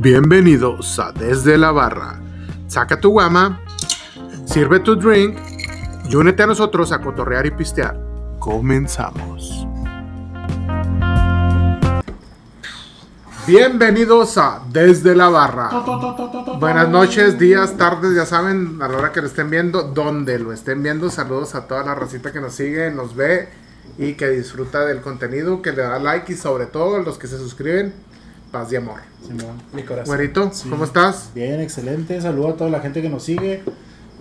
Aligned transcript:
Bienvenidos 0.00 0.96
a 1.00 1.10
Desde 1.10 1.58
la 1.58 1.72
Barra. 1.72 2.20
Saca 2.68 3.00
tu 3.00 3.10
guama, 3.10 3.60
sirve 4.44 4.78
tu 4.78 4.94
drink 4.94 5.36
y 6.08 6.14
únete 6.14 6.44
a 6.44 6.46
nosotros 6.46 6.92
a 6.92 7.00
cotorrear 7.00 7.46
y 7.46 7.50
pistear. 7.50 7.98
Comenzamos. 8.38 9.66
Bienvenidos 13.44 14.38
a 14.38 14.62
Desde 14.70 15.16
la 15.16 15.30
Barra. 15.30 15.70
Buenas 16.60 16.88
noches, 16.88 17.36
días, 17.36 17.76
tardes, 17.76 18.14
ya 18.14 18.24
saben, 18.24 18.80
a 18.80 18.86
la 18.86 18.98
hora 18.98 19.10
que 19.10 19.20
lo 19.20 19.26
estén 19.26 19.50
viendo, 19.50 19.82
donde 19.82 20.38
lo 20.38 20.52
estén 20.52 20.80
viendo. 20.80 21.10
Saludos 21.10 21.56
a 21.56 21.66
toda 21.66 21.82
la 21.82 21.96
racita 21.96 22.30
que 22.30 22.40
nos 22.40 22.54
sigue, 22.54 22.92
nos 22.92 23.16
ve 23.16 23.48
y 23.98 24.14
que 24.14 24.28
disfruta 24.28 24.84
del 24.84 25.00
contenido, 25.00 25.60
que 25.60 25.72
le 25.72 25.82
da 25.82 25.98
like 25.98 26.32
y 26.32 26.36
sobre 26.36 26.66
todo 26.66 26.96
a 26.96 27.00
los 27.00 27.18
que 27.18 27.26
se 27.26 27.36
suscriben, 27.36 27.92
paz 28.50 28.72
y 28.72 28.76
amor. 28.76 29.00
Simón. 29.26 29.60
Mi 29.72 29.82
corazón. 29.82 30.06
Güerito, 30.16 30.50
Sí. 30.52 30.68
¿cómo 30.68 30.84
estás? 30.84 31.30
Bien, 31.34 31.60
excelente. 31.60 32.20
Saludo 32.20 32.48
a 32.50 32.56
toda 32.56 32.70
la 32.70 32.80
gente 32.80 33.02
que 33.02 33.08
nos 33.08 33.24
sigue. 33.24 33.62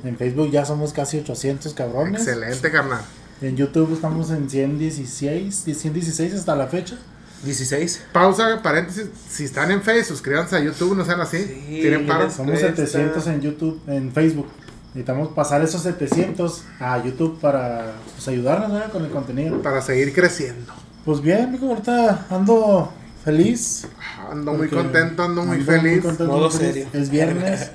En 0.04 0.18
Facebook 0.18 0.52
ya 0.52 0.66
somos 0.66 0.94
casi 0.94 1.18
800 1.20 1.74
cabrones. 1.74 2.22
Excelente, 2.28 2.72
carnal. 2.72 3.02
En 3.42 3.56
YouTube 3.56 3.94
estamos 3.94 4.30
en 4.32 4.50
116, 4.50 5.56
116 5.66 6.34
hasta 6.34 6.56
la 6.56 6.68
fecha. 6.68 6.98
16. 7.44 8.04
Pausa, 8.12 8.62
paréntesis. 8.64 9.08
Si 9.30 9.44
están 9.46 9.70
en 9.72 9.82
Facebook, 9.82 10.06
suscríbanse 10.18 10.56
a 10.56 10.60
YouTube, 10.60 10.96
no 10.98 11.06
sean 11.06 11.22
así. 11.22 11.38
Sí, 11.44 11.80
Tienen 11.82 12.08
paro. 12.08 12.30
Somos 12.32 12.56
Esta- 12.56 12.76
700 12.76 13.28
en 13.28 13.42
YouTube, 13.42 13.80
en 13.88 14.12
Facebook. 14.12 14.48
Necesitamos 14.94 15.30
pasar 15.30 15.62
esos 15.62 15.84
700 15.84 16.64
a 16.80 17.04
YouTube 17.04 17.40
para 17.40 17.94
pues, 18.16 18.28
ayudarnos 18.28 18.90
con 18.92 19.06
el 19.06 19.12
contenido. 19.12 19.62
Para 19.62 19.82
seguir 19.82 20.14
creciendo. 20.14 20.74
Pues 21.06 21.22
bien, 21.22 21.52
mijo, 21.52 21.68
ahorita 21.68 22.26
ando 22.32 22.92
feliz. 23.28 23.88
Ando 24.32 24.54
muy 24.54 24.70
contento, 24.70 25.24
ando 25.24 25.44
muy 25.44 25.58
ando 25.60 25.72
feliz. 25.72 26.02
contento, 26.04 26.32
Modo 26.32 26.50
muy 26.50 26.58
feliz. 26.58 26.74
serio. 26.74 26.88
Es 26.94 27.10
viernes. 27.10 27.72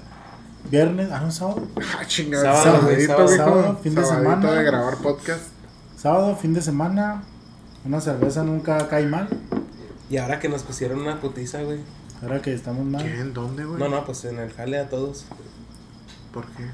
Viernes, 0.71 1.09
ah, 1.13 1.21
no, 1.21 1.31
sábado. 1.31 1.69
Ah, 1.77 2.05
chingada. 2.07 2.63
Sábado, 2.63 2.81
Sabadito, 2.81 3.13
sábado, 3.13 3.37
sábado, 3.37 3.81
fin 3.83 3.95
de 3.95 4.05
semana. 4.05 4.53
de 4.53 4.65
grabar 4.65 4.97
podcast. 4.99 5.43
Sábado, 5.99 6.37
fin 6.37 6.55
de 6.55 6.63
semana. 6.63 7.23
Una 7.85 8.01
cerveza 8.01 8.43
nunca 8.45 8.89
cae 8.89 9.07
mal. 9.07 9.29
Y 10.09 10.17
ahora 10.17 10.39
que 10.41 10.49
nos 10.49 10.63
pusieron 10.63 11.01
una 11.01 11.21
putiza, 11.21 11.63
güey. 11.63 11.81
Ahora 12.23 12.41
que 12.41 12.55
estamos 12.55 12.85
mal. 12.87 13.03
¿Quién? 13.03 13.35
¿Dónde, 13.35 13.65
güey? 13.65 13.79
No, 13.79 13.89
no, 13.89 14.05
pues 14.07 14.25
en 14.25 14.39
el 14.39 14.53
jale 14.53 14.79
a 14.79 14.89
todos. 14.89 15.27
¿Por 16.33 16.47
qué? 16.47 16.65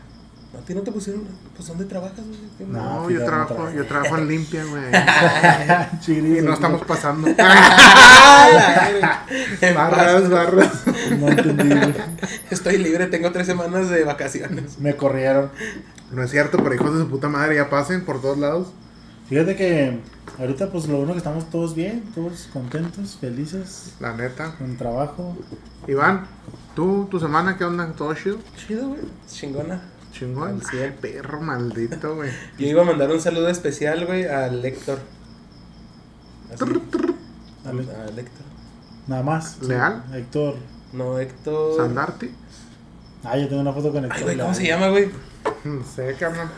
¿A 0.56 0.60
ti 0.64 0.74
no 0.74 0.80
te 0.80 0.90
pusieron? 0.90 1.24
Pues 1.54 1.68
¿dónde 1.68 1.84
trabajas, 1.84 2.24
güey? 2.26 2.38
¿Qué 2.56 2.64
No. 2.64 3.10
Yo 3.10 3.22
trabajo, 3.24 3.70
yo 3.70 3.86
trabajo 3.86 4.16
en 4.16 4.28
limpia, 4.28 4.64
güey. 4.64 4.82
Y 6.38 6.40
no 6.40 6.54
estamos 6.54 6.82
pasando. 6.86 7.28
¡Ah, 7.38 9.26
En 9.60 9.74
barras, 9.74 10.30
barras. 10.30 10.82
No 11.18 11.28
entendí. 11.28 11.68
güey. 11.68 11.94
Estoy 12.50 12.78
libre, 12.78 13.06
tengo 13.08 13.30
tres 13.30 13.46
semanas 13.46 13.90
de 13.90 14.04
vacaciones. 14.04 14.78
Me 14.78 14.96
corrieron. 14.96 15.50
No 16.12 16.22
es 16.22 16.30
cierto, 16.30 16.58
pero 16.62 16.74
hijos 16.74 16.94
de 16.94 17.00
su 17.00 17.10
puta 17.10 17.28
madre, 17.28 17.56
ya 17.56 17.68
pasen 17.68 18.04
por 18.06 18.22
todos 18.22 18.38
lados. 18.38 18.68
Fíjate 19.28 19.54
que 19.56 20.00
ahorita 20.38 20.70
pues 20.70 20.86
lo 20.88 20.96
bueno 20.96 21.12
que 21.12 21.18
estamos 21.18 21.50
todos 21.50 21.74
bien, 21.74 22.02
todos 22.14 22.48
contentos, 22.50 23.18
felices, 23.20 23.92
La 24.00 24.14
neta. 24.14 24.54
con 24.56 24.74
trabajo. 24.78 25.36
Iván, 25.86 26.26
¿tú, 26.74 27.06
tu 27.10 27.20
semana, 27.20 27.58
qué 27.58 27.64
onda? 27.64 27.92
¿Todo 27.92 28.14
chido? 28.14 28.38
Chido, 28.56 28.88
güey. 28.88 29.02
Chingona. 29.30 29.82
Chingón. 30.12 30.60
Ay, 30.72 30.96
perro 31.00 31.40
maldito, 31.40 32.14
güey. 32.16 32.30
Yo 32.58 32.66
iba 32.66 32.82
a 32.82 32.84
mandar 32.84 33.10
un 33.10 33.20
saludo 33.20 33.48
especial, 33.48 34.06
güey, 34.06 34.26
al 34.26 34.64
Héctor. 34.64 34.98
Ale- 37.64 37.82
Al 37.92 38.18
Héctor. 38.18 38.46
Nada 39.06 39.22
más. 39.22 39.58
¿Leal? 39.62 40.04
Héctor. 40.14 40.56
No, 40.92 41.18
Héctor. 41.18 41.76
¿Sandarti? 41.76 42.30
Ah, 43.24 43.36
yo 43.36 43.48
tengo 43.48 43.60
una 43.62 43.72
foto 43.72 43.92
con 43.92 44.04
Héctor. 44.04 44.18
Ay, 44.18 44.24
güey, 44.24 44.38
¿cómo 44.38 44.54
se 44.54 44.66
llama, 44.66 44.88
güey? 44.88 45.10
No 45.64 45.84
sé, 45.84 46.14
carnal. 46.18 46.48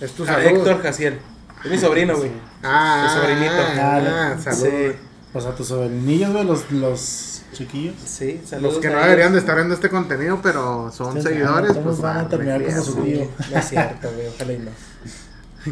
Es 0.00 0.12
tu 0.12 0.24
saludo. 0.24 0.48
Héctor 0.48 0.82
Jaciel. 0.82 1.18
Es 1.64 1.70
mi 1.70 1.78
sobrino, 1.78 2.16
güey. 2.16 2.30
Ah, 2.62 3.08
Tu 3.08 3.20
sobrinito. 3.20 3.52
Ah, 3.56 3.96
Ah, 4.36 4.38
saludos. 4.40 4.68
Sí. 4.68 4.98
Pues 5.32 5.44
a 5.46 5.54
tus 5.54 5.66
sobrinillos, 5.68 6.32
güey, 6.32 6.44
los, 6.44 6.70
los 6.70 7.33
chiquillos. 7.54 7.94
Sí, 8.04 8.42
saludos. 8.44 8.74
Los 8.74 8.82
que 8.82 8.90
no 8.90 8.98
deberían 9.00 9.32
de 9.32 9.38
estar 9.38 9.56
viendo 9.56 9.74
este 9.74 9.88
contenido, 9.88 10.40
pero 10.42 10.92
son 10.92 11.22
seguidores, 11.22 11.76
pues 11.78 12.00
van 12.00 12.18
a 12.18 12.28
terminar 12.28 12.62
como 12.62 12.82
su 12.82 12.94
tío. 13.02 13.28
No 13.50 13.58
es 13.58 13.68
cierto, 13.68 14.10
güey. 14.12 14.26
Ojalá 14.28 14.52
y 14.52 14.58
no. 14.58 14.70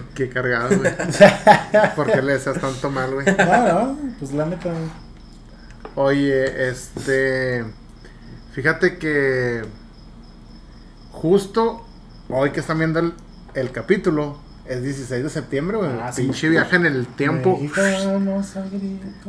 Qué 0.14 0.28
cargado, 0.30 0.78
güey. 0.78 0.92
¿Por 1.96 2.10
qué 2.10 2.22
le 2.22 2.32
deseas 2.32 2.58
tanto 2.60 2.90
mal, 2.90 3.12
güey? 3.12 3.26
No, 3.26 3.84
no, 3.84 3.98
pues 4.18 4.32
la 4.32 4.46
neta. 4.46 4.72
Oye, 5.94 6.68
este. 6.70 7.64
Fíjate 8.52 8.96
que. 8.96 9.62
Justo 11.10 11.86
hoy 12.30 12.50
que 12.50 12.60
están 12.60 12.78
viendo 12.78 13.00
el, 13.00 13.12
el 13.54 13.70
capítulo, 13.70 14.38
es 14.66 14.82
16 14.82 15.24
de 15.24 15.30
septiembre, 15.30 15.76
güey. 15.76 15.90
Ah, 16.00 16.12
sí. 16.12 16.22
Pinche 16.22 16.48
viaje 16.48 16.76
en 16.76 16.86
el 16.86 17.06
tiempo. 17.06 17.60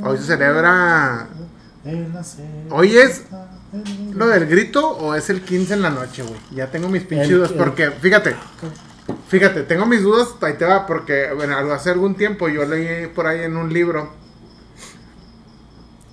Hoy 0.01 0.17
se 0.17 0.23
celebra-. 0.23 1.27
Hoy 2.69 2.97
es 2.97 3.23
¿Lo 4.13 4.27
del 4.27 4.45
grito 4.45 4.87
o 4.87 5.15
es 5.15 5.29
el 5.31 5.41
15 5.41 5.73
en 5.73 5.81
la 5.81 5.89
noche, 5.89 6.21
güey? 6.21 6.39
Ya 6.51 6.69
tengo 6.69 6.89
mis 6.89 7.03
pinches 7.03 7.29
dudas. 7.31 7.51
Porque, 7.53 7.89
fíjate, 7.89 8.35
fíjate, 9.27 9.63
tengo 9.63 9.87
mis 9.87 10.03
dudas. 10.03 10.29
Ahí 10.41 10.53
te 10.53 10.65
va, 10.65 10.85
porque, 10.85 11.31
bueno, 11.33 11.57
hace 11.57 11.89
algún 11.89 12.15
tiempo 12.15 12.47
yo 12.49 12.65
leí 12.65 13.07
por 13.07 13.25
ahí 13.25 13.41
en 13.41 13.57
un 13.57 13.73
libro 13.73 14.13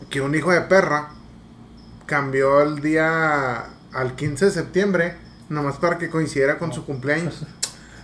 que 0.09 0.23
un 0.23 0.35
hijo 0.35 0.51
de 0.53 0.63
perra 0.63 1.11
cambió 2.07 2.63
el 2.63 2.81
día 2.81 3.67
al 3.93 4.17
15 4.17 4.47
de 4.47 4.51
septiembre, 4.51 5.17
nomás 5.51 5.77
para 5.77 5.99
que 5.99 6.09
coincidiera 6.09 6.59
con 6.59 6.73
su 6.73 6.85
cumpleaños. 6.85 7.45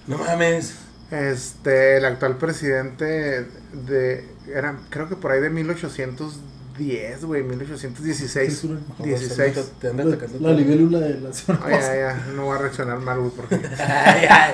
No 0.07 0.19
mames. 0.19 0.77
Este, 1.11 1.97
el 1.97 2.05
actual 2.05 2.37
presidente 2.37 3.45
de, 3.73 4.29
era, 4.55 4.79
creo 4.89 5.09
que 5.09 5.17
por 5.17 5.33
ahí 5.33 5.41
de 5.41 5.51
1810, 5.51 6.41
güey, 7.25 7.43
1816. 7.43 8.65
Ojo, 8.65 9.05
16. 9.05 9.73
Te 9.81 9.89
anda 9.89 10.05
La, 10.05 10.15
atacando. 10.17 10.39
la 10.49 10.55
libélula 10.55 10.99
de 11.01 11.21
la 11.21 11.33
zona. 11.33 11.61
Ay, 11.65 11.73
ya, 11.81 11.95
ya, 11.97 12.27
no 12.35 12.45
voy 12.45 12.57
a 12.57 12.59
reaccionar 12.63 12.99
mal, 12.99 13.19
güey, 13.19 13.31
porque... 13.35 13.55
Ay, 13.79 14.27
ay. 14.29 14.53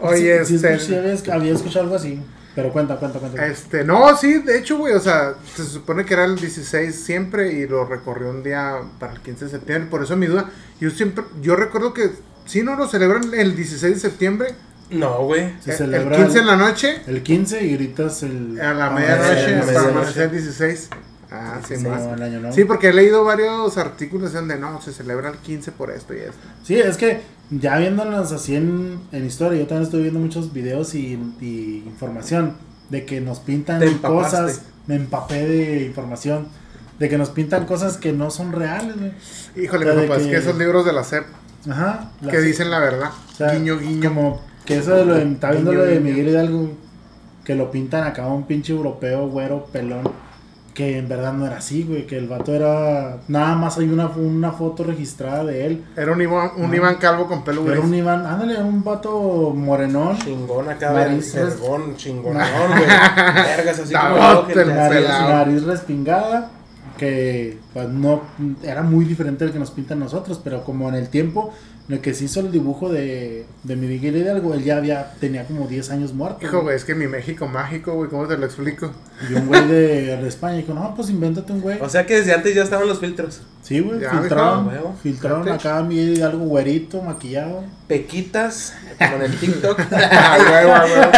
Oye, 0.00 0.44
sí, 0.44 0.54
este... 0.56 0.78
sí, 0.78 0.94
había, 0.94 1.34
había 1.34 1.52
escuchado 1.52 1.84
algo 1.84 1.96
así. 1.96 2.20
Pero 2.54 2.72
cuenta, 2.72 2.96
cuenta, 2.96 3.18
cuenta. 3.20 3.46
Este, 3.46 3.84
no, 3.84 4.16
sí, 4.16 4.38
de 4.42 4.58
hecho, 4.58 4.76
güey, 4.78 4.92
o 4.94 5.00
sea, 5.00 5.34
se 5.54 5.64
supone 5.64 6.04
que 6.04 6.14
era 6.14 6.24
el 6.24 6.36
16 6.36 6.94
siempre 6.94 7.52
y 7.52 7.66
lo 7.68 7.84
recorrió 7.84 8.28
un 8.30 8.42
día 8.42 8.76
para 8.98 9.12
el 9.12 9.20
15 9.20 9.44
de 9.44 9.50
septiembre, 9.52 9.88
por 9.88 10.02
eso 10.02 10.16
mi 10.16 10.26
duda, 10.26 10.50
yo 10.80 10.90
siempre, 10.90 11.24
yo 11.40 11.54
recuerdo 11.54 11.94
que 11.94 12.10
si 12.46 12.62
no 12.62 12.74
lo 12.74 12.88
celebran 12.88 13.32
el 13.34 13.54
16 13.54 13.94
de 13.94 14.00
septiembre, 14.00 14.48
No, 14.90 15.22
güey. 15.26 15.54
Se 15.60 15.70
el- 15.70 15.76
celebra 15.78 16.16
el 16.16 16.22
15 16.24 16.38
en 16.40 16.46
la 16.48 16.56
noche, 16.56 17.02
El 17.06 17.22
15 17.22 17.64
y 17.64 17.74
gritas 17.76 18.24
el. 18.24 18.60
a 18.60 18.74
la 18.74 18.90
medianoche, 18.90 19.30
a 19.30 19.50
la 19.50 19.58
hasta 19.60 19.66
medianoche. 19.66 19.90
amanecer 19.90 20.22
el 20.24 20.30
16. 20.32 20.88
Ah, 21.32 21.60
sí, 21.66 21.76
más. 21.86 22.02
el 22.02 22.22
año 22.22 22.40
nuevo. 22.40 22.54
Sí, 22.54 22.64
porque 22.64 22.88
he 22.88 22.92
leído 22.92 23.24
varios 23.24 23.78
artículos 23.78 24.32
donde 24.32 24.58
no, 24.58 24.80
se 24.82 24.92
celebra 24.92 25.30
el 25.30 25.36
15 25.36 25.72
por 25.72 25.90
esto 25.90 26.12
y 26.14 26.18
esto. 26.18 26.38
Sí, 26.64 26.74
es 26.76 26.96
que 26.96 27.20
ya 27.50 27.78
viéndonos 27.78 28.32
así 28.32 28.56
en, 28.56 28.98
en 29.12 29.26
historia, 29.26 29.58
yo 29.60 29.66
también 29.66 29.84
estoy 29.84 30.02
viendo 30.02 30.18
muchos 30.20 30.52
videos 30.52 30.94
y, 30.94 31.14
y 31.40 31.84
información 31.86 32.56
de 32.88 33.04
que 33.04 33.20
nos 33.20 33.38
pintan 33.40 33.80
cosas. 33.98 34.62
Me 34.86 34.96
empapé 34.96 35.46
de 35.46 35.84
información. 35.84 36.48
De 36.98 37.08
que 37.08 37.16
nos 37.16 37.30
pintan 37.30 37.64
cosas 37.64 37.96
que 37.96 38.12
no 38.12 38.30
son 38.30 38.52
reales, 38.52 38.96
güey. 38.98 39.12
Híjole, 39.56 39.84
O 39.84 39.88
sea, 39.88 39.94
mi 39.94 40.02
de 40.02 40.08
papá, 40.08 40.20
es 40.20 40.26
que- 40.26 40.36
esos 40.36 40.58
libros 40.58 40.84
de 40.84 40.92
la 40.92 41.04
SEP 41.04 41.24
Ajá. 41.70 42.10
que 42.28 42.40
dicen 42.40 42.70
la 42.70 42.78
verdad, 42.78 43.10
o 43.32 43.36
sea, 43.36 43.52
guiño, 43.54 43.78
guiño. 43.78 44.08
Como 44.10 44.42
que 44.66 44.78
eso 44.78 44.94
de 44.94 45.04
lo 45.06 45.14
de, 45.14 45.22
está 45.32 45.52
viendo 45.52 45.72
lo 45.72 45.84
de. 45.84 45.98
Miguel 46.00 46.28
Hidalgo, 46.28 46.72
que 47.44 47.54
lo 47.54 47.70
pintan 47.70 48.04
acá 48.04 48.26
un 48.26 48.46
pinche 48.46 48.72
europeo, 48.72 49.28
güero, 49.28 49.64
pelón, 49.72 50.10
que 50.74 50.98
en 50.98 51.08
verdad 51.08 51.32
no 51.32 51.46
era 51.46 51.56
así, 51.56 51.82
güey, 51.82 52.06
que 52.06 52.16
el 52.16 52.28
vato 52.28 52.54
era, 52.54 53.18
nada 53.28 53.54
más 53.56 53.76
hay 53.78 53.88
una, 53.88 54.06
una 54.06 54.52
foto 54.52 54.84
registrada 54.84 55.44
de 55.44 55.66
él, 55.66 55.84
Era 55.96 56.12
un 56.12 56.20
Iván, 56.22 56.50
un 56.56 56.70
Ah. 56.70 56.76
Iván 56.76 56.96
Calvo 56.96 57.26
con 57.26 57.42
pelo 57.42 57.70
era 57.70 57.80
un 57.80 57.94
Iván, 57.94 58.24
ándale, 58.24 58.54
era 58.54 58.64
un 58.64 58.82
vato 58.84 59.52
morenón, 59.54 60.16
Chingón 60.18 60.68
acá, 60.68 60.92
Nariz, 60.92 61.36
chingonón, 61.96 62.42
güey. 62.68 62.86
Vergas 63.34 63.78
así 63.80 63.94
como 63.94 64.64
nariz, 64.64 65.08
nariz 65.08 65.62
respingada, 65.64 66.50
que 66.96 67.58
pues 67.72 67.88
no, 67.88 68.22
era 68.62 68.82
muy 68.82 69.04
diferente 69.04 69.44
del 69.44 69.52
que 69.52 69.58
nos 69.60 69.70
pintan 69.70 70.00
nosotros, 70.00 70.40
pero 70.42 70.64
como 70.64 70.88
en 70.88 70.94
el 70.96 71.08
tiempo 71.08 71.52
en 71.88 71.94
el 71.96 72.00
que 72.02 72.14
se 72.14 72.24
hizo 72.24 72.38
el 72.40 72.52
dibujo 72.52 72.88
de, 72.88 73.46
de 73.64 73.74
mi 73.76 73.88
Miguel 73.88 74.16
Hidalgo, 74.16 74.54
él 74.54 74.62
ya 74.62 74.76
había, 74.76 75.12
tenía 75.18 75.44
como 75.44 75.66
10 75.66 75.90
años 75.90 76.12
muerto. 76.14 76.44
Hijo, 76.46 76.62
güey, 76.62 76.76
es 76.76 76.84
que 76.84 76.94
mi 76.94 77.08
México 77.08 77.48
mágico, 77.48 77.94
güey, 77.94 78.08
¿cómo 78.08 78.26
te 78.28 78.36
lo 78.38 78.46
explico? 78.46 78.92
Y 79.28 79.34
un 79.34 79.46
güey 79.48 79.66
de, 79.66 80.16
de 80.16 80.28
España 80.28 80.56
dijo, 80.58 80.72
no, 80.72 80.94
pues 80.94 81.10
invéntate 81.10 81.52
un 81.52 81.60
güey. 81.60 81.80
O 81.80 81.88
sea 81.88 82.06
que 82.06 82.16
desde 82.16 82.32
antes 82.32 82.54
ya 82.54 82.62
estaban 82.62 82.86
los 82.86 83.00
filtros. 83.00 83.42
Sí, 83.62 83.80
güey, 83.80 84.00
Ya, 84.00 84.10
filtraron, 84.10 84.68
huevo. 84.68 84.94
filtraron 85.02 85.48
acá 85.48 85.78
a 85.78 85.82
mí 85.82 86.20
algo 86.22 86.44
güerito, 86.44 87.02
maquillado. 87.02 87.64
Pequitas, 87.88 88.74
como 88.98 89.16
en 89.16 89.22
el 89.22 89.36
TikTok. 89.38 89.80
Ah, 89.92 90.38
huevo, 90.40 90.72
ah, 90.72 90.84
huevo. 90.86 91.12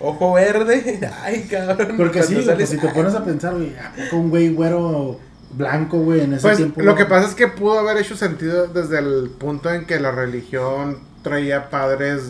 Ojo 0.00 0.32
verde. 0.34 0.98
Ay, 1.22 1.46
cabrón. 1.50 1.96
Porque 1.96 2.22
sí, 2.22 2.34
güey, 2.34 2.46
sales- 2.46 2.68
pues 2.70 2.80
si 2.80 2.86
te 2.86 2.92
pones 2.94 3.14
a 3.14 3.22
pensar, 3.24 3.54
güey, 3.54 3.74
¿a 3.76 3.92
poco 4.04 4.16
un 4.22 4.30
güey 4.30 4.48
güero 4.50 5.18
blanco, 5.52 5.98
güey, 5.98 6.20
en 6.20 6.34
ese 6.34 6.42
Pues 6.42 6.56
tiempo. 6.58 6.80
lo 6.82 6.94
que 6.94 7.04
pasa 7.04 7.28
es 7.28 7.34
que 7.34 7.48
pudo 7.48 7.78
haber 7.78 7.96
hecho 7.98 8.16
sentido 8.16 8.66
desde 8.68 8.98
el 8.98 9.30
punto 9.30 9.70
en 9.72 9.86
que 9.86 9.98
la 10.00 10.10
religión 10.10 10.98
traía 11.22 11.70
padres 11.70 12.22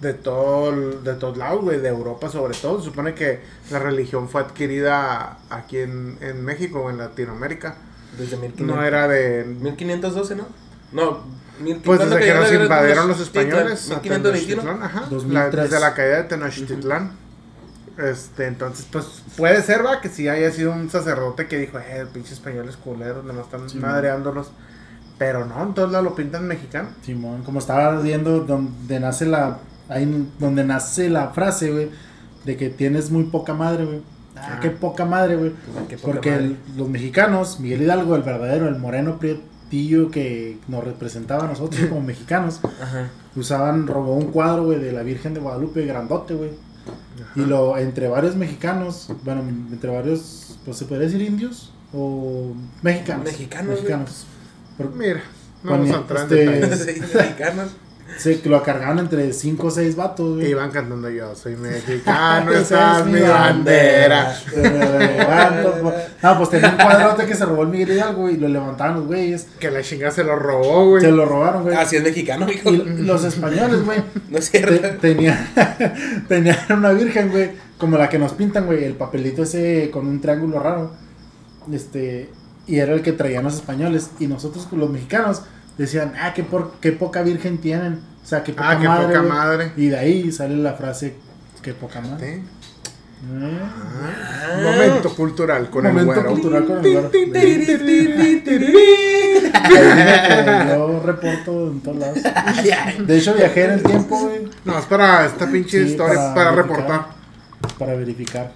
de 0.00 0.12
todo 0.12 0.70
el- 0.70 1.02
de 1.02 1.14
todos 1.14 1.36
lados, 1.38 1.62
güey, 1.62 1.80
de 1.80 1.88
Europa 1.88 2.28
sobre 2.28 2.54
todo. 2.56 2.78
Se 2.78 2.84
supone 2.86 3.14
que 3.14 3.40
la 3.70 3.78
religión 3.78 4.28
fue 4.28 4.42
adquirida 4.42 5.38
aquí 5.50 5.78
en, 5.78 6.18
en 6.20 6.44
México 6.44 6.80
o 6.82 6.90
en 6.90 6.98
Latinoamérica. 6.98 7.76
Desde 8.18 8.36
1500. 8.36 8.76
No 8.76 8.82
era 8.84 9.08
de 9.08 9.44
1512, 9.44 10.36
¿no? 10.36 10.46
No, 10.92 11.24
mil- 11.60 11.80
pues 11.84 11.98
¿cuándo 11.98 12.14
desde 12.16 12.28
que 12.32 12.38
nos 12.38 12.52
invadieron 12.52 13.08
los 13.08 13.20
españoles 13.20 13.90
a 13.90 13.94
1521. 14.00 14.62
Tenochtitlán, 14.62 14.82
ajá, 14.82 15.00
la- 15.00 15.06
2003. 15.08 15.62
desde 15.70 15.80
la 15.80 15.94
caída 15.94 16.16
de 16.18 16.24
Tenochtitlán. 16.24 17.12
Este, 17.98 18.46
entonces, 18.46 18.86
pues 18.92 19.22
puede 19.36 19.62
ser, 19.62 19.84
va, 19.84 20.00
que 20.00 20.08
sí 20.08 20.28
haya 20.28 20.50
sido 20.52 20.72
un 20.72 20.90
sacerdote 20.90 21.46
que 21.46 21.58
dijo, 21.58 21.78
eh, 21.78 22.06
pinches 22.12 22.32
españoles 22.34 22.76
culeros, 22.76 23.24
nomás 23.24 23.46
están 23.46 23.68
Sí, 23.70 23.78
madreándolos. 23.78 24.50
Pero 25.18 25.46
no, 25.46 25.62
en 25.62 25.72
todos 25.72 25.90
lados 25.90 26.04
lo 26.04 26.14
pintan 26.14 26.46
mexicano. 26.46 26.90
Simón, 27.02 27.42
como 27.42 27.58
estaba 27.58 27.98
viendo 28.00 28.40
donde 28.40 29.00
nace 29.00 29.24
la 29.24 29.58
ahí 29.88 30.28
donde 30.38 30.64
nace 30.64 31.08
la 31.08 31.28
frase, 31.30 31.70
güey, 31.72 31.90
de 32.44 32.56
que 32.56 32.68
tienes 32.68 33.10
muy 33.10 33.24
poca 33.24 33.54
madre, 33.54 33.86
güey. 33.86 34.02
Ah, 34.36 34.56
Ah. 34.56 34.60
qué 34.60 34.68
poca 34.68 35.06
madre, 35.06 35.36
güey. 35.36 35.50
Poca 35.52 35.96
Porque 36.02 36.30
madre. 36.32 36.44
el- 36.44 36.58
los 36.76 36.88
mexicanos, 36.90 37.60
Miguel 37.60 37.82
Hidalgo, 37.82 38.14
el 38.16 38.22
verdadero, 38.22 38.68
el 38.68 38.76
moreno 38.76 39.18
prietillo 39.18 40.10
que 40.10 40.58
nos 40.68 40.84
representaba 40.84 41.44
a 41.44 41.48
nosotros 41.48 41.86
como 41.88 42.00
mexicanos, 42.06 42.60
Ajá. 42.82 43.08
usaban, 43.36 43.86
robó 43.86 44.14
un 44.16 44.32
cuadro, 44.32 44.64
güey, 44.64 44.80
de 44.80 44.92
la 44.92 45.02
Virgen 45.02 45.32
de 45.32 45.40
Guadalupe, 45.40 45.86
grandote, 45.86 46.34
güey. 46.34 46.50
Y 47.36 47.40
lo, 47.40 47.76
entre 47.78 48.08
varios 48.08 48.36
mexicanos, 48.36 49.08
bueno, 49.24 49.40
entre 49.40 49.90
varios, 49.90 50.58
pues 50.64 50.76
se 50.76 50.84
podría 50.84 51.06
decir 51.06 51.22
indios 51.22 51.72
o 51.92 52.52
mexicanos. 52.82 53.24
Mexicanos. 53.24 53.70
Mexicanos. 53.74 54.26
Por- 54.76 54.94
Mira, 54.94 55.22
no 55.62 55.70
Ponía, 55.70 55.92
vamos 55.96 56.10
a 56.10 56.24
entrar 56.24 56.32
en 56.32 56.72
este- 56.72 57.00
mexicanos. 57.16 57.70
Se 58.18 58.40
lo 58.48 58.62
cargaban 58.62 58.98
entre 58.98 59.32
5 59.32 59.66
o 59.66 59.70
6 59.70 59.96
vatos, 59.96 60.30
Y 60.32 60.34
güey. 60.40 60.50
iban 60.50 60.70
cantando 60.70 61.08
yo, 61.10 61.34
soy 61.34 61.56
mexicano, 61.56 62.50
Esa 62.54 63.00
es 63.00 63.06
mi 63.06 63.20
bandera. 63.20 64.34
No, 66.22 66.38
pues 66.38 66.50
tenía 66.50 66.70
un 66.70 66.76
cuadrote 66.76 67.26
que 67.26 67.34
se 67.34 67.44
robó 67.44 67.62
el 67.62 67.68
Miguel 67.68 67.90
Hidalgo 67.92 68.22
güey, 68.22 68.34
y 68.34 68.38
lo 68.38 68.48
levantaban 68.48 68.96
los 68.96 69.06
güeyes. 69.06 69.46
Que 69.60 69.70
la 69.70 69.82
chinga 69.82 70.10
se 70.10 70.24
lo 70.24 70.36
robó, 70.36 70.90
güey. 70.90 71.02
Se 71.02 71.10
lo 71.12 71.24
robaron, 71.24 71.62
güey. 71.62 71.76
Ah, 71.76 71.84
sí 71.84 71.96
es 71.96 72.02
mexicano, 72.02 72.50
hijo. 72.50 72.70
Y 72.70 72.78
los 73.02 73.24
españoles, 73.24 73.84
güey, 73.84 73.98
No 74.30 74.38
es 74.38 74.50
te- 74.50 74.58
cierto. 74.58 74.98
tenían, 75.00 75.48
tenían 76.28 76.58
una 76.70 76.92
virgen, 76.92 77.30
güey, 77.30 77.50
como 77.78 77.96
la 77.98 78.08
que 78.08 78.18
nos 78.18 78.32
pintan, 78.32 78.66
güey, 78.66 78.84
el 78.84 78.94
papelito 78.94 79.42
ese 79.42 79.90
con 79.92 80.06
un 80.06 80.20
triángulo 80.20 80.58
raro. 80.58 80.92
Este, 81.72 82.30
y 82.66 82.78
era 82.78 82.92
el 82.94 83.02
que 83.02 83.12
traían 83.12 83.44
los 83.44 83.54
españoles. 83.54 84.10
Y 84.18 84.26
nosotros, 84.26 84.66
los 84.72 84.90
mexicanos, 84.90 85.42
decían, 85.78 86.12
ah, 86.20 86.32
qué, 86.34 86.42
por, 86.44 86.72
qué 86.80 86.92
poca 86.92 87.22
virgen 87.22 87.58
tienen. 87.58 88.00
O 88.24 88.26
sea, 88.28 88.42
qué 88.42 88.52
poca 88.52 88.70
Ah, 88.70 88.78
qué 88.80 88.88
madre. 88.88 89.06
poca 89.06 89.22
madre. 89.22 89.72
Y 89.76 89.86
de 89.88 89.98
ahí 89.98 90.32
sale 90.32 90.56
la 90.56 90.74
frase, 90.74 91.14
qué 91.62 91.74
poca 91.74 92.00
madre. 92.00 92.42
Ah, 93.28 94.60
Momento 94.62 95.14
cultural 95.14 95.70
con 95.70 95.84
Momento 95.84 96.12
el 96.12 96.18
güero. 96.20 96.30
cultural 96.32 96.64
con 96.66 96.84
el 96.84 96.92
güero. 96.92 97.10
Yo 100.68 101.00
reporto 101.04 101.68
en 101.70 101.80
todos 101.80 101.96
lados. 101.98 102.18
De 103.06 103.16
hecho, 103.18 103.34
viajé 103.34 103.64
en 103.64 103.70
el 103.72 103.82
tiempo, 103.82 104.18
güey, 104.18 104.48
No, 104.64 104.78
es 104.78 104.84
para 104.86 105.26
esta 105.26 105.46
pinche 105.50 105.84
Sí, 105.84 105.90
historia, 105.90 106.14
para 106.14 106.34
para, 106.34 106.50
reportar. 106.52 107.06
para 107.78 107.94
verificar. 107.94 108.52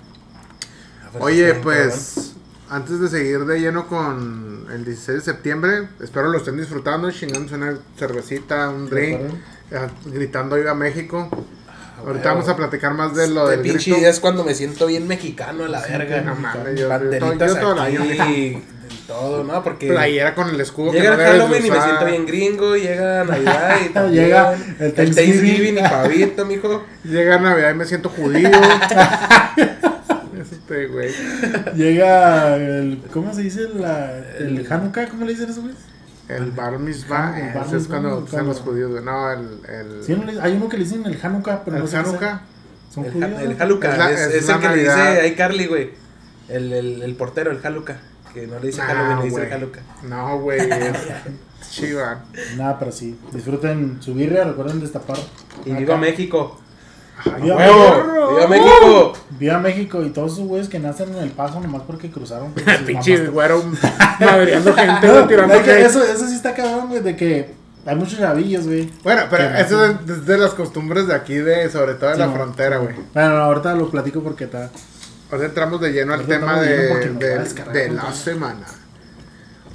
Oye, 1.18 1.54
pues, 1.54 2.34
antes 2.68 3.00
de 3.00 3.08
seguir 3.08 3.44
de 3.46 3.60
lleno 3.60 3.86
con 3.88 4.49
el 4.72 4.84
16 4.84 5.18
de 5.18 5.24
septiembre, 5.24 5.88
espero 6.00 6.28
lo 6.28 6.38
estén 6.38 6.56
disfrutando, 6.56 7.10
chingándose 7.10 7.54
una 7.56 7.76
cervecita, 7.98 8.68
un 8.68 8.88
drink, 8.88 9.20
eh, 9.70 9.88
gritando 10.06 10.56
Viva 10.56 10.74
México. 10.74 11.28
Ahorita 11.98 12.28
huevo. 12.28 12.36
vamos 12.36 12.48
a 12.48 12.56
platicar 12.56 12.94
más 12.94 13.14
de 13.14 13.28
lo 13.28 13.50
Este 13.50 13.56
del 13.56 13.60
pinche 13.60 13.90
grito. 13.90 13.98
día 13.98 14.08
es 14.08 14.20
cuando 14.20 14.42
me 14.42 14.54
siento 14.54 14.86
bien 14.86 15.06
mexicano 15.06 15.64
a 15.64 15.68
la 15.68 15.82
verga. 15.82 16.22
No 16.22 16.34
mames, 16.34 16.74
yo, 16.74 16.82
yo, 16.82 16.88
Banderitas 16.88 17.54
yo 17.54 17.60
todo 17.60 17.72
el 17.74 17.78
año. 17.78 18.00
aquí, 18.02 18.62
todo, 19.06 19.44
¿no? 19.44 19.62
Porque 19.62 19.88
Playera 19.88 20.34
con 20.34 20.48
el 20.48 20.60
escudo 20.60 20.92
llega 20.92 21.10
que 21.10 21.16
no 21.16 21.22
el 21.22 21.28
Halloween 21.28 21.66
y 21.66 21.70
me 21.70 21.82
siento 21.82 22.04
bien 22.06 22.26
gringo, 22.26 22.76
llega 22.76 23.24
Navidad 23.24 23.78
y 23.84 23.88
también 23.92 24.24
Llega 24.24 24.54
el 24.54 24.62
el 24.78 24.94
Thanksgiving. 24.94 25.14
Thanksgiving 25.14 25.78
y 25.78 25.82
pavito, 25.82 26.46
mijo. 26.46 26.84
Llega 27.04 27.38
Navidad 27.38 27.70
y 27.70 27.74
me 27.74 27.84
siento 27.84 28.08
judío. 28.08 28.50
este, 30.40 30.86
güey. 30.88 31.10
Llega 31.76 32.56
el. 32.56 33.02
¿Cómo 33.12 33.32
se 33.34 33.42
dice? 33.42 33.68
La, 33.74 34.18
el 34.38 34.66
Hanukkah, 34.70 35.08
¿cómo 35.08 35.24
le 35.24 35.32
dicen 35.32 35.50
eso, 35.50 35.62
güey? 35.62 35.74
El 36.28 36.52
bar 36.52 36.78
mitzvah, 36.78 37.38
El 37.40 37.54
bar 37.54 37.74
es 37.74 37.88
cuando 37.88 38.10
bautizan 38.10 38.46
los 38.46 38.60
judíos, 38.60 38.90
güey. 38.92 39.02
No, 39.04 39.32
el... 39.32 39.60
el 39.68 40.04
Sí, 40.04 40.14
no 40.14 40.24
le- 40.24 40.40
hay 40.40 40.52
uno 40.54 40.68
que 40.68 40.76
le 40.78 40.84
dicen 40.84 41.04
el 41.04 41.18
Hanukkah, 41.20 41.64
pero 41.64 41.76
el 41.76 41.82
no 41.82 41.88
sé. 41.88 41.96
Hanukkah. 41.96 42.42
Son 42.94 43.04
El, 43.04 43.12
judíos. 43.12 43.40
el. 43.42 43.60
Haluca, 43.62 43.92
Es 43.92 43.98
la- 43.98 44.10
es, 44.12 44.20
es 44.20 44.34
es 44.34 44.46
la 44.48 44.54
el 44.54 44.60
que 44.60 44.68
le 44.68 44.76
dice 44.76 44.92
ahí 44.92 45.34
Carly, 45.34 45.66
güey. 45.66 45.90
El, 46.48 46.72
el, 46.72 47.02
el 47.02 47.14
portero, 47.16 47.50
el 47.50 47.64
Haluca. 47.64 47.98
Que 48.34 48.46
no 48.46 48.60
le 48.60 48.68
dice 48.68 48.80
Ah, 48.80 48.86
Halloween, 48.86 49.18
le 49.18 49.24
dice. 49.40 49.52
Haluca. 49.52 49.80
No, 50.08 50.38
güey. 50.40 50.60
Chiva. 51.70 52.24
Nada, 52.56 52.78
pero 52.78 52.92
sí. 52.92 53.18
Disfruten 53.32 53.98
su 54.00 54.14
birria, 54.14 54.44
recuerden 54.44 54.80
destapar. 54.80 55.18
Y 55.64 55.70
Acá. 55.70 55.78
viva 55.80 55.96
México. 55.96 56.60
Viva 57.42 57.56
¡Huevo! 57.56 58.30
¡Viva 58.36 58.48
México! 58.48 59.12
Viva 59.38 59.58
México 59.58 60.02
y 60.02 60.10
todos 60.10 60.32
esos 60.34 60.44
güeyes 60.46 60.68
que 60.68 60.78
nacen 60.78 61.08
en 61.14 61.22
el 61.22 61.30
paso 61.30 61.60
nomás 61.60 61.82
porque 61.86 62.10
cruzaron. 62.10 62.52
Pinche 62.86 63.26
güero 63.28 63.62
madreando 64.20 64.72
gente, 64.74 65.06
No, 65.06 65.26
tirando 65.26 65.54
es 65.54 65.62
que 65.62 65.70
hate. 65.72 65.86
eso, 65.86 66.02
eso 66.04 66.26
sí 66.26 66.34
está 66.34 66.54
cabrón, 66.54 66.88
güey, 66.88 67.00
de 67.02 67.16
que 67.16 67.54
hay 67.86 67.96
muchos 67.96 68.18
chavillos, 68.18 68.66
güey. 68.66 68.90
Bueno, 69.02 69.22
pero 69.30 69.52
Que 69.52 69.60
eso 69.62 69.84
es 69.84 70.06
de, 70.06 70.20
de 70.20 70.38
las 70.38 70.52
costumbres 70.52 71.06
de 71.06 71.14
aquí, 71.14 71.34
de 71.36 71.70
sobre 71.70 71.94
todo 71.94 72.10
de 72.10 72.14
Sí, 72.16 72.20
la 72.20 72.26
no. 72.26 72.34
frontera, 72.34 72.76
güey. 72.78 72.94
Bueno, 73.14 73.30
no, 73.30 73.42
ahorita 73.44 73.74
lo 73.74 73.90
platico 73.90 74.22
porque 74.22 74.44
está. 74.44 74.70
Ahora 75.32 75.44
entramos 75.46 75.80
de 75.80 75.92
lleno 75.92 76.12
al 76.12 76.26
tema 76.26 76.60
de 76.60 76.76
de, 76.76 77.38
de- 77.72 77.90
la 77.90 78.12
semana. 78.12 78.66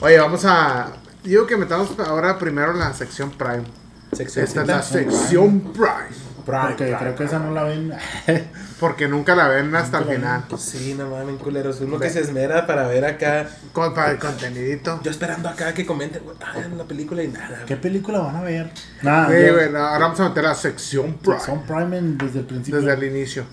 Oye, 0.01 0.19
vamos 0.19 0.44
a... 0.45 0.88
Digo 1.24 1.48
que 1.48 1.56
metamos 1.57 1.89
ahora 2.06 2.38
primero 2.38 2.74
la 2.74 2.94
sección 2.94 3.31
Prime. 3.31 3.63
Sección 4.12 4.45
Esta 4.45 4.62
es 4.62 4.68
la 4.68 4.81
sección 4.83 5.62
Prime. 5.74 6.25
Porque 6.45 6.95
creo 7.00 7.15
que 7.15 7.24
esa 7.24 7.39
no 7.39 7.51
la 7.51 7.63
ven. 7.63 7.92
Porque 8.80 9.07
nunca 9.07 9.36
la 9.36 9.47
ven 9.47 9.74
hasta 9.75 10.00
el 10.00 10.06
final. 10.06 10.44
Sí, 10.57 10.95
no 10.97 11.09
mames, 11.09 11.38
culeros. 11.42 11.80
Uno 11.81 11.97
Ve. 11.97 12.06
que 12.07 12.13
se 12.13 12.22
esmera 12.22 12.67
para 12.67 12.88
ver 12.88 13.03
acá. 13.05 13.48
Con, 13.74 13.93
para 13.93 14.12
el 14.12 14.19
contenidito. 14.19 15.00
Yo 15.03 15.12
esperando 15.12 15.50
acá 15.50 15.74
que 15.74 15.86
comenten, 15.86 16.24
güey. 16.24 16.38
Ah, 16.41 16.60
en 16.63 16.77
la 16.77 16.84
película 16.84 17.24
y 17.24 17.29
nada. 17.29 17.63
¿Qué 17.65 17.75
película 17.77 18.19
van 18.19 18.36
a 18.36 18.41
ver? 18.41 18.69
Nada, 19.01 19.27
Sí, 19.29 19.50
güey, 19.51 19.72
no, 19.72 19.79
ahora 19.79 20.00
vamos 20.05 20.19
a 20.19 20.29
meter 20.29 20.43
la 20.43 20.55
sección 20.55 21.13
Prime. 21.22 21.39
son 21.39 21.63
Prime 21.63 21.98
en- 21.98 22.17
desde 22.17 22.39
el 22.39 22.46
principio. 22.46 22.79
Desde 22.81 22.93
el 22.93 23.15
inicio. 23.15 23.43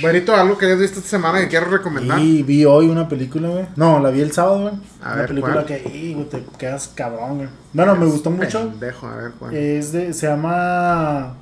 Buenito, 0.00 0.34
algo 0.36 0.56
que 0.56 0.66
hayas 0.66 0.78
visto 0.78 0.98
esta 1.00 1.10
semana 1.10 1.40
que 1.40 1.48
quieres 1.48 1.68
recomendar. 1.68 2.18
Y 2.20 2.42
vi 2.44 2.64
hoy 2.64 2.88
una 2.88 3.08
película, 3.08 3.48
güey. 3.48 3.66
No, 3.76 3.98
la 3.98 4.10
vi 4.10 4.20
el 4.20 4.30
sábado, 4.32 4.60
güey. 4.62 4.74
A 5.02 5.06
Una 5.08 5.14
ver, 5.16 5.26
película 5.26 5.52
¿cuál? 5.54 5.66
que, 5.66 5.88
y, 5.88 6.14
güey, 6.14 6.28
te 6.28 6.44
quedas 6.58 6.88
cabrón, 6.94 7.36
güey. 7.38 7.48
Bueno, 7.72 7.96
me 7.96 8.06
gustó 8.06 8.30
mucho. 8.30 8.70
Pendejo, 8.70 9.06
a 9.08 9.16
ver 9.16 9.32
cuál. 9.38 9.54
Es 9.54 9.90
de, 9.92 10.12
se 10.14 10.28
llama 10.28 11.34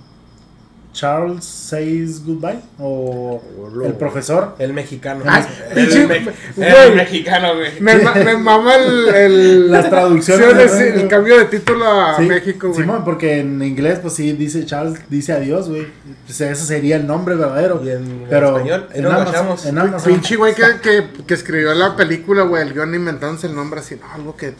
Charles 0.99 1.45
Says 1.45 2.25
Goodbye 2.27 2.59
o. 2.81 3.41
El 3.85 3.93
Profesor. 3.95 4.57
El 4.59 4.73
mexicano. 4.73 5.23
Ay, 5.29 5.45
el, 5.77 6.09
me- 6.09 6.97
mexicano, 6.97 7.55
güey. 7.55 7.81
Me, 7.81 7.95
me 8.25 8.37
mama 8.37 8.75
el, 8.75 9.09
el- 9.15 9.71
Las 9.71 9.89
traducciones, 9.89 10.73
sí, 10.73 10.83
el, 10.83 11.07
cambio 11.07 11.39
de 11.39 11.45
título 11.45 11.85
a 11.89 12.17
Sí, 12.17 12.23
México, 12.23 12.69
güey. 12.71 12.81
Simón, 12.81 13.05
porque 13.05 13.39
en 13.39 13.63
inglés, 13.63 14.01
pues 14.03 14.15
sí, 14.15 14.33
dice 14.33 14.67
Charles, 14.67 14.99
dice 15.09 15.33
adiós, 15.35 15.69
güey. 15.69 15.87
Pues 16.27 16.41
ese 16.41 16.67
sería 16.67 16.97
el 16.97 17.07
nombre 17.07 17.37
verdadero. 17.37 17.81
Y 17.85 17.91
en 17.91 18.27
Pero 18.29 18.57
español, 18.57 18.89
en 18.93 19.03
nos 19.05 19.13
Amazon, 19.13 19.33
bajamos. 19.75 20.07
en. 20.07 20.13
Pinche 20.13 20.35
güey 20.35 20.55
que, 20.57 20.65
que, 20.83 21.09
que 21.27 21.35
escribió 21.35 21.73
la 21.75 21.95
película, 21.95 22.43
güey, 22.43 22.63
el 22.65 22.73
guion 22.75 22.93
inventándose 22.93 23.47
el 23.47 23.55
nombre 23.55 23.79
así, 23.79 23.95
no, 23.95 24.13
algo 24.13 24.37
que, 24.37 24.55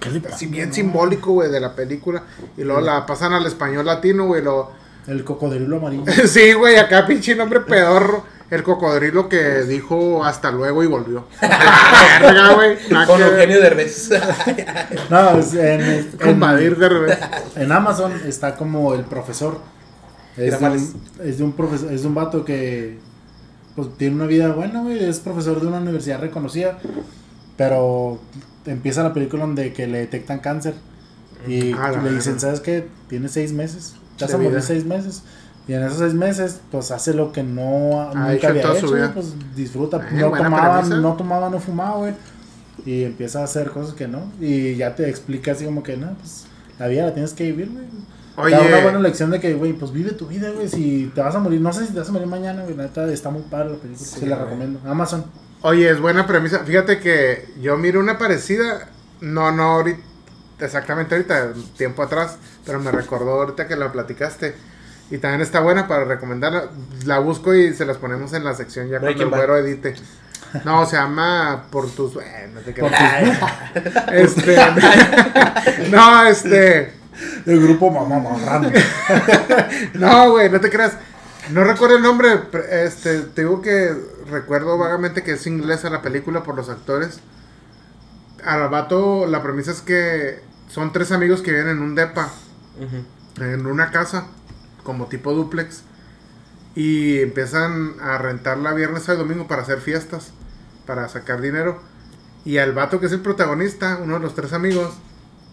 que- 0.00 0.28
así 0.28 0.46
bien 0.46 0.72
simbólico, 0.74 1.32
güey, 1.34 1.52
de 1.52 1.60
la 1.60 1.76
película. 1.76 2.24
Y 2.56 2.62
luego 2.64 2.80
la 2.80 3.06
pasan 3.06 3.32
al 3.32 3.46
español 3.46 3.86
latino, 3.86 4.26
güey, 4.26 4.42
lo... 4.42 4.82
El 5.06 5.24
cocodrilo 5.24 5.76
amarillo. 5.78 6.04
sí, 6.26 6.52
güey, 6.54 6.76
acá 6.76 7.06
pinche 7.06 7.34
nombre 7.34 7.60
pedorro. 7.60 8.24
El 8.50 8.62
cocodrilo 8.62 9.28
que 9.28 9.62
dijo 9.62 10.24
hasta 10.24 10.50
luego 10.50 10.82
y 10.84 10.86
volvió. 10.86 11.26
Verga, 11.40 12.52
güey. 12.54 12.76
nada 12.90 13.06
Con. 13.06 13.20
Eugenio 13.22 13.60
Derbez. 13.60 14.10
No, 15.10 15.38
es 15.38 15.54
en, 15.54 16.10
Con 16.18 16.28
en- 16.30 16.40
Badir 16.40 16.76
de 16.76 16.88
revés. 16.88 17.18
en 17.56 17.72
Amazon 17.72 18.12
está 18.26 18.54
como 18.54 18.94
el 18.94 19.04
profesor. 19.04 19.58
Es 20.36 20.58
de, 20.58 20.66
un, 20.66 21.02
es 21.24 21.38
de 21.38 21.44
un 21.44 21.52
profesor, 21.52 21.92
es 21.92 22.02
de 22.02 22.08
un 22.08 22.14
vato 22.14 22.44
que 22.44 22.98
pues 23.76 23.96
tiene 23.96 24.16
una 24.16 24.26
vida 24.26 24.48
buena, 24.52 24.82
güey, 24.82 25.02
es 25.04 25.20
profesor 25.20 25.60
de 25.60 25.66
una 25.68 25.78
universidad 25.78 26.20
reconocida, 26.20 26.78
pero 27.56 28.18
empieza 28.66 29.02
la 29.02 29.12
película 29.12 29.44
donde 29.46 29.72
que 29.72 29.86
le 29.86 29.98
detectan 29.98 30.38
cáncer 30.40 30.74
y 31.46 31.72
Ah, 31.72 31.90
le 32.02 32.10
dicen. 32.12 32.38
¿sabes 32.40 32.60
qué? 32.60 32.88
Tienes 33.08 33.32
seis 33.32 33.52
meses, 33.52 33.94
te 34.16 34.24
vas 34.24 34.34
a 34.34 34.38
morir 34.38 34.62
seis 34.62 34.84
meses. 34.84 35.22
Y 35.66 35.72
en 35.72 35.82
esos 35.82 35.98
seis 35.98 36.12
meses, 36.12 36.60
pues 36.70 36.90
hace 36.90 37.14
lo 37.14 37.32
que 37.32 37.42
no 37.42 38.00
Ah, 38.02 38.12
nunca 38.14 38.48
había 38.48 38.72
hecho, 38.74 38.88
güey, 38.88 39.12
pues 39.14 39.32
disfruta. 39.56 39.96
Eh, 39.96 40.14
no 40.14 40.30
tomaba, 40.30 40.82
no 40.82 41.12
tomaba, 41.14 41.48
no 41.50 41.58
fumaba, 41.58 41.96
güey. 41.96 42.14
Y 42.84 43.04
empieza 43.04 43.40
a 43.40 43.44
hacer 43.44 43.70
cosas 43.70 43.94
que 43.94 44.06
no. 44.06 44.30
Y 44.40 44.76
ya 44.76 44.94
te 44.94 45.08
explica 45.08 45.52
así 45.52 45.64
como 45.64 45.82
que, 45.82 45.96
no, 45.96 46.12
pues 46.20 46.44
la 46.78 46.86
vida 46.88 47.06
la 47.06 47.14
tienes 47.14 47.32
que 47.32 47.44
vivir, 47.44 47.70
güey. 47.70 47.86
Oye. 48.36 48.56
Da 48.56 48.62
una 48.62 48.80
buena 48.82 48.98
lección 48.98 49.30
de 49.30 49.40
que, 49.40 49.54
güey, 49.54 49.72
pues 49.72 49.92
vive 49.92 50.10
tu 50.12 50.26
vida, 50.26 50.50
güey. 50.50 50.68
Si 50.68 51.10
te 51.14 51.20
vas 51.22 51.34
a 51.34 51.38
morir, 51.38 51.60
no 51.60 51.72
sé 51.72 51.86
si 51.86 51.92
te 51.92 51.98
vas 52.00 52.08
a 52.08 52.12
morir 52.12 52.26
mañana, 52.26 52.62
güey. 52.64 52.76
La 52.76 52.82
neta 52.82 53.10
está 53.10 53.30
muy 53.30 53.42
padre 53.42 53.70
la 53.70 53.76
película. 53.76 54.06
Sí, 54.06 54.20
Se 54.20 54.26
la 54.26 54.36
güey. 54.36 54.48
recomiendo. 54.50 54.80
Amazon. 54.86 55.24
Oye, 55.62 55.88
es 55.88 55.98
buena 55.98 56.26
premisa. 56.26 56.58
Fíjate 56.64 56.98
que 57.00 57.48
yo 57.62 57.78
miro 57.78 58.00
una 58.00 58.18
parecida, 58.18 58.88
no, 59.22 59.50
no 59.50 59.62
ahorita, 59.62 60.00
exactamente 60.60 61.14
ahorita, 61.14 61.52
tiempo 61.76 62.02
atrás, 62.02 62.38
pero 62.64 62.80
me 62.80 62.90
recordó 62.90 63.32
ahorita 63.32 63.66
que 63.66 63.76
la 63.76 63.92
platicaste. 63.92 64.54
Y 65.10 65.18
también 65.18 65.42
está 65.42 65.60
buena 65.60 65.86
para 65.86 66.04
recomendarla. 66.04 66.70
La 67.04 67.18
busco 67.18 67.54
y 67.54 67.74
se 67.74 67.84
las 67.84 67.98
ponemos 67.98 68.32
en 68.32 68.44
la 68.44 68.54
sección 68.54 68.88
ya 68.88 68.98
Breaking 68.98 69.28
cuando 69.28 69.36
el 69.36 69.46
güero 69.52 69.66
edite. 69.66 69.94
No, 70.64 70.86
se 70.86 70.96
llama 70.96 71.64
Por 71.70 71.90
tus... 71.90 72.16
eh, 72.16 72.48
no 72.52 72.60
te 72.60 72.72
Por. 72.74 72.90
Este... 74.12 74.56
no, 75.90 76.24
este... 76.24 76.92
El 77.46 77.60
grupo 77.62 77.90
Mamá 77.90 78.18
Marrano. 78.18 78.70
No, 79.94 80.32
güey, 80.32 80.50
no 80.50 80.60
te 80.60 80.70
creas. 80.70 80.94
No 81.50 81.64
recuerdo 81.64 81.96
el 81.96 82.02
nombre. 82.02 82.40
Este, 82.70 83.20
te 83.20 83.42
digo 83.42 83.60
que 83.60 83.94
recuerdo 84.30 84.78
vagamente 84.78 85.22
que 85.22 85.32
es 85.32 85.46
inglesa 85.46 85.90
la 85.90 86.02
película 86.02 86.42
por 86.42 86.56
los 86.56 86.68
actores. 86.68 87.20
Al 88.44 88.68
vato, 88.68 89.26
la 89.26 89.42
premisa 89.42 89.70
es 89.70 89.80
que 89.80 90.40
son 90.68 90.92
tres 90.92 91.12
amigos 91.12 91.40
que 91.40 91.50
viven 91.50 91.68
en 91.68 91.78
un 91.80 91.94
depa, 91.94 92.30
en 93.40 93.66
una 93.66 93.90
casa, 93.90 94.26
como 94.82 95.06
tipo 95.06 95.32
duplex. 95.32 95.82
Y 96.74 97.20
empiezan 97.20 97.94
a 98.00 98.18
rentarla 98.18 98.74
viernes 98.74 99.08
a 99.08 99.14
domingo 99.14 99.46
para 99.46 99.62
hacer 99.62 99.80
fiestas, 99.80 100.32
para 100.86 101.08
sacar 101.08 101.40
dinero. 101.40 101.80
Y 102.44 102.58
al 102.58 102.72
vato 102.72 103.00
que 103.00 103.06
es 103.06 103.12
el 103.12 103.20
protagonista, 103.20 103.98
uno 104.02 104.14
de 104.14 104.20
los 104.20 104.34
tres 104.34 104.52
amigos, 104.52 104.92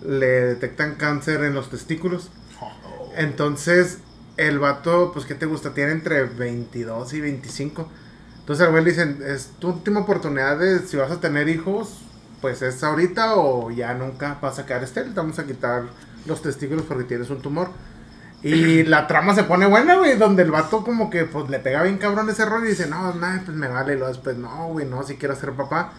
le 0.05 0.41
detectan 0.41 0.95
cáncer 0.95 1.43
en 1.43 1.53
los 1.53 1.69
testículos. 1.69 2.29
Entonces, 3.15 3.99
el 4.37 4.59
vato, 4.59 5.11
pues, 5.13 5.25
¿qué 5.25 5.35
te 5.35 5.45
gusta? 5.45 5.73
Tiene 5.73 5.91
entre 5.91 6.23
22 6.23 7.13
y 7.13 7.21
25. 7.21 7.89
Entonces, 8.39 8.65
al 8.65 8.71
güey 8.71 8.83
le 8.83 8.89
dicen, 8.89 9.23
es 9.25 9.51
tu 9.59 9.69
última 9.69 10.01
oportunidad 10.01 10.57
de 10.57 10.79
si 10.79 10.97
vas 10.97 11.11
a 11.11 11.21
tener 11.21 11.47
hijos, 11.47 12.01
pues 12.41 12.61
es 12.61 12.83
ahorita 12.83 13.35
o 13.35 13.71
ya 13.71 13.93
nunca 13.93 14.37
vas 14.41 14.59
a 14.59 14.65
quedar 14.65 14.83
estéril. 14.83 15.13
Vamos 15.13 15.39
a 15.39 15.45
quitar 15.45 15.83
los 16.25 16.41
testículos 16.41 16.83
porque 16.87 17.03
tienes 17.05 17.29
un 17.29 17.41
tumor. 17.41 17.69
Y 18.43 18.83
la 18.85 19.07
trama 19.07 19.35
se 19.35 19.43
pone 19.43 19.67
buena, 19.67 19.95
güey, 19.95 20.17
donde 20.17 20.43
el 20.43 20.51
vato 20.51 20.83
como 20.83 21.09
que 21.09 21.25
pues 21.25 21.49
le 21.49 21.59
pega 21.59 21.83
bien 21.83 21.97
cabrón 21.97 22.29
ese 22.29 22.45
rollo 22.45 22.65
y 22.65 22.69
dice, 22.69 22.87
no, 22.87 23.13
nada, 23.13 23.41
pues 23.45 23.55
me 23.55 23.67
vale. 23.67 23.93
Y 23.93 23.97
luego 23.97 24.11
después, 24.11 24.37
no, 24.37 24.67
güey, 24.69 24.85
no, 24.85 25.03
si 25.03 25.15
quiero 25.15 25.35
ser 25.35 25.51
papá. 25.51 25.91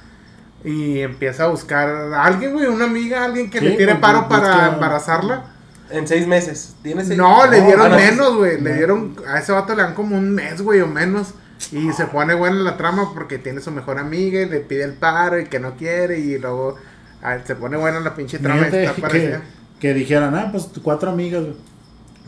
Y 0.64 1.00
empieza 1.00 1.44
a 1.44 1.48
buscar 1.48 1.88
a 1.88 2.24
alguien, 2.24 2.52
güey, 2.52 2.66
una 2.66 2.84
amiga, 2.84 3.24
alguien 3.24 3.50
que 3.50 3.58
Sí, 3.58 3.64
le 3.64 3.70
tire 3.72 3.92
pues, 3.94 4.00
paro 4.00 4.22
busca- 4.22 4.28
para 4.40 4.74
embarazarla. 4.74 5.44
En 5.90 6.06
seis 6.08 6.26
meses. 6.26 6.74
¿Tienes 6.82 7.08
seis? 7.08 7.18
No, 7.18 7.46
le 7.46 7.60
dieron 7.60 7.90
no, 7.90 7.96
menos, 7.96 8.36
güey. 8.36 8.60
Le 8.60 8.70
no. 8.70 8.76
dieron, 8.76 9.16
a 9.28 9.38
ese 9.38 9.52
vato 9.52 9.74
le 9.74 9.82
dan 9.82 9.94
como 9.94 10.16
un 10.16 10.30
mes, 10.34 10.62
güey, 10.62 10.80
o 10.80 10.86
menos. 10.86 11.34
Y 11.70 11.92
se 11.92 12.06
pone 12.06 12.34
buena 12.34 12.56
la 12.56 12.76
trama 12.76 13.12
porque 13.14 13.38
tiene 13.38 13.60
su 13.60 13.70
mejor 13.70 13.98
amiga 13.98 14.40
y 14.42 14.48
le 14.48 14.60
pide 14.60 14.84
el 14.84 14.94
paro 14.94 15.38
y 15.38 15.46
que 15.46 15.60
no 15.60 15.76
quiere. 15.76 16.18
Y 16.18 16.38
luego 16.38 16.76
ah, 17.22 17.38
se 17.44 17.54
pone 17.54 17.76
buena 17.76 18.00
la 18.00 18.14
pinche 18.14 18.38
trama. 18.38 18.66
Imagínate 18.68 18.84
Está 18.84 19.08
que, 19.08 19.38
que 19.80 19.94
dijeran, 19.94 20.34
ah, 20.34 20.48
pues 20.50 20.68
cuatro 20.82 21.10
amigas, 21.10 21.42
güey. 21.42 21.54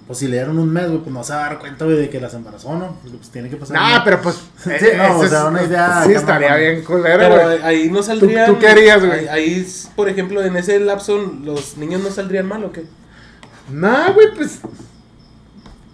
Pues 0.07 0.19
si 0.19 0.27
le 0.29 0.37
dieron 0.37 0.59
un 0.59 0.71
mes, 0.71 0.87
güey, 0.89 0.99
pues 0.99 1.13
no 1.15 1.25
se 1.25 1.33
va 1.33 1.47
a 1.47 1.49
dar 1.49 1.59
cuenta, 1.59 1.87
güey, 1.87 1.97
de 1.97 2.11
que 2.11 2.21
las 2.21 2.35
embarazó, 2.35 2.77
¿no? 2.77 2.95
Porque, 3.03 3.17
Pues 3.17 3.31
tiene 3.31 3.49
que 3.49 3.57
pasar. 3.57 3.79
Un- 3.79 4.05
pero 4.05 4.21
pues. 4.21 4.37
Sí, 4.59 4.71
eh, 4.71 4.95
no, 4.99 5.19
o 5.19 5.27
sea, 5.27 5.39
es- 5.41 5.45
una 5.47 5.63
idea 5.63 6.05
Sí, 6.05 6.13
estaría 6.13 6.57
bien 6.57 6.85
culero, 6.85 7.19
Pero 7.19 7.43
güey. 7.43 7.63
ahí 7.63 7.91
no 7.91 8.03
saldrían. 8.03 8.47
tú 8.53 8.59
qué 8.59 8.69
harías, 8.69 9.03
güey? 9.05 9.21
Ahí, 9.21 9.29
ahí, 9.29 9.73
por 9.97 10.09
ejemplo, 10.11 10.43
en 10.45 10.57
ese 10.57 10.79
lapso, 10.79 11.17
los 11.43 11.79
niños 11.79 12.03
no 12.03 12.11
saldrían 12.11 12.47
mal 12.47 12.65
o 12.65 12.73
qué? 12.73 12.85
Nah, 13.73 14.11
güey, 14.11 14.27
pues. 14.37 14.59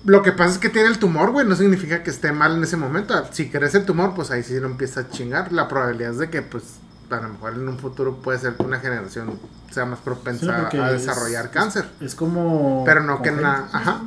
Lo 0.04 0.23
que 0.23 0.33
pasa 0.33 0.52
es 0.52 0.59
que 0.59 0.71
tiene 0.71 0.88
el 0.88 0.99
tumor, 0.99 1.30
güey. 1.30 1.47
No 1.47 1.54
significa 1.57 2.02
que 2.02 2.11
esté 2.11 2.33
mal 2.33 2.57
en 2.57 2.62
ese 2.64 2.76
momento. 2.76 3.14
Si 3.33 3.50
crece 3.50 3.78
el 3.78 3.85
tumor, 3.85 4.14
pues 4.14 4.30
ahí 4.30 4.42
sí 4.42 4.59
lo 4.59 4.66
empieza 4.66 5.00
a 5.00 5.09
chingar. 5.11 5.52
La 5.52 5.69
probabilidad 5.69 6.12
es 6.12 6.19
de 6.19 6.30
que, 6.30 6.40
pues, 6.42 6.64
a 7.11 7.16
lo 7.16 7.28
mejor 7.28 7.54
en 7.54 7.69
un 7.69 7.78
futuro 7.78 8.16
puede 8.23 8.38
ser 8.38 8.54
que 8.54 8.62
una 8.62 8.78
generación 8.80 9.38
sea 9.71 9.85
más 9.85 9.99
propensa 9.99 10.69
a 10.69 10.92
es- 10.92 11.07
desarrollar 11.07 11.50
cáncer. 11.50 11.85
Es 12.00 12.14
como. 12.14 12.83
Pero 12.87 13.02
no 13.02 13.21
que 13.21 13.30
nada. 13.30 13.69
Ajá. 13.73 14.02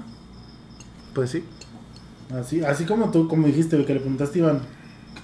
Pues 1.14 1.30
sí. 1.30 1.46
Así, 2.40 2.64
así 2.66 2.86
como 2.86 3.12
tú, 3.12 3.28
como 3.28 3.46
dijiste, 3.46 3.76
güey, 3.76 3.86
que 3.86 3.94
le 3.94 4.00
preguntaste, 4.00 4.40
Iván, 4.40 4.62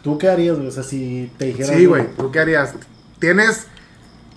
¿tú 0.03 0.19
qué 0.19 0.29
harías, 0.29 0.55
güey? 0.57 0.67
O 0.67 0.71
sea, 0.71 0.83
si 0.83 1.31
te 1.39 1.45
dijeran. 1.45 1.75
Sí, 1.75 1.85
güey. 1.88 2.05
¿Tú 2.15 2.29
qué 2.31 2.39
harías? 2.41 2.73
Tienes 3.17 3.65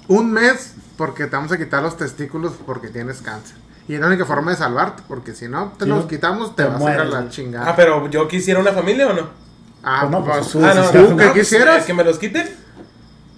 un 0.09 0.33
mes 0.33 0.73
porque 0.97 1.27
te 1.27 1.37
vamos 1.37 1.53
a 1.53 1.59
quitar 1.59 1.83
los 1.83 1.99
testículos 1.99 2.55
porque 2.65 2.89
tienes 2.89 3.21
cáncer. 3.21 3.57
Y 3.89 3.95
es 3.95 4.01
la 4.01 4.07
única 4.07 4.25
forma 4.25 4.53
de 4.53 4.57
salvarte, 4.57 5.03
porque 5.09 5.35
si 5.35 5.49
no 5.49 5.73
te 5.77 5.85
Si 5.85 5.91
los 5.91 6.07
quitamos, 6.07 6.55
te, 6.55 6.62
te 6.62 6.69
vas 6.69 6.81
a 6.81 6.85
ir 6.85 7.01
a 7.01 7.05
mueres, 7.05 7.12
la 7.12 7.29
chingada. 7.29 7.71
Ah, 7.71 7.77
pero 7.77 8.09
yo 8.09 8.29
quisiera 8.29 8.61
una 8.61 8.73
familia 8.73 9.09
o 9.09 9.12
no? 9.12 9.29
Ah, 9.83 10.01
Pues 10.03 10.11
no, 10.12 10.25
pues 10.25 10.37
pues, 10.39 10.51
tú 10.53 10.65
ah, 10.65 10.75
no, 10.75 10.81
decisión. 10.83 11.05
¿Tú 11.05 11.11
no, 11.11 11.17
qué 11.19 11.41
quisieras? 11.41 11.85
¿Que 11.85 11.95
me 11.95 12.05
los 12.05 12.19
quiten? 12.19 12.49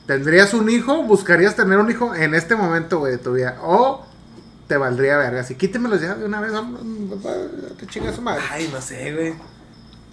¿Tendrías 0.07 0.53
un 0.53 0.69
hijo? 0.69 1.03
¿Buscarías 1.03 1.57
tener 1.57 1.79
un 1.79 1.91
hijo 1.91 2.15
en 2.15 2.35
este 2.35 2.57
momento, 2.57 2.99
güey, 2.99 3.13
de 3.13 3.19
tu 3.19 3.33
vida? 3.33 3.57
¿O 3.63 4.05
te 4.69 4.77
valdría 4.77 5.17
verga? 5.17 5.41
Así, 5.41 5.55
quítemelos 5.55 6.03
ya 6.03 6.15
de 6.15 6.27
una 6.27 6.41
vez, 6.41 6.53
te 7.79 7.87
chinga 7.87 8.13
su 8.13 8.21
madre. 8.21 8.43
Ay, 8.51 8.69
no 8.73 8.81
sé, 8.83 9.15
güey. 9.15 9.35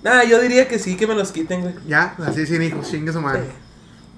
Nah, 0.04 0.24
yo 0.24 0.42
diría 0.42 0.68
que 0.68 0.80
sí, 0.80 0.96
que 0.96 1.06
me 1.08 1.14
los 1.14 1.32
quiten, 1.32 1.62
güey. 1.62 1.76
Ya, 1.88 2.16
así 2.26 2.46
sin 2.46 2.62
hijos, 2.62 2.90
chingue 2.90 3.12
su 3.12 3.22
madre. 3.22 3.44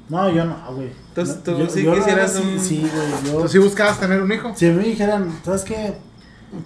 No, 0.10 0.30
yo 0.30 0.44
no, 0.46 0.56
güey. 0.76 0.90
Entonces, 1.10 1.38
No, 1.38 1.42
tú 1.44 1.58
yo- 1.60 1.70
sí 1.70 1.84
yo 1.84 1.96
quisieras 1.96 2.34
verdad, 2.34 2.50
un- 2.54 2.60
Sí, 2.60 2.80
güey. 2.94 3.34
Yo, 3.34 3.42
¿Tú 3.42 3.48
sí 3.48 3.58
buscabas 3.58 4.00
tener 4.00 4.22
un 4.22 4.32
hijo? 4.32 4.52
Si 4.56 4.66
me 4.68 4.84
dijeran, 4.84 5.30
¿sabes 5.44 5.64
qué? 5.64 5.94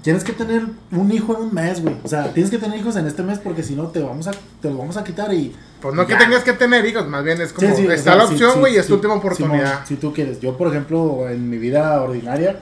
Tienes 0.02 0.24
que 0.26 0.34
tener 0.34 0.64
un 0.92 1.12
hijo 1.12 1.36
en 1.38 1.44
un 1.44 1.54
mes, 1.54 1.82
güey. 1.82 1.96
O 2.04 2.08
sea, 2.10 2.34
tienes 2.34 2.52
que 2.52 2.58
tener 2.58 2.78
hijos 2.78 2.96
en 2.98 3.08
este 3.08 3.24
mes 3.24 3.40
porque 3.40 3.64
si 3.64 3.74
no 3.76 3.88
te 3.88 4.02
vamos 4.02 4.28
a 4.28 4.32
te 4.62 4.70
lo 4.70 4.78
vamos 4.78 4.98
a 4.98 5.04
quitar 5.04 5.34
y 5.34 5.56
Pues 5.82 5.96
no 5.96 6.06
que 6.06 6.16
tengas 6.16 6.44
que 6.44 6.52
tener 6.54 6.84
hijos, 6.86 7.08
más 7.08 7.24
bien 7.24 7.40
es 7.40 7.54
como, 7.54 7.70
Sí, 7.70 7.74
sí, 7.84 7.88
o 7.88 7.92
está 7.92 8.12
sea, 8.12 8.16
la 8.18 8.26
opción, 8.26 8.52
sí, 8.54 8.60
güey, 8.60 8.74
y 8.74 8.78
es 8.78 8.88
tu 8.88 8.96
última 8.96 9.14
oportunidad. 9.14 9.86
Si 9.86 9.96
tú 9.96 10.12
quieres. 10.14 10.42
Yo, 10.42 10.58
por 10.58 10.68
ejemplo, 10.68 11.30
en 11.30 11.50
mi 11.50 11.58
vida 11.58 12.02
ordinaria, 12.02 12.60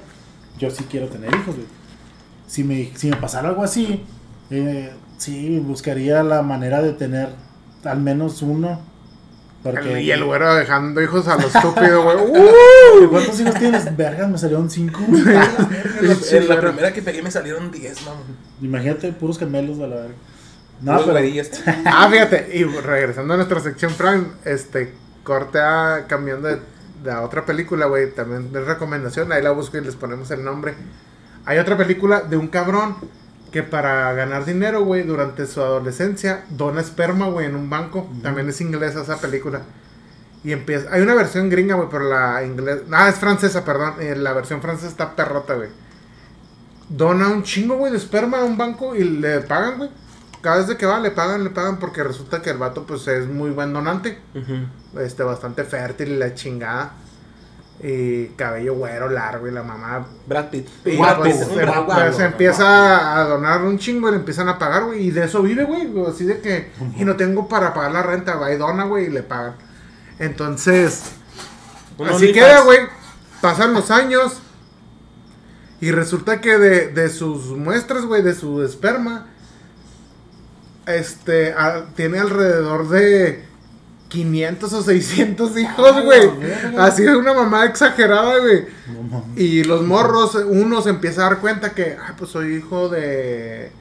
yo 0.60 0.70
sí 0.70 0.86
quiero 0.90 1.08
tener 1.08 1.30
hijos, 1.34 1.56
güey. 1.56 1.68
Si 2.48 2.64
me, 2.64 2.92
si 2.96 3.10
me 3.10 3.16
pasara 3.16 3.50
algo 3.50 3.64
así, 3.64 4.04
eh, 4.52 4.92
sí, 5.18 5.58
buscaría 5.60 6.22
la 6.22 6.44
manera 6.44 6.82
de 6.84 6.94
tener 6.94 7.30
al 7.86 8.02
menos 8.02 8.44
uno. 8.44 8.82
Porque, 9.66 10.00
y 10.04 10.12
el 10.12 10.24
güero 10.24 10.54
dejando 10.54 11.02
hijos 11.02 11.28
a 11.28 11.38
lo 11.38 11.48
estúpido, 11.48 12.04
güey. 12.04 12.18
¡Uh! 12.18 13.10
¿Cuántos 13.10 13.40
hijos 13.40 13.56
tienes? 13.56 13.98
Vergas, 13.98 14.30
me 14.30 14.38
salieron 14.38 14.70
cinco. 14.70 15.00
En 15.10 16.48
la 16.48 16.62
primera 16.62 16.94
que 16.94 17.02
pegué 17.02 17.24
me 17.24 17.32
salieron 17.32 17.72
10, 17.72 18.06
mamón. 18.06 18.22
Imagínate, 18.62 19.12
puros 19.12 19.40
gemelos 19.40 19.80
a 19.80 19.88
la 19.88 19.96
verga. 19.96 20.14
No, 20.82 21.02
Puros 21.02 21.18
pero. 21.18 21.64
Ah, 21.86 22.08
fíjate, 22.12 22.52
y 22.54 22.64
regresando 22.64 23.34
a 23.34 23.38
nuestra 23.38 23.60
sección 23.60 23.92
Prime, 23.94 24.26
este, 24.44 24.94
corte 25.24 25.60
a 25.60 26.06
cambiando 26.08 26.48
de, 26.48 26.60
de 27.04 27.12
a 27.12 27.24
otra 27.24 27.44
película, 27.44 27.88
güey, 27.88 28.12
también 28.12 28.54
de 28.54 28.62
recomendación, 28.64 29.32
ahí 29.32 29.42
la 29.42 29.50
busco 29.50 29.80
y 29.80 29.82
les 29.82 29.96
ponemos 29.96 30.30
el 30.30 30.44
nombre. 30.44 30.76
Hay 31.46 31.58
otra 31.58 31.76
película 31.76 32.22
de 32.22 32.38
un 32.38 32.50
cabrón 32.50 32.98
que 33.56 33.64
para 33.64 34.12
ganar 34.12 34.44
dinero, 34.44 34.84
güey, 34.84 35.04
durante 35.04 35.48
su 35.48 35.62
adolescencia, 35.62 36.44
dona 36.50 36.82
esperma, 36.82 37.28
güey, 37.28 37.46
en 37.46 37.56
un 37.56 37.70
banco. 37.70 38.06
También 38.22 38.50
es 38.50 38.60
inglesa 38.60 39.04
esa 39.04 39.16
película. 39.22 39.62
Y 40.44 40.52
empieza, 40.52 40.92
hay 40.92 41.02
una 41.02 41.14
versión 41.14 41.50
gringa, 41.50 41.76
güey, 41.76 41.88
pero 41.90 42.04
la 42.10 42.44
inglés, 42.44 42.82
ah, 42.92 43.08
es 43.08 43.16
francesa, 43.16 43.64
perdón, 43.64 43.94
eh, 44.02 44.14
la 44.18 44.34
versión 44.34 44.62
francesa 44.62 44.90
está 44.90 45.16
perrota, 45.16 45.54
güey. 45.54 45.70
Dona 46.90 47.30
un 47.30 47.44
chingo, 47.44 47.78
güey, 47.78 47.94
de 47.94 47.98
esperma 47.98 48.40
a 48.40 48.44
un 48.44 48.58
banco 48.58 48.94
y 48.94 49.06
le 49.06 49.40
pagan, 49.40 49.78
güey. 49.78 49.90
Cada 50.42 50.58
vez 50.58 50.68
de 50.68 50.76
que 50.76 50.86
va, 50.86 51.00
le 51.00 51.12
pagan, 51.12 51.46
le 51.46 51.50
pagan 51.50 51.80
porque 51.80 52.04
resulta 52.04 52.42
que 52.42 52.50
el 52.50 52.58
vato, 52.58 52.86
pues, 52.86 53.08
es 53.08 53.26
muy 53.26 53.52
buen 53.52 53.72
donante. 53.72 54.20
Este, 55.00 55.24
bastante 55.24 55.64
fértil 55.64 56.10
y 56.10 56.18
la 56.18 56.34
chingada. 56.34 56.92
Y 57.84 58.28
cabello 58.38 58.74
güero, 58.76 59.10
largo 59.10 59.48
y 59.48 59.52
la 59.52 59.62
mamá. 59.62 60.08
Brad 60.28 60.50
Pitt. 60.50 60.68
Y 60.86 60.96
Guapo, 60.96 61.22
pues, 61.24 61.36
un 61.36 61.50
se, 61.50 61.56
Brad 61.66 61.86
pues, 61.86 61.98
guapo. 61.98 62.14
se 62.14 62.24
empieza 62.26 63.20
a 63.20 63.24
donar 63.26 63.62
un 63.64 63.78
chingo 63.78 64.08
y 64.08 64.12
le 64.12 64.18
empiezan 64.18 64.48
a 64.50 64.58
pagar, 64.58 64.86
güey. 64.86 65.08
Y 65.08 65.12
de 65.12 65.26
eso 65.26 65.42
vive, 65.42 65.66
güey. 65.66 65.92
Así 66.08 66.24
de 66.26 66.40
que, 66.40 66.72
y 66.96 67.04
no 67.06 67.16
tengo 67.16 67.48
para 67.48 67.74
pagar 67.74 67.92
la 67.92 68.02
renta, 68.04 68.36
va 68.36 68.52
y 68.52 68.58
dona, 68.58 68.86
güey, 68.86 69.06
y 69.06 69.10
le 69.10 69.24
pagan. 69.24 69.56
Entonces, 70.20 71.04
así 72.10 72.32
queda, 72.32 72.62
güey. 72.62 72.80
Pasan 73.42 73.74
los 73.74 73.92
años. 73.92 74.42
Y 75.82 75.92
resulta 75.92 76.40
que 76.42 76.58
de, 76.58 76.88
de 76.88 77.10
sus 77.10 77.48
muestras, 77.52 78.06
güey, 78.06 78.24
de 78.24 78.34
su 78.34 78.64
esperma, 78.64 79.28
este, 80.88 81.54
a- 81.54 81.86
tiene 81.96 82.20
alrededor 82.20 82.88
de 82.90 83.44
500 84.10 84.72
o 84.74 84.84
600 84.84 85.58
hijos, 85.58 85.94
Ah, 85.96 86.02
güey. 86.02 86.30
Así 86.78 87.04
de 87.04 87.16
una 87.16 87.34
mamá 87.34 87.66
exagerada, 87.66 88.38
güey. 88.40 88.66
No. 89.10 89.26
Y 89.36 89.64
los 89.64 89.82
morros, 89.84 90.36
uno 90.36 90.82
se 90.82 90.90
empieza 90.90 91.22
a 91.26 91.30
dar 91.32 91.40
cuenta 91.40 91.72
que, 91.72 91.98
ah, 92.00 92.14
pues 92.18 92.32
soy 92.32 92.56
hijo 92.56 92.88
de, 92.90 93.72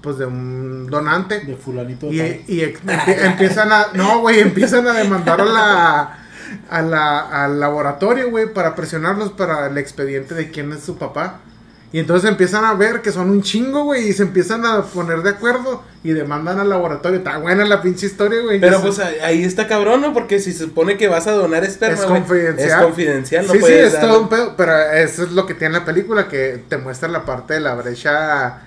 pues 0.00 0.18
de 0.18 0.26
un 0.26 0.86
donante. 0.86 1.40
de 1.40 1.56
fulanito 1.56 2.06
de 2.06 2.44
Y, 2.48 2.54
y 2.60 2.74
empiezan 3.24 3.70
a, 3.72 3.88
no, 3.94 4.20
güey, 4.20 4.40
empiezan 4.40 4.86
a 4.88 4.94
demandar 4.94 5.40
a 5.40 5.44
la, 5.44 6.18
a 6.70 6.82
la, 6.82 7.44
al 7.44 7.60
laboratorio, 7.60 8.30
güey, 8.30 8.52
para 8.52 8.74
presionarlos 8.74 9.32
para 9.32 9.66
el 9.66 9.76
expediente 9.78 10.34
de 10.34 10.50
quién 10.50 10.72
es 10.72 10.82
su 10.82 10.96
papá. 10.96 11.40
Y 11.90 12.00
entonces 12.00 12.28
empiezan 12.28 12.66
a 12.66 12.74
ver 12.74 13.00
que 13.00 13.12
son 13.12 13.30
un 13.30 13.42
chingo, 13.42 13.84
güey, 13.84 14.08
y 14.08 14.12
se 14.12 14.22
empiezan 14.22 14.66
a 14.66 14.82
poner 14.82 15.22
de 15.22 15.30
acuerdo 15.30 15.82
y 16.04 16.12
demandan 16.12 16.60
al 16.60 16.68
laboratorio. 16.68 17.18
Está 17.18 17.38
buena 17.38 17.64
la 17.64 17.80
pinche 17.80 18.06
historia, 18.06 18.42
güey. 18.42 18.60
Pero 18.60 18.82
pues 18.82 18.98
ahí 18.98 19.42
está 19.42 19.66
cabrón, 19.66 20.02
¿no? 20.02 20.12
Porque 20.12 20.38
si 20.38 20.52
se 20.52 20.64
supone 20.64 20.98
que 20.98 21.08
vas 21.08 21.26
a 21.26 21.32
donar 21.32 21.64
esperma, 21.64 21.94
es 21.94 22.04
güey, 22.04 22.20
confidencial. 22.20 22.68
Es 22.68 22.84
confidencial, 22.84 23.46
no 23.46 23.52
sí, 23.54 23.60
sí, 23.64 23.72
es 23.72 23.98
todo 23.98 24.20
un 24.20 24.28
pedo. 24.28 24.54
Pero 24.56 24.78
eso 24.92 25.22
es 25.22 25.32
lo 25.32 25.46
que 25.46 25.54
tiene 25.54 25.78
la 25.78 25.86
película, 25.86 26.28
que 26.28 26.62
te 26.68 26.76
muestra 26.76 27.08
la 27.08 27.24
parte 27.24 27.54
de 27.54 27.60
la 27.60 27.74
brecha 27.74 28.60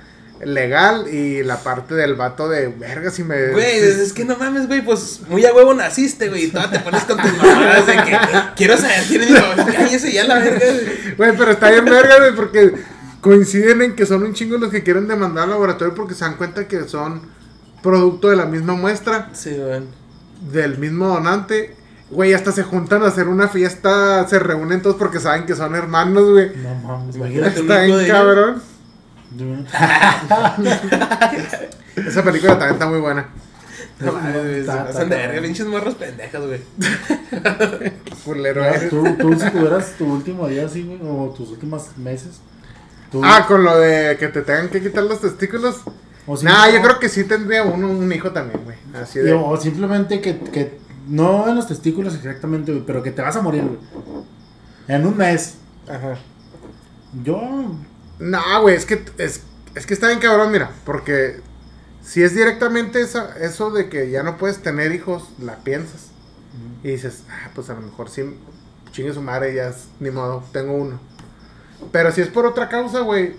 legal 0.43 1.07
y 1.07 1.43
la 1.43 1.57
parte 1.57 1.93
del 1.93 2.15
vato 2.15 2.49
de 2.49 2.69
verga 2.69 3.11
si 3.11 3.23
me... 3.23 3.49
Güey, 3.49 3.77
es 3.77 4.11
que 4.13 4.25
no 4.25 4.35
mames, 4.37 4.67
güey, 4.67 4.81
pues 4.81 5.19
muy 5.29 5.45
a 5.45 5.53
huevo 5.53 5.75
naciste, 5.75 6.29
güey, 6.29 6.45
y 6.45 6.47
todavía 6.47 6.79
te 6.79 6.83
pones 6.83 7.03
con 7.03 7.17
tus 7.17 7.37
mamadas 7.37 7.85
de 7.85 7.93
que 7.93 8.17
quiero 8.55 8.75
saber 8.75 9.03
quién 9.07 9.21
es 9.21 9.29
mi 9.29 9.39
mamá, 9.39 9.65
cállese 9.71 10.11
ya 10.11 10.23
la 10.23 10.39
verga. 10.39 10.65
Güey, 11.15 11.37
pero 11.37 11.51
está 11.51 11.69
bien 11.69 11.85
verga, 11.85 12.17
güey, 12.17 12.35
porque 12.35 12.73
coinciden 13.21 13.81
en 13.81 13.95
que 13.95 14.05
son 14.05 14.23
un 14.23 14.33
chingo 14.33 14.57
los 14.57 14.69
que 14.71 14.83
quieren 14.83 15.07
demandar 15.07 15.45
al 15.45 15.51
laboratorio 15.51 15.93
porque 15.95 16.13
se 16.15 16.25
dan 16.25 16.35
cuenta 16.37 16.67
que 16.67 16.87
son 16.87 17.21
producto 17.81 18.29
de 18.29 18.35
la 18.35 18.45
misma 18.45 18.73
muestra, 18.73 19.29
Sí, 19.33 19.55
güey. 19.55 19.81
del 20.51 20.77
mismo 20.77 21.07
donante. 21.07 21.75
Güey, 22.09 22.33
hasta 22.33 22.51
se 22.51 22.63
juntan 22.63 23.03
a 23.03 23.07
hacer 23.07 23.27
una 23.29 23.47
fiesta, 23.47 24.27
se 24.27 24.37
reúnen 24.37 24.81
todos 24.81 24.97
porque 24.97 25.19
saben 25.21 25.45
que 25.45 25.55
son 25.55 25.73
hermanos, 25.75 26.29
güey. 26.31 26.51
No 26.57 26.75
mames, 26.75 27.15
Imagínate. 27.15 27.59
Está 27.61 27.79
de 27.79 28.07
cabrón. 28.07 28.61
Esa 31.95 32.23
película 32.23 32.53
también 32.53 32.73
está 32.73 32.87
muy 32.87 32.99
buena. 32.99 33.29
No 33.99 34.13
pasan 34.65 35.09
de 35.09 35.15
verga, 35.15 35.41
pinches 35.41 35.67
morros 35.67 35.95
pendejos, 35.95 36.47
güey. 36.47 36.59
Culero 38.25 38.61
Ya, 38.61 38.69
eres. 38.71 38.89
tú, 38.89 39.03
tú 39.19 39.33
si 39.39 39.49
tuvieras 39.51 39.93
tu 39.97 40.05
último 40.11 40.47
día 40.47 40.65
así, 40.65 40.83
güey, 40.83 40.99
o 41.03 41.33
tus 41.37 41.49
últimos 41.49 41.95
meses. 41.97 42.39
Tú- 43.11 43.21
Ah, 43.23 43.45
con 43.47 43.63
lo 43.63 43.77
de 43.77 44.17
que 44.17 44.27
te 44.29 44.41
tengan 44.41 44.69
que 44.69 44.81
quitar 44.81 45.03
los 45.03 45.21
testículos. 45.21 45.81
o 46.27 46.41
Nah, 46.43 46.69
yo 46.69 46.81
creo 46.81 46.99
que 46.99 47.09
sí 47.09 47.23
tendría 47.25 47.63
uno, 47.63 47.89
un 47.89 48.11
hijo 48.11 48.31
también, 48.31 48.63
güey. 48.63 48.77
Así 48.93 49.19
de. 49.19 49.33
o 49.33 49.57
simplemente 49.57 50.21
que, 50.21 50.39
que 50.39 50.79
no 51.07 51.47
en 51.49 51.55
los 51.55 51.67
testículos 51.67 52.15
exactamente, 52.15 52.71
güey, 52.71 52.85
pero 52.85 53.03
que 53.03 53.11
te 53.11 53.21
vas 53.21 53.35
a 53.35 53.41
morir, 53.41 53.63
güey. 53.63 53.79
En 54.87 55.05
un 55.05 55.17
mes. 55.17 55.55
Ajá. 55.89 56.17
Yo. 57.23 57.39
No, 58.19 58.61
güey, 58.61 58.75
es 58.75 58.85
que 58.85 59.03
es, 59.17 59.41
es 59.75 59.85
que 59.85 59.93
está 59.93 60.07
bien 60.07 60.19
cabrón, 60.19 60.51
mira, 60.51 60.71
porque 60.85 61.41
si 62.03 62.23
es 62.23 62.33
directamente 62.35 63.01
esa, 63.01 63.35
eso 63.39 63.71
de 63.71 63.89
que 63.89 64.09
ya 64.11 64.23
no 64.23 64.37
puedes 64.37 64.61
tener 64.61 64.91
hijos, 64.93 65.29
la 65.39 65.57
piensas. 65.57 66.07
Y 66.83 66.89
dices, 66.89 67.23
ah, 67.29 67.49
pues 67.55 67.69
a 67.69 67.73
lo 67.73 67.81
mejor 67.81 68.09
sí, 68.09 68.23
chingue 68.91 69.13
su 69.13 69.21
madre, 69.21 69.53
ya 69.55 69.67
es, 69.69 69.87
ni 69.99 70.11
modo, 70.11 70.43
tengo 70.51 70.73
uno. 70.73 70.99
Pero 71.91 72.11
si 72.11 72.21
es 72.21 72.27
por 72.27 72.45
otra 72.45 72.69
causa, 72.69 73.01
güey, 73.01 73.33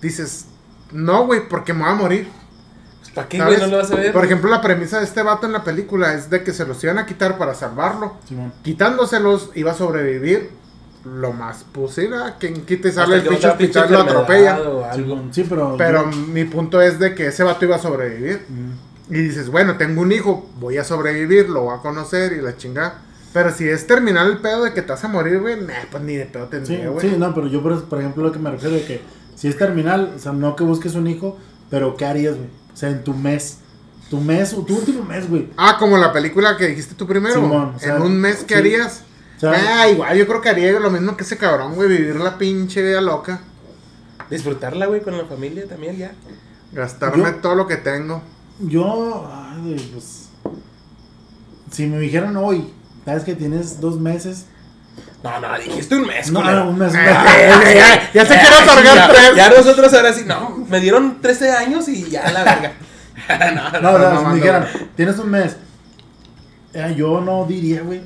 dices, 0.00 0.46
no, 0.92 1.26
güey, 1.26 1.48
porque 1.48 1.72
me 1.72 1.82
voy 1.82 1.90
a 1.90 1.94
morir. 1.94 2.28
Pues, 3.00 3.12
¿para 3.12 3.28
qué, 3.28 3.42
güey? 3.42 3.58
No 3.58 3.66
lo 3.66 3.76
vas 3.78 3.90
a 3.90 3.96
ver. 3.96 4.12
Por 4.12 4.24
ejemplo, 4.24 4.50
la 4.50 4.60
premisa 4.60 4.98
de 4.98 5.04
este 5.04 5.22
vato 5.22 5.46
en 5.46 5.52
la 5.52 5.64
película 5.64 6.14
es 6.14 6.30
de 6.30 6.42
que 6.42 6.52
se 6.52 6.66
los 6.66 6.82
iban 6.84 6.98
a 6.98 7.06
quitar 7.06 7.38
para 7.38 7.54
salvarlo. 7.54 8.14
Quitándoselos, 8.62 9.50
iba 9.54 9.72
a 9.72 9.74
sobrevivir 9.74 10.50
lo 11.04 11.32
más 11.32 11.64
posible. 11.64 12.16
¿a? 12.16 12.36
Quien 12.38 12.64
quite 12.64 12.88
y 12.88 12.92
sale 12.92 13.16
el 13.16 13.22
pinche 13.22 13.48
hospital 13.48 13.90
lo 13.90 14.00
atropella. 14.00 14.58
Sí, 15.30 15.46
pero. 15.48 16.06
Mi 16.06 16.44
punto 16.44 16.80
es 16.80 16.98
de 16.98 17.14
que 17.14 17.28
ese 17.28 17.42
vato 17.44 17.64
iba 17.64 17.76
a 17.76 17.80
sobrevivir. 17.80 18.44
Mm. 18.48 18.88
Y 19.10 19.22
dices, 19.22 19.48
bueno, 19.48 19.78
tengo 19.78 20.02
un 20.02 20.12
hijo, 20.12 20.46
voy 20.60 20.76
a 20.76 20.84
sobrevivir, 20.84 21.48
lo 21.48 21.62
voy 21.62 21.78
a 21.78 21.80
conocer 21.80 22.34
y 22.34 22.42
la 22.42 22.56
chingada. 22.58 23.02
Pero 23.32 23.50
si 23.52 23.68
es 23.68 23.86
terminar 23.86 24.26
el 24.26 24.38
pedo 24.38 24.64
de 24.64 24.72
que 24.72 24.82
te 24.82 24.88
vas 24.92 25.04
a 25.04 25.08
morir, 25.08 25.40
güey, 25.40 25.60
nah, 25.60 25.74
pues 25.90 26.02
ni 26.02 26.14
de 26.16 26.24
pedo 26.26 26.44
Sí, 26.46 26.50
tendría, 26.50 26.88
güey. 26.88 27.08
sí, 27.10 27.16
no, 27.18 27.34
pero 27.34 27.46
yo, 27.46 27.62
por, 27.62 27.84
por 27.84 27.98
ejemplo, 28.00 28.22
lo 28.24 28.32
que 28.32 28.38
me 28.38 28.50
refiero 28.50 28.74
de 28.74 28.84
que 28.84 29.00
si 29.34 29.48
es 29.48 29.56
terminal, 29.58 30.14
o 30.16 30.18
sea, 30.18 30.32
no 30.32 30.56
que 30.56 30.64
busques 30.64 30.94
un 30.94 31.06
hijo, 31.06 31.38
pero 31.70 31.96
¿qué 31.96 32.06
harías, 32.06 32.36
güey? 32.36 32.48
O 32.72 32.76
sea, 32.76 32.88
en 32.90 33.04
tu 33.04 33.12
mes. 33.14 33.58
Tu 34.10 34.18
mes, 34.20 34.54
o 34.54 34.62
tu 34.64 34.74
último 34.76 35.04
mes, 35.04 35.28
güey. 35.28 35.50
Ah, 35.58 35.76
como 35.78 35.98
la 35.98 36.12
película 36.12 36.56
que 36.56 36.68
dijiste 36.68 36.94
tú 36.94 37.06
primero. 37.06 37.34
Simón, 37.34 37.74
o 37.76 37.78
sea, 37.78 37.96
en 37.96 38.02
un 38.02 38.18
mes, 38.18 38.38
¿qué 38.44 38.54
sí. 38.54 38.60
harías? 38.60 39.02
O 39.36 39.40
sea, 39.40 39.52
ah, 39.82 39.88
igual, 39.88 40.16
yo 40.16 40.26
creo 40.26 40.40
que 40.40 40.48
haría 40.48 40.80
lo 40.80 40.90
mismo 40.90 41.14
que 41.16 41.24
ese 41.24 41.36
cabrón, 41.36 41.74
güey, 41.74 41.88
vivir 41.90 42.16
la 42.16 42.38
pinche 42.38 42.82
vida 42.82 43.00
loca. 43.02 43.40
Disfrutarla, 44.30 44.86
güey, 44.86 45.02
con 45.02 45.16
la 45.16 45.26
familia 45.26 45.66
también, 45.68 45.96
ya. 45.98 46.12
Gastarme 46.72 47.24
Yo- 47.24 47.34
todo 47.36 47.54
lo 47.54 47.66
que 47.66 47.76
tengo. 47.76 48.22
yo, 48.60 49.30
ay, 49.30 49.60
güey, 49.62 49.78
pues. 49.92 50.28
Si 51.70 51.86
me 51.86 51.98
dijeran 52.00 52.36
hoy, 52.36 52.72
sabes 53.08 53.24
que 53.24 53.34
tienes 53.34 53.80
dos 53.80 53.98
meses. 53.98 54.46
No, 55.22 55.40
no, 55.40 55.58
dijiste 55.58 55.96
un 55.96 56.06
mes, 56.06 56.30
No, 56.30 56.42
no, 56.44 56.70
un 56.70 56.78
mes. 56.78 56.92
un 56.92 56.98
mes. 56.98 57.74
ya, 57.74 58.10
ya 58.12 58.26
se 58.26 58.34
otorgar 58.34 58.94
ya, 58.96 59.08
tres. 59.08 59.34
Ya 59.36 59.48
nosotros 59.50 59.92
ahora 59.94 60.12
sí, 60.12 60.22
no, 60.26 60.64
me 60.68 60.78
dieron 60.80 61.20
13 61.20 61.50
años 61.52 61.88
y 61.88 62.08
ya 62.10 62.30
la 62.30 62.44
verga. 62.44 62.72
no, 63.72 63.80
No, 63.80 63.98
no, 63.98 63.98
si 63.98 64.04
mamando, 64.04 64.28
me 64.30 64.34
dijeran, 64.36 64.66
tienes 64.94 65.18
un 65.18 65.30
mes. 65.30 65.56
eh, 66.74 66.94
yo 66.96 67.20
no 67.20 67.44
diría, 67.46 67.82
güey, 67.82 68.00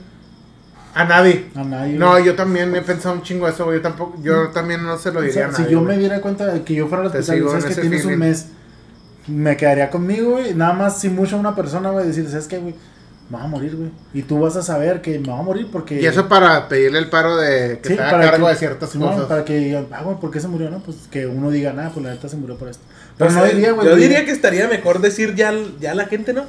A 0.95 1.05
nadie. 1.05 1.51
a 1.55 1.63
nadie. 1.65 1.99
No, 1.99 2.19
yo 2.19 2.35
también 2.35 2.75
he 2.75 2.81
pensado 2.83 3.15
un 3.15 3.23
chingo 3.23 3.47
eso, 3.49 3.65
güey. 3.67 3.77
Yo 3.79 3.83
tampoco, 3.83 4.17
yo 4.23 4.49
también 4.51 4.83
no 4.83 4.97
se 4.99 5.13
lo 5.13 5.19
O 5.21 5.23
diría 5.23 5.35
sea, 5.35 5.47
a 5.49 5.53
si 5.53 5.63
nadie. 5.63 5.73
yo 5.73 5.81
güey. 5.83 5.97
me 5.97 6.01
diera 6.01 6.21
cuenta 6.21 6.47
de 6.47 6.63
que 6.63 6.75
yo 6.75 6.87
fuera 6.89 7.03
al 7.03 7.09
hospital, 7.09 7.37
sigo 7.37 7.51
sabes 7.51 7.65
que 7.67 7.81
tienes 7.81 8.05
un 8.05 8.11
feeling. 8.13 8.19
mes, 8.21 8.47
me 9.27 9.57
quedaría 9.57 9.91
conmigo, 9.91 10.31
güey. 10.33 10.55
Nada 10.55 10.73
más, 10.73 10.99
si 11.01 11.09
mucho 11.11 11.37
a 11.37 11.41
una 11.41 11.55
persona, 11.55 11.91
güey, 11.91 12.07
decir, 12.07 12.27
¿sabes 12.29 12.47
qué, 12.49 12.59
güey? 12.59 12.75
Me 13.31 13.39
va 13.39 13.45
a 13.45 13.47
morir, 13.47 13.77
güey. 13.77 13.91
Y 14.13 14.23
tú 14.23 14.41
vas 14.41 14.57
a 14.57 14.63
saber 14.63 15.01
que 15.01 15.19
me 15.19 15.29
va 15.29 15.39
a 15.39 15.43
morir 15.43 15.69
porque. 15.73 16.01
Y 16.01 16.07
eso 16.07 16.29
para 16.29 16.69
pedirle 16.69 16.99
el 16.99 17.09
paro 17.09 17.37
de 17.37 17.79
que 17.83 17.89
Sí, 17.91 17.97
te 17.97 18.03
haga 18.03 18.11
para 18.13 18.31
cargo 18.31 18.47
que- 18.47 18.53
de 18.53 18.59
ciertas 18.59 18.91
cosas. 18.91 19.25
Para 19.27 19.45
que 19.45 19.57
digan, 19.57 19.87
ah, 19.93 20.03
güey, 20.03 20.17
¿por 20.19 20.31
qué 20.31 20.41
se 20.41 20.49
murió? 20.49 20.71
No, 20.71 20.81
pues 20.81 20.97
que 21.11 21.27
uno 21.27 21.51
diga, 21.51 21.73
nada, 21.73 21.91
pues 21.95 22.05
la 22.05 22.13
neta 22.13 22.29
se 22.29 22.37
murió 22.37 22.57
por 22.57 22.69
esto. 22.69 22.83
Pero 23.17 23.31
Pues, 23.31 23.35
no 23.39 23.47
eh, 23.47 23.55
diría, 23.55 23.73
güey. 23.73 23.87
Yo 23.89 23.97
diría 23.97 24.25
que 24.25 24.33
estaría 24.33 24.69
mejor 24.69 25.01
decir 25.01 25.35
ya, 25.35 25.55
ya 25.81 25.93
a 25.93 25.95
la 25.95 26.07
gente, 26.07 26.33
¿no? 26.35 26.45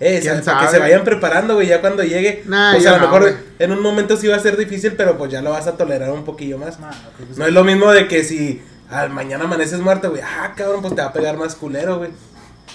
Eh, 0.00 0.18
¿Quién 0.22 0.38
o 0.38 0.42
sea, 0.42 0.54
para 0.54 0.66
que 0.66 0.72
se 0.72 0.78
vayan 0.78 1.02
preparando, 1.02 1.54
güey, 1.54 1.66
ya 1.68 1.80
cuando 1.80 2.04
llegue. 2.04 2.42
Nah, 2.46 2.72
pues 2.72 2.86
a 2.86 2.92
lo 2.92 2.98
no, 2.98 3.02
mejor 3.10 3.34
en 3.58 3.72
un 3.72 3.82
momento 3.82 4.16
sí 4.16 4.28
va 4.28 4.36
a 4.36 4.40
ser 4.40 4.56
difícil, 4.56 4.92
pero 4.96 5.18
pues 5.18 5.32
ya 5.32 5.40
lo 5.42 5.50
vas 5.50 5.66
a 5.66 5.76
tolerar 5.76 6.10
un 6.12 6.24
poquillo 6.24 6.56
más. 6.58 6.78
Nah, 6.78 6.90
pues, 7.16 7.36
No 7.38 7.46
es 7.46 7.52
lo 7.52 7.64
mismo 7.64 7.90
de 7.90 8.06
que 8.06 8.22
si 8.22 8.62
al 8.90 9.10
mañana 9.10 9.44
amaneces 9.44 9.80
muerto, 9.80 10.10
güey, 10.10 10.22
ah, 10.22 10.52
cabrón, 10.56 10.82
pues 10.82 10.94
te 10.94 11.02
va 11.02 11.08
a 11.08 11.12
pegar 11.12 11.36
más 11.36 11.54
culero, 11.56 11.98
güey. 11.98 12.10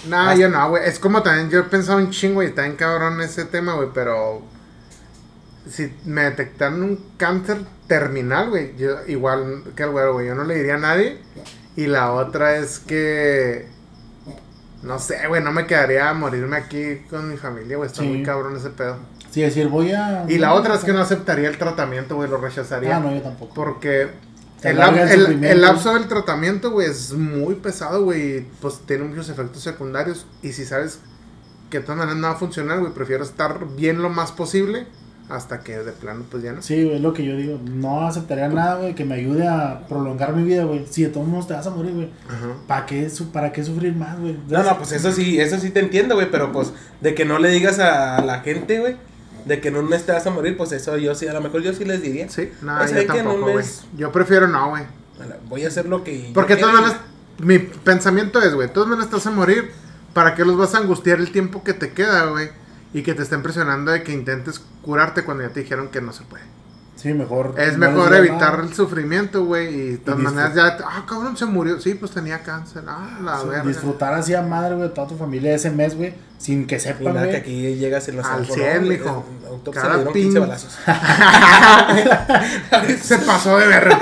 Nah, 0.07 0.29
Hasta- 0.31 0.41
yo 0.41 0.49
no, 0.49 0.69
güey. 0.69 0.83
Es 0.87 0.99
como 0.99 1.23
también 1.23 1.49
yo 1.49 1.59
he 1.59 1.63
pensado 1.63 1.97
un 1.97 2.09
chingo 2.11 2.43
y 2.43 2.47
está 2.47 2.65
en 2.65 2.75
cabrón 2.75 3.21
ese 3.21 3.45
tema, 3.45 3.75
güey. 3.75 3.89
Pero 3.93 4.41
si 5.69 5.93
me 6.05 6.23
detectaran 6.23 6.81
un 6.83 6.99
cáncer 7.17 7.57
terminal, 7.87 8.49
güey, 8.49 8.75
yo 8.77 8.97
igual 9.07 9.63
que 9.75 9.83
el 9.83 9.91
güero, 9.91 10.13
güey, 10.13 10.27
yo 10.27 10.35
no 10.35 10.43
le 10.43 10.55
diría 10.55 10.75
a 10.75 10.79
nadie. 10.79 11.19
Y 11.75 11.87
la 11.87 12.11
otra 12.13 12.57
es 12.57 12.79
que. 12.79 13.67
No 14.83 14.99
sé, 14.99 15.27
güey, 15.29 15.41
no 15.41 15.53
me 15.53 15.65
quedaría 15.65 16.09
a 16.09 16.13
morirme 16.13 16.57
aquí 16.57 16.97
con 17.09 17.29
mi 17.31 17.37
familia, 17.37 17.77
güey. 17.77 17.87
Está 17.87 18.01
Sí. 18.01 18.07
muy 18.09 18.23
cabrón 18.23 18.57
ese 18.57 18.69
pedo. 18.69 18.97
Sí, 19.31 19.41
decir, 19.41 19.69
voy 19.69 19.91
a. 19.93 20.25
Y 20.27 20.37
la 20.37 20.53
otra 20.53 20.75
es 20.75 20.83
que 20.83 20.91
no 20.91 20.99
aceptaría 20.99 21.47
el 21.47 21.57
tratamiento, 21.57 22.15
güey, 22.17 22.29
lo 22.29 22.37
rechazaría. 22.37 22.97
Ah, 22.97 22.99
no, 22.99 23.13
yo 23.15 23.21
tampoco. 23.21 23.53
Porque 23.55 24.09
el, 24.63 25.43
el 25.43 25.61
lapso 25.61 25.93
del 25.93 26.07
tratamiento, 26.07 26.71
güey, 26.71 26.89
es 26.89 27.13
muy 27.13 27.55
pesado, 27.55 28.03
güey. 28.03 28.45
Pues 28.61 28.79
tiene 28.85 29.03
muchos 29.03 29.29
efectos 29.29 29.61
secundarios. 29.63 30.25
Y 30.41 30.53
si 30.53 30.65
sabes 30.65 30.99
que 31.69 31.79
de 31.79 31.83
todas 31.85 31.97
maneras 31.99 32.19
no 32.19 32.27
va 32.27 32.33
a 32.33 32.37
funcionar, 32.37 32.79
güey, 32.79 32.93
prefiero 32.93 33.23
estar 33.23 33.65
bien 33.75 34.01
lo 34.01 34.09
más 34.09 34.31
posible 34.31 34.85
hasta 35.29 35.61
que 35.61 35.77
de 35.77 35.91
plano, 35.93 36.25
pues 36.29 36.43
ya 36.43 36.51
no. 36.51 36.61
Sí, 36.61 36.83
güey, 36.83 36.97
es 36.97 37.01
lo 37.01 37.13
que 37.13 37.23
yo 37.25 37.35
digo. 37.37 37.59
No 37.63 38.05
aceptaría 38.05 38.49
nada, 38.49 38.75
güey, 38.75 38.93
que 38.93 39.05
me 39.05 39.15
ayude 39.15 39.47
a 39.47 39.85
prolongar 39.87 40.33
mi 40.35 40.43
vida, 40.43 40.65
güey. 40.65 40.85
Si 40.89 41.01
de 41.03 41.09
todos 41.09 41.27
modos 41.27 41.47
te 41.47 41.53
vas 41.53 41.65
a 41.65 41.69
morir, 41.71 41.93
güey. 41.93 42.09
Ajá. 42.27 42.47
¿Para 42.67 42.85
qué, 42.85 43.09
su- 43.09 43.31
¿Para 43.31 43.51
qué 43.51 43.63
sufrir 43.63 43.95
más, 43.95 44.19
güey? 44.19 44.37
No, 44.49 44.61
no, 44.63 44.77
pues 44.77 44.91
eso 44.91 45.11
sí, 45.11 45.39
eso 45.39 45.57
sí 45.59 45.69
te 45.71 45.79
entiendo, 45.79 46.15
güey, 46.15 46.29
pero 46.29 46.51
pues 46.51 46.73
de 47.01 47.15
que 47.15 47.25
no 47.25 47.39
le 47.39 47.49
digas 47.49 47.79
a 47.79 48.21
la 48.23 48.41
gente, 48.41 48.79
güey, 48.79 48.97
de 49.45 49.59
que 49.61 49.67
en 49.69 49.77
un 49.77 49.89
mes 49.89 50.05
te 50.05 50.11
vas 50.11 50.25
a 50.25 50.29
morir, 50.31 50.55
pues 50.57 50.71
eso 50.71 50.97
yo 50.97 51.15
sí, 51.15 51.27
a 51.27 51.33
lo 51.33 51.41
mejor 51.41 51.61
yo 51.61 51.73
sí 51.73 51.85
les 51.85 52.01
diría. 52.01 52.29
Sí, 52.29 52.51
no, 52.61 52.79
yo 52.85 52.93
que 52.93 53.01
en 53.01 53.09
un 53.11 53.15
tampoco, 53.17 53.41
güey. 53.41 53.55
mes- 53.57 53.83
Yo 53.97 54.11
prefiero 54.11 54.47
no, 54.47 54.69
güey. 54.69 54.83
Voy 55.47 55.63
a 55.63 55.67
hacer 55.67 55.85
lo 55.87 56.03
que... 56.03 56.27
yo 56.27 56.33
Porque 56.33 56.55
todas 56.55 56.73
maneras, 56.73 56.97
mi 57.39 57.59
pensamiento 57.59 58.41
es, 58.41 58.53
güey, 58.53 58.71
todas 58.71 58.89
maneras 58.89 59.07
estás 59.07 59.27
a 59.27 59.31
morir. 59.31 59.71
¿Para 60.13 60.35
qué 60.35 60.45
los 60.45 60.57
vas 60.57 60.75
a 60.75 60.77
angustiar 60.77 61.19
el 61.19 61.31
tiempo 61.31 61.63
que 61.63 61.73
te 61.73 61.91
queda, 61.91 62.25
güey? 62.25 62.49
Y 62.93 63.01
que 63.01 63.13
te 63.15 63.23
estén 63.23 63.41
presionando 63.41 63.91
de 63.91 64.03
que 64.03 64.11
intentes 64.11 64.61
curarte 64.83 65.23
cuando 65.23 65.43
ya 65.43 65.49
te 65.49 65.61
dijeron 65.61 65.87
que 65.89 66.01
no 66.01 66.13
se 66.13 66.23
puede. 66.23 66.43
Sí, 67.03 67.13
mejor. 67.13 67.55
Es 67.57 67.77
mejor 67.77 68.15
evitar 68.15 68.53
nada. 68.53 68.63
el 68.63 68.73
sufrimiento, 68.73 69.43
güey. 69.43 69.67
Y 69.75 69.89
de 69.91 69.97
todas 69.97 70.21
maneras 70.21 70.55
ya, 70.55 70.77
ah, 70.85 71.03
cabrón, 71.05 71.35
se 71.35 71.45
murió. 71.45 71.77
Sí, 71.81 71.95
pues 71.95 72.13
tenía 72.13 72.41
cáncer. 72.43 72.83
Ah, 72.87 73.19
la 73.21 73.39
Sí, 73.39 73.47
verga. 73.49 73.63
Disfrutar 73.67 74.13
así 74.13 74.33
a 74.33 74.41
madre, 74.41 74.75
güey, 74.75 74.93
toda 74.93 75.09
tu 75.09 75.17
familia 75.17 75.53
ese 75.53 75.69
mes, 75.69 75.97
güey, 75.97 76.13
sin 76.37 76.65
que 76.65 76.77
Y 76.77 76.79
sepan, 76.79 77.13
nada, 77.13 77.29
que 77.29 77.35
aquí 77.35 77.75
llegas 77.75 78.07
en 78.07 78.15
la 78.15 78.21
Al 78.23 78.45
Sanford, 78.45 78.55
100, 78.57 78.83
¿no? 78.83 78.89
mijo. 78.89 79.25
Cada 79.73 80.05
pin- 80.05 80.13
15 80.13 80.39
balazos. 80.39 80.79
se 83.01 83.17
pasó 83.19 83.57
de 83.57 83.67
verga. 83.67 83.99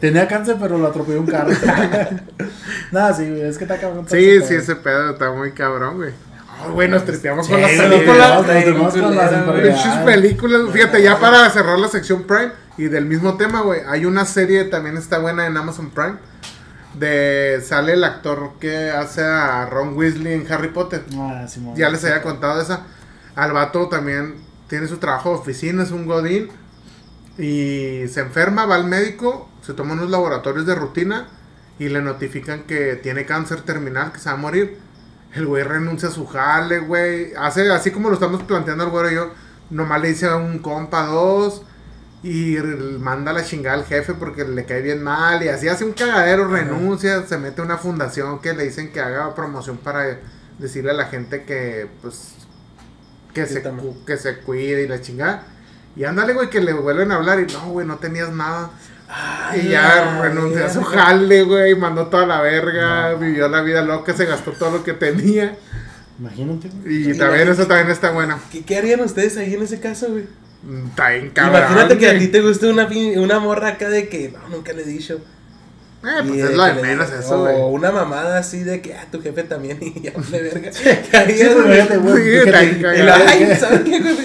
Tenía 0.00 0.28
cáncer, 0.28 0.56
pero 0.60 0.78
lo 0.78 0.86
atropelló 0.86 1.18
un 1.20 1.26
carro. 1.26 1.50
Nada, 2.92 3.14
sí, 3.14 3.28
güey, 3.28 3.42
es 3.42 3.58
que 3.58 3.64
está 3.64 3.78
cabrón. 3.78 4.06
sí, 4.08 4.40
sí, 4.42 4.46
pedo. 4.48 4.58
ese 4.60 4.76
pedo 4.76 5.10
está 5.10 5.32
muy 5.32 5.50
cabrón, 5.52 5.96
güey. 5.96 6.12
Ay, 6.64 6.70
güey, 6.70 6.88
nos 6.88 7.04
tripeamos 7.04 7.48
con 7.48 7.56
Sí, 7.56 7.62
las 7.62 7.70
películas. 7.70 8.42
con 8.92 9.16
las 9.16 9.32
Pinches 9.62 9.96
películas. 10.04 10.62
Fíjate, 10.72 11.02
ya 11.02 11.18
para 11.18 11.48
cerrar 11.50 11.78
la 11.78 11.88
sección 11.88 12.24
Prime 12.24 12.52
y 12.78 12.84
del 12.84 13.06
mismo 13.06 13.36
tema, 13.36 13.60
güey, 13.62 13.80
hay 13.86 14.04
una 14.06 14.24
serie 14.24 14.64
también 14.64 14.96
está 14.96 15.18
buena 15.18 15.46
en 15.46 15.56
Amazon 15.56 15.90
Prime. 15.90 16.14
De 16.94 17.62
sale 17.64 17.94
el 17.94 18.04
actor 18.04 18.52
que 18.60 18.90
hace 18.90 19.22
a 19.22 19.64
Ron 19.66 19.96
Weasley 19.96 20.34
en 20.34 20.52
Harry 20.52 20.68
Potter. 20.68 21.02
Ah. 21.16 21.46
Ya 21.74 21.88
les 21.88 22.04
había 22.04 22.22
contado 22.22 22.60
esa. 22.60 22.82
Al 23.34 23.52
vato 23.52 23.88
también 23.88 24.34
tiene 24.68 24.86
su 24.88 24.98
trabajo 24.98 25.30
de 25.30 25.36
oficina, 25.36 25.82
es 25.82 25.90
un 25.90 26.06
godín. 26.06 26.50
Y 27.38 28.06
se 28.08 28.20
enferma, 28.20 28.66
va 28.66 28.74
al 28.74 28.84
médico, 28.84 29.48
se 29.62 29.72
toma 29.72 29.94
unos 29.94 30.10
laboratorios 30.10 30.66
de 30.66 30.74
rutina 30.74 31.28
y 31.78 31.88
le 31.88 32.02
notifican 32.02 32.64
que 32.64 32.96
tiene 32.96 33.24
cáncer 33.24 33.62
terminal, 33.62 34.12
que 34.12 34.18
se 34.18 34.28
va 34.28 34.34
a 34.34 34.38
morir. 34.38 34.76
El 35.34 35.46
güey 35.46 35.62
renuncia 35.62 36.08
a 36.08 36.12
su 36.12 36.26
jale, 36.26 36.80
güey. 36.80 37.32
Hace 37.34 37.70
así 37.70 37.90
como 37.90 38.08
lo 38.08 38.14
estamos 38.14 38.42
planteando 38.42 38.84
el 38.84 38.90
güero 38.90 39.10
y 39.10 39.14
yo. 39.14 39.30
Nomás 39.70 40.00
le 40.02 40.08
dice 40.08 40.26
a 40.26 40.36
un 40.36 40.58
compa 40.58 41.06
dos. 41.06 41.62
Y 42.22 42.56
manda 43.00 43.32
la 43.32 43.42
chingada 43.44 43.76
al 43.76 43.84
jefe 43.84 44.14
porque 44.14 44.44
le 44.44 44.64
cae 44.64 44.82
bien 44.82 45.02
mal. 45.02 45.42
Y 45.42 45.48
así 45.48 45.68
hace 45.68 45.84
un 45.84 45.92
cagadero, 45.92 46.46
renuncia. 46.48 47.26
Se 47.26 47.38
mete 47.38 47.62
a 47.62 47.64
una 47.64 47.78
fundación 47.78 48.40
que 48.40 48.52
le 48.52 48.64
dicen 48.64 48.92
que 48.92 49.00
haga 49.00 49.34
promoción 49.34 49.78
para 49.78 50.18
decirle 50.58 50.90
a 50.90 50.94
la 50.94 51.06
gente 51.06 51.44
que, 51.44 51.88
pues, 52.02 52.34
que, 53.34 53.46
Sí, 53.46 53.54
se, 53.54 53.60
también. 53.60 54.04
que 54.06 54.18
se 54.18 54.36
cuide 54.38 54.82
y 54.82 54.88
la 54.88 55.00
chingada. 55.00 55.46
Y 55.96 56.04
ándale, 56.04 56.32
güey, 56.34 56.48
que 56.50 56.60
le 56.60 56.74
vuelven 56.74 57.10
a 57.10 57.16
hablar. 57.16 57.40
Y 57.40 57.52
no, 57.52 57.70
güey, 57.70 57.86
no 57.86 57.96
tenías 57.96 58.30
nada. 58.30 58.70
Y 59.54 59.68
ya 59.68 60.14
Ay, 60.16 60.22
renunció 60.22 60.64
a 60.64 60.70
su 60.70 60.82
jale, 60.82 61.42
güey. 61.42 61.74
Mandó 61.74 62.06
toda 62.06 62.26
la 62.26 62.40
verga. 62.40 63.14
Vivió 63.14 63.48
la 63.48 63.60
vida 63.62 63.82
loca. 63.82 64.14
Se 64.14 64.24
gastó 64.26 64.52
todo 64.52 64.70
lo 64.78 64.84
que 64.84 64.92
tenía. 64.94 65.56
Imagínate, 66.18 66.68
güey. 66.82 67.10
Y 67.10 67.18
también 67.18 67.48
eso 67.48 67.66
también 67.66 67.90
está 67.90 68.10
bueno. 68.10 68.38
¿Qué, 68.50 68.62
qué 68.64 68.76
harían 68.78 69.00
ustedes 69.00 69.36
ahí 69.36 69.54
en 69.54 69.62
ese 69.62 69.80
caso, 69.80 70.08
güey? 70.08 70.24
Mm, 70.62 70.86
Está 70.88 71.08
bien 71.10 71.30
cabrón. 71.30 71.60
Imagínate 71.60 71.98
que 71.98 72.08
a 72.08 72.18
ti 72.18 72.28
te 72.28 72.40
guste 72.40 72.70
una, 72.70 72.88
pin- 72.88 73.18
una 73.18 73.40
morra 73.40 73.68
acá 73.68 73.88
de 73.88 74.08
que, 74.08 74.30
no, 74.30 74.48
nunca 74.56 74.72
le 74.72 74.82
he 74.82 74.86
dicho. 74.86 75.20
Eh, 76.04 76.08
pues 76.22 76.34
Y 76.34 76.40
es 76.40 76.48
de 76.50 76.56
lo 76.56 76.64
de 76.64 76.74
menos 76.82 77.10
eso, 77.12 77.34
O 77.36 77.40
güey. 77.42 77.56
una 77.74 77.92
mamada 77.92 78.38
así 78.38 78.62
de 78.62 78.80
que, 78.80 78.94
ah, 78.94 79.06
tu 79.10 79.20
jefe 79.22 79.42
también, 79.44 79.78
y 79.82 80.00
ya 80.00 80.12
vale 80.14 80.42
verga. 80.42 80.72
Sí, 80.72 80.84
güey, 80.84 82.42
Sí, 82.42 82.80
y 82.80 83.02
la, 83.02 83.16
ay, 83.26 83.56
¿sabes 83.58 83.80
qué, 83.82 83.98
güey? 84.00 84.16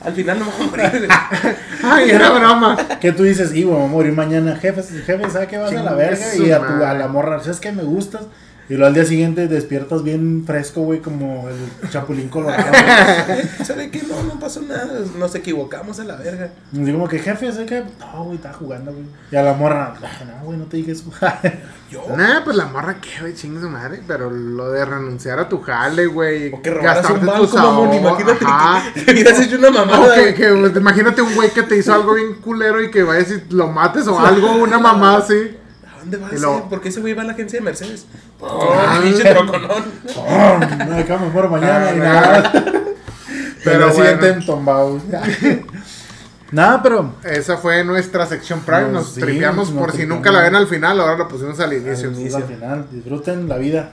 Al 0.00 0.14
final 0.14 0.38
no 0.38 0.46
me 0.46 0.50
voy 0.52 0.66
a 0.66 0.70
morir, 0.70 1.06
güey. 1.06 1.54
Ay, 1.82 2.10
era 2.10 2.30
broma. 2.30 2.76
Que 3.00 3.12
tú 3.12 3.24
dices, 3.24 3.54
y 3.54 3.64
voy 3.64 3.82
a 3.82 3.86
morir 3.86 4.12
mañana, 4.12 4.56
jefe, 4.56 4.82
jefe, 4.82 5.30
¿sabes 5.30 5.48
qué 5.48 5.58
vas 5.58 5.72
a 5.72 5.82
la 5.82 5.94
verga? 5.94 6.34
Y 6.36 6.50
a, 6.50 6.58
tu, 6.58 6.84
a 6.84 6.94
la 6.94 7.08
morra, 7.08 7.40
¿sabes 7.40 7.60
qué 7.60 7.72
me 7.72 7.82
gustas? 7.82 8.22
Y 8.70 8.74
luego 8.74 8.86
al 8.86 8.94
día 8.94 9.04
siguiente 9.04 9.48
despiertas 9.48 10.04
bien 10.04 10.44
fresco, 10.46 10.82
güey, 10.82 11.00
como 11.00 11.48
el 11.48 11.90
chapulín 11.90 12.28
colorado. 12.28 12.70
¿Sabe 13.64 13.90
qué? 13.90 14.00
No, 14.04 14.22
no 14.22 14.38
pasó 14.38 14.62
nada. 14.62 15.00
Nos 15.18 15.34
equivocamos 15.34 15.98
a 15.98 16.04
la 16.04 16.14
verga. 16.14 16.50
Y 16.72 16.78
digo, 16.78 16.98
como 16.98 17.08
que 17.08 17.18
jefe, 17.18 17.50
¿sabes 17.50 17.68
qué? 17.68 17.82
No, 17.98 18.22
güey, 18.26 18.36
estaba 18.36 18.54
jugando, 18.54 18.92
güey. 18.92 19.06
Y 19.32 19.34
a 19.34 19.42
la 19.42 19.54
morra, 19.54 19.96
"Ah, 20.00 20.24
no, 20.24 20.44
güey, 20.46 20.56
no 20.56 20.66
te 20.66 20.76
dije 20.76 20.92
eso. 20.92 21.02
Yo. 21.90 22.04
Nah, 22.16 22.44
pues 22.44 22.54
la 22.56 22.66
morra 22.66 23.00
que, 23.00 23.08
güey, 23.20 23.34
chingue 23.34 23.60
su 23.60 23.68
madre. 23.68 24.02
Pero 24.06 24.30
lo 24.30 24.70
de 24.70 24.84
renunciar 24.84 25.40
a 25.40 25.48
tu 25.48 25.60
jale, 25.60 26.06
güey. 26.06 26.52
O 26.54 26.62
que 26.62 26.70
robaras 26.70 26.98
un 26.98 27.02
gastarte 27.02 27.26
banco, 27.26 27.42
tus 27.48 27.54
mamón. 27.54 27.92
Imagínate 27.92 28.44
ajá. 28.44 28.92
que, 28.94 29.04
que 29.04 29.10
hubieras 29.10 29.40
hecho 29.40 29.58
una 29.58 29.70
mamada. 29.72 30.14
Que, 30.14 30.52
güey. 30.52 30.72
que, 30.72 30.78
imagínate 30.78 31.22
un 31.22 31.34
güey 31.34 31.50
que 31.50 31.64
te 31.64 31.76
hizo 31.76 31.92
algo 31.92 32.14
bien 32.14 32.34
culero 32.34 32.80
y 32.80 32.88
que 32.92 33.02
vayas 33.02 33.32
y 33.32 33.52
lo 33.52 33.66
mates 33.66 34.06
o 34.06 34.16
algo, 34.20 34.52
una 34.52 34.78
mamá 34.78 35.16
así. 35.16 35.56
¿A 36.00 36.02
dónde 36.02 36.16
vas? 36.16 36.32
Eh? 36.32 36.64
¿Por 36.70 36.80
qué 36.80 36.88
ese 36.88 37.00
güey 37.00 37.12
va 37.14 37.22
a 37.22 37.26
la 37.26 37.32
agencia 37.32 37.58
de 37.58 37.64
Mercedes? 37.64 38.06
Ah. 38.42 38.98
Oh, 38.98 39.02
pinche 39.02 39.22
troconón. 39.24 39.84
Oh, 40.16 40.58
no, 40.88 40.96
acá 40.96 41.18
me 41.18 41.28
muero 41.28 41.48
mañana 41.50 41.86
Ah, 41.88 41.92
y 41.94 41.98
no. 41.98 42.04
nada. 42.04 42.52
Pero 43.64 43.78
bueno. 43.78 43.92
siguiente 43.94 44.28
entombado. 44.28 45.00
Nada, 46.52 46.82
pero 46.82 47.14
Esa 47.22 47.58
fue 47.58 47.84
nuestra 47.84 48.26
sección 48.26 48.60
Prime. 48.62 48.82
Nos- 48.88 48.92
Nos 48.92 49.12
sí, 49.14 49.20
tripeamos 49.20 49.70
nos 49.70 49.78
por 49.78 49.90
si 49.92 49.98
tripeamos. 49.98 50.16
nunca 50.18 50.32
la 50.32 50.42
ven 50.42 50.56
al 50.56 50.66
final. 50.66 50.98
Ahora 50.98 51.16
lo 51.16 51.28
pusimos 51.28 51.60
al 51.60 51.72
inicio. 51.74 52.08
al 52.08 52.14
inicio. 52.16 52.38
al 52.38 52.42
final, 52.44 52.86
disfruten 52.90 53.48
la 53.48 53.56
vida. 53.56 53.92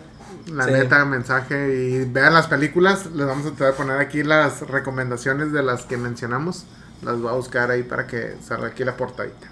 La 0.51 0.63
Sí. 0.63 0.71
neta, 0.71 1.05
mensaje. 1.05 1.75
Y 1.77 2.05
vean 2.05 2.33
las 2.33 2.47
películas. 2.47 3.05
Les 3.13 3.27
vamos 3.27 3.45
a 3.45 3.49
tratar 3.49 3.67
de 3.67 3.73
poner 3.73 3.99
aquí 3.99 4.23
las 4.23 4.61
recomendaciones 4.61 5.51
de 5.51 5.61
las 5.61 5.83
que 5.83 5.97
mencionamos. 5.97 6.65
Las 7.03 7.19
voy 7.19 7.29
a 7.29 7.33
buscar 7.33 7.69
ahí 7.69 7.83
para 7.83 8.07
que 8.07 8.35
salga 8.43 8.67
aquí 8.69 8.83
la 8.83 8.97
portadita. 8.97 9.47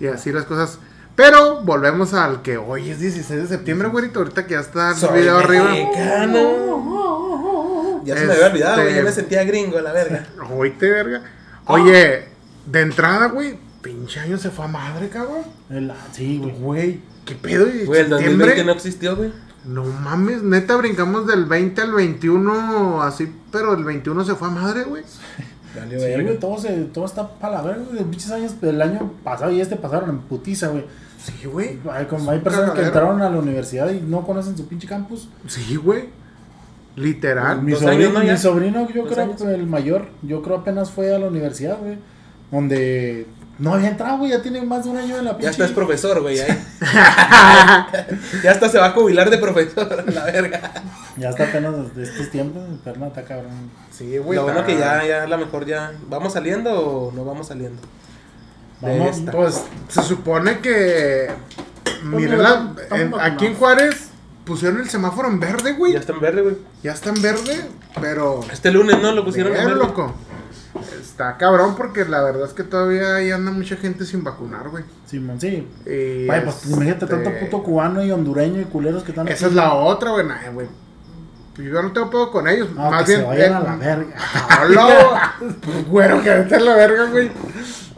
Y 0.00 0.06
así 0.08 0.32
las 0.32 0.44
cosas. 0.44 0.78
Pero 1.18 1.62
volvemos 1.62 2.14
al 2.14 2.42
que 2.42 2.58
hoy 2.58 2.90
es 2.90 3.00
16 3.00 3.42
de 3.42 3.48
septiembre, 3.48 3.88
güerito. 3.88 4.20
Ahorita 4.20 4.46
que 4.46 4.54
ya 4.54 4.60
está 4.60 4.90
el 4.90 4.96
Soy 4.96 5.18
video 5.20 5.38
arriba. 5.38 5.64
mexicano. 5.72 8.02
Ya 8.04 8.16
se 8.16 8.24
me 8.24 8.32
había 8.34 8.46
olvidado, 8.46 8.74
güey. 8.76 8.86
Ya 8.86 8.90
Este- 8.92 9.02
me 9.02 9.10
sentía 9.12 9.42
gringo, 9.42 9.80
la 9.80 9.92
verga. 9.92 10.28
Oíte, 10.56 10.88
verga. 10.88 11.22
Oye, 11.66 12.28
de 12.66 12.80
entrada, 12.80 13.26
güey. 13.26 13.58
Pinche 13.82 14.20
año 14.20 14.38
se 14.38 14.50
fue 14.50 14.66
a 14.66 14.68
madre, 14.68 15.08
cabrón. 15.08 15.42
El- 15.70 15.92
sí, 16.12 16.38
güey. 16.38 16.52
Güey, 16.60 17.00
¿qué 17.24 17.34
pedo? 17.34 17.66
¿Y 17.66 17.84
Güey, 17.84 18.02
el 18.02 18.10
2020 18.10 18.44
septiembre? 18.44 18.64
no 18.64 18.72
existió, 18.72 19.16
güey. 19.16 19.32
No 19.64 19.84
mames, 19.84 20.44
neta, 20.44 20.76
brincamos 20.76 21.26
del 21.26 21.46
20 21.46 21.82
al 21.82 21.94
21, 21.94 23.02
así, 23.02 23.28
pero 23.50 23.74
el 23.74 23.82
21 23.82 24.24
se 24.24 24.36
fue 24.36 24.46
a 24.46 24.50
madre, 24.52 24.84
güey. 24.84 25.02
Sí, 25.02 25.96
güey, 25.96 26.38
todo, 26.38 26.58
se, 26.58 26.68
todo 26.94 27.06
está 27.06 27.28
para 27.28 27.54
la 27.56 27.62
verga, 27.62 27.82
güey. 27.90 28.04
Pinches 28.04 28.30
años, 28.30 28.52
el 28.62 28.80
año 28.80 29.14
pasado 29.24 29.50
y 29.50 29.60
este 29.60 29.74
pasaron 29.74 30.10
en 30.10 30.18
putiza, 30.20 30.68
güey. 30.68 30.84
Sí, 31.18 31.46
güey. 31.46 31.78
Hay, 31.90 32.06
como 32.06 32.30
hay 32.30 32.38
personas 32.38 32.70
que 32.70 32.82
entraron 32.82 33.20
a 33.20 33.28
la 33.28 33.38
universidad 33.38 33.90
y 33.90 34.00
no 34.00 34.24
conocen 34.24 34.56
su 34.56 34.66
pinche 34.68 34.86
campus. 34.86 35.28
Sí, 35.46 35.76
güey. 35.76 36.08
Literal. 36.94 37.62
Mi 37.62 37.74
sobrino, 37.74 37.92
años, 37.92 38.12
¿no? 38.12 38.22
Ya. 38.22 38.32
mi 38.32 38.38
sobrino, 38.38 38.88
yo 38.92 39.06
creo 39.06 39.24
años. 39.24 39.42
que 39.42 39.54
el 39.54 39.66
mayor, 39.66 40.08
yo 40.22 40.42
creo 40.42 40.58
apenas 40.58 40.90
fue 40.90 41.14
a 41.14 41.18
la 41.18 41.26
universidad, 41.26 41.78
güey. 41.78 41.98
Donde 42.50 43.26
no 43.58 43.74
había 43.74 43.88
entrado, 43.88 44.18
güey. 44.18 44.30
Ya 44.30 44.42
tiene 44.42 44.62
más 44.62 44.84
de 44.84 44.90
un 44.90 44.96
año 44.96 45.18
en 45.18 45.24
la 45.24 45.32
pinche. 45.32 45.44
Ya 45.44 45.50
hasta 45.50 45.64
es 45.64 45.72
profesor, 45.72 46.22
güey. 46.22 46.38
ahí. 46.40 46.64
ya 48.42 48.50
hasta 48.52 48.68
se 48.68 48.78
va 48.78 48.86
a 48.86 48.90
jubilar 48.90 49.28
de 49.30 49.38
profesor, 49.38 50.04
la 50.12 50.24
verga. 50.24 50.72
Ya 51.16 51.30
está 51.30 51.44
apenas 51.44 51.94
de 51.96 52.04
estos 52.04 52.30
tiempos, 52.30 52.62
pero 52.84 52.98
no, 52.98 53.06
está 53.08 53.24
cabrón. 53.24 53.70
Sí, 53.90 54.18
güey. 54.18 54.36
Lo 54.36 54.44
bueno 54.44 54.64
que 54.64 54.76
ya, 54.76 55.04
ya 55.04 55.24
a 55.24 55.26
lo 55.26 55.38
mejor 55.38 55.66
ya. 55.66 55.92
¿Vamos 56.08 56.32
saliendo 56.32 56.70
o 56.80 57.12
no 57.12 57.24
vamos 57.24 57.48
saliendo? 57.48 57.80
De 58.80 58.98
Vamos, 58.98 59.16
esta. 59.18 59.32
Pues 59.32 59.62
se 59.88 60.02
supone 60.02 60.58
que. 60.60 61.30
La- 62.04 62.74
en- 62.96 63.10
vacunados. 63.10 63.20
aquí 63.20 63.46
en 63.46 63.54
Juárez 63.56 64.08
pusieron 64.44 64.78
el 64.80 64.88
semáforo 64.88 65.28
en 65.28 65.40
verde, 65.40 65.72
güey. 65.72 65.92
Ya 65.92 65.98
Ya, 65.98 66.00
está 66.00 66.12
en 66.12 66.20
verde, 66.20 66.42
güey. 66.42 66.56
está 66.84 67.08
en 67.10 67.22
verde, 67.22 67.60
pero. 68.00 68.40
Este 68.52 68.70
lunes, 68.70 69.00
¿no? 69.02 69.12
Lo 69.12 69.24
pusieron 69.24 69.52
en 69.52 69.58
Ver, 69.58 69.66
verde. 69.74 69.80
loco. 69.80 70.14
Está 71.00 71.36
cabrón 71.36 71.74
porque 71.76 72.04
la 72.04 72.22
verdad 72.22 72.46
es 72.46 72.52
que 72.52 72.62
todavía 72.62 73.16
ahí 73.16 73.32
anda 73.32 73.50
mucha 73.50 73.74
gente 73.76 74.04
sin 74.04 74.22
vacunar, 74.22 74.68
güey. 74.68 74.84
Simón, 75.06 75.40
sí. 75.40 75.66
Y, 75.84 76.26
Vaya, 76.26 76.44
pues 76.44 76.66
imagínate 76.66 77.04
este, 77.06 77.16
tanto 77.16 77.30
puto 77.40 77.62
cubano 77.64 78.04
y 78.04 78.12
hondureño 78.12 78.60
y 78.60 78.64
culeros 78.66 79.02
que 79.02 79.10
están 79.10 79.26
Esa 79.26 79.46
aquí. 79.46 79.52
es 79.52 79.56
la 79.56 79.74
otra, 79.74 80.10
güey. 80.12 80.26
Nah, 80.26 80.50
güey. 80.52 80.68
Yo 81.56 81.82
no 81.82 81.90
tengo 81.90 82.08
pedo 82.08 82.30
con 82.30 82.46
ellos. 82.46 82.68
No, 82.72 82.88
más 82.88 83.02
que 83.04 83.16
bien. 83.16 83.22
se 83.22 83.26
vayan 83.26 83.52
eh, 83.52 83.56
a 83.56 83.60
la 83.60 83.76
verga. 83.76 84.14
¡Hola! 84.62 85.34
Pues, 85.60 85.88
güero, 85.90 86.22
que 86.22 86.30
vete 86.30 86.54
a 86.54 86.60
la 86.60 86.74
verga, 86.76 87.04
güey. 87.10 87.32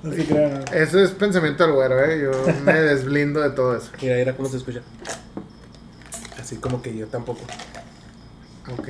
No 0.02 0.12
se 0.12 0.26
crean. 0.26 0.64
Ese 0.72 1.02
es 1.04 1.10
pensamiento 1.10 1.64
del 1.64 1.72
güero, 1.72 2.02
eh. 2.04 2.20
Yo 2.22 2.30
me 2.62 2.72
desblindo 2.80 3.40
de 3.40 3.50
todo 3.50 3.76
eso. 3.76 3.90
Mira, 4.00 4.16
mira 4.16 4.36
cómo 4.36 4.48
se 4.48 4.56
escucha. 4.56 4.80
Así 6.40 6.56
como 6.56 6.80
que 6.80 6.96
yo 6.96 7.06
tampoco. 7.06 7.40
Ok. 8.72 8.88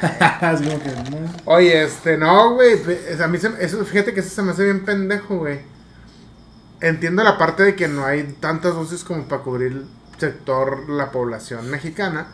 Así 0.40 0.64
como 0.64 0.80
que, 0.80 0.90
no. 0.90 1.32
Oye, 1.46 1.82
este, 1.82 2.16
no, 2.16 2.54
güey. 2.54 2.78
A 3.20 3.26
mí 3.26 3.38
se, 3.38 3.50
eso, 3.60 3.84
fíjate 3.84 4.14
que 4.14 4.20
eso 4.20 4.30
se 4.30 4.42
me 4.42 4.52
hace 4.52 4.64
bien 4.64 4.84
pendejo, 4.84 5.38
güey. 5.38 5.60
Entiendo 6.80 7.22
la 7.22 7.36
parte 7.36 7.62
de 7.62 7.74
que 7.74 7.88
no 7.88 8.04
hay 8.04 8.22
tantas 8.40 8.74
dosis 8.74 9.04
como 9.04 9.24
para 9.24 9.42
cubrir 9.42 9.72
el 9.72 9.86
sector, 10.18 10.88
la 10.88 11.10
población 11.10 11.70
mexicana. 11.70 12.28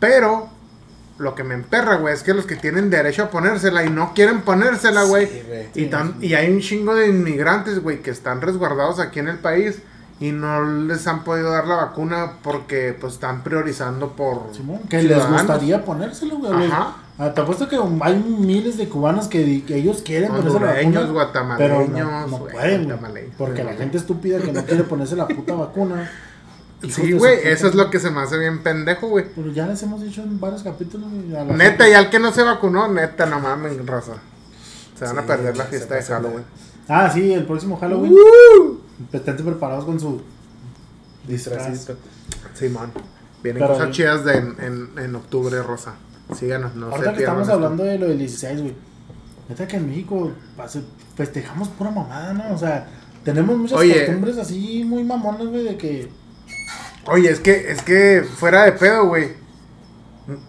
Pero 0.00 0.50
lo 1.18 1.34
que 1.34 1.44
me 1.44 1.54
emperra, 1.54 1.96
güey, 1.96 2.14
es 2.14 2.22
que 2.22 2.34
los 2.34 2.46
que 2.46 2.56
tienen 2.56 2.90
derecho 2.90 3.24
a 3.24 3.30
ponérsela 3.30 3.84
y 3.84 3.90
no 3.90 4.12
quieren 4.14 4.40
ponérsela, 4.42 5.04
güey. 5.04 5.26
Sí, 5.26 5.42
y, 5.82 5.86
tan- 5.86 6.16
y 6.20 6.34
hay 6.34 6.50
un 6.52 6.60
chingo 6.60 6.94
de 6.94 7.08
inmigrantes, 7.08 7.80
güey, 7.82 8.02
que 8.02 8.10
están 8.10 8.40
resguardados 8.40 8.98
aquí 8.98 9.20
en 9.20 9.28
el 9.28 9.38
país 9.38 9.78
y 10.20 10.30
no 10.32 10.64
les 10.64 11.06
han 11.06 11.24
podido 11.24 11.50
dar 11.50 11.66
la 11.66 11.76
vacuna 11.76 12.32
porque 12.42 12.96
pues 13.00 13.14
están 13.14 13.42
priorizando 13.42 14.12
por 14.12 14.48
Simón, 14.52 14.80
que 14.88 15.02
les 15.02 15.18
gustaría 15.28 15.84
ponérselo, 15.84 16.38
güey. 16.38 16.66
Ajá. 16.66 16.96
Ah, 17.18 17.32
Te 17.34 17.40
apuesto 17.42 17.68
que 17.68 17.76
hay 18.00 18.16
miles 18.18 18.78
de 18.78 18.88
cubanos 18.88 19.28
que, 19.28 19.64
que 19.64 19.76
ellos 19.76 20.02
quieren 20.02 20.30
ponerse 20.30 20.58
la 20.60 20.66
vacuna. 20.66 21.00
Pero 21.02 21.12
guatemaleños, 21.12 21.98
no, 21.98 22.26
no 22.26 22.38
pueden, 22.46 22.98
Porque 23.36 23.62
la 23.64 23.74
gente 23.74 23.98
estúpida 23.98 24.38
que 24.38 24.50
no 24.50 24.64
quiere 24.64 24.82
ponerse 24.84 25.14
la 25.14 25.28
puta 25.28 25.54
vacuna. 25.54 26.10
Sí, 26.90 27.12
güey, 27.12 27.38
eso 27.44 27.68
es 27.68 27.74
lo 27.74 27.90
que 27.90 28.00
se 28.00 28.10
me 28.10 28.20
hace 28.20 28.38
bien 28.38 28.62
pendejo, 28.62 29.08
güey. 29.08 29.26
Pero 29.34 29.52
ya 29.52 29.66
les 29.66 29.82
hemos 29.82 30.02
dicho 30.02 30.22
en 30.22 30.40
varios 30.40 30.62
capítulos. 30.62 31.08
a 31.12 31.44
la 31.44 31.44
Neta, 31.44 31.64
gente. 31.84 31.90
y 31.90 31.94
al 31.94 32.10
que 32.10 32.18
no 32.18 32.32
se 32.32 32.42
vacunó, 32.42 32.88
neta, 32.88 33.26
no 33.26 33.38
mames, 33.40 33.84
raza. 33.86 34.14
Se 34.98 35.04
van 35.04 35.18
a 35.18 35.22
Sí, 35.22 35.26
perder 35.28 35.56
la 35.56 35.64
fiesta 35.64 35.94
de 35.94 36.02
Halloween. 36.02 36.44
Ah, 36.88 37.10
sí, 37.12 37.32
el 37.32 37.44
próximo 37.44 37.76
Halloween. 37.78 38.12
¡Uh! 38.12 38.78
Estén 39.12 39.36
preparados 39.36 39.84
con 39.84 39.98
su 40.00 40.20
disfraz. 41.26 41.70
Disfrazito. 41.70 41.96
Simón. 42.54 42.90
Vienen 43.42 43.62
Pero- 43.62 43.74
cosas 43.74 43.90
chidas 43.90 44.24
de, 44.24 44.34
en, 44.36 44.56
en, 44.60 44.98
en 44.98 45.14
octubre, 45.16 45.62
Rosa. 45.62 45.94
Síganos, 46.36 46.74
no 46.74 46.86
Ahorita 46.86 47.10
se 47.10 47.16
que 47.16 47.22
estamos 47.24 47.48
hablando 47.48 47.82
de 47.84 47.98
lo 47.98 48.08
del 48.08 48.18
16, 48.18 48.60
güey. 48.60 48.74
Neta 49.48 49.66
que 49.66 49.76
en 49.76 49.88
México 49.88 50.32
festejamos 51.16 51.68
pura 51.68 51.90
mamada, 51.90 52.32
¿no? 52.32 52.54
O 52.54 52.58
sea, 52.58 52.88
tenemos 53.24 53.56
muchas 53.58 53.78
Oye. 53.78 54.06
costumbres 54.06 54.38
así 54.38 54.84
muy 54.84 55.04
mamonas, 55.04 55.46
güey, 55.46 55.64
de 55.64 55.76
que. 55.76 56.08
Oye, 57.06 57.30
es 57.30 57.40
que, 57.40 57.70
es 57.70 57.82
que 57.82 58.24
fuera 58.36 58.64
de 58.64 58.72
pedo, 58.72 59.06
güey. 59.06 59.40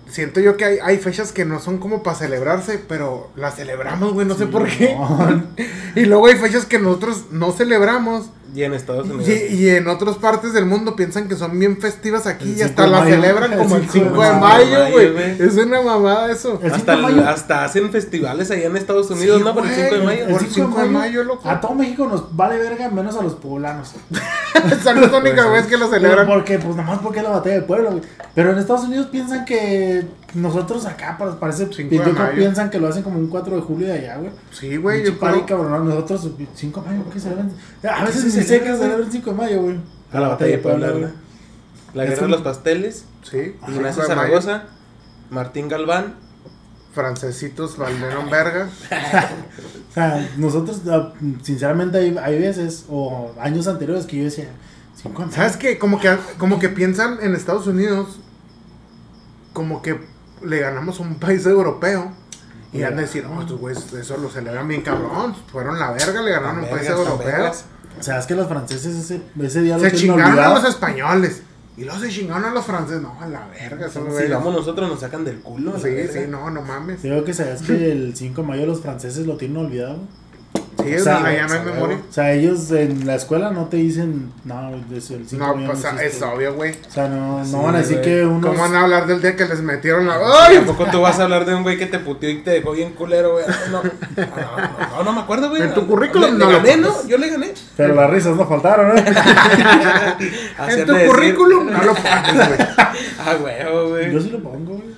Siento 0.08 0.40
yo 0.40 0.56
que 0.56 0.66
hay, 0.66 0.78
hay 0.84 0.98
fechas 0.98 1.32
que 1.32 1.46
no 1.46 1.60
son 1.60 1.80
como 1.80 2.04
para 2.04 2.16
celebrarse, 2.18 2.78
pero 2.88 3.32
las 3.36 3.56
celebramos, 3.56 4.14
güey, 4.14 4.28
no 4.28 4.36
sé 4.36 4.46
por 4.46 4.68
qué. 4.68 4.96
no. 4.96 5.44
Y 5.96 6.06
luego 6.06 6.28
hay 6.28 6.36
fechas 6.36 6.66
que 6.66 6.80
nosotros 6.80 7.26
no 7.32 7.52
celebramos. 7.52 8.30
Y 8.56 8.64
en 8.64 8.74
Estados 8.74 9.08
Unidos. 9.10 9.28
Y, 9.28 9.56
y 9.56 9.70
en 9.70 9.88
otras 9.88 10.18
partes 10.18 10.54
del 10.54 10.66
mundo 10.66 10.96
piensan 10.96 11.28
que 11.28 11.36
son 11.36 11.58
bien 11.58 11.78
festivas 11.82 12.28
aquí 12.28 12.54
y 12.58 12.62
hasta 12.62 12.84
5 12.84 12.86
de 12.86 12.88
las 12.90 13.04
mayo. 13.04 13.16
celebran 13.16 13.54
El 13.54 13.58
como 13.58 13.76
el 13.78 13.90
5 13.90 13.94
de 14.06 14.10
5 14.12 14.24
de 14.24 14.34
mayo, 14.40 14.92
güey. 14.92 15.12
güey. 15.12 15.42
Es 15.42 15.56
una 15.58 15.82
mamada 15.82 16.32
eso. 16.32 16.60
El 16.62 16.72
5 16.72 16.76
hasta, 16.76 16.98
mayo. 16.98 17.28
hasta 17.28 17.64
hacen 17.66 17.90
festivales 17.92 18.52
allá 18.52 18.68
en 18.68 18.78
Estados 18.78 19.10
Unidos, 19.10 19.40
Sí, 19.40 19.44
¿no? 19.44 19.54
Por 19.56 19.66
el 19.66 19.70
güey. 19.74 19.84
5 19.90 19.96
de 19.96 20.04
mayo. 20.06 20.28
Por 20.30 20.42
el 20.44 20.50
5 20.50 20.82
de 20.82 20.90
mayo, 20.90 21.24
loco. 21.24 21.50
A 21.50 21.60
todo 21.60 21.74
México 21.74 22.06
nos 22.08 22.36
vale 22.36 22.58
verga, 22.60 22.90
menos 22.90 23.16
a 23.18 23.24
los 23.24 23.34
poblanos. 23.34 23.92
Son 24.84 25.02
las 25.02 25.12
únicas 25.12 25.46
Pues, 25.48 25.52
veces 25.52 25.68
que 25.68 25.78
lo 25.78 25.90
Pero 25.90 26.04
celebran. 26.04 26.28
porque, 26.28 26.60
pues 26.60 26.76
nada 26.76 26.90
más 26.90 27.00
porque 27.00 27.20
es 27.20 27.24
la 27.24 27.32
batalla 27.32 27.56
del 27.56 27.66
pueblo, 27.66 27.90
güey. 27.92 28.04
Pero 28.36 28.52
en 28.52 28.60
Estados 28.60 28.84
Unidos 28.86 29.08
piensan 29.08 29.46
que 29.46 30.06
nosotros 30.34 30.86
acá, 30.86 31.18
pa- 31.18 31.40
parece, 31.40 31.68
Cinco 31.72 31.96
yo 31.96 32.04
de 32.04 32.14
mayo. 32.14 32.36
piensan 32.36 32.70
que 32.70 32.80
lo 32.80 32.88
hacen 32.88 33.04
como 33.04 33.20
un 33.20 33.28
4 33.28 33.56
de 33.56 33.62
julio 33.62 33.88
de 33.88 33.94
allá, 33.94 34.18
güey. 34.18 34.32
Sí, 34.52 34.78
güey. 34.78 35.06
Yo 35.06 35.20
party, 35.20 35.42
creo- 35.42 35.60
cabrón, 35.60 35.88
nosotros 35.88 36.30
5 36.56 36.82
de 36.82 36.90
mayo, 36.90 37.04
¿por 37.04 37.14
qué 37.14 37.20
celebran? 37.20 37.52
A 37.84 38.06
veces 38.06 38.34
se 38.34 38.44
sé 38.44 38.60
que 38.62 38.74
celebran 38.76 39.02
el 39.02 39.12
5 39.12 39.30
de 39.32 39.36
mayo, 39.38 39.62
güey. 39.62 39.78
A 40.12 40.20
la 40.20 40.28
batalla 40.30 40.52
de 40.52 40.58
Puebla, 40.60 40.90
güey. 40.92 41.06
La 41.94 42.06
guerra 42.06 42.22
de 42.24 42.28
los 42.30 42.42
pasteles. 42.42 43.06
Sí. 43.24 43.56
Ignacio 43.68 44.04
5. 44.04 44.08
Zaragoza. 44.08 44.64
Martín 45.30 45.68
Galván. 45.70 46.16
Francesitos 46.94 47.78
Valderon 47.78 48.30
Verga. 48.30 48.70
O 49.90 49.94
sea, 49.94 50.28
nosotros, 50.38 50.82
ah, 50.90 51.14
sinceramente, 51.44 52.00
hay, 52.00 52.18
hay 52.18 52.40
veces, 52.40 52.86
o 52.90 53.32
años 53.40 53.68
anteriores, 53.68 54.08
que 54.08 54.18
yo 54.18 54.24
decía, 54.24 54.48
5. 54.96 55.28
¿Sabes 55.30 55.56
qué? 55.56 55.78
Como 55.78 56.00
que, 56.00 56.18
como 56.40 56.58
que 56.58 56.70
piensan 56.70 57.20
en 57.22 57.36
Estados 57.36 57.68
Unidos 57.68 58.20
como 59.54 59.84
que 59.84 60.00
le 60.46 60.60
ganamos 60.60 61.00
a 61.00 61.04
un 61.04 61.16
país 61.16 61.46
europeo. 61.46 62.12
Y 62.72 62.82
han 62.82 62.96
de 62.96 63.04
decir, 63.04 63.24
oh, 63.26 63.40
estos 63.40 63.60
güeyes, 63.60 63.94
eso 63.94 64.18
lo 64.18 64.30
celebran 64.30 64.68
bien 64.68 64.82
cabrón. 64.82 65.36
Fueron 65.52 65.78
la 65.78 65.92
verga, 65.92 66.22
le 66.22 66.32
ganaron 66.32 66.60
a 66.60 66.64
un 66.64 66.70
país 66.70 66.90
europeo. 66.90 67.52
O 68.00 68.04
sea, 68.04 68.18
es 68.18 68.26
que 68.26 68.34
los 68.34 68.48
franceses 68.48 68.96
ese, 68.96 69.22
ese 69.40 69.62
día 69.62 69.78
Se 69.78 69.92
chingaron 69.92 70.40
a 70.40 70.54
los 70.56 70.66
españoles. 70.66 71.44
Y 71.78 71.86
luego 71.86 72.00
se 72.00 72.10
chingaron 72.10 72.46
a 72.46 72.50
los 72.52 72.66
franceses. 72.66 73.02
No, 73.02 73.16
a 73.22 73.28
la 73.28 73.48
verga. 73.48 73.90
Son 73.90 74.08
Si 74.16 74.28
vamos 74.28 74.54
nosotros 74.54 74.90
nos 74.90 75.00
sacan 75.00 75.24
del 75.24 75.40
culo. 75.40 75.78
Sí, 75.80 76.08
sí, 76.12 76.20
no, 76.28 76.50
no 76.50 76.62
mames. 76.62 77.02
Sí, 77.02 77.10
Digo 77.10 77.24
que 77.24 77.34
sabías 77.34 77.62
que 77.62 77.92
el 77.92 78.16
5 78.16 78.42
de 78.42 78.48
mayo 78.48 78.66
los 78.66 78.82
franceses 78.82 79.26
lo 79.28 79.38
tienen 79.38 79.58
olvidado. 79.58 80.00
Es 80.90 81.02
O 81.02 81.04
sea, 81.06 81.18
allá 81.26 81.48
no 81.48 81.54
hay 81.54 81.60
memoria. 81.66 81.98
O 82.10 82.14
sea, 82.14 82.34
ellos 82.34 82.72
en 82.72 83.06
la 83.08 83.16
escuela 83.16 83.52
no 83.52 83.66
te 83.68 83.78
dicen, 83.78 84.32
no, 84.44 84.72
es 84.96 85.10
el 85.12 85.28
5 85.28 85.46
No, 85.46 85.66
pues 85.66 85.84
existe". 85.84 86.06
es 86.08 86.22
obvio, 86.22 86.54
güey. 86.56 86.72
O 86.88 86.92
sea, 86.92 87.08
no, 87.08 87.40
no 87.40 87.46
Sí, 87.46 87.56
van 87.56 87.76
a 87.76 87.78
decir 87.80 87.98
güey. 88.00 88.10
que 88.10 88.26
unos. 88.26 88.46
¿Cómo 88.52 88.62
van 88.62 88.76
a 88.76 88.82
hablar 88.82 89.08
del 89.08 89.22
día 89.22 89.36
que 89.36 89.46
les 89.46 89.62
metieron 89.62 90.08
la. 90.08 90.16
Ay, 90.16 90.22
¡Ay! 90.50 90.58
¿a 90.58 90.66
poco 90.66 90.86
tú 90.92 91.02
vas 91.02 91.20
a 91.20 91.24
hablar 91.24 91.46
de 91.46 91.56
un 91.56 91.64
güey 91.64 91.78
que 91.78 91.86
te 91.86 92.00
puteó 92.00 92.30
y 92.30 92.42
te 92.42 92.52
dejó 92.52 92.72
bien 92.72 92.94
culero, 92.94 93.34
güey? 93.34 93.46
No, 93.72 93.84
no, 93.84 93.90
no, 94.18 94.98
no, 94.98 95.04
no 95.04 95.14
me 95.14 95.20
acuerdo, 95.22 95.50
güey. 95.50 95.62
En 95.62 95.74
tu 95.74 95.88
currículum 95.88 96.32
Le- 96.34 96.38
no 96.40 96.46
le 96.48 96.52
lo 96.54 96.58
gané. 96.64 96.78
¿no? 96.78 97.08
Yo 97.08 97.18
le 97.18 97.30
gané. 97.30 97.54
Pero 97.78 97.96
las 97.96 98.10
risas 98.10 98.36
no 98.36 98.48
faltaron, 98.48 98.98
¿eh? 98.98 99.04
En 100.70 100.86
tu 100.86 100.94
decir- 100.94 101.08
currículum 101.08 101.72
no 101.72 101.84
lo 101.84 101.94
pones, 101.96 102.36
güey. 102.36 102.60
Ah, 103.20 103.36
huevo, 103.42 103.90
güey. 103.90 104.12
Yo 104.14 104.22
sí 104.22 104.30
lo 104.30 104.40
pongo, 104.42 104.74
güey. 104.76 104.94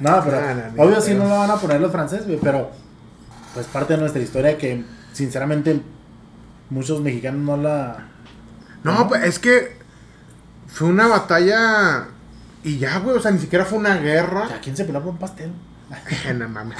No, 0.00 0.22
pero 0.24 0.40
No, 0.40 0.54
no, 0.76 0.82
obvio 0.82 1.00
sí 1.00 1.14
no 1.14 1.24
lo 1.28 1.38
van 1.38 1.50
a 1.50 1.56
poner 1.56 1.80
los 1.80 1.90
franceses, 1.90 2.26
güey, 2.26 2.38
pero 2.42 2.70
pues 3.54 3.66
parte 3.66 3.94
de 3.94 4.00
nuestra 4.00 4.20
historia 4.20 4.58
que 4.58 4.84
sinceramente 5.16 5.80
muchos 6.70 7.00
mexicanos 7.00 7.40
no 7.40 7.56
la... 7.56 8.08
No, 8.84 9.08
pues 9.08 9.24
es 9.24 9.38
que 9.38 9.76
fue 10.68 10.88
una 10.88 11.06
batalla 11.08 12.06
y 12.62 12.78
ya, 12.78 12.98
güey, 12.98 13.16
o 13.16 13.20
sea, 13.20 13.30
ni 13.30 13.38
siquiera 13.38 13.64
fue 13.64 13.78
una 13.78 13.96
guerra. 13.96 14.44
¿A 14.54 14.60
quién 14.60 14.76
se 14.76 14.84
peló 14.84 15.00
por 15.00 15.10
un 15.12 15.18
pastel? 15.18 15.50
Eh, 16.26 16.34
no 16.38 16.48
mames. 16.48 16.78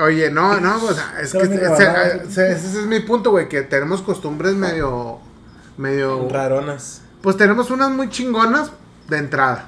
Oye, 0.00 0.30
no, 0.30 0.58
no, 0.60 0.82
o 0.82 0.92
sea, 0.92 1.14
es 1.20 1.32
que 1.32 1.38
ese, 1.42 1.56
rebanar. 1.58 2.22
ese- 2.26 2.52
ese 2.52 2.80
es 2.80 2.86
mi 2.86 3.00
punto, 3.00 3.30
güey, 3.30 3.48
que 3.48 3.62
tenemos 3.62 4.00
costumbres 4.02 4.54
medio, 4.54 5.18
medio, 5.76 6.28
Raronas. 6.30 7.02
pues 7.22 7.36
tenemos 7.36 7.70
unas 7.70 7.90
muy 7.90 8.08
chingonas 8.08 8.72
de 9.08 9.18
entrada, 9.18 9.66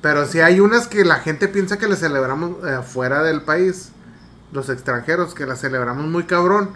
pero 0.00 0.26
sí 0.26 0.40
hay 0.40 0.60
unas 0.60 0.88
que 0.88 1.04
la 1.04 1.16
gente 1.16 1.48
piensa 1.48 1.78
que 1.78 1.86
las 1.86 2.00
celebramos 2.00 2.52
eh, 2.66 2.80
fuera 2.82 3.22
del 3.22 3.42
país, 3.42 3.90
los 4.52 4.68
extranjeros, 4.68 5.34
que 5.34 5.46
las 5.46 5.60
celebramos 5.60 6.06
muy 6.06 6.24
cabrón. 6.24 6.70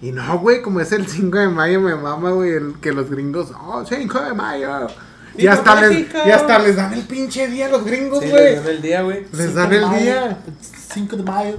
Y 0.00 0.12
no, 0.12 0.38
güey, 0.40 0.62
como 0.62 0.80
es 0.80 0.92
el 0.92 1.06
5 1.06 1.38
de 1.38 1.48
mayo, 1.48 1.80
me 1.80 1.94
mama, 1.94 2.30
güey, 2.32 2.50
el 2.52 2.74
que 2.80 2.92
los 2.92 3.08
gringos, 3.10 3.52
oh, 3.60 3.84
5 3.86 4.20
de 4.20 4.32
mayo. 4.34 4.86
Y 5.34 5.42
¡Viva 5.42 5.54
hasta, 5.54 5.80
les, 5.80 6.06
y 6.26 6.30
hasta 6.30 6.58
les 6.58 6.76
dan 6.76 6.92
el 6.92 7.02
pinche 7.06 7.46
día 7.48 7.66
a 7.66 7.68
los 7.70 7.84
gringos, 7.84 8.20
Sí, 8.22 8.28
güey. 8.28 8.44
le 8.44 8.54
dan 8.56 8.66
el 8.68 8.82
día, 8.82 9.02
güey. 9.02 9.26
Les 9.32 9.46
Cinco 9.46 9.54
dan 9.54 9.70
de 9.70 9.76
el 9.76 9.86
mayo, 9.86 10.00
día. 10.02 10.38
5 10.92 11.16
de 11.16 11.22
mayo. 11.22 11.56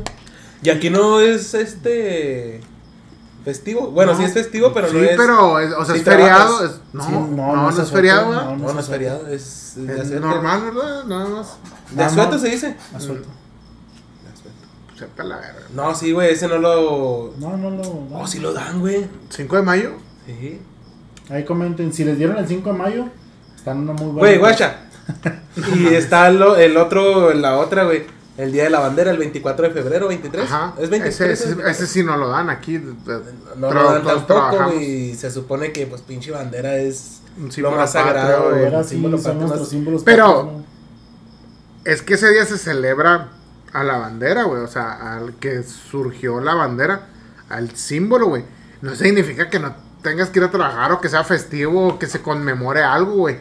Y 0.62 0.70
aquí 0.70 0.90
no 0.90 1.20
es 1.20 1.54
este. 1.54 2.62
Festivo. 3.44 3.92
Bueno, 3.92 4.14
No. 4.14 4.18
sí 4.20 4.24
es 4.24 4.34
festivo, 4.34 4.72
pero 4.74 4.88
sí, 4.90 4.96
no 4.96 5.04
es. 5.04 5.18
pero, 5.18 5.60
es- 5.60 5.74
o 5.74 5.84
sea, 5.84 5.96
Sí 5.96 6.00
es 6.02 6.06
feriado. 6.06 6.66
es- 6.66 6.80
no, 6.94 7.04
Sí, 7.04 7.12
no, 7.12 7.28
no, 7.56 7.70
es 7.70 7.74
asueto, 7.76 7.92
feriado, 7.92 8.32
no, 8.32 8.42
No, 8.44 8.56
no 8.58 8.64
es 8.66 8.70
asueto. 8.72 8.92
feriado, 8.92 9.28
es. 9.28 9.74
de 9.76 9.94
Es 9.96 10.00
asueto. 10.02 10.20
normal, 10.28 10.62
¿verdad? 10.62 11.04
Nada 11.06 11.28
más. 11.30 11.58
De 11.92 12.04
asueto 12.04 12.40
se 12.40 12.48
dice. 12.50 12.78
Asuelto. 12.96 13.28
Sepa 15.04 15.24
la 15.24 15.38
verga. 15.38 15.62
No, 15.74 15.94
sí, 15.96 16.12
güey, 16.12 16.32
ese 16.32 16.48
no 16.48 16.58
lo. 16.58 17.34
No, 17.39 17.58
no, 17.58 17.70
no. 17.72 17.84
no. 18.10 18.20
Oh, 18.20 18.28
sí 18.28 18.39
lo 18.39 18.54
dan, 18.54 18.80
güey. 18.80 19.06
5 19.30 19.56
de 19.58 19.62
mayo. 19.62 19.92
Sí. 20.26 20.60
Ahí 21.30 21.44
comenten, 21.46 21.92
si 21.94 22.04
les 22.04 22.18
dieron 22.18 22.38
el 22.38 22.48
5 22.48 22.72
de 22.72 22.78
mayo, 22.78 23.06
están 23.56 23.78
una 23.80 23.94
muy 23.94 24.06
buena... 24.08 24.20
Güey, 24.20 24.38
guacha. 24.39 24.78
Y 25.76 25.88
está 25.94 26.30
lo- 26.32 26.56
el 26.56 26.76
otro, 26.78 27.34
la 27.34 27.58
otra, 27.58 27.84
güey. 27.84 28.04
El 28.38 28.52
día 28.52 28.63
de 28.63 28.72
la 28.72 28.80
bandera, 28.80 29.12
el 29.12 29.18
24 29.20 29.68
de 29.68 29.74
febrero, 29.74 30.08
23. 30.08 30.46
Ajá. 30.46 30.74
Es 30.80 30.89
23. 30.89 31.32
Ese, 31.39 31.52
ese, 31.52 31.70
ese 31.70 31.88
sí 31.88 32.04
no 32.04 32.18
lo 32.18 32.30
dan 32.30 32.50
aquí. 32.50 32.80
No 32.80 32.98
Pero 33.06 33.74
lo 33.84 33.94
dan 33.94 34.04
tampoco. 34.04 34.74
Y 34.74 35.13
se 35.13 35.30
supone 35.30 35.72
que, 35.72 35.86
pues, 35.86 36.02
pinche 36.02 36.32
bandera 36.32 36.78
es 36.78 37.22
Un 37.38 37.52
lo 37.62 37.72
más 37.72 37.92
sagrado, 37.92 38.56
el 38.56 38.84
sí 38.84 38.92
símbolo 38.96 39.18
son 39.20 39.38
nuestros 39.38 39.62
más- 39.62 39.70
símbolos. 39.70 40.04
Pero- 40.04 40.26
patrios, 40.26 40.54
¿no? 40.58 40.63
Es 41.86 42.02
que 42.02 42.13
ese 42.16 42.32
día 42.32 42.46
se 42.46 42.58
celebra 42.58 43.30
a 43.74 43.84
la 43.84 43.98
bandera, 43.98 44.44
güey. 44.44 44.62
O 44.62 44.68
sea, 44.68 45.16
al 45.16 45.34
que 45.36 45.64
surgió 45.64 46.40
la 46.40 46.54
bandera, 46.56 47.02
al 47.50 47.76
símbolo, 47.76 48.28
güey. 48.28 48.44
No 48.82 48.96
significa 48.96 49.50
que 49.50 49.60
no 49.60 49.74
tengas 50.02 50.30
que 50.30 50.40
ir 50.40 50.46
a 50.46 50.52
trabajar 50.52 50.92
o 50.92 51.02
que 51.02 51.10
sea 51.10 51.24
festivo 51.24 51.88
o 51.88 52.00
que 52.00 52.08
se 52.08 52.22
conmemore 52.22 52.84
algo, 52.84 53.14
güey. 53.14 53.38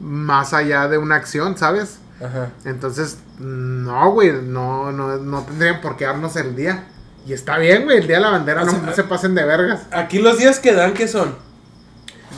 Más 0.00 0.54
allá 0.54 0.88
de 0.88 0.98
una 0.98 1.16
acción, 1.16 1.56
¿sabes? 1.58 1.98
Ajá. 2.18 2.48
Entonces, 2.64 3.18
no, 3.38 4.10
güey, 4.12 4.32
no, 4.42 4.92
no, 4.92 5.16
no 5.18 5.42
tendrían 5.42 5.80
por 5.80 5.96
qué 5.96 6.04
darnos 6.06 6.36
el 6.36 6.56
día. 6.56 6.84
Y 7.26 7.34
está 7.34 7.58
bien, 7.58 7.84
güey, 7.84 7.98
el 7.98 8.06
día 8.06 8.16
de 8.16 8.22
la 8.22 8.30
bandera, 8.30 8.62
O 8.62 8.66
no 8.66 8.92
se 8.94 9.04
pasen 9.04 9.34
de 9.34 9.44
vergas. 9.44 9.82
Aquí 9.92 10.18
los 10.20 10.38
días 10.38 10.58
que 10.58 10.72
dan, 10.72 10.94
¿qué 10.94 11.06
son? 11.06 11.34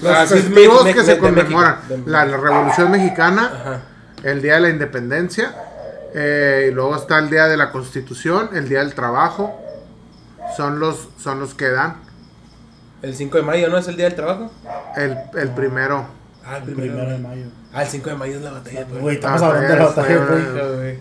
Los 0.02 0.12
Así 0.12 0.34
es 0.38 0.44
festivos 0.44 0.84
me- 0.84 0.92
que 0.92 0.98
me- 1.00 1.04
se 1.04 1.10
México. 1.20 1.26
conmemoran. 1.26 1.76
La, 2.06 2.24
la 2.24 2.36
Revolución 2.36 2.90
Mexicana, 2.90 3.52
Ajá. 3.54 3.80
el 4.24 4.42
Día 4.42 4.54
de 4.54 4.60
la 4.60 4.68
Independencia, 4.70 5.54
eh, 6.14 6.68
y 6.70 6.74
luego 6.74 6.96
está 6.96 7.18
el 7.18 7.30
Día 7.30 7.46
de 7.46 7.56
la 7.56 7.70
Constitución, 7.72 8.50
el 8.54 8.68
Día 8.68 8.80
del 8.80 8.94
Trabajo. 8.94 9.58
Son 10.56 10.78
los, 10.80 11.08
son 11.18 11.40
los 11.40 11.54
que 11.54 11.70
dan. 11.70 11.96
El 13.00 13.14
5 13.16 13.36
de 13.38 13.42
mayo, 13.42 13.68
¿no? 13.68 13.78
Es 13.78 13.88
el 13.88 13.96
día 13.96 14.04
del 14.06 14.14
trabajo. 14.14 14.50
El, 14.96 15.16
el 15.34 15.50
primero. 15.50 16.04
Ah, 16.44 16.58
el 16.58 16.68
El 16.68 16.74
primero. 16.74 16.92
primero 16.94 17.10
de 17.12 17.18
mayo. 17.18 17.44
Ah, 17.72 17.82
el 17.82 17.88
5 17.88 18.10
de 18.10 18.16
mayo 18.16 18.36
es 18.36 18.42
la 18.42 18.50
batalla. 18.52 18.84
Güey, 19.00 19.16
estamos 19.16 19.42
Ah, 19.42 19.46
hablando 19.46 19.68
de 19.68 19.76
la 19.76 19.84
pues, 19.86 19.96
batalla 19.96 20.18
güey. 20.76 20.98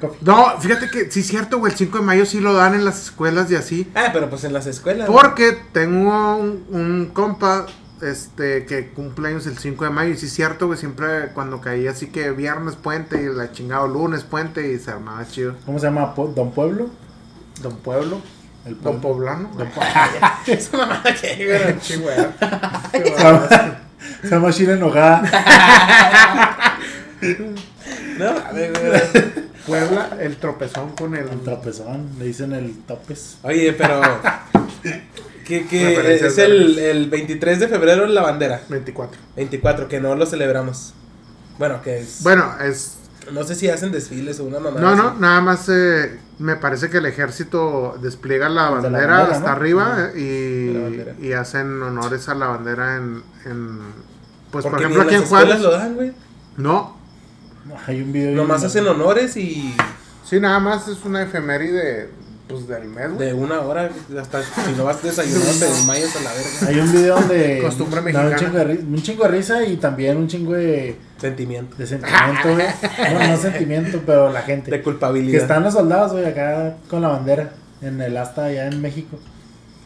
Coffee. 0.00 0.18
No, 0.22 0.60
fíjate 0.60 0.90
que 0.90 1.10
sí 1.10 1.20
es 1.20 1.26
cierto, 1.28 1.58
güey, 1.58 1.72
el 1.72 1.78
5 1.78 1.98
de 1.98 2.04
mayo 2.04 2.26
sí 2.26 2.40
lo 2.40 2.52
dan 2.54 2.74
en 2.74 2.84
las 2.84 3.02
escuelas 3.04 3.50
y 3.50 3.56
así. 3.56 3.90
Ah, 3.94 4.10
pero 4.12 4.28
pues 4.28 4.44
en 4.44 4.52
las 4.52 4.66
escuelas. 4.66 5.08
Porque 5.08 5.56
tengo 5.72 6.36
un, 6.36 6.66
un 6.70 7.10
compa 7.14 7.66
este 8.04 8.66
que 8.66 8.88
cumple 8.90 9.28
años 9.28 9.46
el 9.46 9.58
5 9.58 9.84
de 9.84 9.90
mayo 9.90 10.12
y 10.12 10.16
sí 10.16 10.26
es 10.26 10.32
cierto, 10.32 10.66
güey, 10.66 10.78
siempre 10.78 11.28
cuando 11.34 11.60
caía 11.60 11.90
así 11.90 12.08
que 12.08 12.30
viernes 12.30 12.76
puente 12.76 13.22
y 13.22 13.26
la 13.34 13.50
chingado 13.52 13.86
lunes 13.88 14.22
puente 14.24 14.72
y 14.72 14.78
se 14.78 14.90
armaba 14.90 15.26
chido. 15.26 15.56
¿Cómo 15.66 15.78
se 15.78 15.86
llama? 15.86 16.14
¿Don 16.16 16.52
Pueblo? 16.52 16.88
Don 17.62 17.76
Pueblo, 17.78 18.20
El 18.66 18.80
Don. 18.80 19.00
Poblano. 19.00 19.50
Don 19.56 19.68
Es 20.46 20.70
una 20.72 20.86
mamada 20.86 21.14
que. 21.14 21.76
Chingüera. 21.80 22.32
Se 24.22 24.28
llama- 24.28 24.52
China 24.52 24.72
enojada. 24.74 25.22
No. 28.18 28.34
Puebla, 29.66 30.10
el 30.20 30.36
tropezón 30.36 30.90
con 30.94 31.14
el. 31.16 31.28
El 31.28 31.40
tropezón, 31.40 32.10
le 32.18 32.26
dicen 32.26 32.52
el 32.52 32.76
topes. 32.86 33.38
Oye, 33.42 33.72
pero. 33.72 34.00
Que, 35.44 35.66
que 35.66 36.14
es 36.26 36.38
el, 36.38 36.78
el 36.78 37.10
23 37.10 37.60
de 37.60 37.68
febrero 37.68 38.06
la 38.06 38.22
bandera. 38.22 38.62
24. 38.68 39.20
24, 39.36 39.88
que 39.88 40.00
no 40.00 40.14
lo 40.14 40.26
celebramos. 40.26 40.94
Bueno, 41.58 41.82
que 41.82 42.00
es. 42.00 42.22
Bueno, 42.22 42.54
es 42.60 42.96
No 43.32 43.44
sé 43.44 43.54
si 43.54 43.68
hacen 43.68 43.92
desfiles 43.92 44.40
o 44.40 44.44
una 44.44 44.58
mamá. 44.60 44.80
No, 44.80 44.96
no, 44.96 45.14
nada 45.14 45.40
más 45.40 45.68
eh, 45.68 46.18
me 46.38 46.56
parece 46.56 46.90
que 46.90 46.98
el 46.98 47.06
ejército 47.06 47.96
despliega 48.02 48.48
la 48.48 48.70
bandera, 48.70 49.22
hasta 49.24 49.40
¿no? 49.40 49.46
arriba 49.48 50.10
y, 50.16 51.02
y 51.20 51.32
hacen 51.32 51.82
honores 51.82 52.28
a 52.28 52.34
la 52.34 52.46
bandera 52.48 52.96
en... 52.96 53.22
en- 53.44 53.78
pues 54.50 54.64
por 54.66 54.78
ejemplo 54.78 55.02
aquí 55.02 55.10
en 55.10 55.14
en 55.16 55.20
las 55.22 55.24
escuelas 55.30 55.58
Juárez... 55.58 55.62
lo 55.62 55.70
dan, 55.72 55.94
güey. 55.94 56.12
No, 56.56 56.96
Hay 57.86 58.02
un 58.02 58.12
video. 58.12 58.34
Nomás 58.36 58.62
hacen 58.64 58.86
honores 58.86 59.36
y 59.36 59.74
sí, 60.24 60.38
nada 60.40 60.60
más 60.60 60.86
es 60.88 61.04
una 61.04 61.22
efeméride 61.22 62.10
pues 62.48 62.68
del 62.68 62.84
mes, 62.84 63.12
güey. 63.14 63.28
de 63.28 63.34
una 63.34 63.60
hora, 63.60 63.90
hasta 64.20 64.42
si 64.42 64.72
no 64.76 64.84
vas 64.84 65.02
desayunando 65.02 65.52
te 65.58 65.64
desmayas 65.64 66.14
a 66.16 66.20
la 66.20 66.30
verga. 66.32 66.68
Hay 66.68 66.78
un 66.78 66.92
video 66.92 67.14
donde. 67.18 67.60
Costumbre 67.62 67.96
da 68.00 68.02
mexicana. 68.02 68.30
Un 68.30 68.36
chingo, 68.36 68.58
de, 68.58 68.64
ri- 68.66 68.86
un 68.86 69.02
chingo 69.02 69.22
de 69.24 69.28
risa 69.30 69.64
y 69.64 69.76
también 69.76 70.16
un 70.18 70.28
chingo 70.28 70.52
de, 70.52 70.98
Sentimiento. 71.18 71.76
de 71.76 71.86
sentimiento, 71.86 72.54
güey. 72.54 72.66
No, 73.14 73.28
no 73.28 73.36
sentimiento, 73.38 74.00
pero 74.04 74.30
la 74.30 74.42
gente. 74.42 74.70
De 74.70 74.78
Que 74.78 74.82
culpabilidad. 74.82 75.42
están 75.42 75.62
los 75.62 75.72
soldados, 75.74 76.12
güey, 76.12 76.26
acá 76.26 76.76
con 76.90 77.00
la 77.02 77.08
bandera 77.08 77.50
en 77.80 78.00
el 78.00 78.16
asta 78.16 78.44
allá 78.44 78.66
en 78.66 78.80
México. 78.82 79.18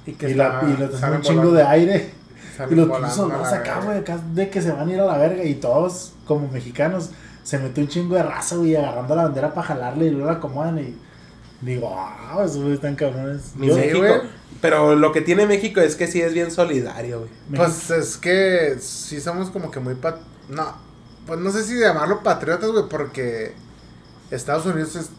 Y 0.07 0.13
que 0.13 0.31
Y, 0.31 0.35
la, 0.35 0.61
y 0.63 0.83
un 0.83 1.21
chingo 1.23 1.43
volando, 1.43 1.53
de 1.53 1.63
aire. 1.65 2.11
salen 2.57 2.73
Y 2.73 2.77
los 2.77 2.89
volando 2.89 3.15
soldados 3.15 3.53
acá, 3.53 3.81
güey, 3.85 3.99
acá 3.99 4.19
de 4.35 4.49
que 4.51 4.61
se 4.63 4.73
van 4.73 4.89
a 4.89 4.93
ir 4.93 5.01
a 5.01 5.05
la 5.05 5.19
verga. 5.19 5.45
Y 5.45 5.55
todos, 5.55 6.13
como 6.27 6.49
mexicanos, 6.49 7.11
se 7.45 7.59
metió 7.59 7.83
un 7.85 7.89
chingo 7.89 8.17
de 8.17 8.23
raza, 8.25 8.57
güey, 8.57 8.75
agarrando 8.75 9.15
la 9.15 9.25
bandera 9.25 9.55
para 9.55 9.67
jalarle 9.69 10.07
y 10.07 10.11
luego 10.11 10.27
la 10.27 10.33
acomodan. 10.39 10.79
Y 10.79 10.97
digo, 11.61 11.95
ah, 11.99 12.41
esos 12.45 12.59
güey 12.59 12.75
están 12.75 12.95
cabrones. 12.97 13.53
Mi 13.57 13.69
Yo- 13.69 13.75
Sí, 13.75 13.81
México. 13.81 13.99
güey. 13.99 14.21
Pero 14.61 14.97
lo 14.97 15.13
que 15.13 15.21
tiene 15.21 15.47
México 15.47 15.81
es 15.81 15.95
que 15.97 16.07
sí 16.07 16.21
es 16.21 16.33
bien 16.35 16.51
solidario, 16.51 17.21
güey. 17.21 17.31
Pues 17.57 17.91
es 17.91 18.17
que 18.17 18.77
sí 18.81 19.21
somos 19.21 19.51
como 19.51 19.71
que 19.71 19.79
muy... 19.81 19.95
pat- 19.95 20.21
No, 20.49 20.75
pues 21.27 21.39
no 21.41 21.51
sé 21.53 21.63
si 21.65 21.79
llamarlo 21.79 22.23
patriotas, 22.23 22.71
güey, 22.71 22.85
porque 22.89 23.53
Estados 24.31 24.67
Unidos 24.67 24.97
es- 24.97 25.11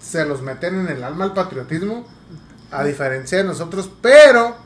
se 0.00 0.24
los 0.24 0.40
meten 0.42 0.78
en 0.80 0.88
el 0.88 1.04
alma 1.04 1.24
al 1.24 1.34
patriotismo, 1.34 2.06
a 2.70 2.84
diferencia 2.84 3.38
de 3.38 3.44
nosotros, 3.44 3.90
pero 4.00 4.56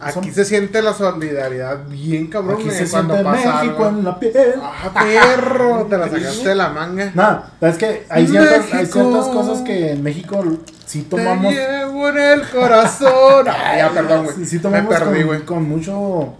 aquí 0.00 0.30
se 0.30 0.44
siente 0.44 0.82
la 0.82 0.92
solidaridad 0.94 1.86
bien 1.88 2.26
cabrón, 2.28 2.56
Aquí 2.56 2.64
güey, 2.64 2.76
se 2.76 2.90
cuando 2.90 3.14
siente 3.14 3.30
pasa 3.30 3.62
México 3.62 3.84
algo. 3.84 3.98
en 3.98 4.04
la 4.04 4.20
piel. 4.20 4.54
¡Ah, 4.62 4.90
perro! 4.94 5.86
Te 5.90 5.98
la 5.98 6.08
sacaste 6.08 6.48
de 6.48 6.54
la 6.54 6.68
manga. 6.70 7.12
No, 7.14 7.68
es 7.68 7.76
que 7.78 8.06
hay 8.08 8.26
ciertas, 8.26 8.66
hay 8.72 8.80
México. 8.80 9.00
ciertas 9.00 9.28
cosas 9.28 9.62
que 9.62 9.92
en 9.92 10.02
México 10.02 10.44
sí 10.84 11.02
tomamos. 11.02 11.54
Te 11.54 11.60
llevo 11.60 12.08
en 12.10 12.18
el 12.18 12.42
corazón. 12.48 13.46
Ah, 13.48 13.76
ya, 13.78 13.90
perdón, 13.90 14.24
güey. 14.24 14.36
Sí, 14.36 14.44
sí 14.46 14.68
Me 14.68 14.82
perdí, 14.82 15.18
con, 15.20 15.26
güey. 15.26 15.44
con 15.44 15.68
mucho 15.68 16.34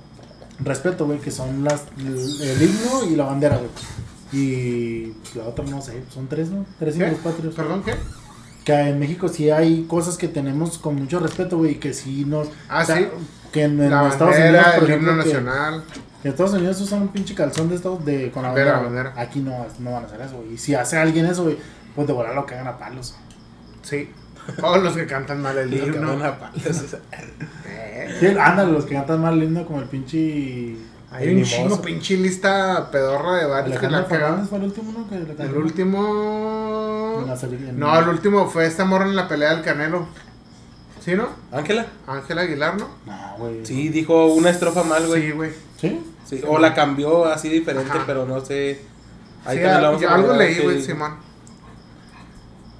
respeto, 0.61 1.07
güey, 1.07 1.19
que 1.19 1.31
son 1.31 1.64
las 1.64 1.85
el, 1.99 2.62
himno 2.62 3.05
y 3.11 3.16
la 3.16 3.25
bandera, 3.25 3.57
güey. 3.59 3.71
Y 4.33 5.12
la 5.35 5.45
otra 5.45 5.64
no 5.64 5.81
sé, 5.81 6.03
son 6.12 6.27
tres, 6.29 6.51
¿no? 6.51 6.66
Tres 6.79 6.95
símbolos 6.95 7.21
patrios. 7.21 7.55
¿Perdón 7.55 7.83
qué? 7.85 7.95
Que 8.64 8.73
en 8.73 8.99
México 8.99 9.29
sí 9.29 9.51
hay 9.51 9.85
cosas 9.85 10.16
que 10.16 10.29
tenemos 10.29 10.79
con 10.79 10.97
mucho 10.97 11.21
respeto, 11.21 11.59
güey, 11.59 11.73
y 11.73 11.75
que 11.77 11.95
sí 11.95 12.25
nos... 12.27 12.49
Ah, 12.69 12.85
sí. 12.85 13.07
Que 13.57 13.64
en, 13.64 13.81
en 13.81 13.90
La 13.90 14.09
Estados 14.09 14.35
bandera, 14.35 14.61
Unidos, 14.61 14.75
por 14.81 14.90
el 14.90 14.99
himno 14.99 15.11
que- 15.12 15.16
nacional. 15.19 15.85
que 16.23 16.29
Estados 16.29 16.53
Unidos 16.55 16.81
usan 16.81 17.03
un 17.03 17.09
pinche 17.09 17.35
calzón 17.35 17.69
de 17.69 17.77
estos 17.77 18.05
de, 18.05 18.31
con 18.31 18.42
la 18.42 18.49
Bandera, 18.51 18.73
bandera. 18.81 19.03
bandera. 19.11 19.23
Aquí 19.23 19.40
no, 19.40 19.66
no 19.79 19.92
van 19.92 20.03
a 20.05 20.07
hacer 20.07 20.21
eso, 20.21 20.37
güey. 20.37 20.55
Y 20.55 20.59
si 20.59 20.75
hace 20.75 20.99
alguien 20.99 21.27
eso, 21.27 21.45
güey, 21.45 21.57
pues 21.95 22.07
de 22.07 22.12
volar 22.12 22.35
lo 22.35 22.45
cagan 22.47 22.66
a 22.69 22.79
palos. 22.79 23.14
Sí. 23.83 24.11
O 24.62 24.77
los 24.77 24.95
que 24.95 25.07
cantan 25.07 25.40
mal 25.42 25.57
el 25.59 25.73
himno. 25.75 26.12
a 26.25 26.38
palos, 26.38 26.62
Sí, 28.21 28.27
ándale, 28.40 28.73
los 28.73 28.85
que 28.85 28.95
cantan 28.95 29.21
más 29.23 29.35
lindo 29.35 29.66
como 29.66 29.81
el 29.81 29.87
pinche... 29.88 30.77
Hay 31.12 31.35
un 31.35 31.45
chingo 31.45 31.81
pinche 31.81 32.16
lista 32.16 32.90
pedorra 32.90 33.37
de 33.37 33.47
varios 33.47 33.79
que 33.79 33.88
la 33.88 34.05
fue 34.05 34.19
el 34.59 34.64
último, 34.64 34.92
¿no? 34.92 35.09
Que 35.09 35.19
le 35.21 35.45
El 35.45 35.55
último. 35.57 37.25
La 37.27 37.37
No, 37.73 37.99
el 37.99 38.09
último 38.09 38.49
fue 38.51 38.66
esta 38.66 38.85
morra 38.85 39.07
en 39.07 39.16
la 39.16 39.27
pelea 39.29 39.55
del 39.55 39.62
Canelo. 39.62 40.09
¿Sí, 41.07 41.14
no? 41.14 41.29
Ángela. 41.53 41.87
Ángela 42.09 42.42
Aguilar, 42.42 42.77
¿no? 42.79 42.88
No, 43.07 43.37
güey. 43.38 43.64
Sí, 43.64 43.90
dijo 43.90 44.27
una 44.27 44.51
estrofa 44.51 44.83
mal, 44.83 45.07
güey. 45.07 45.23
Sí, 45.23 45.31
güey. 45.31 45.51
¿Sí? 45.81 46.05
Sí, 46.29 46.42
o 46.45 46.59
la 46.59 46.75
cambió 46.75 47.27
así 47.27 47.49
diferente, 47.49 47.92
Ajá. 47.92 48.03
pero 48.09 48.27
no 48.27 48.45
sé. 48.45 48.81
Ahí 49.45 49.59
Sí, 49.59 49.62
también 49.62 49.83
la 49.83 49.88
vamos 49.88 50.03
yo 50.03 50.11
a 50.11 50.14
algo 50.16 50.33
leí, 50.35 50.59
güey, 50.59 50.83
Simón. 50.83 51.14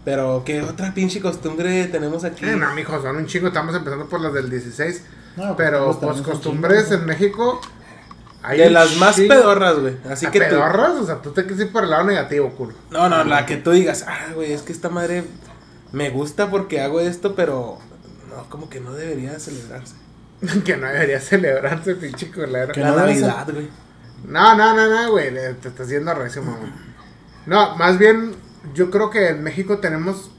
Pero, 0.05 0.43
¿qué 0.45 0.62
otra 0.62 0.93
pinche 0.93 1.21
costumbre 1.21 1.87
tenemos 1.87 2.25
aquí? 2.25 2.45
Eh, 2.45 2.57
no, 2.57 2.75
mijos, 2.75 3.03
son 3.03 3.17
un 3.17 3.27
chingo. 3.27 3.47
Estamos 3.49 3.75
empezando 3.77 4.07
por 4.07 4.21
las 4.21 4.33
del 4.33 4.51
16. 4.51 5.03
No, 5.37 5.57
Pero, 5.57 5.97
pues, 6.01 6.15
pues, 6.15 6.23
costumbres 6.27 6.91
en 6.91 7.07
México. 7.07 7.61
hay 8.43 8.59
de 8.59 8.71
las 8.71 8.97
más 8.97 9.17
pedorras, 9.17 9.79
güey. 9.79 9.97
Así 10.11 10.27
¿A 10.27 10.33
que 10.33 10.41
tú. 10.41 10.47
pedorras? 10.47 10.93
O 11.01 11.07
sea, 11.07 11.23
tú 11.23 11.31
te 11.31 11.43
quieres 11.47 11.67
ir 11.67 11.73
por 11.73 11.85
el 11.85 11.91
lado 11.91 12.03
negativo, 12.05 12.51
culo. 12.51 12.75
No, 12.91 13.09
no, 13.09 13.23
la 13.23 13.47
que 13.47 13.57
tú 13.57 13.71
digas, 13.73 14.05
ah, 14.09 14.33
güey, 14.35 14.53
es 14.53 14.62
que 14.62 14.73
esta 14.73 14.89
madre 14.89 15.23
me 15.93 16.11
gusta 16.11 16.51
porque 16.51 16.81
hago 16.81 16.99
esto, 17.01 17.35
pero 17.37 17.79
no, 18.37 18.49
como 18.49 18.68
que 18.68 18.81
no 18.81 18.92
debería 18.92 19.38
celebrarse. 19.38 19.94
que 20.64 20.77
no 20.77 20.87
debería 20.87 21.20
celebrarse, 21.20 21.94
pinche 21.94 22.31
culero. 22.31 22.72
Que 22.72 22.81
la 22.81 22.90
no 22.90 22.96
Navidad, 22.96 23.49
güey. 23.51 23.68
No, 24.27 24.57
no, 24.57 24.75
no, 24.75 24.88
no, 24.88 25.11
güey. 25.11 25.33
Te 25.61 25.68
estás 25.68 25.88
yendo 25.88 26.12
recio, 26.14 26.42
mamá. 26.42 26.75
No, 27.46 27.77
más 27.77 27.99
bien, 27.99 28.35
yo 28.75 28.90
creo 28.90 29.11
que 29.11 29.29
en 29.29 29.42
México 29.42 29.79
tenemos 29.79 30.31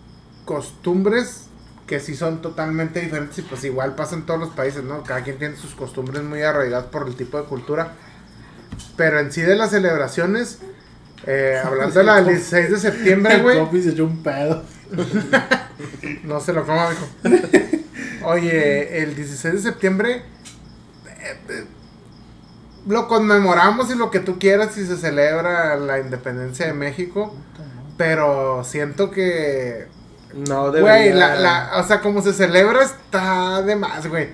costumbres 0.45 1.45
que 1.87 1.99
sí 1.99 2.15
son 2.15 2.41
totalmente 2.41 2.99
diferentes 2.99 3.39
y 3.39 3.41
pues 3.43 3.63
igual 3.63 3.95
pasa 3.95 4.15
en 4.15 4.25
todos 4.25 4.39
los 4.39 4.49
países, 4.49 4.83
¿no? 4.83 5.03
Cada 5.03 5.23
quien 5.23 5.37
tiene 5.37 5.55
sus 5.55 5.73
costumbres 5.73 6.21
muy 6.21 6.41
arraigadas 6.41 6.87
por 6.87 7.07
el 7.07 7.15
tipo 7.15 7.37
de 7.37 7.45
cultura. 7.45 7.93
Pero 8.97 9.19
en 9.19 9.31
sí 9.31 9.41
de 9.41 9.55
las 9.55 9.71
celebraciones, 9.71 10.59
eh, 11.25 11.59
hablando 11.63 11.97
de 11.97 12.05
la 12.05 12.15
del 12.17 12.25
16 12.35 12.71
de 12.71 12.77
septiembre, 12.77 13.39
güey. 13.39 13.81
Se 13.81 13.89
echó 13.91 14.05
un 14.05 14.21
pedo. 14.21 14.63
No 16.23 16.39
se 16.39 16.53
lo 16.53 16.65
coma, 16.65 16.89
mijo. 16.89 17.85
Oye, 18.29 19.03
el 19.03 19.15
16 19.15 19.53
de 19.53 19.61
septiembre 19.61 20.15
eh, 20.17 21.39
eh, 21.47 21.65
lo 22.85 23.07
conmemoramos 23.07 23.89
y 23.89 23.95
lo 23.95 24.11
que 24.11 24.19
tú 24.19 24.37
quieras 24.37 24.77
y 24.77 24.85
se 24.85 24.97
celebra 24.97 25.77
la 25.77 25.99
independencia 25.99 26.65
de 26.65 26.73
México, 26.73 27.33
pero 27.95 28.65
siento 28.65 29.11
que, 29.11 29.87
No 30.33 30.71
debería. 30.71 30.97
güey, 30.97 31.13
la, 31.13 31.35
la, 31.35 31.71
o 31.77 31.83
sea, 31.83 32.01
como 32.01 32.21
se 32.21 32.33
celebra 32.33 32.83
está 32.83 33.61
de 33.61 33.77
más, 33.77 34.07
güey. 34.07 34.27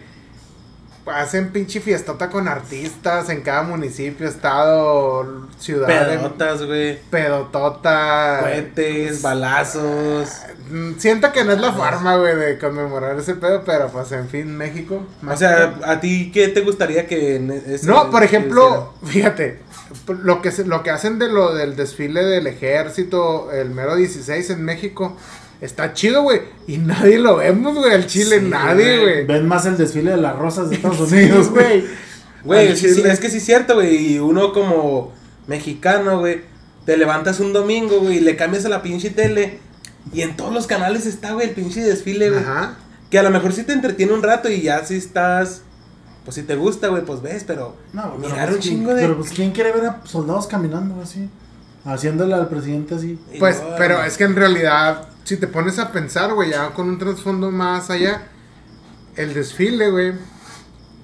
Hacen 1.06 1.50
pinche 1.52 1.82
fiestota 1.82 2.30
con 2.30 2.48
artistas 2.48 3.30
en 3.30 3.42
cada 3.42 3.63
municipio, 3.63 4.26
estado, 4.28 5.48
ciudad. 5.60 5.88
Pedotas, 5.88 6.63
güey. 6.66 6.98
Pedotota. 7.10 8.38
Cohetes, 8.42 9.22
balazos. 9.22 10.30
Mm, 10.72 10.94
Siento 10.98 11.32
que 11.34 11.44
no 11.44 11.52
es 11.52 11.60
la 11.60 11.74
forma, 11.74 12.16
güey, 12.18 12.36
de 12.36 12.58
conmemorar 12.58 13.18
ese 13.20 13.36
pedo, 13.36 13.63
pero 13.66 13.89
pues 13.89 14.12
en 14.13 14.30
fin, 14.30 14.56
México. 14.56 15.06
O 15.30 15.36
sea, 15.36 15.76
¿a 15.86 16.00
ti 16.00 16.32
qué 16.34 16.48
te 16.48 16.62
gustaría 16.62 17.06
que... 17.06 17.36
en 17.36 17.52
ese- 17.52 17.86
no, 17.86 18.10
por 18.10 18.24
ejemplo, 18.24 18.94
fíjate, 19.06 19.60
lo 20.08 20.42
que 20.42 20.52
se- 20.52 20.66
lo 20.66 20.84
que 20.84 20.92
hacen 20.92 21.20
de 21.20 21.28
lo 21.28 21.54
del 21.54 21.76
desfile 21.76 22.24
del 22.24 22.48
ejército, 22.48 23.52
el 23.52 23.72
mero 23.72 23.96
16 23.96 24.50
en 24.52 24.63
México, 24.63 25.18
está 25.63 25.93
chido, 25.93 26.23
güey, 26.23 26.41
y 26.67 26.78
nadie 26.78 27.17
lo 27.19 27.38
vemos, 27.38 27.76
güey, 27.76 27.93
al 27.93 28.06
Chile, 28.06 28.39
Sí, 28.39 28.45
nadie, 28.49 28.99
güey. 28.99 29.26
Ven 29.26 29.47
más 29.47 29.65
el 29.65 29.78
desfile 29.78 30.12
de 30.12 30.17
las 30.17 30.36
rosas 30.38 30.69
de 30.69 30.76
Estados 30.76 30.99
Unidos, 31.12 31.49
güey. 31.49 31.84
güey. 32.43 32.76
sí, 32.76 32.88
es 33.06 33.19
que 33.19 33.30
sí 33.30 33.38
es 33.38 33.45
cierto, 33.45 33.76
güey. 33.76 34.13
Y 34.13 34.19
uno 34.19 34.54
como 34.54 35.12
mexicano, 35.47 36.19
güey, 36.19 36.41
te 36.86 36.97
levantas 36.97 37.39
un 37.39 37.54
domingo, 37.54 37.99
güey, 37.99 38.17
y 38.17 38.21
le 38.21 38.36
cambias 38.36 38.65
a 38.65 38.69
la 38.69 38.82
pinche 38.82 39.10
tele. 39.10 39.60
Y 40.13 40.21
en 40.21 40.36
todos 40.36 40.54
los 40.54 40.67
canales 40.67 41.06
está, 41.06 41.32
güey, 41.34 41.47
el 41.49 41.54
pinche 41.56 41.82
desfile, 41.82 42.30
güey. 42.30 42.41
Ajá. 42.43 42.76
Que 43.10 43.19
a 43.19 43.23
lo 43.23 43.30
mejor 43.30 43.54
sí 43.54 43.63
te 43.63 43.73
entretiene 43.73 44.12
un 44.13 44.23
rato 44.23 44.49
y 44.49 44.62
ya 44.62 44.84
si 44.86 44.95
estás... 44.95 45.62
Pues 46.26 46.36
si 46.36 46.43
te 46.43 46.56
gusta, 46.56 46.88
güey, 46.88 47.04
pues 47.06 47.21
ves, 47.21 47.43
pero... 47.45 47.76
No, 47.91 48.15
mirar 48.17 48.47
pues, 48.49 48.56
un 48.56 48.62
¿quién- 48.62 48.62
chingo 48.62 48.93
de... 48.93 49.02
Pero 49.02 49.17
pues, 49.17 49.30
¿quién 49.32 49.52
quiere 49.52 49.72
ver 49.74 49.86
a 49.86 50.01
soldados 50.05 50.47
caminando 50.47 51.01
así? 51.01 51.30
Haciéndole 51.86 52.34
al 52.36 52.48
presidente 52.48 52.96
así. 52.96 53.20
Pues, 53.40 53.62
no, 53.62 53.76
pero 53.78 54.04
es 54.04 54.18
que 54.18 54.24
en 54.24 54.36
realidad, 54.36 55.08
si 55.24 55.38
te 55.38 55.48
pones 55.48 55.80
a 55.80 55.92
pensar, 55.92 56.34
güey, 56.34 56.52
ya 56.52 56.70
con 56.70 56.88
un 56.90 56.98
trasfondo 56.98 57.52
más 57.52 57.90
allá, 57.90 58.24
el 59.18 59.34
desfile, 59.34 59.90
güey, 59.92 60.14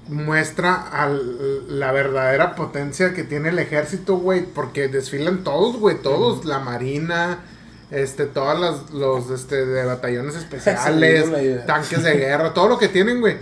muestra 0.08 0.74
al- 0.92 1.80
la 1.80 1.92
verdadera 1.92 2.56
potencia 2.56 3.14
que 3.14 3.24
tiene 3.24 3.50
el 3.50 3.60
ejército, 3.60 4.18
güey, 4.18 4.44
porque 4.46 4.88
desfilan 4.88 5.44
todos, 5.44 5.78
güey, 5.78 6.02
todos, 6.02 6.46
la 6.46 6.60
marina, 6.60 7.40
este, 7.92 8.26
todas 8.26 8.60
las, 8.60 8.90
los, 8.92 9.30
este, 9.30 9.66
de 9.66 9.86
batallones 9.86 10.36
especiales, 10.38 11.26
Sí, 11.26 11.56
tanques 11.68 12.04
de 12.04 12.14
guerra, 12.14 12.54
todo 12.54 12.70
lo 12.70 12.78
que 12.80 12.88
tienen, 12.88 13.20
güey. 13.20 13.38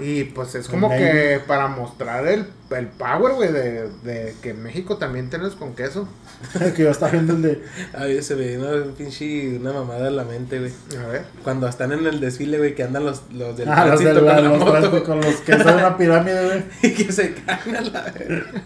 Y 0.00 0.24
pues 0.24 0.54
es 0.54 0.68
como 0.68 0.88
que 0.88 1.40
para 1.46 1.68
mostrar 1.68 2.26
el, 2.26 2.46
el 2.74 2.86
power, 2.88 3.34
güey, 3.34 3.52
de, 3.52 3.88
de 4.02 4.34
que 4.42 4.50
en 4.50 4.62
México 4.62 4.96
también 4.96 5.30
tienes 5.30 5.54
con 5.54 5.74
queso. 5.74 6.08
que 6.76 6.82
yo 6.82 6.90
estaba 6.90 7.12
viendo 7.12 7.34
el 7.34 7.42
de. 7.42 7.62
A 7.94 8.04
mí 8.04 8.20
se 8.22 8.34
me 8.34 8.46
vino 8.48 8.68
un 8.68 8.94
pinche 8.94 9.56
una 9.56 9.72
mamada 9.72 10.08
en 10.08 10.16
la 10.16 10.24
mente, 10.24 10.58
güey. 10.58 10.72
A 11.02 11.06
ver. 11.08 11.24
Cuando 11.44 11.68
están 11.68 11.92
en 11.92 12.06
el 12.06 12.20
desfile, 12.20 12.58
güey, 12.58 12.74
que 12.74 12.82
andan 12.82 13.04
los, 13.04 13.22
los 13.32 13.56
del 13.56 13.68
Ah, 13.68 13.86
los 13.86 14.00
de 14.00 14.06
tránsito 14.12 14.26
la, 14.26 14.34
con 14.34 14.44
la 14.44 14.80
los 14.80 14.90
moto, 14.90 15.04
con 15.04 15.20
los 15.20 15.36
que 15.36 15.52
son 15.58 15.74
una 15.74 15.96
pirámide, 15.96 16.44
güey. 16.44 16.64
y 16.82 16.94
que 16.94 17.12
se 17.12 17.34
caen 17.34 17.76
a 17.76 17.80
la 17.82 18.02
verga. 18.02 18.62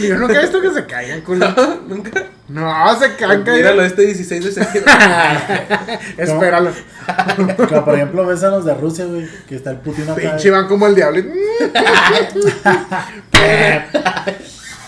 Yo 0.00 0.16
nunca 0.16 0.38
he 0.38 0.42
visto 0.42 0.60
que 0.60 0.70
se 0.72 0.86
caigan, 0.86 1.20
culo. 1.22 1.46
Nunca. 1.88 2.26
No, 2.48 2.98
se 2.98 3.14
caen, 3.16 3.44
Míralo, 3.44 3.78
caen. 3.78 3.90
este 3.90 4.02
16 4.02 4.44
de 4.44 4.52
septiembre. 4.52 4.92
Espéralo. 6.16 6.72
Como 7.68 7.84
por 7.84 7.94
ejemplo, 7.94 8.26
ves 8.26 8.42
a 8.42 8.50
los 8.50 8.64
de 8.64 8.74
Rusia, 8.74 9.04
güey, 9.06 9.28
que 9.48 9.56
está 9.56 9.70
el 9.70 9.78
Putin 9.78 10.04
acá. 10.10 10.14
Pinche 10.14 10.50
van 10.50 10.66
como 10.68 10.86
el 10.86 10.94
diablo. 10.94 11.22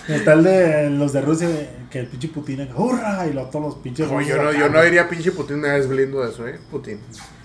Está 0.08 0.32
el 0.32 0.42
de 0.42 0.90
los 0.90 1.12
de 1.12 1.20
Rusia, 1.20 1.48
que 1.90 2.00
el 2.00 2.06
pinche 2.06 2.28
Putin 2.28 2.68
¡hurra! 2.76 3.26
Y 3.26 3.32
luego 3.32 3.48
todos 3.50 3.64
los 3.66 3.74
pinches 3.76 4.08
rusos 4.08 4.26
yo 4.26 4.36
no, 4.42 4.48
acá, 4.48 4.58
yo 4.58 4.68
no 4.68 4.82
diría 4.82 5.08
pinche 5.08 5.32
Putin, 5.32 5.58
una 5.58 5.74
vez 5.74 5.88
blindo 5.88 6.22
de 6.22 6.30
eso, 6.30 6.46
eh. 6.46 6.58
Putin. 6.70 6.98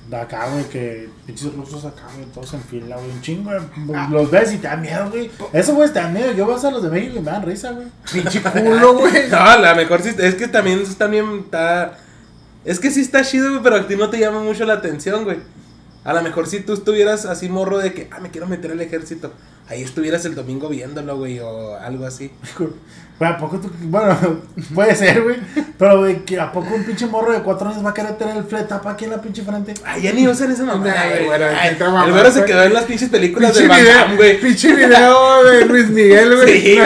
De 0.10 0.16
acá, 0.16 0.48
güey, 0.50 0.64
que 0.66 1.10
pinches 1.26 1.54
rusos 1.54 1.86
acá, 1.86 2.04
güey, 2.16 2.26
todos 2.34 2.54
en 2.54 2.62
fila, 2.62 2.96
güey, 2.96 3.12
un 3.12 3.22
chingo, 3.22 3.52
güey. 3.86 4.10
Los 4.10 4.32
ves 4.32 4.54
y 4.54 4.58
te 4.58 4.68
da 4.68 4.78
miedo, 4.78 5.10
güey. 5.10 5.30
Eso, 5.54 5.76
güey, 5.76 5.90
te 5.90 6.00
da 6.00 6.08
miedo. 6.08 6.32
Yo 6.32 6.48
vas 6.48 6.64
a 6.66 6.72
los 6.72 6.82
de 6.82 6.90
México 6.90 7.18
y 7.18 7.20
me 7.20 7.32
dan 7.32 7.44
risa, 7.44 7.72
güey. 7.72 7.88
Pinche 8.12 8.42
culo, 8.42 8.94
güey. 8.94 9.30
No, 9.30 9.58
la 9.60 9.76
mejor 9.76 10.02
sí. 10.02 10.16
Es 10.18 10.36
que 10.36 10.48
también 10.48 10.84
también 10.96 11.42
está. 11.44 11.98
Es 12.66 12.80
que 12.80 12.90
sí 12.90 13.02
está 13.02 13.24
chido, 13.24 13.50
güey, 13.50 13.64
pero 13.64 13.76
a 13.76 13.88
ti 13.88 13.96
no 13.96 14.10
te 14.10 14.20
llama 14.20 14.42
mucho 14.42 14.66
la 14.66 14.74
atención, 14.74 15.26
güey. 15.26 15.38
A 16.04 16.14
lo 16.14 16.22
mejor 16.22 16.48
si 16.48 16.62
tú 16.62 16.74
estuvieras 16.74 17.26
así 17.26 17.50
morro 17.50 17.78
de 17.78 17.94
que, 17.94 18.08
ah, 18.12 18.20
me 18.22 18.32
quiero 18.32 18.48
meter 18.48 18.72
al 18.72 18.80
ejército. 18.80 19.34
Ahí 19.70 19.82
estuvieras 19.82 20.24
el 20.26 20.36
domingo 20.36 20.70
viéndolo, 20.70 21.18
güey, 21.18 21.40
o 21.40 21.76
algo 21.78 22.06
así. 22.06 22.32
Güey, 23.20 23.32
¿a 23.32 23.38
poco 23.40 23.58
tú.? 23.58 23.72
Bueno, 23.82 24.16
puede 24.76 24.94
ser, 24.96 25.24
güey. 25.24 25.38
Pero, 25.80 25.98
güey, 26.02 26.24
que 26.24 26.40
¿a 26.40 26.52
poco 26.52 26.76
un 26.76 26.84
pinche 26.84 27.08
morro 27.08 27.34
de 27.34 27.42
cuatro 27.42 27.68
años 27.68 27.84
va 27.84 27.90
a 27.90 27.94
querer 27.96 28.16
tener 28.16 28.38
el 28.38 28.44
fletapa 28.44 28.92
aquí 28.92 29.06
en 29.06 29.10
la 29.10 29.20
pinche 29.20 29.42
frente? 29.42 29.74
Ay, 29.84 30.04
ya 30.04 30.14
ni 30.14 30.28
usan 30.28 30.52
esa 30.52 30.64
mamada, 30.66 31.02
Ay, 31.02 31.26
güey. 31.26 31.44
Ay, 31.44 31.76
mamá, 31.80 32.06
el 32.06 32.12
güero 32.12 32.32
se 32.32 32.46
quedó 32.46 32.62
en 32.62 32.76
las 32.76 32.84
pinches 32.84 33.10
películas 33.10 33.58
Pinche 33.58 33.64
de 33.64 33.70
Van 33.70 33.86
Damme, 33.86 34.06
video, 34.06 34.18
güey. 34.18 34.40
pinche 34.40 34.76
video 34.76 35.44
de 35.46 35.66
Luis 35.66 35.90
Miguel, 35.90 36.36
güey. 36.36 36.62
Sí, 36.62 36.78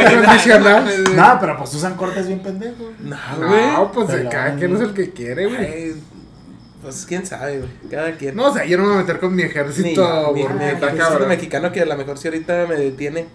no, 1.13 1.37
pero 1.41 1.57
pues 1.57 1.73
usan 1.73 1.95
cortes 1.95 2.27
bien 2.27 2.39
pendejos. 2.39 2.93
No, 3.01 3.17
güey. 3.37 3.67
No, 3.73 3.91
pues 3.91 4.07
cada 4.31 4.55
quien 4.55 4.73
es 4.73 4.81
el 4.81 4.93
que 4.93 5.09
quiere, 5.09 5.47
güey. 5.47 5.95
Pues 6.81 7.05
quién 7.05 7.25
sabe, 7.25 7.59
güey. 7.59 7.69
Cada 7.89 8.17
quien. 8.17 8.35
No, 8.35 8.47
o 8.47 8.53
sea, 8.53 8.65
yo 8.65 8.77
no 8.77 8.83
me 8.83 8.89
voy 8.89 8.97
a 8.97 9.01
meter 9.01 9.19
con 9.19 9.35
mi 9.35 9.43
ejército. 9.43 10.33
mi 10.33 10.43
mexicano 11.27 11.71
que 11.71 11.81
a 11.81 11.85
lo 11.85 11.95
mejor 11.95 12.17
si 12.17 12.27
ahorita 12.27 12.65
me 12.67 12.75
detiene. 12.75 13.27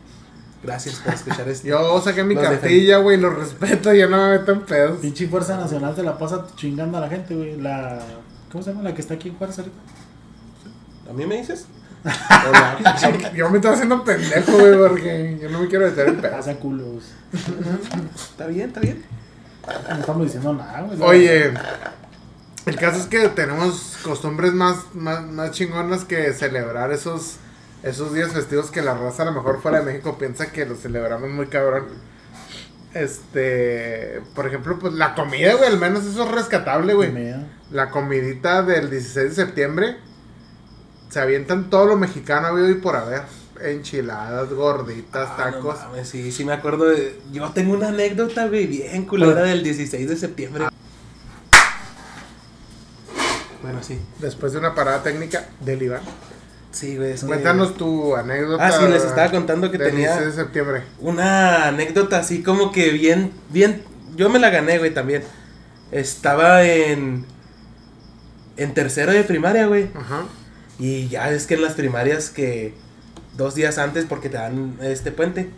Gracias 0.63 0.97
por 0.97 1.15
escuchar 1.15 1.49
esto. 1.49 1.69
Yo 1.69 2.01
saqué 2.01 2.25
mi 2.25 2.35
Los 2.35 2.43
cartilla, 2.43 2.99
güey, 2.99 3.19
lo 3.19 3.31
respeto, 3.31 3.93
yo 3.95 4.09
no 4.09 4.17
me 4.17 4.39
meto 4.39 4.53
en 4.53 4.63
pedos. 4.63 4.99
Pinche 4.99 5.29
Fuerza 5.29 5.57
Nacional 5.57 5.95
se 5.95 6.03
la 6.03 6.19
pasa 6.19 6.45
chingando 6.57 6.99
a 6.99 7.03
la 7.03 7.09
gente, 7.09 7.35
güey. 7.35 7.61
La. 7.61 8.01
¿Cómo 8.51 8.65
se 8.65 8.71
llama? 8.71 8.83
La 8.83 8.95
que 8.95 9.01
está 9.01 9.15
aquí 9.15 9.29
en 9.29 9.37
Juárez 9.37 9.59
ahorita. 9.59 9.77
¿A 11.09 11.13
mí 11.13 11.25
me 11.27 11.37
dices? 11.37 11.67
Hola. 12.05 12.79
Yo, 13.01 13.33
yo 13.35 13.51
me 13.51 13.59
estoy 13.59 13.75
haciendo 13.75 14.03
pendejo, 14.03 14.53
güey, 14.59 14.79
porque 14.79 15.39
yo 15.41 15.51
no 15.51 15.61
me 15.61 15.69
quiero 15.69 15.87
meter 15.87 16.09
en 16.09 16.17
pedos. 16.17 16.37
Pasa 16.37 16.55
culos. 16.57 17.05
Está 18.15 18.47
bien, 18.47 18.69
está 18.69 18.81
bien. 18.81 19.05
No 19.89 19.97
estamos 20.01 20.23
diciendo 20.25 20.55
nada, 20.55 20.81
güey. 20.83 21.01
Oye, 21.03 21.53
el 22.67 22.77
caso 22.77 22.99
es 23.01 23.07
que 23.07 23.29
tenemos 23.31 23.97
costumbres 24.03 24.53
más, 24.53 24.95
más, 24.95 25.25
más 25.27 25.53
chingonas 25.53 26.05
que 26.05 26.33
celebrar 26.33 26.93
esos, 26.93 27.37
esos 27.83 28.13
días 28.13 28.33
festivos 28.33 28.71
que 28.71 28.83
la 28.83 28.95
raza 28.95 29.23
a 29.23 29.27
lo 29.27 29.33
mejor 29.33 29.63
fuera 29.63 29.79
de 29.81 29.85
México 29.87 30.19
piensa 30.19 30.51
que 30.53 30.67
los 30.67 30.81
celebramos 30.81 31.31
muy 31.31 31.47
cabrón. 31.47 31.87
Este, 32.95 34.23
por 34.35 34.47
ejemplo, 34.47 34.79
pues 34.79 34.95
la 34.95 35.15
comida, 35.15 35.55
güey, 35.55 35.69
al 35.69 35.79
menos 35.79 36.05
eso 36.07 36.25
es 36.25 36.31
rescatable, 36.31 36.95
güey. 36.95 37.13
La 37.71 37.91
comidita 37.91 38.63
del 38.63 38.91
16 38.91 39.29
de 39.31 39.35
septiembre 39.35 39.97
se 41.11 41.21
avientan 41.21 41.69
todo 41.71 41.87
lo 41.87 41.97
mexicano 41.97 42.49
habido 42.49 42.71
y 42.71 42.75
por 42.75 42.97
haber. 42.97 43.23
Enchiladas, 43.61 44.53
gorditas, 44.53 45.29
Ah, 45.31 45.47
no 45.51 45.57
tacos. 45.57 45.77
mames, 45.87 46.09
sí, 46.09 46.31
sí 46.31 46.45
me 46.45 46.53
acuerdo 46.53 46.87
de... 46.87 47.19
Yo 47.33 47.49
tengo 47.53 47.73
una 47.73 47.89
anécdota, 47.89 48.49
güey, 48.49 48.67
bien 48.67 49.07
culera 49.07 49.43
del 49.43 49.63
16 49.63 50.09
de 50.11 50.17
septiembre. 50.17 50.67
Bueno, 53.67 53.83
sí. 53.83 53.99
Después 54.21 54.53
de 54.53 54.61
una 54.61 54.75
parada 54.75 55.03
técnica 55.03 55.49
del 55.61 55.83
Iván. 55.83 56.01
Sí, 56.71 56.97
güey. 56.97 57.17
Cuéntanos 57.19 57.77
tu 57.77 58.15
anécdota. 58.15 58.65
Ah, 58.65 58.71
sí, 58.71 58.87
les 58.89 59.03
estaba 59.03 59.31
contando 59.31 59.71
que 59.73 59.79
tenía 59.79 60.13
16 60.13 60.27
de 60.37 60.43
septiembre. 60.43 60.83
una 61.01 61.67
anécdota 61.67 62.19
así 62.19 62.43
como 62.43 62.71
que 62.71 62.91
bien, 62.91 63.33
bien... 63.51 63.83
Yo 64.15 64.31
me 64.31 64.39
la 64.39 64.51
gané, 64.51 64.79
güey, 64.79 64.95
también. 64.95 65.23
Estaba 65.91 66.65
en... 66.65 67.25
En 68.57 68.73
tercero 68.73 69.13
de 69.13 69.25
primaria, 69.25 69.67
güey. 69.67 69.91
Ajá. 69.95 70.25
Y 70.79 71.09
ya 71.09 71.31
es 71.31 71.47
que 71.47 71.55
en 71.55 71.63
las 71.63 71.75
primarias 71.75 72.31
que 72.31 72.75
dos 73.37 73.55
días 73.55 73.79
antes 73.79 74.05
porque 74.05 74.29
te 74.29 74.37
dan 74.37 74.79
este 74.81 75.11
puente. 75.11 75.51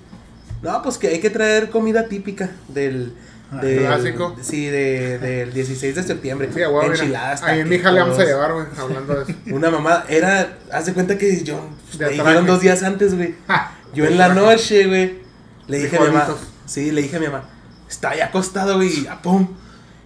No, 0.62 0.82
pues 0.82 0.98
que 0.98 1.08
hay 1.08 1.20
que 1.20 1.30
traer 1.30 1.68
comida 1.68 2.08
típica 2.08 2.50
del... 2.68 3.12
Ah, 3.50 3.56
del- 3.62 3.78
clásico. 3.80 4.36
Sí, 4.42 4.66
de, 4.66 5.18
del 5.18 5.52
16 5.54 5.94
de 5.94 6.02
septiembre. 6.02 6.50
Sí, 6.52 6.62
a 6.62 6.68
mira. 6.68 6.86
Enchiladas. 6.86 7.42
Ahí 7.42 7.60
en 7.60 7.68
mi 7.68 7.76
hija 7.76 7.90
le 7.90 8.00
vamos 8.00 8.18
a 8.18 8.24
llevar, 8.24 8.52
güey, 8.52 8.66
hablando 8.78 9.14
de 9.14 9.22
eso. 9.22 9.40
Una 9.54 9.70
mamá, 9.70 10.04
era, 10.08 10.58
haz 10.70 10.86
de 10.86 10.92
cuenta 10.92 11.16
que 11.16 11.42
yo, 11.42 11.68
De 11.96 12.06
me 12.06 12.12
dijeron 12.12 12.46
dos 12.46 12.60
días 12.60 12.82
antes, 12.82 13.14
güey. 13.14 13.34
Ja, 13.46 13.72
Yo 13.94 14.04
en 14.04 14.18
la 14.18 14.28
noche, 14.34 14.86
güey, 14.86 15.20
le 15.66 15.78
dije 15.78 15.96
a 15.96 16.00
mi 16.00 16.06
mamá, 16.08 16.26
sí, 16.66 16.90
le 16.90 17.00
dije 17.02 17.16
a 17.16 17.20
mi 17.20 17.26
mamá, 17.26 17.44
está 17.88 18.10
ahí 18.10 18.20
acostado, 18.20 18.76
güey, 18.76 19.04
y 19.04 19.06
a 19.06 19.22
pum. 19.22 19.48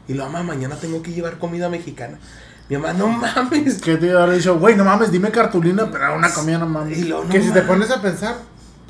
Y 0.07 0.15
lo 0.15 0.25
mamá, 0.27 0.43
mañana 0.45 0.77
tengo 0.77 1.03
que 1.03 1.11
llevar 1.13 1.39
comida 1.39 1.69
mexicana. 1.69 2.19
Mi 2.69 2.77
mamá, 2.77 2.93
no 2.93 3.09
mames. 3.09 3.81
¿Qué 3.83 3.97
te 3.97 4.07
iba 4.07 4.21
a 4.21 4.23
haber 4.23 4.37
dicho? 4.37 4.57
Güey, 4.59 4.77
no 4.77 4.85
mames, 4.85 5.11
dime 5.11 5.31
cartulina, 5.33 5.91
pero 5.91 6.15
una 6.17 6.33
comida 6.33 6.59
no 6.59 6.67
mames. 6.67 6.97
Y 6.97 7.05
lo, 7.05 7.25
no 7.25 7.31
que 7.31 7.43
si 7.43 7.51
te 7.51 7.63
pones 7.63 7.91
a 7.91 8.01
pensar, 8.01 8.37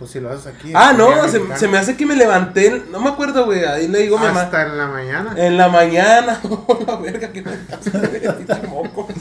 pues 0.02 0.10
si 0.10 0.18
lo 0.18 0.30
haces 0.30 0.48
aquí. 0.48 0.72
Ah, 0.74 0.92
no, 0.92 1.28
se, 1.28 1.68
me 1.68 1.78
hace 1.78 1.96
que 1.96 2.04
me 2.04 2.16
levanté, 2.16 2.82
no 2.90 2.98
me 2.98 3.10
acuerdo, 3.10 3.44
güey, 3.44 3.64
ahí 3.64 3.86
le 3.86 4.00
digo 4.00 4.18
a 4.18 4.20
mi 4.20 4.26
mamá. 4.26 4.40
Hasta 4.42 4.66
en 4.66 4.76
la 4.76 4.88
mañana. 4.88 5.34
En 5.36 5.56
la 5.56 5.68
mañana, 5.68 6.40
oh, 6.50 6.84
la 6.84 6.96
verga, 6.96 7.30
que 7.30 7.40
me 7.40 7.52
moco. 8.66 9.06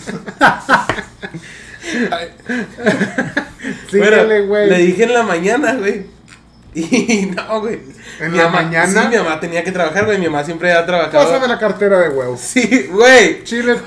Síguele, 3.92 4.42
güey. 4.48 4.70
Le 4.72 4.78
dije 4.80 5.04
en 5.04 5.14
la 5.14 5.22
mañana, 5.22 5.76
güey. 5.76 6.08
Y 6.74 7.32
no, 7.36 7.60
güey. 7.60 7.80
¿En 8.20 8.32
Mi 8.32 8.40
la 8.40 8.46
mamá- 8.46 8.64
mañana? 8.64 9.04
Sí, 9.04 9.08
mi 9.10 9.18
mamá 9.18 9.40
tenía 9.40 9.64
que 9.64 9.72
trabajar, 9.72 10.06
güey. 10.06 10.18
Mi 10.18 10.26
mamá 10.30 10.44
siempre 10.44 10.72
ha 10.72 10.84
trabajado. 10.84 11.26
Pásame 11.26 11.48
la 11.48 11.60
cartera 11.60 12.00
de 12.00 12.10
huevos. 12.10 12.40
Sí, 12.40 12.88
güey. 12.92 13.44
Chile. 13.44 13.78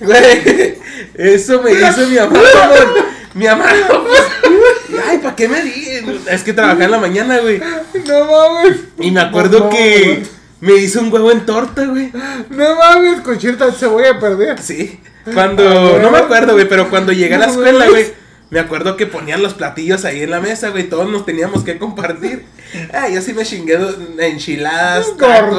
Güey, 0.00 0.78
eso 1.14 1.62
me 1.62 1.72
hizo 1.72 2.06
mi 2.08 2.16
mamá. 2.16 2.40
mamón. 2.54 3.06
Mi 3.34 3.46
mamá. 3.46 3.66
pues, 3.88 5.02
Ay, 5.06 5.18
¿para 5.18 5.36
qué 5.36 5.48
me 5.48 5.62
di? 5.62 5.86
Es 6.30 6.42
que 6.42 6.52
trabajaba 6.52 6.84
en 6.84 6.90
la 6.90 6.98
mañana, 6.98 7.38
güey. 7.38 7.60
no 8.06 8.24
mames. 8.24 8.76
Y 8.98 9.10
me 9.10 9.20
acuerdo 9.20 9.60
No, 9.60 9.70
que 9.70 10.22
me 10.60 10.74
hizo 10.74 11.00
un 11.00 11.12
huevo 11.12 11.30
en 11.30 11.46
torta, 11.46 11.84
güey. 11.84 12.10
No 12.50 12.76
mames, 12.76 13.20
con 13.20 13.38
se 13.40 13.86
voy 13.86 14.04
a 14.04 14.18
perder. 14.18 14.60
Sí. 14.60 15.00
Cuando. 15.34 15.96
Ah, 15.96 15.98
No 16.00 16.10
me 16.10 16.18
acuerdo, 16.18 16.54
güey, 16.54 16.68
pero 16.68 16.88
cuando 16.90 17.12
llegué 17.12 17.34
a 17.34 17.38
la 17.38 17.46
escuela, 17.46 17.88
güey. 17.88 18.27
Me 18.50 18.60
acuerdo 18.60 18.96
que 18.96 19.06
ponían 19.06 19.42
los 19.42 19.52
platillos 19.54 20.04
ahí 20.06 20.22
en 20.22 20.30
la 20.30 20.40
mesa, 20.40 20.70
güey. 20.70 20.88
Todos 20.88 21.10
nos 21.10 21.26
teníamos 21.26 21.64
que 21.64 21.78
compartir. 21.78 22.46
Ah, 22.94 23.08
yo 23.08 23.20
sí 23.20 23.34
me 23.34 23.44
chingué 23.44 23.78
enchiladas, 24.20 25.06
tacos. 25.16 25.58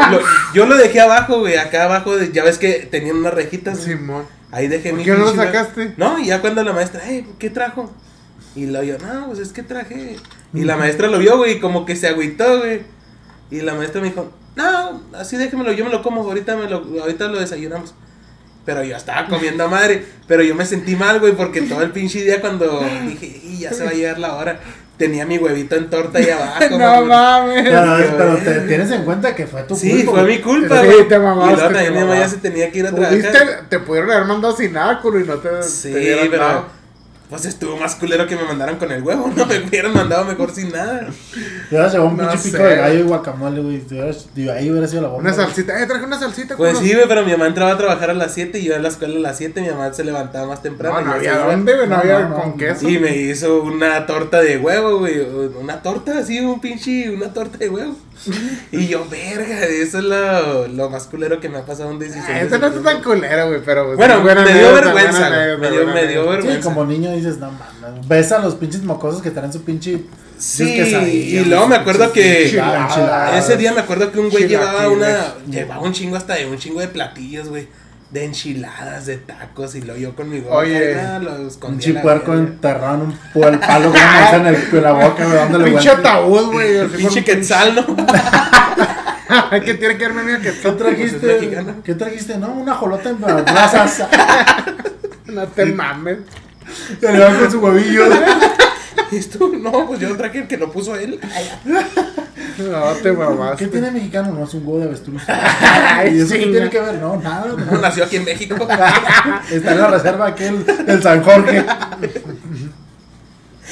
Lo- 0.10 0.20
yo 0.54 0.66
lo 0.66 0.76
dejé 0.76 1.00
abajo, 1.00 1.38
güey. 1.40 1.56
Acá 1.56 1.84
abajo, 1.84 2.16
de- 2.16 2.32
ya 2.32 2.42
ves 2.44 2.58
que 2.58 2.88
tenían 2.90 3.16
unas 3.18 3.34
rejitas. 3.34 3.78
Ahí 4.50 4.66
dejé 4.66 4.90
¿Por 4.90 4.98
mi 4.98 5.04
qué 5.04 5.12
no 5.12 5.18
lo 5.18 5.34
sacaste? 5.44 5.94
No, 5.96 6.18
y 6.18 6.26
ya 6.26 6.40
cuando 6.40 6.62
la 6.64 6.72
maestra, 6.72 7.02
hey, 7.04 7.26
¿qué 7.38 7.50
trajo? 7.50 7.92
Y 8.56 8.66
lo 8.66 8.82
yo, 8.82 8.96
no, 8.98 9.26
pues 9.26 9.38
es 9.40 9.52
que 9.52 9.62
traje. 9.62 10.16
Y 10.54 10.64
la 10.64 10.76
maestra 10.76 11.06
lo 11.08 11.18
vio, 11.18 11.36
güey, 11.36 11.60
como 11.60 11.84
que 11.86 11.94
se 11.94 12.08
agüitó, 12.08 12.58
güey. 12.58 12.82
Y 13.50 13.60
la 13.60 13.74
maestra 13.74 14.00
me 14.00 14.08
dijo, 14.08 14.32
no, 14.56 15.02
así 15.14 15.36
déjemelo, 15.36 15.72
yo 15.72 15.84
me 15.84 15.90
lo 15.92 16.02
como, 16.02 16.22
ahorita, 16.22 16.56
me 16.56 16.68
lo, 16.68 16.78
ahorita 17.00 17.28
lo 17.28 17.38
desayunamos. 17.38 17.94
Pero 18.68 18.84
yo 18.84 18.94
estaba 18.98 19.26
comiendo 19.26 19.64
a 19.64 19.68
madre, 19.68 20.04
pero 20.26 20.42
yo 20.42 20.54
me 20.54 20.66
sentí 20.66 20.94
mal, 20.94 21.20
güey, 21.20 21.32
porque 21.32 21.62
todo 21.62 21.80
el 21.80 21.90
pinche 21.90 22.22
día 22.22 22.38
cuando 22.38 22.84
dije, 23.08 23.40
"Y 23.42 23.60
ya 23.60 23.72
se 23.72 23.82
va 23.82 23.88
a 23.88 23.94
llegar 23.94 24.18
la 24.18 24.34
hora, 24.34 24.60
tenía 24.98 25.24
mi 25.24 25.38
huevito 25.38 25.74
en 25.74 25.88
torta 25.88 26.18
ahí 26.18 26.28
abajo. 26.28 26.58
No 26.78 27.06
mames. 27.06 27.62
Pero, 27.64 28.14
pero 28.18 28.36
te 28.36 28.60
tienes 28.68 28.90
en 28.90 29.04
cuenta 29.04 29.34
que 29.34 29.46
fue 29.46 29.62
tu 29.62 29.74
Sí, 29.74 29.88
culpa. 30.04 30.10
fue 30.10 30.20
güey. 30.24 30.36
mi 30.36 30.42
culpa, 30.42 30.82
Sí, 30.82 30.88
te 31.08 31.14
y 31.14 31.18
mamaste, 31.18 31.54
luego 31.56 31.62
también 31.72 31.84
te 31.84 31.90
mi 31.92 31.98
mamá 32.04 32.18
ya 32.20 32.28
se 32.28 32.36
tenía 32.36 32.70
que 32.70 32.78
ir 32.80 32.86
a 32.88 32.90
Pudiste, 32.90 33.30
trabajar. 33.30 33.62
te 33.70 33.78
pudieron 33.78 34.10
haber 34.10 34.26
mandado 34.26 34.54
sin 34.54 34.72
nada, 34.74 35.00
culo, 35.00 35.18
y 35.20 35.24
no 35.24 35.36
te, 35.36 35.62
Sí, 35.62 35.90
te 35.90 35.98
dieron 36.00 36.28
pero- 36.30 36.42
nada. 36.42 36.64
Pues 37.28 37.44
estuvo 37.44 37.76
más 37.76 37.94
culero 37.96 38.26
que 38.26 38.36
me 38.36 38.44
mandaran 38.44 38.76
con 38.76 38.90
el 38.90 39.02
huevo, 39.02 39.30
¿no? 39.36 39.44
Me 39.46 39.58
hubieran 39.58 39.92
mandado 39.92 40.24
mejor 40.24 40.50
sin 40.50 40.72
nada. 40.72 41.00
Te 41.68 41.74
hubieras 41.74 41.92
llevado 41.92 42.10
un 42.10 42.16
No 42.16 42.28
pinche 42.30 42.44
pico 42.44 42.56
sé. 42.56 42.62
de 42.62 42.76
gallo 42.76 42.98
y 43.00 43.02
guacamole, 43.02 43.60
güey. 43.60 43.82
Ahí 44.50 44.70
hubiera 44.70 44.88
sido 44.88 45.02
la 45.02 45.08
bomba. 45.08 45.22
Una 45.24 45.34
salsita. 45.34 45.78
Eh, 45.82 45.86
traje 45.86 46.04
una 46.06 46.18
salsita. 46.18 46.56
Pues 46.56 46.74
culo. 46.78 46.86
sí, 46.86 46.94
güey, 46.94 47.06
pero 47.06 47.24
mi 47.26 47.32
mamá 47.32 47.46
entraba 47.48 47.72
a 47.72 47.76
trabajar 47.76 48.08
a 48.10 48.14
las 48.14 48.32
7 48.32 48.58
y 48.58 48.64
yo 48.64 48.74
a 48.76 48.78
la 48.78 48.88
escuela 48.88 49.16
a 49.16 49.20
las 49.20 49.36
7. 49.36 49.60
Mi 49.60 49.68
mamá 49.68 49.92
se 49.92 50.04
levantaba 50.04 50.46
más 50.46 50.62
temprano. 50.62 51.00
No, 51.00 51.06
no 51.06 51.12
había 51.12 51.36
dónde, 51.38 51.74
güey. 51.76 51.86
No 51.86 51.96
No, 51.96 52.00
había 52.00 52.28
con 52.30 52.50
no. 52.52 52.56
queso. 52.56 52.88
Y 52.88 52.98
me 52.98 53.14
hizo 53.14 53.62
una 53.62 54.06
torta 54.06 54.40
de 54.40 54.56
huevo, 54.56 54.98
güey. 55.00 55.20
Una 55.60 55.82
torta 55.82 56.18
así, 56.18 56.40
un 56.40 56.60
pinche, 56.62 57.10
una 57.10 57.34
torta 57.34 57.58
de 57.58 57.68
huevo. 57.68 57.94
Y 58.72 58.88
yo, 58.88 59.06
verga, 59.08 59.64
eso 59.64 59.98
es 59.98 60.04
lo, 60.04 60.68
lo 60.68 60.90
más 60.90 61.04
culero 61.06 61.40
que 61.40 61.48
me 61.48 61.58
ha 61.58 61.64
pasado 61.66 61.90
en 61.90 61.98
decisión. 61.98 62.24
Ah, 62.28 62.40
Ese 62.40 62.58
no 62.58 62.66
está 62.66 62.82
tan 62.82 63.02
culero, 63.02 63.48
güey, 63.48 63.60
pero. 63.64 63.96
Bueno, 63.96 64.20
buena 64.20 64.42
me 64.44 64.52
dio 64.54 64.72
vergüenza, 64.74 65.30
Me 65.58 65.70
dio- 65.70 65.86
me 65.86 66.06
dio. 66.06 66.22
Sí, 66.24 66.28
vergüenza. 66.30 66.60
como 66.68 66.84
niño 66.84 67.12
dices, 67.12 67.38
no 67.38 67.50
mames. 67.52 68.06
Ves 68.08 68.32
a 68.32 68.38
los 68.40 68.54
pinches 68.56 68.82
mocosos 68.82 69.22
que 69.22 69.30
traen 69.30 69.52
su 69.52 69.62
pinche. 69.62 70.02
Sí, 70.38 70.64
y 70.64 71.44
luego 71.46 71.66
me 71.66 71.76
acuerdo 71.76 72.12
que 72.12 72.46
ese 73.36 73.56
día 73.56 73.72
me 73.72 73.80
acuerdo 73.80 74.12
que 74.12 74.20
un 74.20 74.30
güey 74.30 74.46
llevaba 74.46 74.88
una, 74.88 75.34
llevaba 75.50 75.82
un 75.82 75.92
chingo 75.92 76.16
hasta 76.16 76.34
de 76.34 76.46
un 76.46 76.58
chingo 76.58 76.80
de 76.80 76.88
platillos, 76.88 77.48
güey. 77.48 77.66
De 78.10 78.24
enchiladas, 78.24 79.04
de 79.04 79.18
tacos, 79.18 79.74
y 79.74 79.82
lo 79.82 79.94
yo 79.96 80.16
con 80.16 80.30
mi 80.30 80.40
boca. 80.40 80.56
Oye, 80.56 80.96
lo 81.20 81.46
escondí 81.46 81.90
Un 81.90 81.96
chipuerco 81.96 82.32
enterrado 82.32 82.94
en 82.94 83.00
un 83.02 83.44
el 83.44 83.58
palo 83.58 83.90
con 83.90 84.00
una 84.00 84.30
en, 84.30 84.46
el, 84.46 84.56
en 84.72 84.82
la 84.82 84.92
boca, 84.92 85.24
güey, 85.24 85.36
dándole 85.36 85.64
Pinche 85.66 85.90
ataúd, 85.90 86.52
güey. 86.52 86.88
Pinche 86.88 87.22
quetzal, 87.22 87.74
¿no? 87.74 87.84
¿Qué 89.64 89.74
tiene 89.74 89.98
que 89.98 90.08
ver 90.08 90.14
mi 90.14 90.32
¿Qué 90.36 90.40
quetzal? 90.40 90.76
trajiste? 90.78 91.18
Pues 91.18 91.32
es 91.32 91.40
mexicana. 91.42 91.74
¿Qué 91.84 91.94
trajiste? 91.94 92.38
No, 92.38 92.48
una 92.48 92.74
jolota 92.74 93.10
en 93.10 93.20
brasas. 93.20 94.04
No 95.26 95.46
te 95.46 95.66
mames. 95.66 96.20
Se 96.98 97.12
le 97.12 97.18
va 97.18 97.34
con 97.38 97.50
su 97.50 97.60
huevillo. 97.60 98.06
Y 99.12 99.16
esto, 99.16 99.50
no, 99.58 99.86
pues 99.86 100.00
yo 100.00 100.16
traje 100.16 100.40
el 100.40 100.46
que 100.48 100.56
lo 100.56 100.70
puso 100.70 100.94
él. 100.96 101.18
No 102.58 102.92
te 103.02 103.12
mamaste. 103.12 103.64
¿Qué 103.64 103.70
tiene 103.70 103.90
mexicano? 103.90 104.32
No, 104.32 104.44
es 104.44 104.54
un 104.54 104.66
huevo 104.66 104.78
de 104.80 104.84
avestruz. 104.86 105.22
Ay, 105.28 106.16
¿Y 106.16 106.20
eso 106.20 106.34
qué 106.34 106.40
chinga. 106.40 106.52
tiene 106.52 106.70
que 106.70 106.80
ver? 106.80 106.94
No, 106.96 107.16
nada. 107.16 107.54
No 107.56 107.78
nació 107.80 108.04
aquí 108.04 108.16
en 108.16 108.24
México. 108.24 108.54
Está 109.50 109.72
en 109.72 109.78
la 109.80 109.86
reserva 109.88 110.26
aquel 110.26 110.64
del 110.64 111.02
San 111.02 111.22
Jorge. 111.22 111.64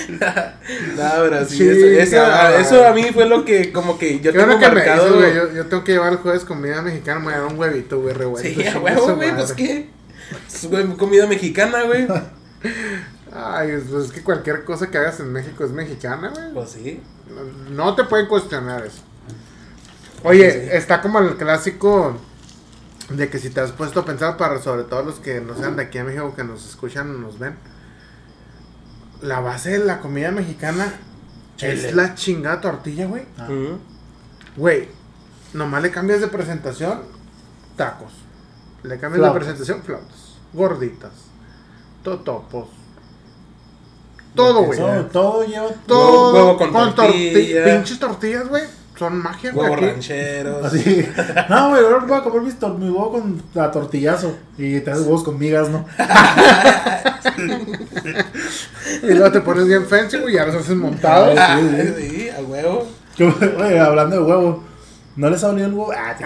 No, 0.08 1.04
pero 1.22 1.44
sí, 1.46 1.56
Sí, 1.56 1.68
eso, 1.68 1.86
eso, 1.86 2.16
cabrón. 2.16 2.60
eso 2.60 2.86
a 2.86 2.92
mí 2.92 3.02
fue 3.14 3.26
lo 3.26 3.44
que 3.44 3.72
como 3.72 3.98
que 3.98 4.20
yo 4.20 4.32
tengo 4.32 4.58
que 4.58 4.68
marcado. 4.68 5.16
güey. 5.16 5.34
Yo, 5.34 5.52
yo 5.52 5.66
tengo 5.66 5.84
que 5.84 5.92
llevar 5.92 6.12
el 6.12 6.18
jueves 6.18 6.44
comida 6.44 6.82
mexicana. 6.82 7.18
Me 7.20 7.26
voy 7.26 7.34
a 7.34 7.38
dar 7.38 7.46
un 7.52 7.58
huevito, 7.58 8.00
güey, 8.00 8.14
revuelto. 8.14 8.48
Sí, 8.48 8.66
a 8.66 8.78
huevo, 8.78 9.16
güey, 9.16 9.34
pues 9.34 9.52
qué. 9.52 9.88
Es 10.46 10.66
güey, 10.66 10.84
comida 10.96 11.26
mexicana, 11.26 11.82
güey. 11.82 12.06
Ay, 13.32 13.82
pues 13.90 14.04
es 14.06 14.12
que 14.12 14.22
cualquier 14.22 14.64
cosa 14.64 14.90
que 14.90 14.98
hagas 14.98 15.20
en 15.20 15.32
México 15.32 15.64
es 15.64 15.72
mexicana, 15.72 16.28
güey. 16.30 16.52
Pues 16.54 16.70
sí. 16.70 17.02
No 17.70 17.94
te 17.94 18.04
pueden 18.04 18.26
cuestionar 18.26 18.84
eso. 18.86 19.02
Oye, 20.22 20.50
Sí. 20.50 20.68
está 20.72 21.00
como 21.02 21.18
el 21.18 21.36
clásico 21.36 22.16
de 23.10 23.28
que 23.28 23.38
si 23.38 23.50
te 23.50 23.60
has 23.60 23.72
puesto 23.72 24.00
a 24.00 24.04
pensar 24.04 24.36
para 24.36 24.60
sobre 24.60 24.84
todo 24.84 25.02
los 25.02 25.20
que 25.20 25.40
no 25.40 25.54
sean 25.56 25.76
de 25.76 25.82
aquí 25.84 25.98
a 25.98 26.04
México 26.04 26.34
que 26.34 26.44
nos 26.44 26.64
escuchan 26.68 27.10
o 27.14 27.18
nos 27.18 27.38
ven. 27.38 27.56
La 29.22 29.40
base 29.40 29.70
de 29.78 29.84
la 29.84 30.00
comida 30.00 30.30
mexicana 30.30 30.92
Chile. 31.56 31.72
es 31.88 31.94
la 31.94 32.14
chingada 32.14 32.60
tortilla, 32.60 33.06
güey. 33.06 33.24
Ah. 33.38 33.48
Güey, 34.56 34.88
nomás 35.52 35.82
le 35.82 35.90
cambias 35.90 36.20
de 36.20 36.28
presentación, 36.28 37.00
tacos. 37.76 38.12
Le 38.82 38.98
cambias 38.98 39.20
Flautas. 39.20 39.34
de 39.34 39.38
presentación, 39.40 39.82
flautas. 39.82 40.34
Gorditas. 40.52 41.12
Totopos. 42.02 42.68
Todo, 44.36 44.62
güey. 44.64 44.78
Todo 45.10 45.44
lleva. 45.44 45.68
Todo 45.86 46.34
Huevo 46.34 46.56
con 46.58 46.94
tortilla. 46.94 47.64
Pinches 47.64 47.98
tortillas, 47.98 48.48
güey. 48.48 48.62
Son 48.98 49.18
magia, 49.18 49.52
güey. 49.52 49.68
Huevos 49.70 49.80
rancheros. 49.84 50.64
Así. 50.64 51.06
No, 51.50 51.70
güey, 51.70 51.84
ahora 51.84 51.98
voy 52.06 52.18
a 52.18 52.22
comer 52.22 52.42
mis 52.42 52.54
mi 52.78 52.88
huevo 52.88 53.12
con 53.12 53.42
a 53.62 53.70
tortillazo. 53.70 54.34
Y 54.56 54.80
te 54.80 54.90
haces 54.90 55.04
huevos 55.04 55.22
con 55.24 55.38
migas, 55.38 55.68
¿no? 55.68 55.84
Y 59.02 59.06
luego 59.12 59.32
te 59.32 59.40
pones 59.40 59.66
bien 59.66 59.84
fancy, 59.86 60.18
güey. 60.18 60.34
Y 60.34 60.36
ya 60.36 60.46
los 60.46 60.54
haces 60.56 60.76
montados. 60.76 61.36
Ah, 61.38 61.58
Sí, 61.60 61.68
sí. 61.68 62.08
sí, 62.10 62.28
a 62.30 62.40
huevo. 62.40 62.86
Yo, 63.16 63.34
oye, 63.58 63.78
hablando 63.80 64.16
de 64.16 64.22
huevo. 64.22 64.64
¿No 65.16 65.30
les 65.30 65.42
ha 65.42 65.48
olido 65.48 65.66
el 65.66 65.72
huevo? 65.74 65.92
Ah, 65.96 66.14
sí. 66.16 66.24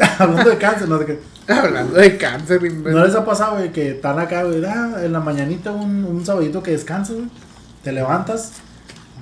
hablando 0.18 0.50
de 0.50 0.56
cáncer, 0.58 0.88
no 0.88 0.98
sé 0.98 1.06
qué. 1.06 1.20
Hablando 1.52 1.94
de 1.94 2.16
cáncer, 2.16 2.64
imbécil. 2.64 2.92
¿No 2.98 3.04
les 3.04 3.14
ha 3.14 3.24
pasado, 3.24 3.56
güey, 3.56 3.72
que 3.72 3.90
están 3.90 4.18
acá, 4.18 4.44
güey, 4.44 4.64
ah, 4.64 4.94
en 5.02 5.12
la 5.12 5.20
mañanita 5.20 5.70
un, 5.72 6.04
un 6.04 6.24
sabadito 6.24 6.62
que 6.62 6.70
descansas, 6.70 7.16
güey? 7.16 7.28
Te 7.82 7.92
levantas, 7.92 8.52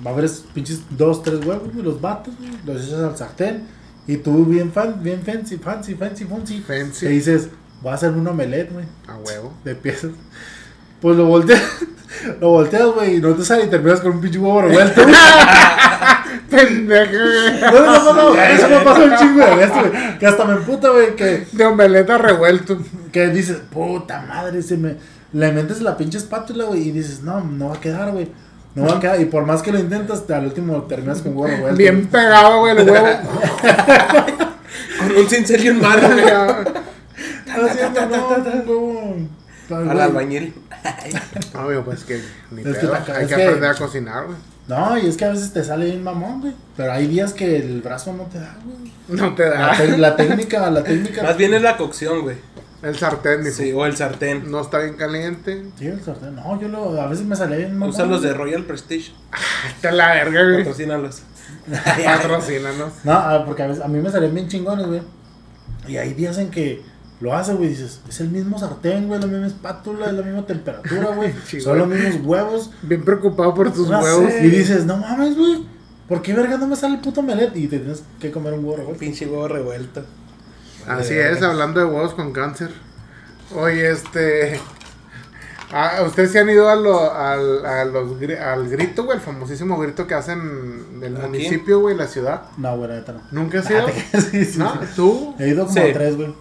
va 0.05 0.11
a 0.11 0.13
haber 0.13 0.29
pinches 0.53 0.81
dos, 0.91 1.23
tres 1.23 1.45
huevos, 1.45 1.71
güey, 1.73 1.83
los 1.83 1.99
bates, 1.99 2.33
güey, 2.39 2.51
los 2.65 2.85
echas 2.87 2.99
al 2.99 3.17
sartén. 3.17 3.63
Y 4.07 4.17
tú 4.17 4.45
bien 4.45 4.71
fan, 4.71 4.95
bien 5.03 5.21
fancy, 5.23 5.57
fancy, 5.57 5.95
fancy, 5.95 6.25
fancy. 6.25 6.61
Fancy. 6.61 7.05
Te 7.05 7.11
dices, 7.11 7.49
voy 7.81 7.91
a 7.91 7.95
hacer 7.95 8.11
un 8.11 8.27
omelette, 8.27 8.71
güey, 8.71 8.85
A 9.07 9.17
huevo. 9.17 9.53
de 9.63 9.75
piezas. 9.75 10.11
Pues 11.01 11.15
lo 11.17 11.25
volteas, 11.25 11.61
lo 12.41 12.49
volteas, 12.49 12.87
güey, 12.87 13.17
y 13.17 13.21
no 13.21 13.33
te 13.35 13.43
sale 13.45 13.65
y 13.65 13.69
terminas 13.69 13.99
con 14.01 14.11
un 14.13 14.21
pinche 14.21 14.39
huevo 14.39 14.61
revuelto. 14.61 15.01
Pendejo, 16.49 17.11
güey. 17.11 17.61
No, 17.61 17.85
no, 17.85 18.13
no, 18.13 18.33
no, 18.33 18.41
eso 18.41 18.69
me 18.69 18.79
pasó 18.79 19.03
un 19.03 19.15
chingo 19.17 19.45
de 19.45 19.55
veces, 19.55 19.91
güey. 19.91 20.19
Que 20.19 20.27
hasta 20.27 20.45
me 20.45 20.53
emputa, 20.53 20.89
güey, 20.89 21.15
que 21.15 21.47
De 21.51 21.65
omeleta 21.65 22.17
revuelto. 22.17 22.79
que 23.11 23.27
dices, 23.27 23.57
puta 23.71 24.21
madre, 24.21 24.61
se 24.61 24.77
me. 24.77 24.95
Le 25.31 25.51
metes 25.51 25.81
la 25.81 25.95
pinche 25.95 26.17
espátula, 26.17 26.65
güey, 26.65 26.87
y 26.87 26.91
dices, 26.91 27.21
no, 27.21 27.41
no 27.41 27.69
va 27.69 27.75
a 27.75 27.79
quedar, 27.79 28.11
güey. 28.11 28.31
No 28.75 28.85
va 28.85 28.97
a 28.97 28.99
quedar. 28.99 29.21
Y 29.21 29.25
por 29.25 29.45
más 29.45 29.61
que 29.61 29.71
lo 29.71 29.79
intentas, 29.79 30.23
al 30.29 30.45
último 30.45 30.81
terminas 30.83 31.21
con 31.21 31.35
huevo 31.37 31.47
revuelto. 31.47 31.77
Bien 31.77 32.07
pegado, 32.07 32.59
güey, 32.61 32.77
el 32.77 32.89
huevo. 32.89 33.07
Con 34.99 35.17
un 35.17 35.29
cincel 35.29 35.63
y 35.65 35.69
un 35.69 35.81
mar, 35.81 35.99
güey. 36.01 36.23
Al 39.69 39.99
albañil. 39.99 40.53
No, 41.53 41.83
pues 41.85 42.03
que 42.03 42.21
ni 42.51 42.61
Es 42.61 42.67
que 42.67 42.73
pedo. 42.73 42.91
ta- 42.91 43.15
Hay 43.15 43.23
es 43.25 43.29
que 43.29 43.35
que- 43.35 43.43
aprender 43.45 43.69
a 43.69 43.75
cocinar, 43.75 44.25
güey. 44.25 44.37
No, 44.67 44.97
y 44.97 45.07
es 45.07 45.17
que 45.17 45.25
a 45.25 45.29
veces 45.29 45.51
te 45.51 45.63
sale 45.63 45.85
bien 45.85 46.03
mamón, 46.03 46.41
güey. 46.41 46.53
Pero 46.77 46.91
hay 46.91 47.07
días 47.07 47.33
que 47.33 47.57
el 47.57 47.81
brazo 47.81 48.13
no 48.13 48.23
te 48.25 48.39
da, 48.39 48.55
güey. 48.63 48.91
No 49.07 49.33
te 49.35 49.49
La, 49.49 49.55
da. 49.59 49.77
te- 49.77 49.97
la 49.97 50.15
técnica, 50.15 50.69
la 50.69 50.83
técnica. 50.83 51.23
Más 51.23 51.37
bien 51.37 51.53
es 51.55 51.61
la 51.61 51.75
cocción, 51.75 52.21
güey. 52.21 52.37
El 52.81 52.95
sartén, 52.97 53.43
dijo. 53.43 53.55
Sí, 53.57 53.73
o 53.73 53.85
el 53.85 53.97
sartén. 53.97 54.49
No 54.49 54.61
está 54.61 54.79
bien 54.79 54.95
caliente. 54.95 55.65
Sí, 55.77 55.87
el 55.87 56.01
sartén. 56.01 56.35
No, 56.35 56.59
yo 56.61 56.67
lo, 56.69 57.01
a 57.01 57.07
veces 57.07 57.25
me 57.25 57.35
sale 57.35 57.57
bien 57.57 57.73
mamón. 57.73 57.89
Usa 57.89 58.05
los 58.05 58.21
de. 58.21 58.33
Royal 58.33 58.63
Prestige. 58.63 59.11
Está 59.75 59.91
la 59.91 60.13
verga, 60.13 60.43
güey. 60.43 60.57
Patrocínalos. 60.59 61.23
Patrocínanos. 62.05 62.93
No, 63.03 63.11
ah, 63.13 63.43
porque 63.45 63.63
a, 63.63 63.67
veces, 63.67 63.83
a 63.83 63.87
mí 63.87 63.99
me 63.99 64.09
salen 64.09 64.33
bien 64.33 64.47
chingones, 64.47 64.85
güey. 64.87 65.01
Y 65.87 65.97
hay 65.97 66.13
días 66.13 66.37
en 66.37 66.51
que 66.51 66.81
lo 67.21 67.35
haces, 67.35 67.57
güey, 67.57 67.69
dices, 67.69 67.99
es 68.07 68.19
el 68.21 68.29
mismo 68.29 68.57
sartén, 68.57 69.07
güey, 69.07 69.19
la 69.19 69.27
misma 69.27 69.47
espátula, 69.47 70.07
es 70.07 70.13
la 70.13 70.21
misma 70.23 70.45
temperatura, 70.45 71.07
güey. 71.15 71.33
Sí, 71.45 71.59
Son 71.59 71.77
güey. 71.77 71.89
los 71.89 71.99
mismos 71.99 72.25
huevos. 72.25 72.71
Bien 72.81 73.03
preocupado 73.03 73.53
por 73.53 73.71
tus 73.73 73.89
No 73.89 73.99
huevos. 73.99 74.31
sé. 74.31 74.45
Y 74.45 74.49
dices, 74.49 74.85
no 74.85 74.97
mames, 74.97 75.37
güey. 75.37 75.65
¿Por 76.07 76.21
qué 76.21 76.33
verga 76.33 76.57
no 76.57 76.65
me 76.67 76.75
sale 76.75 76.95
el 76.95 77.01
puto 77.01 77.21
melet? 77.21 77.55
Y 77.55 77.67
te 77.67 77.77
tienes 77.79 78.03
que 78.19 78.31
comer 78.31 78.53
un 78.53 78.59
huevo 78.65 78.77
revuelto. 78.77 78.99
Pinche 78.99 79.27
huevo 79.27 79.47
revuelto. 79.47 80.03
Así 80.87 81.15
Vale, 81.15 81.31
es, 81.33 81.41
hablando 81.43 81.79
de 81.81 81.85
huevos 81.85 82.13
con 82.15 82.31
cáncer. 82.31 82.71
Oye, 83.55 83.91
este. 83.91 84.59
Ah, 85.71 86.01
¿Ustedes 86.03 86.31
se 86.31 86.39
han 86.39 86.49
ido 86.49 86.67
a 86.67 86.75
lo- 86.75 87.11
al, 87.13 87.63
a 87.63 87.85
los, 87.85 88.19
gri- 88.19 88.39
al 88.39 88.67
grito, 88.69 89.03
güey? 89.03 89.17
El 89.17 89.23
famosísimo 89.23 89.77
grito 89.77 90.07
que 90.07 90.15
hacen 90.15 90.99
del 90.99 91.15
¿Aquí? 91.17 91.25
municipio, 91.27 91.79
güey, 91.79 91.95
la 91.95 92.07
ciudad. 92.07 92.41
No, 92.57 92.75
güey, 92.75 92.89
neta 92.89 93.11
no. 93.13 93.21
¿Nunca 93.31 93.59
has 93.59 93.67
Ah, 93.67 93.73
ido? 93.73 93.87
¿No? 94.57 94.73
sí. 94.81 94.87
¿Tú? 94.95 95.35
He 95.37 95.49
ido 95.49 95.65
como 95.67 95.73
Sí. 95.77 95.79
a 95.87 95.93
tres, 95.93 96.15
güey. 96.15 96.33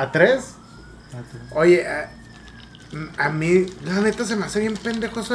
¿A 0.00 0.12
tres? 0.12 0.54
Ah, 1.14 1.22
sí. 1.30 1.38
Oye, 1.54 1.86
a, 1.88 2.10
a 3.18 3.28
mí, 3.30 3.66
la 3.84 4.00
neta, 4.00 4.24
se 4.24 4.36
me 4.36 4.44
hace 4.46 4.60
bien 4.60 4.74
pendejo 4.74 5.20
eso. 5.20 5.34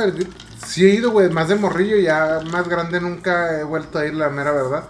Sí 0.65 0.85
he 0.85 0.89
ido, 0.95 1.11
güey, 1.11 1.29
más 1.29 1.49
de 1.49 1.55
morrillo, 1.55 1.97
ya 1.97 2.39
más 2.51 2.67
grande 2.67 3.01
nunca 3.01 3.59
he 3.59 3.63
vuelto 3.63 3.99
a 3.99 4.05
ir, 4.05 4.13
la 4.13 4.29
mera 4.29 4.51
verdad. 4.51 4.83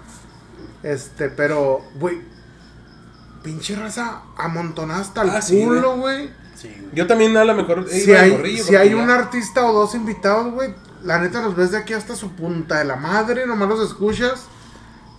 Este, 0.84 1.30
pero, 1.30 1.82
güey, 1.95 2.21
pinche 3.41 3.76
raza 3.76 4.21
amontonada 4.38 5.01
hasta 5.01 5.21
el 5.24 5.30
Ah, 5.32 5.39
culo, 5.49 5.97
güey. 5.97 6.30
Sí. 6.55 6.74
Yo 6.93 7.07
también 7.07 7.36
a 7.36 7.43
lo 7.43 7.55
mejor 7.55 7.86
he 7.89 7.99
si 7.99 8.03
ido 8.09 8.13
de 8.13 8.19
hay, 8.19 8.32
morrillo, 8.32 8.63
si 8.63 8.76
hay 8.76 8.89
ya- 8.91 8.95
un 8.97 9.09
artista 9.09 9.65
o 9.65 9.74
dos 9.74 9.95
invitados, 9.95 10.53
güey, 10.53 10.74
la 11.03 11.19
neta 11.19 11.41
los 11.41 11.55
ves 11.55 11.71
de 11.71 11.78
aquí 11.78 11.93
hasta 11.93 12.15
su 12.15 12.32
punta 12.34 12.78
de 12.80 12.86
la 12.86 12.95
madre, 12.95 13.45
nomás 13.47 13.67
los 13.69 13.82
escuchas. 13.89 14.45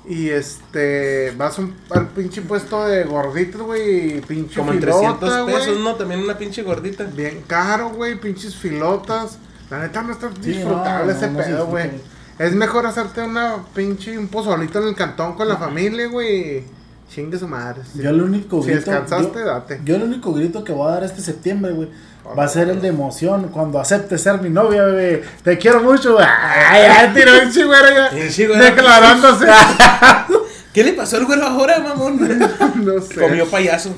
Y 0.07 0.29
este, 0.29 1.33
vas 1.39 1.59
un- 1.59 1.75
al 1.91 2.09
pinche 2.09 2.43
puesto 2.43 2.85
de 2.87 3.05
gorditos, 3.05 3.63
güey, 3.63 4.21
pinche 4.21 4.57
Como 4.57 4.73
en 4.73 4.81
filota, 4.81 4.99
300 5.19 5.43
güey. 5.45 5.55
pesos, 5.57 5.81
¿no? 5.81 5.95
También 5.95 6.21
una 6.21 6.37
pinche 6.37 6.63
gordita. 6.63 7.05
Bien 7.05 7.43
caro, 7.47 7.91
güey, 7.91 8.21
pinches 8.21 8.55
filotas. 8.55 9.39
La 9.71 9.79
neta 9.79 10.03
no 10.03 10.13
está 10.13 10.31
Sí, 10.43 10.51
disfrutable 10.51 11.13
no, 11.13 11.19
ese 11.19 11.31
no, 11.31 11.39
pedo, 11.39 11.67
güey. 11.67 11.91
Es 12.39 12.53
mejor 12.55 12.85
hacerte 12.87 13.23
una 13.23 13.65
pinche, 13.75 14.19
un 14.19 14.29
pozolito 14.29 14.81
en 14.83 14.89
el 14.89 14.95
cantón 14.95 15.35
con 15.35 15.49
la 15.49 15.57
familia, 15.57 16.07
güey. 16.09 16.65
Chingue 17.09 17.39
su 17.39 17.47
madre. 17.49 17.83
sí. 17.91 18.01
Yo 18.03 18.11
el 18.11 18.21
único 18.23 18.61
Si 18.63 18.71
grito. 18.73 18.91
descansaste, 18.91 19.39
yo, 19.39 19.47
date. 19.47 19.81
yo 19.85 19.97
el 19.97 20.03
único 20.03 20.33
grito 20.35 20.65
que 20.65 20.73
voy 20.73 20.89
a 20.89 20.95
dar 20.97 21.05
este 21.05 21.23
septiembre, 21.23 21.73
güey. 21.73 21.89
Va 22.27 22.45
a 22.45 22.49
ser 22.49 22.71
el 22.71 22.81
de 22.81 22.89
emoción 22.89 23.49
cuando 23.49 23.79
acepte 23.79 24.17
ser 24.17 24.41
mi 24.41 24.49
novia, 24.49 24.85
bebé. 24.85 25.25
Te 25.43 25.59
quiero 25.59 25.81
mucho. 25.83 26.17
Ay, 26.21 26.83
ya 26.83 27.13
tiró 27.13 27.35
el 27.35 27.53
chigüero 27.53 27.89
ya. 27.91 28.07
El 28.09 28.33
chigüero. 28.33 28.65
Declarándose. 28.65 29.47
¿Qué 30.73 30.83
le 30.83 30.93
pasó 30.95 31.19
al 31.19 31.27
güero 31.27 31.47
ahora, 31.47 31.79
mamón? 31.79 32.19
no 32.77 33.01
sé. 33.01 33.21
Comió 33.21 33.47
payaso. 33.49 33.95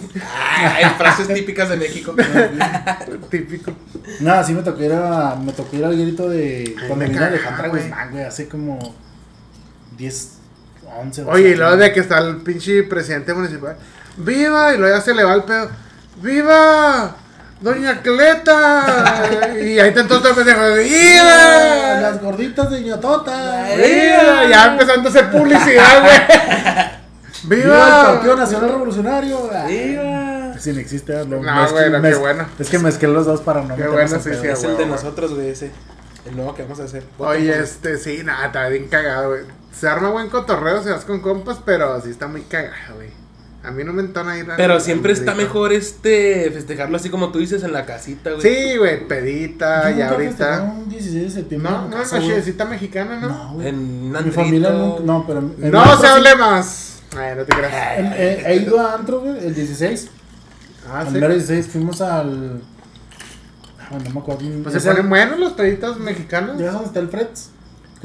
Ay, 0.58 0.84
frases 0.98 1.28
típicas 1.28 1.70
de 1.70 1.76
México. 1.76 2.14
Típico. 3.30 3.72
Nada, 4.20 4.44
sí 4.44 4.52
me 4.52 4.62
tocó 4.62 4.82
ir 4.82 4.92
a, 4.92 5.36
me 5.36 5.52
tocó 5.52 5.74
ir 5.74 5.84
al 5.84 5.96
grito 5.96 6.28
de 6.28 6.74
Ay, 6.78 6.86
cuando 6.86 7.06
vino 7.06 7.24
Alejandra 7.24 7.68
güey. 7.68 7.82
Guzmán, 7.82 8.10
güey, 8.10 8.24
hace 8.24 8.48
como 8.48 8.78
10, 9.96 10.32
11 11.00 11.22
o 11.22 11.28
Oye, 11.30 11.50
y 11.50 11.54
luego 11.54 11.76
de 11.78 11.92
que 11.92 12.00
está 12.00 12.18
el 12.18 12.36
pinche 12.38 12.82
presidente 12.82 13.32
municipal. 13.32 13.76
¡Viva! 14.18 14.74
Y 14.74 14.78
luego 14.78 14.94
ya 14.94 15.02
se 15.02 15.14
le 15.14 15.24
va 15.24 15.32
el 15.32 15.44
pedo. 15.44 15.70
¡Viva! 16.20 17.16
¡Doña 17.60 18.02
Cleta! 18.02 19.24
y 19.54 19.78
ahí 19.78 19.88
está 19.88 20.00
entonces 20.00 20.30
el 20.30 20.36
pendejo. 20.36 20.74
¡Viva! 20.74 22.00
Las 22.02 22.20
gorditas 22.22 22.70
de 22.70 22.82
ñotota. 22.82 23.68
¡Viva! 23.76 24.44
Ya 24.48 24.66
empezando 24.72 25.08
a 25.08 25.10
hacer 25.10 25.30
publicidad, 25.30 26.00
güey. 26.02 26.16
¡Viva 27.44 27.64
¡Viva! 27.64 28.00
el 28.00 28.06
Partido 28.16 28.36
Nacional 28.36 28.70
Revolucionario! 28.70 29.50
Viva. 29.66 30.54
Sí, 30.58 30.72
no 30.72 30.80
existe. 30.80 31.12
No, 31.24 31.24
No, 31.24 31.42
mezclé- 31.42 31.70
güey, 31.72 31.90
no, 31.90 32.02
qué 32.02 32.14
bueno. 32.16 32.46
Es 32.58 32.68
que 32.68 32.78
mezclé 32.78 33.08
los 33.08 33.24
dos 33.26 33.40
para 33.40 33.62
no 33.62 33.74
Qué 33.76 33.88
bueno, 33.88 34.02
en 34.16 34.22
sí, 34.22 34.30
sí, 34.40 34.46
Es 34.46 34.64
el 34.64 34.76
de 34.76 34.86
nosotros, 34.86 35.34
güey, 35.34 35.50
ese. 35.50 35.70
El 36.26 36.36
nuevo 36.36 36.54
que 36.54 36.62
vamos 36.62 36.80
a 36.80 36.84
hacer. 36.84 37.04
Oye, 37.18 37.58
este, 37.58 37.98
sí, 37.98 38.22
nada, 38.24 38.46
está 38.46 38.68
bien 38.68 38.88
cagado, 38.88 39.30
güey. 39.30 39.42
Se 39.72 39.88
arma 39.88 40.10
buen 40.10 40.28
cotorreo, 40.28 40.82
se 40.82 40.90
vas 40.90 41.04
con 41.04 41.20
compas, 41.20 41.58
pero 41.64 42.00
sí 42.00 42.10
está 42.10 42.26
muy 42.26 42.42
cagado, 42.42 42.96
güey. 42.96 43.10
A 43.66 43.72
mí 43.72 43.82
no 43.82 43.92
me 43.92 44.00
entona 44.02 44.38
ir 44.38 44.48
a- 44.50 44.56
Pero 44.56 44.78
siempre 44.78 45.12
está 45.12 45.34
mejor 45.34 45.72
este 45.72 46.50
festejarlo 46.52 46.96
así 46.96 47.10
como 47.10 47.32
tú 47.32 47.40
dices 47.40 47.64
en 47.64 47.72
la 47.72 47.84
casita, 47.84 48.30
güey. 48.30 48.42
Sí, 48.42 48.76
güey, 48.76 49.08
pedita, 49.08 49.90
Yo 49.90 49.96
y 49.96 50.02
nunca 50.02 50.16
festejé 50.16 50.44
ahorita. 50.44 50.62
un 50.62 50.88
16 50.88 51.22
de 51.24 51.30
septiembre. 51.30 51.70
No, 51.72 51.84
en 51.86 51.90
no, 51.90 51.96
casa, 51.96 52.18
güey. 52.20 52.68
mexicana, 52.70 53.18
¿no? 53.20 53.28
No, 53.28 53.52
güey. 53.54 53.68
En 53.68 53.74
un 53.76 54.10
Mi 54.12 54.16
antrito. 54.16 54.40
familia 54.40 54.70
nunca. 54.70 55.02
No, 55.04 55.26
pero. 55.26 55.38
en- 55.40 55.70
No 55.72 55.96
se 55.96 56.00
sí. 56.00 56.06
hable 56.06 56.34
más. 56.36 57.02
Ay, 57.16 57.34
no 57.36 57.44
te 57.44 57.52
creas. 57.56 57.98
En- 57.98 58.12
He, 58.12 58.52
he 58.52 58.56
ido 58.56 58.80
a 58.80 58.94
antro, 58.94 59.20
güey, 59.20 59.44
el 59.46 59.54
16. 59.54 60.08
Ah, 60.88 61.00
el 61.02 61.08
sí. 61.08 61.12
mero 61.14 61.28
16 61.34 61.66
fuimos 61.66 62.00
al. 62.00 62.60
ah, 63.80 63.98
no 64.04 64.10
me 64.10 64.20
acuerdo. 64.20 64.42
Pues 64.62 64.74
Es 64.76 64.82
se 64.82 64.88
el- 64.90 64.94
ponen 64.96 65.10
buenos 65.10 65.38
los 65.40 65.52
peditos 65.54 65.98
mexicanos. 65.98 66.52
¿Ya 66.58 66.66
sabes 66.72 66.72
dónde 66.74 66.86
está 66.88 67.00
el 67.00 67.08
Freds? 67.08 67.50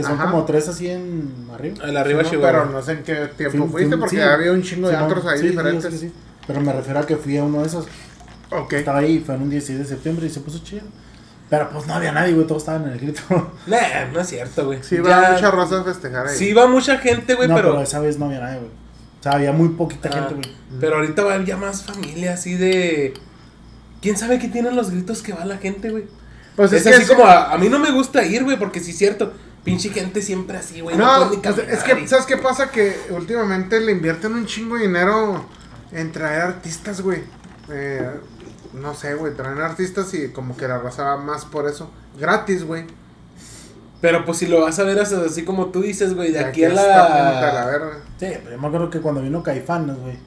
Que 0.02 0.08
son 0.08 0.20
Ajá. 0.20 0.32
como 0.32 0.46
tres 0.46 0.68
así 0.68 0.90
en 0.90 1.48
arriba. 1.54 1.86
El 1.86 1.98
arriba 1.98 2.24
No, 2.24 2.30
Chihuahua. 2.30 2.52
pero 2.62 2.72
no 2.72 2.82
sé 2.82 2.92
en 2.94 3.04
qué 3.04 3.16
tiempo 3.38 3.58
Fui- 3.66 3.70
fuiste, 3.72 3.90
fui- 3.92 4.00
porque 4.00 4.16
sí. 4.18 4.22
había 4.22 4.52
un 4.52 4.62
chingo 4.64 4.88
de 4.88 4.94
Sí, 4.94 5.00
no, 5.00 5.06
antros 5.06 5.26
ahí 5.26 5.38
sí, 5.38 5.44
sí, 5.44 5.50
diferentes. 5.50 5.94
sí, 5.94 5.98
sí. 6.00 6.14
Pero 6.48 6.62
me 6.62 6.74
refiero 6.74 7.00
a 7.00 7.06
que 7.06 7.16
fui 7.18 7.38
a 7.38 7.44
uno 7.44 7.62
de 7.62 7.68
esos. 7.68 7.88
Ok. 8.50 8.74
Estaba 8.74 9.00
ahí, 9.00 9.20
fue 9.26 9.36
en 9.36 9.44
un 9.44 9.50
16 9.50 9.80
de 9.80 9.86
septiembre 9.86 10.26
y 10.28 10.30
se 10.30 10.40
puso 10.42 10.60
chido. 10.64 10.84
Pero 11.50 11.70
pues 11.70 11.86
no 11.86 11.94
había 11.94 12.12
nadie, 12.14 12.34
güey, 12.34 12.48
todos 12.48 12.62
estaban 12.64 12.84
en 12.84 12.90
el 12.94 13.00
grito. 13.00 13.22
Nah, 13.68 13.78
no 14.14 14.20
es 14.22 14.28
cierto, 14.28 14.66
güey. 14.66 14.80
Sí, 14.84 14.96
Ya- 14.98 15.02
va 15.20 15.32
mucha 15.34 15.52
raza 15.52 15.82
a 15.82 15.84
festejar 15.84 16.28
ahí. 16.28 16.36
Sí 16.38 16.54
va 16.54 16.68
mucha 16.68 16.98
gente, 16.98 17.36
güey, 17.36 17.48
no, 17.48 17.56
pero... 17.56 17.72
pero... 17.72 17.82
esa 17.84 18.00
vez 18.00 18.18
no 18.18 18.26
había 18.26 18.40
nadie, 18.40 18.58
güey. 18.60 18.72
O 19.20 19.24
sea, 19.24 19.34
había 19.34 19.52
muy 19.52 19.70
poquita 19.70 20.10
Ah, 20.12 20.14
gente, 20.16 20.34
güey. 20.34 20.56
Pero 20.80 20.96
ahorita 20.96 21.24
va 21.24 21.32
a 21.32 21.36
haber 21.36 21.46
ya 21.48 21.58
más 21.58 21.84
familia 21.84 22.34
así 22.34 22.56
de... 22.56 23.14
¿Quién 24.02 24.18
sabe 24.18 24.40
qué 24.40 24.48
tienen 24.48 24.76
los 24.76 24.90
gritos 24.90 25.22
que 25.22 25.32
va 25.34 25.46
la 25.46 25.58
gente, 25.58 25.92
güey? 25.92 26.06
Pues 26.56 26.74
es, 26.74 26.86
es, 26.86 26.96
que 26.98 27.04
así 27.04 27.08
como, 27.14 27.26
a, 27.26 27.54
a 27.54 27.58
mí 27.58 27.70
no 27.70 27.78
me 27.80 27.92
gusta 27.92 28.24
ir, 28.26 28.44
güey, 28.44 28.58
porque 28.58 28.80
sí 28.80 28.92
es 28.92 28.98
cierto. 28.98 29.34
Pinche 29.64 29.90
gente 29.90 30.22
siempre 30.22 30.58
así, 30.58 30.82
güey. 30.82 30.98
No, 30.98 31.30
No, 31.30 31.42
pues, 31.42 31.58
es 31.58 31.84
que, 31.84 32.08
¿sabes 32.08 32.26
qué 32.26 32.38
pasa? 32.38 32.72
Que 32.72 32.96
últimamente 33.12 33.80
le 33.80 33.92
invierten 33.92 34.34
un 34.34 34.46
chingo 34.46 34.76
de 34.76 34.88
dinero 34.88 35.46
en 35.92 36.12
traer 36.12 36.42
artistas, 36.42 37.02
güey. 37.02 37.24
Eh, 37.70 38.10
no 38.74 38.96
sé, 38.96 39.14
güey, 39.16 39.36
traen 39.36 39.60
artistas 39.60 40.14
y 40.14 40.30
como 40.30 40.58
que 40.58 40.68
la 40.68 40.80
raza 40.80 41.18
más 41.18 41.46
por 41.46 41.68
eso. 41.68 41.92
Gratis, 42.20 42.64
güey. 42.64 42.86
Pero 44.02 44.26
pues 44.26 44.40
si 44.40 44.48
lo 44.48 44.62
vas 44.62 44.80
a 44.80 44.84
ver 44.84 45.00
así, 45.00 45.14
así 45.14 45.44
como 45.44 45.68
tú 45.68 45.82
dices, 45.82 46.16
güey, 46.16 46.32
de 46.32 46.40
De 46.40 46.46
aquí 46.46 46.64
a 46.66 46.70
Punta 46.70 46.84
de 46.84 46.90
la 46.90 47.54
la... 47.54 47.66
verga. 47.68 47.92
Sí, 48.20 48.28
pero 48.44 48.52
yo 48.52 48.58
me 48.58 48.68
acuerdo 48.68 48.90
que 48.90 49.00
cuando 49.00 49.22
vino 49.22 49.44
Caifanes, 49.44 49.98
güey. 49.98 50.18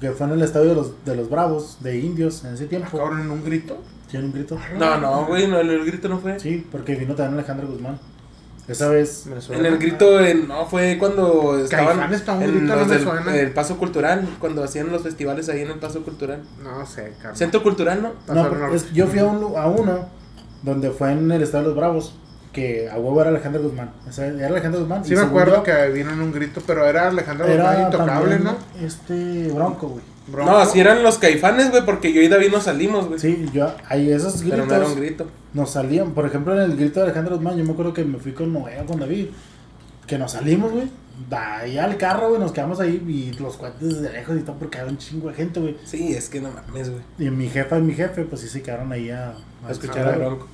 Que 0.00 0.10
fue 0.10 0.26
en 0.26 0.34
el 0.34 0.42
estadio 0.42 0.68
de 0.68 0.74
los, 0.76 1.04
de 1.04 1.16
los 1.16 1.28
Bravos, 1.30 1.78
de 1.80 1.98
Indios, 1.98 2.44
en 2.44 2.54
ese 2.54 2.66
tiempo. 2.66 2.96
Cabrón, 2.96 3.22
en 3.22 3.30
un 3.30 3.44
grito. 3.44 3.78
¿Tiene 4.08 4.26
un 4.26 4.32
grito? 4.32 4.56
No, 4.78 4.98
no, 4.98 5.26
güey, 5.26 5.48
no, 5.48 5.58
el 5.58 5.84
grito 5.84 6.08
no 6.08 6.18
fue. 6.20 6.38
Sí, 6.38 6.64
porque 6.70 6.94
vino 6.94 7.14
también 7.14 7.38
Alejandro 7.38 7.66
Guzmán. 7.66 7.98
Esa 8.66 8.88
vez. 8.88 9.26
Me 9.26 9.40
suena. 9.40 9.60
En 9.60 9.74
el 9.74 9.78
grito, 9.78 10.20
en- 10.20 10.48
no, 10.48 10.64
fue 10.66 10.96
cuando 10.98 11.58
estaban 11.58 11.86
Caifanes 11.86 12.22
pa' 12.22 12.32
un 12.34 12.42
en 12.42 12.50
grito 12.50 12.64
no 12.66 12.76
los 12.76 12.88
me 12.88 12.94
del- 12.94 13.04
suena. 13.04 13.36
el 13.36 13.50
Paso 13.52 13.76
Cultural, 13.76 14.28
cuando 14.38 14.64
hacían 14.64 14.90
los 14.90 15.02
festivales 15.02 15.48
ahí 15.48 15.60
en 15.60 15.70
el 15.70 15.78
Paso 15.78 16.02
Cultural. 16.02 16.42
No 16.62 16.86
sé, 16.86 17.12
cabrón. 17.18 17.36
Centro 17.36 17.62
Cultural, 17.62 18.02
¿no? 18.02 18.34
No, 18.34 18.48
pero 18.50 18.74
es- 18.74 18.92
yo 18.92 19.06
fui 19.06 19.18
a, 19.18 19.24
un, 19.26 19.40
lu- 19.40 19.56
a 19.58 19.66
uno 19.66 20.08
donde 20.62 20.90
fue 20.90 21.12
en 21.12 21.30
el 21.30 21.42
estadio 21.42 21.64
de 21.64 21.68
los 21.68 21.76
Bravos. 21.76 22.14
Que 22.54 22.88
a 22.88 22.94
huevo 22.94 23.20
era 23.20 23.30
Alejandro 23.30 23.60
Guzmán. 23.62 23.90
O 24.08 24.12
sea, 24.12 24.26
era 24.28 24.46
Alejandro 24.46 24.78
Guzmán. 24.80 25.04
Sí 25.04 25.12
y 25.12 25.16
me 25.16 25.22
según 25.22 25.30
acuerdo 25.40 25.56
yo, 25.56 25.62
que 25.64 25.88
vino 25.90 26.12
en 26.12 26.20
un 26.22 26.30
grito, 26.32 26.62
pero 26.64 26.86
era 26.86 27.08
Alejandro 27.08 27.48
Guzmán 27.48 27.66
era 27.74 27.82
intocable, 27.82 28.36
también 28.36 28.44
¿no? 28.44 28.86
Este 28.86 29.48
Bronco, 29.52 29.88
güey. 29.88 30.04
Bronco. 30.26 30.50
No, 30.52 30.58
así 30.58 30.80
eran 30.80 31.02
los 31.02 31.18
caifanes, 31.18 31.70
güey, 31.70 31.84
porque 31.84 32.12
yo 32.12 32.22
y 32.22 32.28
David 32.28 32.50
nos 32.50 32.64
salimos, 32.64 33.06
güey. 33.08 33.18
Sí, 33.18 33.46
yo, 33.52 33.74
ahí 33.88 34.10
esos 34.10 34.40
gritos 34.40 34.50
pero 34.60 34.66
no 34.66 34.74
era 34.74 34.86
un 34.86 34.96
grito. 34.96 35.26
nos 35.52 35.70
salían. 35.70 36.12
Por 36.12 36.24
ejemplo, 36.26 36.54
en 36.54 36.70
el 36.70 36.76
grito 36.76 37.00
de 37.00 37.06
Alejandro 37.06 37.36
Guzmán, 37.36 37.56
yo 37.58 37.64
me 37.64 37.72
acuerdo 37.72 37.92
que 37.92 38.04
me 38.04 38.18
fui 38.18 38.32
con 38.32 38.52
Noé, 38.52 38.82
con 38.86 38.98
David. 38.98 39.26
Que 40.06 40.18
nos 40.18 40.32
salimos, 40.32 40.72
güey. 40.72 40.90
De 41.30 41.36
ahí 41.36 41.78
al 41.78 41.96
carro, 41.96 42.28
güey, 42.30 42.40
nos 42.40 42.52
quedamos 42.52 42.80
ahí 42.80 43.02
y 43.06 43.38
los 43.40 43.56
cuates 43.56 43.80
desde 44.00 44.12
lejos 44.12 44.36
y 44.36 44.40
todo 44.40 44.56
porque 44.56 44.78
había 44.78 44.90
un 44.90 44.98
chingo 44.98 45.28
de 45.28 45.34
gente, 45.34 45.60
güey. 45.60 45.76
Sí, 45.84 46.12
es 46.12 46.28
que 46.28 46.40
no 46.40 46.50
mames, 46.50 46.90
güey. 46.90 47.02
Y 47.18 47.30
mi 47.30 47.48
jefa 47.48 47.78
y 47.78 47.82
mi 47.82 47.94
jefe, 47.94 48.24
pues 48.24 48.40
sí 48.40 48.48
se 48.48 48.62
quedaron 48.62 48.90
ahí 48.92 49.10
a, 49.10 49.34
A 49.66 49.70
escuchar 49.70 50.08
a 50.08 50.16
Bronco. 50.16 50.48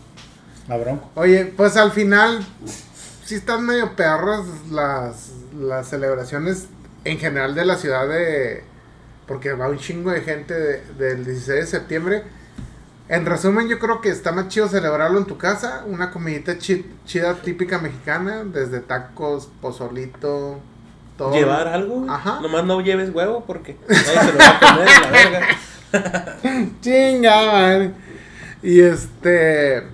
a 0.68 0.76
Bronco. 0.76 1.10
Oye, 1.14 1.46
pues 1.46 1.76
al 1.76 1.92
final 1.92 2.44
sí 3.24 3.36
están 3.36 3.64
medio 3.64 3.96
perras 3.96 4.44
las, 4.70 5.30
las 5.58 5.88
celebraciones 5.88 6.66
en 7.04 7.18
general 7.18 7.54
de 7.54 7.64
la 7.64 7.76
ciudad 7.76 8.06
de... 8.08 8.64
Porque 9.30 9.52
va 9.52 9.68
un 9.68 9.78
chingo 9.78 10.10
de 10.10 10.22
gente 10.22 10.52
de- 10.54 10.82
del 10.98 11.24
16 11.24 11.60
de 11.60 11.66
septiembre. 11.68 12.24
En 13.08 13.24
resumen, 13.26 13.68
yo 13.68 13.78
creo 13.78 14.00
que 14.00 14.08
está 14.08 14.32
más 14.32 14.48
chido 14.48 14.66
celebrarlo 14.66 15.18
en 15.18 15.24
tu 15.26 15.38
casa. 15.38 15.84
Una 15.86 16.10
comidita 16.10 16.58
chi- 16.58 16.84
chida 17.06 17.34
típica 17.36 17.78
mexicana. 17.78 18.42
Desde 18.44 18.80
tacos, 18.80 19.48
pozolito, 19.60 20.58
todo. 21.16 21.32
Llevar 21.32 21.68
algo. 21.68 22.06
Ajá. 22.10 22.40
Nomás 22.40 22.64
no 22.64 22.80
lleves 22.80 23.10
huevo 23.14 23.44
porque 23.46 23.76
nadie 23.88 24.02
se 24.04 24.32
lo 24.32 24.38
va 24.38 24.48
a 24.48 24.60
comer 24.60 24.88
a 24.88 25.00
la 25.00 25.10
verga. 25.10 25.46
Chinga. 26.80 27.92
Y 28.64 28.80
este. 28.80 29.84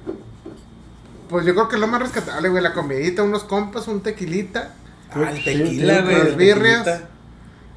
Pues 1.29 1.45
yo 1.45 1.55
creo 1.55 1.69
que 1.69 1.75
es 1.77 1.81
lo 1.81 1.89
más 1.89 2.01
rescatable, 2.01 2.49
güey. 2.49 2.63
La 2.63 2.73
comidita, 2.73 3.23
unos 3.23 3.45
compas, 3.45 3.87
un 3.87 4.01
tequilita. 4.01 4.75
Ah, 5.13 5.31
el 5.31 5.45
tequila, 5.45 6.01
güey. 6.03 6.17
las 6.19 6.37
birrias. 6.37 6.85
tequilita. 6.85 7.11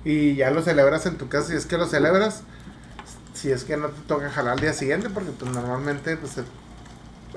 Y 0.05 0.35
ya 0.35 0.51
lo 0.51 0.61
celebras 0.61 1.05
en 1.05 1.17
tu 1.17 1.27
casa 1.27 1.49
si 1.49 1.55
es 1.55 1.65
que 1.65 1.77
lo 1.77 1.85
celebras. 1.87 2.43
Si 3.33 3.51
es 3.51 3.63
que 3.63 3.77
no 3.77 3.87
te 3.89 4.01
toca 4.07 4.29
jalar 4.29 4.53
al 4.53 4.59
día 4.59 4.73
siguiente, 4.73 5.09
porque 5.09 5.31
pues 5.31 5.51
normalmente 5.51 6.17
pues, 6.17 6.33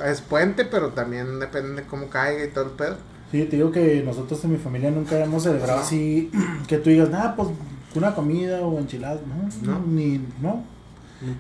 es 0.05 0.21
puente, 0.21 0.65
pero 0.65 0.89
también 0.91 1.39
depende 1.39 1.83
de 1.83 1.89
cómo 1.89 2.09
caiga 2.09 2.45
y 2.45 2.49
todo 2.49 2.65
el 2.65 2.71
pedo. 2.73 2.97
Sí, 3.31 3.45
te 3.45 3.57
digo 3.57 3.71
que 3.71 4.03
nosotros 4.05 4.43
en 4.45 4.53
mi 4.53 4.59
familia 4.59 4.91
nunca 4.91 5.19
hemos 5.23 5.43
celebrado 5.45 5.79
No. 5.79 5.85
así 5.85 6.31
que 6.69 6.79
tú 6.79 6.91
digas, 6.91 7.09
nada, 7.11 7.35
pues 7.37 7.49
una 7.95 8.15
comida 8.15 8.61
o 8.61 8.79
enchiladas. 8.79 9.21
No, 9.27 9.73
No. 9.73 9.79
no. 9.81 9.87
ni, 9.87 10.19
no. 10.41 10.65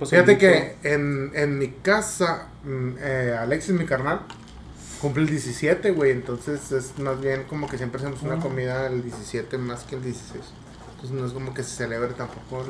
Fíjate 0.06 0.38
que 0.38 0.76
en, 0.84 1.32
en 1.34 1.58
mi 1.58 1.68
casa, 1.68 2.46
mm, 2.64 2.90
eh, 3.00 3.36
Alexis, 3.40 3.74
mi 3.74 3.84
carnal, 3.84 4.20
cumple 5.00 5.24
el 5.24 5.28
17, 5.30 5.90
güey. 5.90 6.12
Entonces 6.12 6.70
es 6.70 6.96
más 7.00 7.20
bien 7.20 7.42
como 7.48 7.68
que 7.68 7.76
siempre 7.78 8.00
hacemos 8.00 8.22
una 8.22 8.34
Ah. 8.36 8.40
comida 8.40 8.86
el 8.86 9.02
17 9.02 9.58
más 9.58 9.82
que 9.82 9.96
el 9.96 10.04
16. 10.04 10.40
Entonces 11.02 11.20
no 11.20 11.26
es 11.26 11.32
como 11.32 11.52
que 11.52 11.62
se 11.62 11.76
celebre 11.76 12.12
tampoco. 12.14 12.64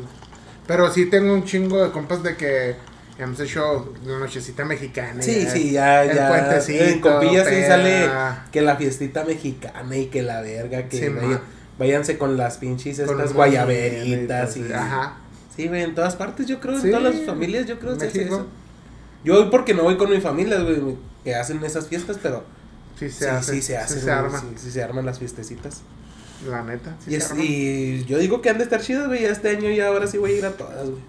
Pero 0.67 0.91
sí 0.93 1.07
tengo 1.07 1.35
un 1.35 1.45
chingo 1.45 1.83
de 1.85 1.91
compas 1.91 2.23
de 2.23 2.37
que 2.37 2.77
hemos 3.19 3.39
hecho 3.41 3.93
la 4.07 4.19
nochecita 4.19 4.65
mexicana. 4.65 5.21
Sí, 5.23 5.43
ya, 5.45 5.51
sí, 5.51 5.71
ya, 5.73 6.05
el 6.05 6.17
ya. 6.17 6.29
puentecito, 6.29 6.83
En 6.85 7.01
copillas 7.01 7.47
sí 7.49 7.63
sale 7.67 8.09
que 8.51 8.63
la 8.63 8.77
fiestita 8.77 9.25
mexicana 9.25 9.97
y 9.97 10.07
que 10.07 10.23
la 10.23 10.41
verga, 10.41 10.89
que 10.89 10.97
Sí, 10.99 11.09
vaya- 11.09 11.41
váyanse 11.79 12.17
con 12.17 12.37
las 12.37 12.57
pinches 12.59 13.01
con 13.03 13.17
estas 13.21 13.33
guayaberitas 13.35 14.57
y... 14.57 14.73
Ajá. 14.73 15.17
Sí, 15.55 15.69
güey, 15.69 15.83
en 15.83 15.95
todas 15.95 16.17
partes 16.17 16.47
yo 16.47 16.59
creo, 16.61 16.81
Sí, 16.81 16.87
en 16.87 16.93
todas 16.99 17.15
las 17.15 17.27
familias 17.27 17.67
yo 17.67 17.79
creo 17.79 17.99
que 17.99 18.07
México. 18.07 18.35
eso. 18.37 18.47
Yo 19.25 19.35
voy 19.35 19.51
porque 19.51 19.75
no 19.75 19.83
voy 19.83 19.97
con 19.99 20.11
mi 20.11 20.21
familia, 20.21 20.59
güey, 20.61 20.97
que 21.23 21.35
hacen 21.35 21.63
esas 21.65 21.89
fiestas, 21.89 22.19
pero 22.23 22.45
Sí 22.99 23.11
sí, 23.11 23.19
se 23.19 23.29
hace. 23.31 23.53
sí 23.55 23.63
se 23.63 23.77
hace, 23.77 24.01
se 24.01 24.11
arma. 24.11 24.43
Sí 24.57 24.71
se 24.71 24.83
arman 24.83 25.05
las 25.05 25.19
fiestecitas. 25.19 25.83
La 26.49 26.63
neta. 26.63 26.97
sí 27.05 27.15
y, 27.15 27.21
se 27.21 27.35
es- 27.35 27.39
y 27.39 28.05
yo 28.07 28.19
digo 28.19 28.41
que 28.43 28.51
han 28.51 28.59
de 28.59 28.65
estar 28.65 28.81
chidas, 28.81 29.07
güey, 29.07 29.25
este 29.25 29.51
año 29.51 29.71
ya 29.71 29.89
ahora 29.89 30.07
sí 30.07 30.19
voy 30.19 30.33
a 30.33 30.39
ir 30.39 30.45
a 30.47 30.51
todas, 30.53 30.89
güey. 30.89 31.03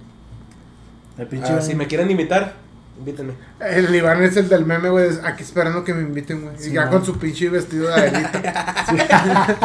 El 1.17 1.27
pinche. 1.27 1.53
Ah, 1.53 1.61
si 1.61 1.75
me 1.75 1.87
quieren 1.87 2.09
invitar, 2.11 2.53
Invítenme. 2.95 3.33
El 3.59 3.93
Iván 3.95 4.21
es 4.21 4.37
el 4.37 4.47
del 4.47 4.65
meme, 4.65 4.87
güey. 4.89 5.09
Aquí 5.23 5.41
esperando 5.41 5.83
que 5.83 5.95
me 5.95 6.03
inviten, 6.03 6.43
güey. 6.43 6.55
Sí, 6.59 6.69
y 6.69 6.73
ya 6.73 6.85
no. 6.85 6.91
con 6.91 7.03
su 7.03 7.17
pinche 7.17 7.49
vestido 7.49 7.87
de 7.87 7.93
Adelita. 7.95 8.75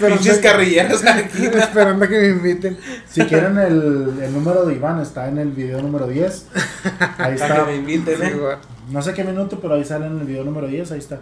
Pinches 0.08 0.38
carrilleros 0.38 1.04
aquí. 1.06 1.46
esperando 1.54 2.08
que 2.08 2.18
me 2.18 2.28
inviten. 2.30 2.76
Si 3.08 3.22
quieren 3.26 3.56
el, 3.58 4.18
el 4.20 4.32
número 4.32 4.64
de 4.66 4.74
Iván, 4.74 5.00
está 5.00 5.28
en 5.28 5.38
el 5.38 5.50
video 5.52 5.80
número 5.80 6.08
10. 6.08 6.46
Ahí 6.84 7.06
Para 7.16 7.28
que 7.28 7.34
está. 7.34 7.64
me 7.66 7.76
inviten, 7.76 8.16
Sí, 8.16 8.24
¿eh? 8.24 8.56
No 8.90 9.00
sé 9.00 9.14
qué 9.14 9.22
minuto, 9.22 9.60
pero 9.60 9.74
ahí 9.74 9.84
sale 9.84 10.06
en 10.06 10.18
el 10.18 10.26
video 10.26 10.42
número 10.42 10.66
10. 10.66 10.90
Ahí 10.90 10.98
está. 10.98 11.20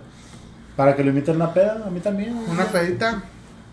Para 0.76 0.96
que 0.96 1.05
lo 1.05 1.11
inviten 1.11 1.34
a 1.34 1.44
una 1.44 1.53
peda, 1.55 1.82
a 1.86 1.90
mí 1.90 2.01
también. 2.01 2.34
Una 2.48 2.64
pedita. 2.64 3.22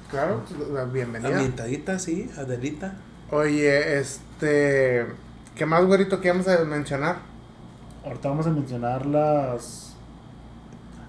Claro, 0.09 0.43
la 0.73 0.85
bienvenida. 0.85 1.29
Ambientadita, 1.29 1.99
sí, 1.99 2.31
Adelita. 2.37 2.93
Oye, 3.31 3.99
este. 3.99 5.05
¿Qué 5.55 5.65
más, 5.65 5.83
güerito, 5.85 6.21
que 6.21 6.29
vamos 6.29 6.47
a 6.47 6.63
mencionar? 6.63 7.17
Ahorita 8.05 8.29
vamos 8.29 8.47
a 8.47 8.51
mencionar 8.51 9.05
las. 9.05 9.95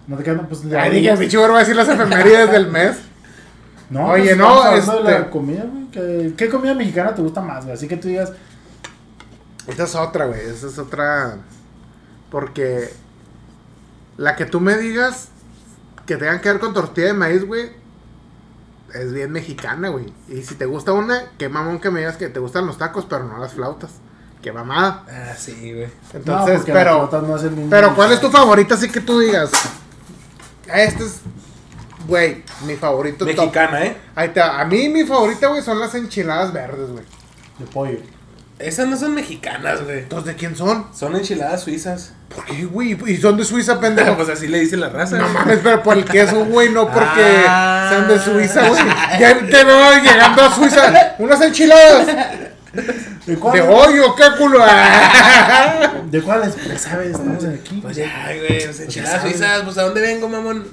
No 0.07 0.17
te 0.17 0.25
quedan, 0.25 0.49
pues. 0.49 0.65
Ay, 0.77 0.91
dije, 1.01 1.17
mi 1.17 1.29
chivo 1.29 1.49
va 1.49 1.57
a 1.57 1.61
decir 1.61 1.77
las 1.77 1.89
efemérides 1.89 2.51
del 2.51 2.69
mes. 2.71 2.99
No, 3.91 4.09
Oye, 4.09 4.25
pues, 4.25 4.37
no, 4.37 4.63
hablando 4.63 4.93
de 4.93 4.99
este- 5.01 5.21
la 5.21 5.31
comida, 5.31 5.65
güey. 5.65 5.87
¿Qué, 5.93 6.35
qué 6.37 6.49
comida 6.49 6.75
mexicana 6.75 7.15
te 7.15 7.23
gusta 7.23 7.41
más, 7.41 7.65
güey? 7.65 7.75
Así 7.75 7.87
que 7.87 7.97
tú 7.97 8.09
digas. 8.09 8.33
Esa 9.67 9.85
es 9.85 9.95
otra, 9.95 10.27
güey. 10.27 10.41
Esa 10.41 10.67
es 10.67 10.79
otra. 10.79 11.39
Porque. 12.31 12.89
La 14.17 14.35
que 14.35 14.45
tú 14.47 14.59
me 14.61 14.77
digas 14.77 15.29
que 16.05 16.17
tengan 16.17 16.41
que 16.41 16.49
ver 16.51 16.59
con 16.59 16.75
tortilla 16.75 17.09
de 17.09 17.13
maíz, 17.13 17.47
güey. 17.47 17.71
Es 18.95 19.13
bien 19.13 19.31
mexicana, 19.33 19.89
güey. 19.91 20.13
Y 20.29 20.43
si 20.43 20.55
te 20.55 20.65
gusta 20.67 20.93
una, 20.93 21.25
qué 21.39 21.49
mamón 21.49 21.79
que 21.81 21.91
me 21.91 22.01
digas 22.01 22.17
que 22.17 22.29
te 22.29 22.41
gustan 22.41 22.67
los 22.67 22.79
tacos, 22.79 23.05
pero 23.09 23.25
no 23.25 23.39
las 23.39 23.53
flautas. 23.53 23.91
Qué 24.43 24.53
mamada. 24.53 25.05
Ah, 25.11 25.35
sí, 25.37 25.73
güey. 25.73 25.87
no, 25.87 26.19
Entonces, 26.19 26.55
las 26.59 26.65
pero. 26.65 27.09
flautas 27.09 27.23
no 27.25 27.51
mismo- 27.51 27.71
Pero, 27.71 27.95
¿cuál 27.95 28.13
es 28.13 28.21
tu 28.21 28.31
favorita? 28.31 28.75
Así 28.77 28.89
que 28.89 29.01
tú 29.01 29.19
digas. 29.19 29.51
Este 30.73 31.05
es. 31.05 31.21
Güey, 32.07 32.45
mi 32.67 32.77
favorito 32.77 33.27
top. 33.27 33.37
Mexicana, 33.37 33.85
¿eh? 33.85 33.97
Ahí 34.15 34.29
te. 34.31 34.41
A 34.41 34.65
mí, 34.65 34.89
mi 34.89 35.05
favorita, 35.05 35.49
güey, 35.49 35.63
son 35.63 35.79
las 35.81 35.95
enchiladas 35.95 36.53
verdes, 36.53 36.91
güey. 36.91 37.05
De 37.59 37.67
pollo. 37.67 37.99
Esas 38.59 38.89
no 38.89 38.97
son 38.97 39.15
mexicanas, 39.15 39.85
güey. 39.85 40.01
Entonces, 40.01 40.27
¿de 40.27 40.35
quién 40.37 40.57
son? 40.57 40.87
Son 40.93 41.15
enchiladas 41.15 41.63
suizas. 41.63 42.13
¿Por 42.35 42.45
qué, 42.45 42.65
güey? 42.65 42.97
Y 43.07 43.17
son 43.19 43.37
de 43.37 43.45
Suiza, 43.45 43.79
pendejo. 43.81 44.15
pues 44.17 44.29
así 44.29 44.49
le 44.49 44.59
dice 44.61 44.77
la 44.77 44.89
raza. 44.89 45.17
No 45.17 45.29
mames, 45.29 45.61
pero 45.63 45.83
por 45.83 45.97
el 45.97 46.05
queso, 46.05 46.45
güey, 46.45 46.69
no 46.71 46.91
porque 46.93 47.45
Ah. 47.47 47.87
sean 47.91 48.09
de 48.09 48.19
Suiza, 48.19 48.69
güey. 48.69 48.83
Ya 49.21 49.39
te 49.39 49.65
veo 49.65 50.03
llegando 50.03 50.43
a 50.43 50.55
Suiza. 50.55 51.15
Unas 51.19 51.41
enchiladas 51.41 52.07
¿De 53.27 53.37
cuál? 53.37 53.55
de 53.55 53.61
hoyo, 53.63 54.15
qué 54.17 54.25
culo. 54.39 54.59
¿De 56.11 56.23
cuáles? 56.23 56.55
Pues 56.67 56.81
sabes, 56.83 57.11
estamos 57.13 57.45
aquí. 57.45 57.79
Pues 57.83 57.97
ya, 57.97 58.27
güey, 58.39 58.67
las 58.67 58.81
enchiladas 58.81 59.21
sabes. 59.21 59.37
suizas. 59.37 59.63
Pues 59.63 59.79
a 59.79 59.83
dónde 59.85 60.01
vengo, 60.01 60.29
mamón. 60.29 60.67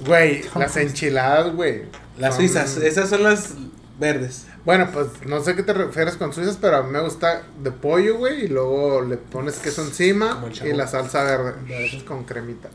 Güey, 0.00 0.44
las 0.56 0.76
enchiladas, 0.76 1.52
güey. 1.52 1.82
Las 2.18 2.36
suizas, 2.36 2.76
esas 2.76 3.08
son 3.10 3.22
las 3.24 3.50
verdes. 3.98 4.46
Bueno, 4.64 4.88
pues 4.92 5.06
no 5.26 5.42
sé 5.42 5.54
qué 5.54 5.62
te 5.62 5.72
refieres 5.72 6.16
con 6.16 6.32
suizas, 6.32 6.58
pero 6.60 6.78
a 6.78 6.82
mí 6.82 6.90
me 6.90 7.00
gusta 7.00 7.42
de 7.62 7.70
pollo, 7.70 8.16
güey, 8.18 8.44
y 8.44 8.48
luego 8.48 9.02
le 9.02 9.16
pones 9.16 9.58
queso 9.58 9.82
encima 9.82 10.42
y 10.64 10.72
la 10.72 10.86
salsa 10.86 11.22
verde, 11.22 12.02
con 12.06 12.24
cremita. 12.24 12.68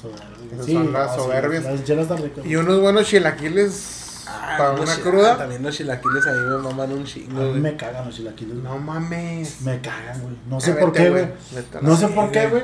Soberbias. 0.00 0.52
Esas 0.52 0.66
son 0.66 0.92
las 0.92 1.14
sí, 1.14 1.20
soberbias. 1.20 1.64
Las 1.64 1.80
están 1.90 2.22
ricas. 2.22 2.46
Y 2.46 2.56
unos 2.56 2.80
buenos 2.80 3.06
chilaquiles 3.06 4.24
para 4.56 4.72
los 4.72 4.80
una 4.82 4.96
cruda. 4.96 5.36
También 5.36 5.62
los 5.62 5.76
chilaquiles 5.76 6.26
a 6.26 6.32
mí 6.32 6.38
me 6.38 6.56
maman 6.58 6.92
un 6.92 7.02
A 7.02 7.04
chingo, 7.04 7.40
mí 7.42 7.48
güey. 7.50 7.60
me 7.60 7.76
cagan 7.76 8.06
los 8.06 8.14
chilaquiles. 8.16 8.54
No 8.56 8.78
mames. 8.78 9.60
Me 9.60 9.80
cagan, 9.80 10.22
güey. 10.22 10.36
No 10.48 10.58
sé 10.60 10.70
Eh, 10.70 10.74
por 10.74 10.92
vete, 10.92 11.04
qué, 11.04 11.10
güey. 11.10 11.24
A 11.24 11.80
No 11.82 11.96
sé 11.96 12.08
por 12.08 12.30
qué, 12.30 12.46
güey. 12.48 12.62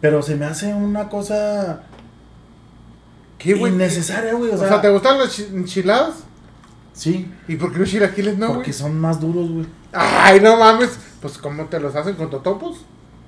Pero 0.00 0.22
se 0.22 0.34
me 0.34 0.46
hace 0.46 0.72
una 0.74 1.08
cosa 1.08 1.82
¿Qué, 3.38 3.54
güey? 3.54 3.72
innecesaria, 3.72 4.34
güey. 4.34 4.50
O 4.50 4.54
O 4.54 4.58
sea, 4.58 4.80
¿te 4.80 4.88
gustan 4.88 5.18
las 5.18 5.30
chi- 5.30 5.48
enchiladas? 5.52 6.24
Sí. 7.00 7.30
¿Y 7.48 7.56
por 7.56 7.72
qué 7.72 7.78
los 7.80 7.88
chilaquiles 7.90 8.36
no, 8.38 8.48
porque 8.48 8.70
güey? 8.70 8.72
son 8.72 8.98
más 9.00 9.20
duros, 9.20 9.50
güey. 9.50 9.66
Ay, 9.92 10.40
no 10.40 10.56
mames. 10.56 10.90
Pues, 11.20 11.38
¿cómo 11.38 11.64
te 11.66 11.80
los 11.80 11.94
hacen 11.96 12.14
con 12.14 12.30
totopos? 12.30 12.78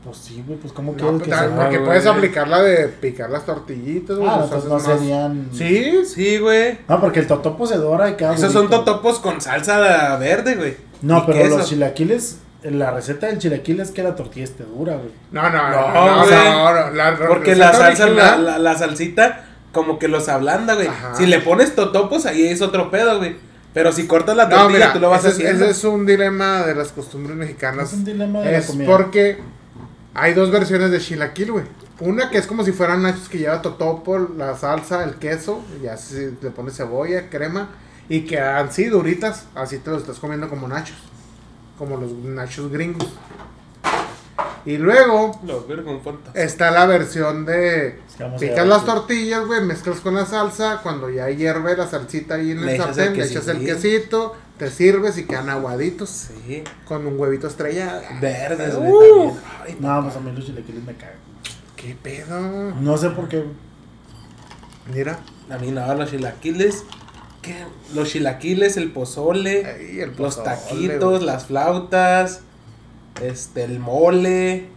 Pues 0.05 0.17
sí, 0.17 0.43
güey. 0.47 0.59
Pues 0.59 0.73
como 0.73 0.93
No, 0.93 0.99
pues, 1.13 1.23
que 1.23 1.33
ah, 1.33 1.39
sea. 1.41 1.57
porque 1.57 1.79
puedes 1.81 2.07
aplicar 2.07 2.49
la 2.49 2.61
de 2.63 2.89
picar 2.89 3.31
las 3.31 3.47
tortillitas, 3.47 4.17
güey. 4.17 4.29
Ah, 4.29 4.45
haces 4.45 4.65
no 4.65 4.75
más- 4.75 4.83
serían. 4.85 5.49
Sí, 5.53 6.05
Sí, 6.05 6.39
güey. 6.39 6.79
No, 6.89 7.01
porque 7.01 7.21
el 7.21 7.27
totopo 7.27 7.67
se 7.67 7.77
dora 7.77 8.11
y 8.11 8.15
queda. 8.15 8.35
Esos 8.35 8.53
son 8.53 8.69
totopos 8.69 9.19
con 9.21 9.41
salsa 9.41 10.17
verde, 10.17 10.57
güey. 10.57 10.77
No, 11.03 11.25
pero 11.27 11.39
queso. 11.43 11.59
los 11.59 11.69
chilaquiles. 11.69 12.39
La 12.65 12.93
receta 12.93 13.27
del 13.27 13.39
chilaquil 13.39 13.81
es 13.81 13.91
que 13.91 14.05
la 14.05 14.15
tortilla 14.15 14.45
esté 14.45 14.63
dura, 14.65 14.95
güey. 14.95 15.11
No, 15.33 15.43
no, 15.51 15.69
no. 15.71 15.93
No, 15.93 16.07
no, 16.17 16.23
güey. 16.25 16.31
no, 16.35 16.75
no, 16.75 16.91
la 16.93 17.17
Porque 17.29 17.57
la 17.57 17.73
salsa, 17.73 18.07
la, 18.07 18.37
la, 18.39 18.59
la 18.59 18.79
salsita, 18.79 19.45
como 19.73 19.99
que 19.99 20.07
los 20.07 20.29
ablanda, 20.29 20.75
güey. 20.75 20.87
Ajá. 20.87 21.15
Si 21.17 21.27
le 21.27 21.41
pones 21.41 21.75
totopos, 21.75 22.25
ahí 22.27 22.47
es 22.47 22.63
otro 22.63 22.89
pedo, 22.91 23.19
güey. 23.19 23.37
Pero 23.75 23.91
si 23.93 24.07
cortas 24.07 24.37
la 24.37 24.45
No, 24.47 24.57
tortilla, 24.57 24.79
mira, 24.79 24.93
tú 24.93 25.01
lo 25.01 25.09
vas 25.11 25.25
es- 25.25 25.35
haciendo. 25.35 25.65
ese 25.65 25.71
es 25.73 25.85
un 25.85 26.05
dilema 26.07 26.63
de 26.63 26.75
las 26.75 26.93
costumbres 26.93 27.37
No 27.37 27.41
mexicanas. 27.45 27.89
es 27.93 27.99
un 27.99 28.05
dilema 28.05 28.41
de 28.41 28.57
Es 28.57 28.67
la 28.67 28.73
comida. 28.73 28.87
porque 28.87 29.39
hay 30.15 30.35
dos 30.35 30.51
versiones 30.51 30.91
de 30.91 30.99
chilaquil, 31.01 31.53
güey. 31.53 31.65
Una 32.01 32.29
que 32.31 32.39
es 32.39 32.47
como 32.47 32.65
si 32.65 32.73
fueran 32.73 33.03
nachos 33.03 33.29
que 33.29 33.39
lleva 33.39 33.63
totopo, 33.63 34.19
la 34.19 34.57
salsa, 34.57 35.05
el 35.05 35.15
queso, 35.15 35.63
y 35.83 35.87
así 35.87 36.37
le 36.43 36.51
pones 36.51 36.77
cebolla, 36.77 37.31
crema, 37.31 37.69
y 38.09 38.23
quedan 38.23 38.67
así 38.69 38.87
duritas, 38.87 39.45
así 39.55 39.79
te 39.79 39.91
los 39.91 40.03
estás 40.03 40.19
comiendo 40.19 40.49
como 40.49 40.67
nachos. 40.69 40.97
Como 41.79 41.97
los 41.97 42.13
nachos 42.13 42.71
gringos. 42.71 43.09
Y 44.65 44.77
luego 44.79 45.41
Lo 45.45 45.67
veo 45.67 45.85
con 45.85 46.01
fantas. 46.03 46.35
está 46.37 46.71
la 46.71 46.87
versión 46.87 47.45
de 47.45 48.01
picas 48.39 48.67
las 48.67 48.85
tortillas, 48.85 49.45
güey, 49.47 49.61
mezclas 49.63 49.99
con 50.01 50.15
la 50.15 50.25
salsa, 50.25 50.81
cuando 50.83 51.11
ya 51.11 51.29
hierve 51.31 51.77
la 51.77 51.87
salsita 51.89 52.35
ahí 52.37 52.53
en 52.53 52.65
Le 52.65 52.77
el 52.77 52.81
sartén, 52.83 53.17
le 53.17 53.25
echas 53.25 53.49
el 53.49 53.59
quesito, 53.65 54.37
te 54.59 54.71
sirves 54.71 55.19
y 55.19 55.25
quedan 55.27 55.49
aguaditos 55.51 56.11
Sí. 56.11 56.63
con 56.85 57.07
un 57.07 57.19
huevito 57.19 57.49
estrellado. 57.49 58.03
Verdes, 58.21 58.77
güey, 58.77 58.91
Uh. 59.11 59.15
también. 59.35 59.41
Ay, 59.67 59.77
No, 59.81 60.03
pues 60.05 60.17
a 60.17 60.21
mí 60.21 60.33
los 60.33 60.47
chilaquiles 60.47 60.85
me 60.85 60.95
cagan. 60.95 61.17
¿Qué 61.75 61.97
pedo? 62.01 62.41
No 62.81 62.97
sé 62.97 63.11
por 63.11 63.29
qué. 63.29 63.45
Mira. 64.95 65.19
A 65.51 65.59
mí 65.59 65.71
no, 65.71 65.95
los 65.95 66.11
chilaquiles. 66.11 66.85
¿Qué? 67.43 67.65
Los 67.95 68.09
chilaquiles, 68.11 68.77
el 68.77 68.93
pozole, 68.93 69.67
Ay, 69.67 70.01
el 70.01 70.11
los 70.11 70.37
pozole, 70.37 70.45
taquitos, 70.45 71.11
güey. 71.15 71.25
las 71.25 71.47
flautas, 71.47 72.43
este, 73.23 73.65
el 73.65 73.79
mole. 73.79 74.69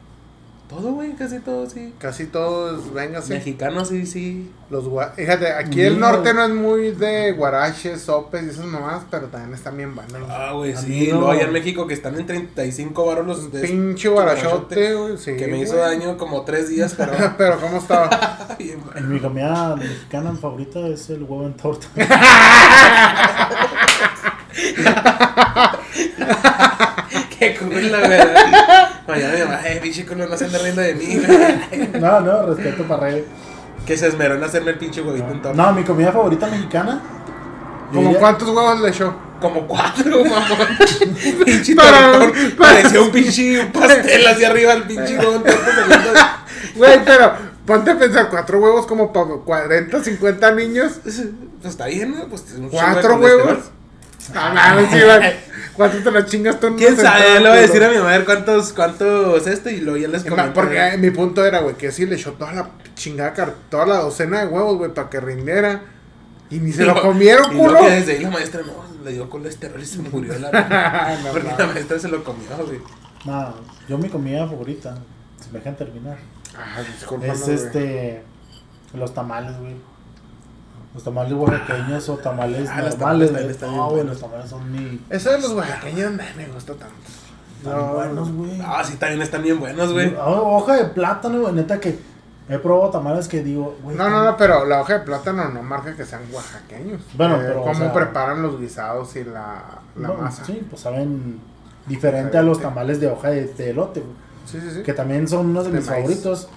Todo, 0.69 0.93
güey, 0.93 1.13
casi 1.13 1.39
todo, 1.39 1.69
sí. 1.69 1.93
Casi 1.99 2.25
todos, 2.25 2.91
véngase. 2.91 3.35
Mexicanos, 3.35 3.89
sí, 3.89 4.07
sí. 4.07 4.51
Los 4.71 4.85
Fíjate, 5.15 5.53
aquí 5.53 5.81
el 5.81 5.99
norte 5.99 6.33
no 6.33 6.43
es 6.43 6.49
muy 6.49 6.89
de 6.89 7.33
guaraches, 7.33 8.01
sopes 8.01 8.43
y 8.43 8.49
esas 8.49 8.65
nomás, 8.65 9.03
pero 9.11 9.27
también 9.27 9.53
están 9.53 9.77
bien 9.77 9.93
buenos. 9.93 10.27
Ah, 10.27 10.53
güey, 10.53 10.75
sí. 10.75 11.09
no. 11.11 11.17
Luego 11.19 11.31
allá 11.33 11.43
en 11.43 11.53
México 11.53 11.85
que 11.85 11.93
están 11.93 12.19
en 12.19 12.25
35 12.25 13.05
baros 13.05 13.27
los 13.27 13.51
de- 13.51 13.61
pinche 13.61 14.09
guarachote, 14.09 14.95
güey. 14.95 15.17
Sí, 15.19 15.35
que 15.35 15.45
me 15.45 15.59
hizo 15.59 15.75
daño 15.75 16.17
como 16.17 16.41
tres 16.41 16.67
días, 16.69 16.95
pero. 16.97 17.11
pero 17.37 17.59
¿cómo 17.61 17.77
estaba? 17.77 18.55
Bien. 18.57 18.79
En 18.95 19.07
mi 19.07 19.19
comida 19.19 19.75
mexicana 19.75 20.33
favorita 20.33 20.79
es 20.87 21.11
el 21.11 21.21
huevo 21.23 21.45
en 21.45 21.53
torta. 21.53 21.85
Qué 27.39 27.55
culo, 27.55 27.71
güey. 27.71 28.19
Mañana 29.07 29.33
mi 29.33 29.39
mamá, 29.41 29.59
eh, 29.67 29.79
pinche 29.81 30.05
culo, 30.05 30.27
no 30.27 30.37
se 30.37 30.45
anda 30.45 30.57
riendo 30.59 30.81
de 30.81 30.93
mí, 30.95 31.17
güey. 31.19 31.89
No, 32.01 32.19
no, 32.21 32.45
respeto 32.47 32.83
para 32.83 33.01
Rey. 33.11 33.25
Que 33.85 33.95
se 33.97 34.07
esmeró 34.07 34.35
en 34.35 34.43
hacerme 34.43 34.71
el 34.71 34.77
pinche 34.77 35.01
huevito 35.01 35.27
en 35.31 35.41
torta. 35.41 35.55
No, 35.61 35.73
mi 35.73 35.83
comida 35.83 36.11
favorita 36.11 36.47
mexicana. 36.47 37.01
yo 37.91 37.95
¿Cómo 37.95 38.07
diría- 38.07 38.19
cuántos 38.19 38.49
huevos 38.49 38.81
le 38.81 38.89
echó? 38.89 39.15
Como 39.39 39.67
cuatro, 39.67 40.23
mamón. 40.23 40.67
pinche 41.45 41.75
Para- 41.75 42.11
tortón. 42.13 42.31
para- 42.57 42.73
Parecía 42.73 43.01
un 43.01 43.11
pinche 43.11 43.59
un 43.59 43.71
pastel 43.71 44.27
hacia 44.27 44.47
arriba, 44.49 44.73
el 44.73 44.83
pinche 44.83 45.15
saliendo 45.17 45.39
de- 45.43 45.55
Güey, 46.75 47.05
pero 47.05 47.33
ponte 47.65 47.91
a 47.91 47.97
pensar, 47.99 48.29
cuatro 48.29 48.59
huevos 48.59 48.85
como 48.87 49.11
para 49.13 49.27
40, 49.27 50.03
50 50.03 50.51
niños. 50.51 50.93
Pues 51.03 51.21
está 51.63 51.85
bien, 51.87 52.15
¿no? 52.17 52.25
Pues 52.27 52.41
un 52.57 52.69
chingo 52.69 52.69
de 52.71 52.77
¿Cuatro 52.77 53.17
colesterol. 53.19 53.47
huevos? 53.47 53.65
Ah, 54.35 54.51
mames, 54.53 54.89
sí, 54.91 54.99
güey. 55.01 55.33
¿Cuántos 55.73 56.03
te 56.03 56.11
los 56.11 56.25
chingas 56.25 56.59
tú? 56.59 56.73
¿Quién 56.77 56.95
sabe? 56.95 57.25
Ya 57.33 57.39
le 57.41 57.49
voy 57.49 57.57
a 57.57 57.61
decir 57.61 57.83
a 57.83 57.89
mi 57.89 57.97
ver 57.97 58.23
cuántos, 58.25 58.71
cuántos 58.73 59.45
esto 59.45 59.69
y 59.69 59.81
luego 59.81 59.97
ya 59.97 60.07
les 60.07 60.23
comento. 60.23 60.53
Porque 60.53 60.77
eh, 60.93 60.97
mi 60.97 61.11
punto 61.11 61.43
era, 61.45 61.59
güey, 61.59 61.75
que 61.75 61.91
sí 61.91 62.05
le 62.05 62.15
echó 62.15 62.31
toda 62.33 62.53
la 62.53 62.69
chingada, 62.95 63.53
toda 63.69 63.85
la 63.85 63.97
docena 63.97 64.39
de 64.41 64.47
huevos, 64.47 64.77
güey, 64.77 64.93
para 64.93 65.09
que 65.09 65.19
rindiera. 65.19 65.81
Y 66.49 66.59
ni 66.59 66.71
se 66.71 66.83
Y 66.83 66.85
lo 66.85 66.93
lo- 66.95 67.01
comieron, 67.01 67.53
y 67.55 67.59
culo. 67.59 67.83
desde 67.83 68.13
ahí 68.13 68.19
la 68.23 68.29
maestra 68.29 68.61
no, 68.61 69.03
le 69.03 69.11
dio 69.11 69.29
colesterol 69.29 69.81
y 69.81 69.85
se 69.85 69.99
murió 69.99 70.37
la 70.39 70.51
No, 71.23 71.29
Porque 71.33 71.49
no. 71.49 71.57
la 71.57 71.65
maestra 71.67 71.99
se 71.99 72.07
lo 72.07 72.23
comió, 72.23 72.47
güey. 72.65 72.79
No, 73.25 73.53
yo 73.89 73.97
mi 73.97 74.07
comida 74.09 74.47
favorita, 74.47 74.95
si 75.43 75.49
me 75.51 75.59
dejan 75.59 75.75
terminar, 75.75 76.17
Ah, 76.57 76.81
discúlpame, 76.81 77.33
es 77.33 77.47
este. 77.49 78.21
Los 78.93 79.13
tamales, 79.13 79.57
güey. 79.59 79.75
Los 80.95 81.03
tamales 81.03 81.33
oaxaqueños 81.33 82.09
o 82.09 82.15
tamales 82.17 82.67
Ah, 82.71 82.81
los 82.81 82.97
normales, 82.97 83.29
tamales 83.29 83.51
están 83.51 83.69
bien 83.69 83.81
No, 83.81 83.89
güey, 83.91 84.03
los 84.05 84.19
tamales 84.19 84.49
son 84.49 84.71
mi. 84.71 85.01
Eso 85.09 85.29
de 85.31 85.41
los 85.41 85.51
oaxaqueños 85.51 86.11
no 86.13 86.23
me 86.37 86.47
gusta 86.47 86.73
tanto. 86.73 86.95
Están 87.57 87.77
No. 87.77 87.93
buenos, 87.93 88.31
güey. 88.31 88.61
Ah, 88.65 88.81
sí, 88.83 88.95
también 88.95 89.21
están 89.21 89.43
bien 89.43 89.59
buenos, 89.59 89.91
güey. 89.93 90.15
Ah, 90.17 90.25
Hoja 90.29 90.75
de 90.77 90.85
plátano, 90.85 91.41
güey. 91.41 91.53
Neta 91.53 91.79
que 91.79 91.99
he 92.47 92.57
probado 92.59 92.91
tamales 92.91 93.27
que 93.27 93.43
digo, 93.43 93.75
güey. 93.83 93.97
No, 93.97 94.09
no, 94.09 94.23
no, 94.23 94.37
pero 94.37 94.65
la 94.65 94.79
hoja 94.81 94.93
de 94.93 94.99
plátano 95.01 95.49
no 95.49 95.61
marca 95.63 95.95
que 95.95 96.05
sean 96.05 96.21
oaxaqueños. 96.31 97.01
Bueno, 97.15 97.35
Eh, 97.35 97.43
pero, 97.47 97.59
o 97.61 97.63
Cómo 97.63 97.75
sea- 97.75 97.93
preparan 97.93 98.41
los 98.41 98.59
guisados 98.59 99.15
y 99.17 99.23
la, 99.25 99.63
la 99.97 100.07
no, 100.07 100.13
masa. 100.15 100.45
Sí, 100.45 100.53
Sí, 100.53 100.67
pues 100.69 100.81
saben 100.81 101.39
diferente 101.87 102.37
a 102.37 102.41
los 102.41 102.61
tamales 102.61 102.99
de 103.01 103.07
hoja 103.11 103.29
de, 103.31 103.45
de 103.47 103.69
elote, 103.71 103.99
güey. 103.99 104.13
sí, 104.45 104.59
sí. 104.73 104.81
Que 104.83 104.93
también 104.93 105.27
son 105.27 105.47
unos 105.47 105.65
de, 105.65 105.71
De 105.71 105.77
mis 105.79 105.87
maíz. 105.89 106.01
favoritos. 106.03 106.47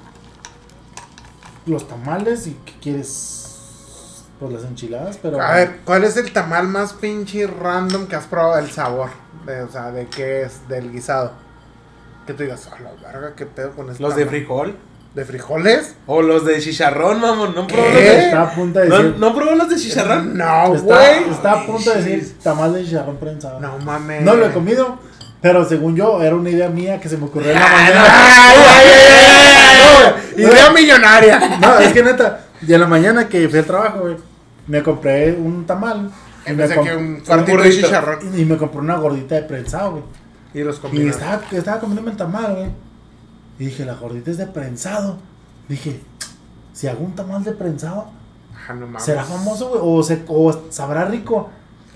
Los 1.66 1.86
tamales 1.88 2.46
y 2.46 2.56
¿qué 2.64 2.72
quieres? 2.80 3.47
Pues 4.40 4.52
las 4.52 4.62
enchiladas, 4.64 5.18
pero. 5.20 5.40
A 5.40 5.52
ver, 5.52 5.78
¿cuál 5.84 6.04
es 6.04 6.16
el 6.16 6.32
tamal 6.32 6.68
más 6.68 6.92
pinche 6.92 7.46
random 7.46 8.06
que 8.06 8.16
has 8.16 8.26
probado? 8.26 8.58
El 8.58 8.70
sabor. 8.70 9.10
De, 9.44 9.62
o 9.62 9.68
sea, 9.70 9.90
¿de 9.90 10.06
qué 10.06 10.42
es? 10.42 10.68
Del 10.68 10.92
guisado. 10.92 11.32
Que 12.26 12.34
tú 12.34 12.42
digas, 12.44 12.68
a 12.68 12.80
la 12.80 12.90
verga, 13.02 13.32
¿qué 13.34 13.46
pedo 13.46 13.72
con 13.72 13.90
este 13.90 14.02
Los 14.02 14.14
de 14.14 14.26
frijol. 14.26 14.76
¿De 15.14 15.24
frijoles? 15.24 15.96
O 16.06 16.20
los 16.22 16.44
de 16.44 16.60
chicharrón, 16.60 17.20
mamón. 17.20 17.54
¿No 17.54 17.66
probó 17.66 17.82
los 17.86 17.94
de 17.94 18.18
Está 18.26 18.42
a 18.42 18.54
punto 18.54 18.78
de 18.78 18.88
¿No, 18.88 18.96
decir. 18.98 19.16
¿No 19.18 19.34
probó 19.34 19.54
los 19.56 19.68
de 19.68 19.76
chicharrón? 19.76 20.36
No, 20.36 20.68
güey. 20.74 21.30
está 21.30 21.52
a 21.52 21.66
punto 21.66 21.90
de 21.90 22.02
decir 22.02 22.38
tamal 22.42 22.74
de 22.74 22.84
chicharrón 22.84 23.16
prensado. 23.16 23.58
No 23.58 23.78
mames. 23.78 24.22
No 24.22 24.36
lo 24.36 24.46
he 24.46 24.52
comido, 24.52 24.98
pero 25.40 25.64
según 25.64 25.96
yo, 25.96 26.22
era 26.22 26.36
una 26.36 26.50
idea 26.50 26.68
mía 26.68 27.00
que 27.00 27.08
se 27.08 27.16
me 27.16 27.24
ocurrió 27.24 27.50
en 27.50 27.58
la 27.58 27.64
Ay, 27.64 27.72
mañana. 27.72 28.04
ay, 28.06 28.58
ay, 28.68 28.90
ay, 29.16 30.12
ay. 30.36 30.42
Idea 30.44 30.70
millonaria. 30.70 31.58
No, 31.60 31.78
es 31.78 31.92
que 31.92 32.02
neta, 32.02 32.40
y 32.64 32.72
en 32.74 32.80
la 32.80 32.86
mañana 32.86 33.28
que 33.28 33.48
fui 33.48 33.58
al 33.58 33.64
trabajo, 33.64 34.00
güey, 34.00 34.16
me 34.68 34.82
compré 34.82 35.32
un 35.34 35.66
tamal. 35.66 36.10
Y 36.46 36.52
me, 36.52 36.68
que 36.68 36.96
un 36.96 37.20
cuartito 37.20 37.62
de 37.62 37.70
chicharrón. 37.70 38.38
y 38.40 38.44
me 38.44 38.56
compré 38.56 38.80
una 38.80 38.96
gordita 38.96 39.34
de 39.34 39.42
prensado, 39.42 39.90
güey. 39.92 40.02
Y 40.54 40.60
los 40.60 40.80
Y 40.92 41.06
estaba, 41.08 41.42
estaba 41.52 41.80
comiéndome 41.80 42.10
el 42.12 42.16
tamal, 42.16 42.54
güey. 42.54 42.70
Y 43.58 43.66
dije, 43.66 43.84
la 43.84 43.94
gordita 43.94 44.30
es 44.30 44.38
de 44.38 44.46
prensado. 44.46 45.18
Dije, 45.68 46.00
si 46.72 46.86
hago 46.86 47.04
un 47.04 47.14
tamal 47.14 47.42
de 47.44 47.52
prensado, 47.52 48.10
Ah, 48.68 48.74
no. 48.74 48.98
¿será 49.00 49.24
famoso, 49.24 49.68
güey? 49.70 49.80
O, 49.82 50.02
se, 50.02 50.22
o 50.28 50.66
sabrá 50.70 51.04
rico. 51.06 51.50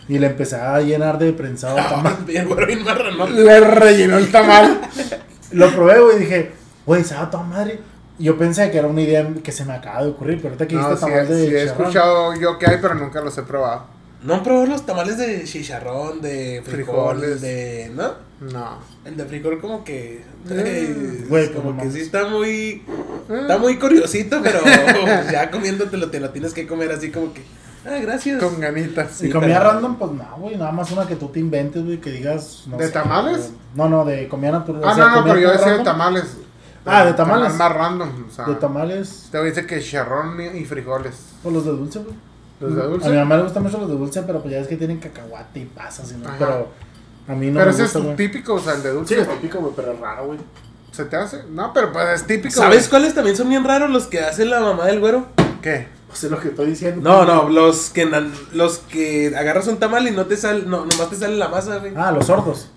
Y 0.09 0.19
le 0.19 0.27
empecé 0.27 0.57
a 0.57 0.81
llenar 0.81 1.19
de 1.19 1.33
prensado 1.33 1.79
el 1.79 1.85
tamal. 1.89 2.17
Bien, 2.27 2.49
marranón. 2.85 3.45
Le 3.45 3.61
rellenó 3.61 4.19
el 4.19 4.31
tamal. 4.33 4.81
Lo 5.53 5.71
probé, 5.71 6.01
güey, 6.01 6.17
y 6.17 6.21
dije, 6.21 6.53
güey, 6.85 7.05
sabe 7.05 7.27
a 7.27 7.31
toda 7.31 7.45
madre. 7.45 7.81
Y 8.19 8.25
yo 8.25 8.37
pensé 8.39 8.71
que 8.71 8.79
era 8.79 8.87
una 8.87 9.01
idea 9.01 9.27
que 9.43 9.53
se 9.53 9.65
me 9.65 9.73
acaba 9.73 10.03
de 10.05 10.11
ocurrir, 10.11 10.37
pero 10.37 10.49
ahorita 10.51 10.69
que 10.69 10.75
No, 10.75 10.81
dijiste 10.89 11.07
sí, 11.07 11.11
tamal 11.13 11.29
de 11.29 11.47
sí, 11.49 11.55
he 11.55 11.63
escuchado 11.65 12.35
yo 12.37 12.59
que 12.59 12.67
hay, 12.67 12.79
pero 12.81 12.95
nunca 12.95 13.21
los 13.21 13.37
he 13.39 13.43
probado. 13.43 13.85
¿No 14.23 14.35
han 14.35 14.43
probado 14.45 14.67
los 14.67 14.87
tamales 14.87 15.19
de 15.19 15.43
chicharrón, 15.45 16.21
de 16.21 16.63
frijol, 16.65 17.17
Frijoles. 17.19 17.41
de... 17.41 17.91
¿No? 17.95 18.13
No. 18.53 18.79
El 19.05 19.17
de 19.17 19.25
frijol 19.25 19.61
como 19.61 19.83
que... 19.83 20.25
Mm. 20.45 20.49
eh, 20.53 21.25
Güey, 21.29 21.53
como 21.53 21.77
que 21.77 21.91
sí 21.91 22.01
está 22.03 22.29
muy... 22.29 22.85
Eh. 23.29 23.39
Está 23.41 23.59
muy 23.59 23.77
curiosito, 23.79 24.41
pero 24.43 24.61
pues, 24.61 25.31
ya 25.33 25.51
comiéndotelo 25.51 26.09
te 26.11 26.21
lo 26.21 26.31
tienes 26.31 26.55
que 26.55 26.67
comer 26.69 26.93
así 26.93 27.11
como 27.11 27.33
que... 27.35 27.43
Ah, 27.85 27.99
gracias. 28.01 28.41
Con 28.41 28.61
ganitas. 28.61 29.21
Y 29.23 29.27
Sí, 29.27 29.31
comida 29.33 29.59
pero- 29.59 29.73
random, 29.73 29.97
pues 29.97 30.13
no, 30.13 30.37
güey, 30.39 30.57
nada 30.57 30.71
más 30.71 30.89
una 30.93 31.05
que 31.09 31.17
tú 31.17 31.27
te 31.31 31.41
inventes, 31.41 31.85
güey, 31.85 31.99
que 32.01 32.13
digas. 32.13 32.63
No 32.69 32.77
¿De 32.77 32.87
sé, 32.87 32.93
tamales? 32.93 33.39
güey. 33.39 33.51
No, 33.75 33.89
no, 33.89 34.05
de 34.05 34.29
comida 34.29 34.53
natural. 34.53 34.83
Ah, 34.85 34.93
o 34.93 34.95
sea, 34.95 35.05
no, 35.07 35.11
no, 35.11 35.17
comida 35.23 35.35
pero 35.35 35.47
yo 35.49 35.53
decía 35.59 35.79
de 35.79 35.83
tamales. 35.85 36.25
Ah, 36.85 37.05
de 37.05 37.13
tamales. 37.15 37.53
Tamal 37.53 37.59
más 37.59 37.77
random. 37.79 38.25
O 38.29 38.31
sea, 38.35 38.45
De 38.47 38.55
tamales, 38.57 39.29
Te 39.31 39.43
dice 39.45 39.67
que 39.67 39.81
chicharrón 39.81 40.39
y 40.57 40.65
frijoles. 40.65 41.15
o 41.45 41.51
los 41.51 41.65
de 41.65 41.71
dulce, 41.73 41.99
güey. 42.01 42.15
¿Los 42.61 42.75
de 42.77 42.81
A 42.83 42.85
mi 42.87 42.91
dulce? 42.93 43.11
mamá 43.11 43.37
le 43.37 43.43
gustan 43.45 43.63
mucho 43.63 43.79
los 43.79 43.89
de 43.89 43.97
dulce, 43.97 44.23
pero 44.23 44.41
pues 44.41 44.53
ya 44.53 44.61
es 44.61 44.69
que 44.69 44.77
tienen 44.77 44.99
cacahuate 44.99 45.61
y 45.61 45.65
pasas, 45.67 46.13
y 46.13 46.15
no, 46.17 46.29
Ajá. 46.29 46.37
pero 46.39 46.69
a 47.29 47.33
mí 47.35 47.47
no 47.51 47.55
pero 47.61 47.67
me 47.67 47.73
ese 47.73 47.83
gusta, 47.99 48.11
es 48.11 48.17
típico, 48.17 48.55
o 48.55 48.59
sea, 48.61 48.75
el 48.75 48.83
de 48.83 48.91
Sí, 48.91 48.95
dulce. 48.97 49.21
es 49.21 49.29
típico, 49.29 49.59
güey, 49.59 49.73
pero 49.77 49.93
es 49.93 50.01
raro, 50.01 50.27
güey. 50.27 50.39
¿Se 50.93 51.05
te 51.07 51.17
hace? 51.17 51.45
No, 51.51 51.73
pero 51.73 51.91
pues 51.93 52.21
es 52.21 52.27
típico. 52.27 52.55
¿Sabes 52.55 52.81
güey. 52.81 52.91
cuáles 52.91 53.15
también 53.15 53.37
son 53.37 53.49
bien 53.49 53.65
raros 53.65 53.91
los 53.91 54.07
que 54.07 54.21
hace 54.21 54.45
la 54.45 54.61
mamá 54.61 54.87
del 54.87 55.01
güero? 55.01 55.27
¿Qué? 55.63 55.89
Pues 56.09 56.25
es 56.25 56.31
lo 56.31 56.39
que 56.39 56.49
estoy 56.49 56.67
diciendo. 56.67 57.01
No, 57.09 57.25
no, 57.25 57.49
los 57.49 57.89
que 57.89 58.05
los 58.53 58.79
que 58.81 59.35
agarras 59.35 59.67
un 59.69 59.79
tamal 59.79 60.07
y 60.07 60.11
no 60.11 60.27
te 60.27 60.37
sale, 60.37 60.65
no, 60.67 60.85
nomás 60.85 61.09
te 61.09 61.17
sale 61.17 61.37
la 61.37 61.49
masa, 61.49 61.79
güey. 61.79 61.95
Ah, 61.97 62.13
los 62.13 62.27
sordos. 62.27 62.69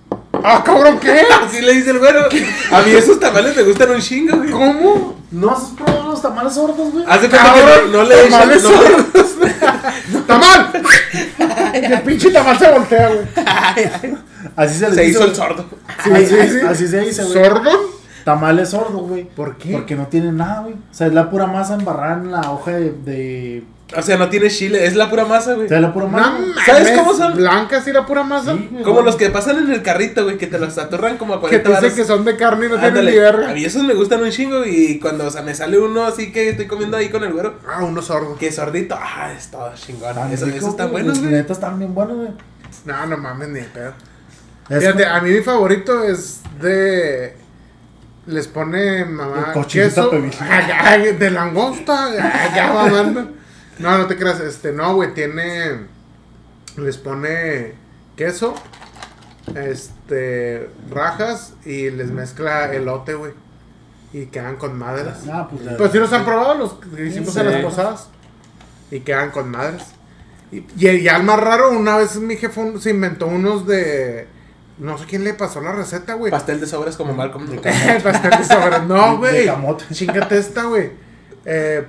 ¡Ah, 0.47 0.63
cabrón, 0.63 0.99
qué! 0.99 1.21
Así 1.45 1.61
le 1.61 1.73
dice 1.73 1.89
el 1.91 1.99
güero. 1.99 2.25
A 2.71 2.81
mí 2.81 2.91
esos 2.91 3.19
tamales 3.19 3.55
me 3.55 3.63
gustan 3.63 3.89
un 3.91 3.99
chingo, 3.99 4.37
güey. 4.37 4.51
¿Cómo? 4.51 5.15
¿No 5.31 5.51
has 5.51 5.63
probado 5.75 6.11
los 6.11 6.21
tamales 6.21 6.53
sordos, 6.53 6.91
güey? 6.93 7.03
Haz 7.07 7.21
de 7.21 7.29
cuenta 7.29 7.53
que 7.53 7.61
no, 7.61 7.97
no 7.97 8.03
le 8.03 8.15
echan, 8.25 8.31
tamales 8.31 8.63
no 8.63 8.69
le- 8.71 10.21
¡Tamal! 10.27 10.71
el 11.73 12.01
pinche 12.03 12.31
tamal 12.31 12.57
se 12.59 12.71
voltea, 12.71 13.09
güey. 13.09 13.27
Así 14.55 14.79
se 14.79 14.85
les 14.87 14.95
se 14.95 15.01
dice, 15.01 15.09
hizo 15.11 15.19
güey. 15.19 15.29
el 15.31 15.35
sordo. 15.35 15.65
Sí, 16.03 16.11
así, 16.11 16.25
sí, 16.27 16.49
sí. 16.59 16.65
así 16.67 16.87
se 16.87 16.99
dice, 17.01 17.23
güey. 17.23 17.33
¿Sordo? 17.45 17.71
Tamales 18.23 18.69
sordos, 18.69 19.01
güey. 19.07 19.23
¿Por 19.25 19.57
qué? 19.57 19.73
Porque 19.73 19.95
no 19.95 20.07
tiene 20.07 20.31
nada, 20.31 20.61
güey. 20.61 20.73
O 20.75 20.93
sea, 20.93 21.07
es 21.07 21.13
la 21.13 21.29
pura 21.29 21.47
masa 21.47 21.73
embarrada 21.75 22.13
en 22.21 22.31
la 22.31 22.51
hoja 22.51 22.71
de. 22.71 22.91
de... 22.91 23.63
O 23.95 24.01
sea, 24.01 24.17
no 24.17 24.29
tiene 24.29 24.49
chile, 24.49 24.85
es 24.87 24.95
la 24.95 25.11
pura 25.11 25.25
masa, 25.25 25.53
güey. 25.53 25.67
O 25.67 25.69
sea, 25.69 25.79
la 25.79 25.93
pura 25.93 26.07
masa. 26.07 26.37
¿Sabes 26.65 26.91
cómo 26.97 27.13
son? 27.13 27.35
Blancas 27.35 27.87
y 27.87 27.91
la 27.93 28.03
pura 28.05 28.23
masa. 28.23 28.53
Sí, 28.55 28.69
Como 28.83 29.01
los 29.01 29.15
que 29.15 29.29
pasan 29.29 29.59
en 29.59 29.71
el 29.71 29.83
carrito, 29.83 30.23
güey, 30.23 30.39
que 30.39 30.47
te 30.47 30.57
los 30.57 30.75
atorran 30.79 31.17
como 31.17 31.35
a 31.35 31.37
que 31.37 31.61
40 31.61 31.63
te 31.63 31.85
dicen 31.85 31.95
que 31.95 32.03
son 32.03 32.25
de 32.25 32.35
carne 32.35 32.65
y 32.65 32.69
no 32.69 32.75
tienen 32.75 32.89
Ándale. 32.97 33.11
ni 33.11 33.17
verga. 33.19 33.51
A 33.51 33.53
mí 33.53 33.63
esos 33.63 33.83
me 33.83 33.93
gustan 33.93 34.23
un 34.23 34.31
chingo 34.31 34.65
y 34.65 34.99
cuando, 34.99 35.27
o 35.27 35.29
sea, 35.29 35.43
me 35.43 35.53
sale 35.53 35.77
uno 35.77 36.03
así 36.03 36.31
que 36.31 36.49
estoy 36.49 36.65
comiendo 36.65 36.97
ahí 36.97 37.09
con 37.09 37.23
el 37.23 37.31
güero, 37.31 37.59
Ah, 37.69 37.83
uno 37.83 38.01
sordo. 38.01 38.35
que 38.37 38.51
sordito, 38.51 38.97
ah, 38.99 39.31
es 39.37 39.51
todo 39.51 39.71
chingón. 39.75 40.17
Esos, 40.31 40.47
rico, 40.47 40.57
esos 40.57 40.69
están 40.71 40.89
güey. 40.89 41.03
buenos, 41.03 41.21
güey. 41.21 41.31
Neta 41.33 41.53
están 41.53 41.77
bien 41.77 41.93
buenos, 41.93 42.15
güey. 42.17 42.29
No, 42.85 43.05
no 43.05 43.17
mames, 43.17 43.49
ni 43.49 43.61
pedo. 43.61 43.93
Es 44.67 44.79
Fíjate, 44.79 45.03
como- 45.03 45.15
a 45.15 45.21
mí 45.21 45.29
mi 45.29 45.41
favorito 45.41 46.03
es 46.03 46.41
de. 46.59 47.37
Les 48.25 48.47
pone 48.47 49.05
mamá 49.05 49.53
queso 49.71 50.09
de 50.09 51.29
langosta. 51.31 52.09
Ya 52.55 52.73
mamando. 52.73 53.29
No, 53.79 53.97
no 53.97 54.05
te 54.07 54.17
creas, 54.17 54.39
este, 54.39 54.71
no, 54.71 54.95
güey, 54.95 55.13
tiene. 55.13 55.93
Les 56.77 56.97
pone 56.97 57.73
queso, 58.15 58.53
este, 59.55 60.69
rajas 60.89 61.53
y 61.65 61.89
les 61.89 62.11
mezcla 62.11 62.73
elote, 62.73 63.13
güey. 63.13 63.31
Y 64.13 64.27
quedan 64.27 64.55
con 64.57 64.77
madres. 64.77 65.13
Ah, 65.31 65.47
pues. 65.49 65.63
la- 65.63 65.77
Pues 65.77 65.91
si 65.91 65.97
los 65.99 66.11
han 66.13 66.23
probado 66.25 66.55
los 66.55 66.73
que 66.75 67.05
hicimos 67.05 67.33
Sí. 67.33 67.39
en 67.41 67.51
las 67.51 67.61
posadas. 67.63 68.09
Y 68.91 69.01
quedan 69.01 69.31
con 69.31 69.49
madres. 69.49 69.83
Y, 70.51 70.57
y, 70.77 70.89
y 70.89 71.07
al 71.09 71.23
más 71.23 71.39
raro, 71.39 71.71
una 71.71 71.97
vez 71.97 72.15
mi 72.17 72.37
jefe 72.37 72.59
un- 72.59 72.79
se 72.81 72.91
inventó 72.91 73.27
unos 73.27 73.65
de. 73.67 74.27
No 74.77 74.97
sé 74.97 75.05
quién 75.05 75.23
le 75.23 75.33
pasó 75.33 75.61
la 75.61 75.71
receta, 75.71 76.13
güey. 76.15 76.31
Pastel 76.31 76.59
de 76.59 76.67
sobras 76.67 76.97
como 76.97 77.13
Malcolm. 77.13 77.45
Pastel 78.03 78.37
de 78.37 78.43
sobra. 78.45 78.79
No, 78.79 79.17
De 79.21 79.47
güey. 79.47 79.77
Chingate 79.91 80.37
esta, 80.37 80.63
güey. 80.63 80.91
Eh, 81.45 81.85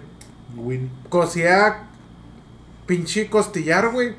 Winnie. 0.57 0.90
cocía 1.09 1.84
pinche 2.86 3.28
costillar, 3.28 3.90
güey. 3.90 4.14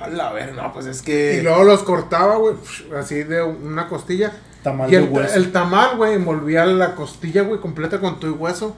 A 0.00 0.08
la 0.08 0.32
ver, 0.32 0.54
no, 0.54 0.72
pues 0.72 0.86
es 0.86 1.02
Y 1.02 1.04
que. 1.04 1.40
luego 1.42 1.64
los 1.64 1.82
cortaba, 1.82 2.36
güey. 2.36 2.56
Así 2.98 3.22
de 3.22 3.42
una 3.42 3.88
costilla. 3.88 4.32
Tamal 4.62 4.88
Y 4.88 4.96
de 4.96 5.04
el, 5.04 5.08
hueso. 5.10 5.34
el 5.34 5.52
tamal, 5.52 5.96
güey, 5.96 6.14
envolvía 6.14 6.64
la 6.66 6.94
costilla, 6.94 7.42
güey, 7.42 7.60
completa 7.60 8.00
con 8.00 8.18
tu 8.18 8.32
hueso. 8.34 8.74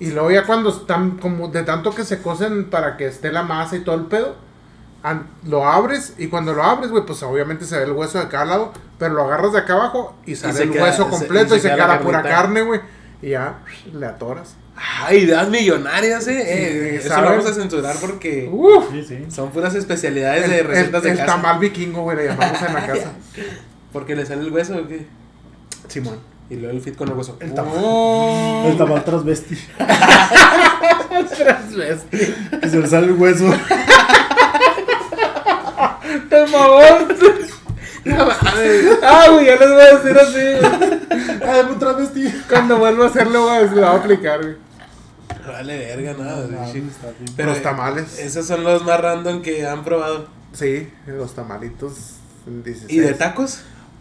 Y 0.00 0.10
luego 0.12 0.30
ya 0.30 0.44
cuando 0.46 0.70
están 0.70 1.18
como 1.18 1.48
de 1.48 1.64
tanto 1.64 1.92
que 1.94 2.04
se 2.04 2.22
cocen 2.22 2.70
para 2.70 2.96
que 2.96 3.06
esté 3.06 3.32
la 3.32 3.42
masa 3.42 3.76
y 3.76 3.80
todo 3.80 3.96
el 3.96 4.04
pedo, 4.04 4.36
an- 5.02 5.26
lo 5.44 5.66
abres 5.66 6.14
y 6.18 6.28
cuando 6.28 6.52
lo 6.54 6.62
abres, 6.62 6.90
güey, 6.92 7.04
pues 7.04 7.20
obviamente 7.24 7.64
se 7.64 7.76
ve 7.78 7.84
el 7.84 7.92
hueso 7.92 8.20
de 8.20 8.28
cada 8.28 8.44
lado, 8.44 8.72
pero 8.98 9.14
lo 9.14 9.24
agarras 9.24 9.52
de 9.54 9.58
acá 9.58 9.72
abajo 9.74 10.14
y 10.24 10.36
sale 10.36 10.62
el 10.62 10.70
queda- 10.70 10.84
hueso 10.84 11.08
completo 11.08 11.54
y 11.54 11.58
y 11.58 11.60
se 11.60 11.68
se, 11.68 11.74
queda 11.74 11.86
queda 11.86 11.94
la 11.96 12.00
pura 12.00 12.22
carne, 12.22 12.62
güey. 12.62 12.80
Y 13.22 13.30
ya 13.30 13.58
le 13.92 14.06
atoras. 14.06 14.54
Ay, 14.80 15.18
ideas 15.18 15.48
millonarias, 15.48 16.28
eh. 16.28 16.40
eh, 16.40 16.96
eso 17.00 17.08
¿sabes? 17.08 17.24
lo 17.24 17.30
vamos 17.36 17.46
a 17.50 17.54
censurar 17.54 17.96
porque 18.00 18.48
Uf, 18.52 18.84
Sí, 18.92 19.02
sí. 19.02 19.24
son 19.28 19.50
puras 19.50 19.74
especialidades 19.74 20.44
el, 20.44 20.50
de 20.50 20.58
el- 20.60 20.66
recetas 20.66 21.02
de 21.02 21.10
el 21.10 21.16
casa. 21.16 21.26
tamal 21.34 21.58
vikingo, 21.58 22.02
güey, 22.02 22.16
le 22.16 22.26
llamamos 22.26 22.62
en 22.62 22.74
la 22.74 22.86
casa. 22.92 23.12
Porque 23.92 24.14
le 24.14 24.24
sale 24.24 24.42
el 24.42 24.52
hueso, 24.52 24.76
¿o 24.76 24.86
qué? 24.86 25.06
Simón. 25.88 26.18
Y 26.50 26.54
luego 26.56 26.74
el 26.76 26.80
fit 26.80 26.94
con 26.96 27.08
el 27.08 27.14
hueso. 27.14 27.36
El 27.40 27.52
tamal. 27.54 27.72
Oh. 27.76 28.64
El 28.70 28.76
tamal 28.76 29.02
transvesti. 29.04 29.56
Que 32.60 32.68
se 32.68 32.78
le 32.80 32.86
sale 32.86 33.06
el 33.06 33.12
hueso. 33.12 33.44
¡Por 36.30 36.48
favor! 36.48 37.08
ah, 39.02 39.26
güey, 39.30 39.46
ya 39.46 39.56
les 39.56 39.68
voy 39.70 39.80
a 39.80 39.96
decir 39.98 40.18
así, 40.18 40.44
güey. 40.60 41.40
Ah, 41.46 41.62
un 41.70 41.78
transvesti. 41.78 42.32
Cuando 42.48 42.78
vuelva 42.78 43.04
a 43.06 43.08
hacerlo, 43.08 43.44
güey, 43.48 43.68
se 43.68 43.74
lo 43.74 43.82
va 43.82 43.90
a 43.90 43.96
aplicar, 43.96 44.40
güey. 44.40 44.56
Vale, 45.52 45.78
verga, 45.78 46.14
nada. 46.22 46.46
No. 46.46 46.72
Pero 47.36 47.50
Los 47.50 47.62
tamales. 47.62 48.18
Esos 48.18 48.46
son 48.46 48.62
los 48.64 48.84
más 48.84 49.00
random 49.00 49.42
que 49.42 49.66
han 49.66 49.84
probado. 49.84 50.28
Sí, 50.52 50.90
los 51.06 51.34
tamalitos. 51.34 51.94
en 52.46 52.62
16. 52.62 52.92
¿Y 52.92 53.00
de 53.00 53.14
tacos? 53.14 53.60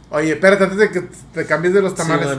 Oye, 0.10 0.34
espérate, 0.34 0.64
antes 0.64 0.78
de 0.80 0.90
que 0.92 1.02
te 1.34 1.46
cambies 1.46 1.74
de 1.74 1.82
los 1.82 1.96
tamales. 1.96 2.38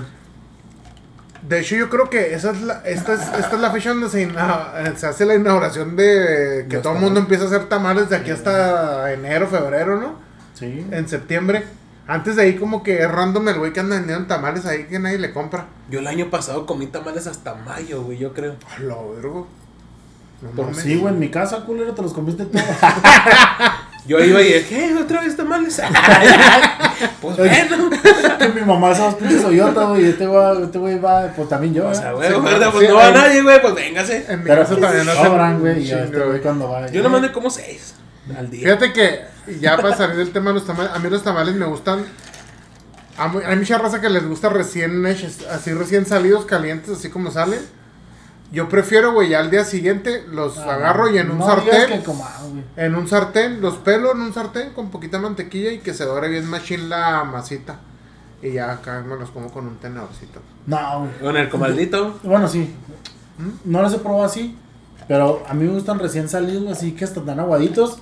De 1.43 1.61
hecho, 1.61 1.77
yo 1.77 1.89
creo 1.89 2.11
que 2.11 2.35
esa 2.35 2.51
es 2.51 2.61
la, 2.63 2.83
esta, 2.85 3.15
es, 3.15 3.21
esta 3.21 3.55
es 3.57 3.61
la 3.61 3.71
fecha 3.71 3.91
donde 3.91 4.09
se, 4.09 4.23
ina- 4.23 4.73
eh, 4.79 4.93
se 4.97 5.07
hace 5.07 5.25
la 5.25 5.35
inauguración 5.35 5.95
de 5.97 6.67
que 6.69 6.75
Los 6.77 6.83
todo 6.83 6.95
el 6.95 7.01
mundo 7.01 7.21
empieza 7.21 7.45
a 7.45 7.47
hacer 7.47 7.69
tamales 7.69 8.09
de 8.11 8.17
aquí 8.17 8.31
hasta 8.31 9.13
enero, 9.13 9.47
febrero, 9.47 10.01
¿no? 10.01 10.17
Sí. 10.55 10.85
En 10.91 11.09
septiembre. 11.09 11.65
Antes 12.09 12.37
de 12.37 12.43
ahí 12.43 12.57
como 12.57 12.83
que 12.83 13.03
es 13.03 13.09
random 13.11 13.49
el 13.49 13.59
güey 13.59 13.73
que 13.73 13.81
anda 13.81 13.97
vendiendo 13.97 14.27
tamales 14.27 14.65
ahí 14.67 14.85
que 14.85 14.99
nadie 14.99 15.19
le 15.19 15.31
compra. 15.33 15.67
Yo 15.91 16.01
el 16.01 16.07
año 16.07 16.31
pasado 16.31 16.65
comí 16.67 16.87
tamales 16.87 17.27
hasta 17.27 17.55
mayo, 17.55 18.03
güey, 18.03 18.17
yo 18.19 18.33
creo. 18.33 18.57
A 18.77 18.81
la 18.83 18.95
vergo. 19.15 19.47
No 20.41 20.49
Pues 20.51 20.69
mames. 20.69 20.83
sí, 20.83 20.97
güey, 20.97 21.13
en 21.13 21.21
mi 21.21 21.29
casa, 21.31 21.65
culero, 21.67 21.93
te 21.95 22.01
los 22.03 22.13
comiste 22.15 22.45
todos. 22.47 22.65
Yo 24.07 24.19
iba 24.21 24.41
y 24.41 24.45
dije, 24.45 24.67
¿qué? 24.71 24.95
¿Otra 24.95 25.21
vez 25.21 25.37
tamales? 25.37 25.83
pues 27.21 27.37
bueno. 27.37 27.91
Mi 28.55 28.61
mamá 28.63 28.93
esos 28.93 29.15
pinches 29.17 29.45
hoyotas, 29.45 29.89
güey, 29.89 30.07
y 30.07 30.09
este 30.09 30.27
güey, 30.27 30.63
este 30.63 30.79
güey 30.79 30.99
va, 30.99 31.27
pues 31.37 31.47
también 31.51 31.75
yo, 31.75 31.89
O 31.89 31.93
¿eh? 31.93 31.95
sea, 31.95 32.13
güey, 32.13 32.27
Sí, 32.33 32.41
¿verdad? 32.41 32.67
sí, 32.69 32.73
pues 32.73 32.89
no 32.89 32.95
va 32.95 33.11
nadie, 33.11 33.43
güey, 33.43 33.61
pues 33.61 33.75
véngase. 33.75 34.25
En 34.29 34.39
mi 34.39 34.45
Pero 34.49 34.63
casa 34.63 34.77
también 34.81 35.05
no 35.05 35.13
sobran, 35.15 35.61
güey, 35.61 35.83
y 35.87 35.91
este 35.91 36.07
chingo, 36.11 36.27
güey 36.29 36.41
cuando 36.41 36.71
va. 36.71 36.87
Yo 36.91 37.03
nomás 37.03 37.21
me 37.21 37.33
como 37.33 37.51
seis 37.51 37.97
al 38.35 38.49
día. 38.51 38.63
Fíjate 38.63 38.93
que 38.95 39.21
ya 39.61 39.77
para 39.77 39.97
salir 39.97 40.17
del 40.17 40.31
tema 40.33 40.51
de 40.51 40.55
los 40.55 40.67
tamales, 40.67 40.93
a 40.95 40.99
mí 40.99 41.11
los 41.11 41.23
tamales 41.23 41.55
me 41.55 41.67
gustan. 41.67 42.05
Hay 43.17 43.57
mucha 43.57 43.79
raza 43.79 44.01
que 44.01 44.09
les 44.09 44.27
gusta 44.27 44.49
recién 44.49 45.05
hechos, 45.05 45.45
así 45.51 45.73
recién 45.73 46.07
salidos, 46.07 46.45
calientes, 46.45 46.99
así 46.99 47.09
como 47.11 47.31
salen. 47.33 47.61
Yo 48.53 48.69
prefiero, 48.69 49.13
güey, 49.13 49.31
ya 49.31 49.41
al 49.41 49.51
día 49.51 49.65
siguiente 49.65 50.25
los 50.31 50.57
Ah, 50.59 50.75
agarro 50.75 51.11
y 51.11 51.19
en 51.19 51.31
un 51.31 51.39
no 51.39 51.47
sartén, 51.47 51.87
que 51.99 52.03
coma, 52.03 52.31
güey. 52.49 52.63
en 52.77 52.95
un 52.95 53.07
sartén, 53.09 53.61
los 53.61 53.75
pelo 53.77 54.13
en 54.13 54.21
un 54.23 54.33
sartén 54.33 54.73
con 54.73 54.91
poquita 54.91 55.19
mantequilla 55.19 55.73
y 55.73 55.81
que 55.81 55.93
se 55.93 56.05
dore 56.05 56.29
bien 56.29 56.49
machín 56.49 56.89
la 56.89 57.25
masita. 57.25 57.81
Y 58.41 58.53
ya 58.53 58.71
acá 58.73 59.03
me 59.07 59.17
los 59.17 59.31
como 59.31 59.51
con 59.53 59.67
un 59.67 59.77
tenedorcito. 59.79 60.41
No, 60.67 61.01
güey. 61.01 61.11
Con 61.21 61.37
el 61.37 61.49
comaldito. 61.49 62.21
Bueno, 62.23 62.49
sí. 62.49 62.73
No 63.65 63.83
los 63.83 63.93
he 63.93 63.99
probado 63.99 64.25
así. 64.25 64.57
Pero 65.09 65.43
a 65.49 65.55
mí 65.55 65.65
me 65.67 65.73
gustan 65.73 65.99
recién 65.99 66.29
salidos, 66.29 66.71
así 66.71 66.93
que 66.93 67.05
están 67.05 67.27
tan 67.27 67.41
aguaditos. 67.41 67.99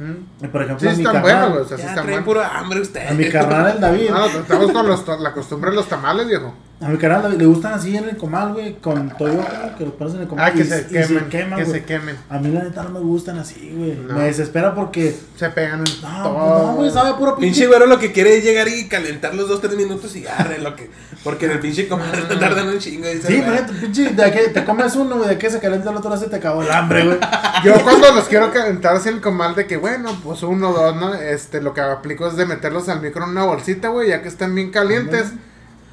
¿Mm? 0.00 0.46
Por 0.50 0.62
ejemplo, 0.62 0.80
Sí, 0.80 0.86
a 0.88 0.90
mi 0.96 1.04
están 1.04 1.22
carnal, 1.22 1.22
buenos, 1.22 1.50
güey. 1.50 1.60
O 1.62 1.68
sea, 1.68 1.76
sí 1.76 1.82
Ya 1.84 1.88
están 1.90 2.06
buenos. 2.06 2.24
pura 2.24 2.58
hambre 2.58 2.80
usted. 2.80 3.06
a 3.06 3.12
mi 3.12 3.28
carnal 3.28 3.74
el 3.74 3.80
David. 3.80 4.10
Ah, 4.12 4.26
estamos 4.40 4.72
con 4.72 4.86
los, 4.88 5.06
la 5.20 5.32
costumbre 5.32 5.70
de 5.70 5.76
los 5.76 5.88
tamales, 5.88 6.26
viejo. 6.26 6.54
A 6.82 6.88
mi 6.88 6.96
carnal 6.96 7.22
David 7.22 7.36
le 7.36 7.44
gustan 7.44 7.74
así 7.74 7.94
en 7.94 8.08
el 8.08 8.16
comal, 8.16 8.54
güey, 8.54 8.76
con 8.80 9.10
Toyota, 9.18 9.74
que 9.76 9.84
los 9.84 9.92
pones 9.94 10.14
en 10.14 10.22
el 10.22 10.28
comal. 10.28 10.46
Ah, 10.46 10.52
que 10.54 10.62
y- 10.62 10.64
se 10.64 10.78
y 10.90 10.94
se 10.94 11.06
quemen, 11.08 11.28
queman, 11.28 11.58
que 11.58 11.64
güey. 11.66 11.78
se 11.80 11.84
quemen. 11.84 12.16
A 12.30 12.38
mí 12.38 12.48
la 12.50 12.62
neta 12.62 12.82
no 12.84 12.88
me 12.90 13.00
gustan 13.00 13.38
así, 13.38 13.72
güey. 13.76 13.96
No. 13.96 14.14
Me 14.14 14.24
desespera 14.24 14.74
porque. 14.74 15.14
Se 15.36 15.50
pegan 15.50 15.80
en 15.80 15.84
No, 16.02 16.22
todo. 16.22 16.34
pues 16.34 16.62
no, 16.66 16.74
güey, 16.76 16.90
sabe 16.90 17.14
puro 17.18 17.36
Pinche 17.36 17.50
pinche. 17.52 17.66
güero 17.66 17.84
lo 17.86 17.98
que 17.98 18.12
quiere 18.12 18.38
es 18.38 18.44
llegar 18.44 18.66
y 18.68 18.88
calentar 18.88 19.34
los 19.34 19.46
dos, 19.48 19.60
tres 19.60 19.76
minutos 19.76 20.16
y 20.16 20.26
arre 20.26 20.58
lo 20.58 20.74
que. 20.74 20.88
Porque 21.22 21.44
en 21.44 21.52
el 21.52 21.60
pinche 21.60 21.86
comal 21.86 22.10
tardan 22.40 22.68
un 22.68 22.78
chingo. 22.78 23.06
Dice, 23.08 23.28
Sí, 23.28 23.42
pero 23.44 23.66
pinche, 23.78 24.08
de 24.14 24.32
que 24.32 24.48
te 24.48 24.64
comes 24.64 24.96
uno, 24.96 25.18
güey, 25.18 25.28
de 25.28 25.36
que 25.38 25.50
se 25.50 25.58
calienta 25.60 25.90
el 25.90 25.96
otro, 25.98 26.16
se 26.16 26.28
te 26.28 26.36
acabó 26.36 26.62
el 26.62 26.70
hambre, 26.70 27.04
güey. 27.04 27.18
Yo 27.62 27.74
cuando 27.82 28.10
los 28.14 28.24
quiero 28.26 28.50
calentar 28.52 28.96
así 28.96 29.10
el 29.10 29.20
comal 29.20 29.54
de 29.54 29.66
que, 29.66 29.76
bueno, 29.76 30.18
pues 30.24 30.42
uno, 30.42 30.72
dos, 30.72 30.96
¿no? 30.96 31.12
Este, 31.12 31.60
lo 31.60 31.74
que 31.74 31.82
aplico 31.82 32.26
es 32.26 32.36
de 32.36 32.46
meterlos 32.46 32.88
al 32.88 33.02
micro 33.02 33.24
en 33.24 33.30
una 33.32 33.44
bolsita, 33.44 33.88
güey, 33.88 34.08
ya 34.08 34.22
que 34.22 34.28
están 34.28 34.54
bien 34.54 34.70
calientes. 34.70 35.26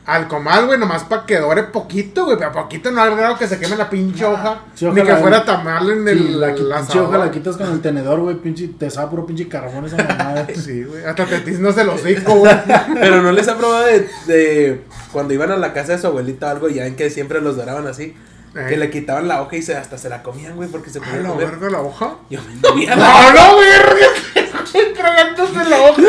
Al 0.08 0.30
comal, 0.30 0.68
güey, 0.68 0.80
nomás 0.80 1.03
para 1.03 1.26
que 1.26 1.38
dore 1.38 1.64
poquito, 1.64 2.24
güey, 2.24 2.38
pero 2.38 2.53
poquito 2.53 2.89
no 2.91 3.01
al 3.01 3.14
grado 3.18 3.38
que 3.38 3.45
se 3.45 3.60
queme 3.60 3.76
la 3.76 3.89
pinche 3.89 4.24
hoja. 4.24 4.62
Sí, 4.74 4.86
ni 4.86 5.01
que 5.03 5.16
fuera 5.18 5.43
tamal 5.43 5.89
en 5.91 6.08
el 6.08 6.18
Sí, 6.18 6.28
la, 6.30 6.55
qui- 6.55 6.60
la 6.62 6.78
pinche 6.78 6.99
hoja 7.01 7.18
la 7.18 7.30
quitas 7.30 7.58
con 7.58 7.70
el 7.74 7.82
tenedor, 7.82 8.22
güey, 8.22 8.38
pinche, 8.38 8.70
te 8.70 8.89
sabe 8.89 9.10
puro 9.10 9.26
pinche 9.26 9.49
carbón 9.49 9.84
esa 9.86 9.97
mamada. 9.97 10.47
Sí, 10.55 10.86
güey, 10.86 11.03
hasta 11.03 11.26
te 11.26 11.39
tiznos 11.41 11.78
el 11.78 11.89
hocico, 11.89 12.36
güey. 12.36 12.55
Pero 13.01 13.22
no 13.22 13.34
les 13.34 13.49
ha 13.49 13.58
probado 13.58 13.86
de, 13.86 14.08
de 14.28 14.82
cuando 15.12 15.34
iban 15.34 15.51
a 15.51 15.58
la 15.58 15.74
casa 15.74 15.91
de 15.91 15.97
su 15.99 16.08
abuelita 16.08 16.47
o 16.47 16.49
algo, 16.51 16.70
ya 16.70 16.84
ven 16.84 16.95
que 16.95 17.10
siempre 17.10 17.41
los 17.41 17.58
doraban 17.58 17.86
así. 17.86 18.16
Eh. 18.55 18.66
Que 18.70 18.78
le 18.78 18.89
quitaban 18.89 19.28
la 19.28 19.41
hoja 19.41 19.58
y 19.58 19.62
se, 19.62 19.76
hasta 19.76 19.97
se 19.97 20.08
la 20.08 20.24
comían, 20.24 20.55
güey, 20.55 20.70
porque 20.70 20.89
se 20.89 20.99
A 20.99 21.01
podía 21.01 21.22
la 21.22 21.30
comer. 21.32 21.47
verga 21.49 21.70
la 21.70 21.82
hoja. 21.82 22.16
Yo 22.30 22.39
me 22.41 22.62
comía 22.66 22.95
la 22.95 23.05
¡No, 23.05 23.34
no, 23.34 23.58
verga! 23.58 24.08
Tragándose 24.95 25.70
la 25.70 25.82
hoja. 25.82 26.01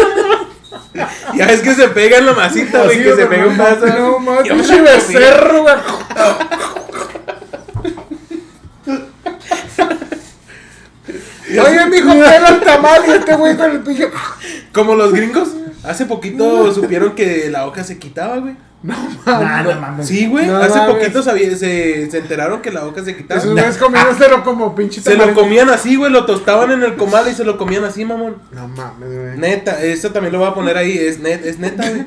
Ya 1.34 1.46
ves 1.46 1.60
que 1.60 1.74
se 1.74 1.88
pega 1.88 2.18
en 2.18 2.26
la 2.26 2.32
masita, 2.32 2.84
güey, 2.84 3.02
que 3.02 3.14
se 3.14 3.26
pega 3.26 3.46
un 3.46 3.56
vaso. 3.56 3.86
No, 3.86 4.18
mames, 4.18 4.52
pinche 4.52 4.80
becerro, 4.80 5.62
güey. 5.62 5.74
Oye, 11.50 11.86
mijo, 11.86 12.08
pela 12.12 12.48
el 12.48 12.60
tamal 12.60 13.02
y 13.06 13.10
este 13.12 13.34
güey 13.34 13.56
con 13.56 13.70
el 13.70 13.80
pinche. 13.80 14.10
Como 14.72 14.94
los 14.94 15.12
gringos, 15.12 15.48
hace 15.84 16.06
poquito 16.06 16.72
supieron 16.72 17.14
que 17.14 17.48
la 17.50 17.66
hoja 17.66 17.84
se 17.84 17.98
quitaba, 17.98 18.38
güey. 18.38 18.56
Nah, 18.82 19.62
no 19.64 19.80
mames. 19.80 20.06
Sí, 20.06 20.28
güey, 20.28 20.46
No 20.46 20.58
hace 20.58 20.78
mames. 20.78 20.94
poquito 20.94 21.22
sabía- 21.22 21.56
se, 21.56 22.08
se 22.10 22.18
enteraron 22.18 22.62
que 22.62 22.70
la 22.70 22.86
hoja 22.86 23.04
se 23.04 23.16
quitaba. 23.16 23.40
Esos 23.40 23.52
güeyes 23.52 23.76
comiéndoselo 23.76 24.44
como 24.44 24.74
pinche 24.74 25.00
Se 25.00 25.16
lo 25.16 25.34
comían 25.34 25.68
así, 25.70 25.96
güey, 25.96 26.12
lo 26.12 26.24
tostaban 26.26 26.70
en 26.70 26.82
el 26.84 26.94
comal 26.96 27.26
y 27.28 27.34
se 27.34 27.44
lo 27.44 27.58
comían 27.58 27.84
así, 27.84 28.04
mamón. 28.04 28.36
No 28.52 28.68
mames, 28.68 29.08
güey. 29.08 29.36
Neta, 29.38 29.82
eso 29.82 30.10
también 30.12 30.32
lo 30.32 30.38
voy 30.38 30.48
a 30.48 30.54
poner 30.54 30.76
ahí, 30.76 30.96
es, 30.96 31.18
net, 31.18 31.44
es 31.44 31.58
neta, 31.58 31.88
güey. 31.90 32.06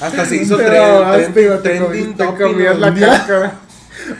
Hasta 0.00 0.24
se 0.24 0.36
hizo 0.36 0.56
Pero, 0.56 0.70
tren- 0.72 1.04
ah, 1.04 1.58
trending 1.62 2.14
comías 2.14 2.74
¿no? 2.74 2.80
la 2.80 2.88
Un 2.88 2.94
día- 2.94 3.06
cáscara. 3.08 3.52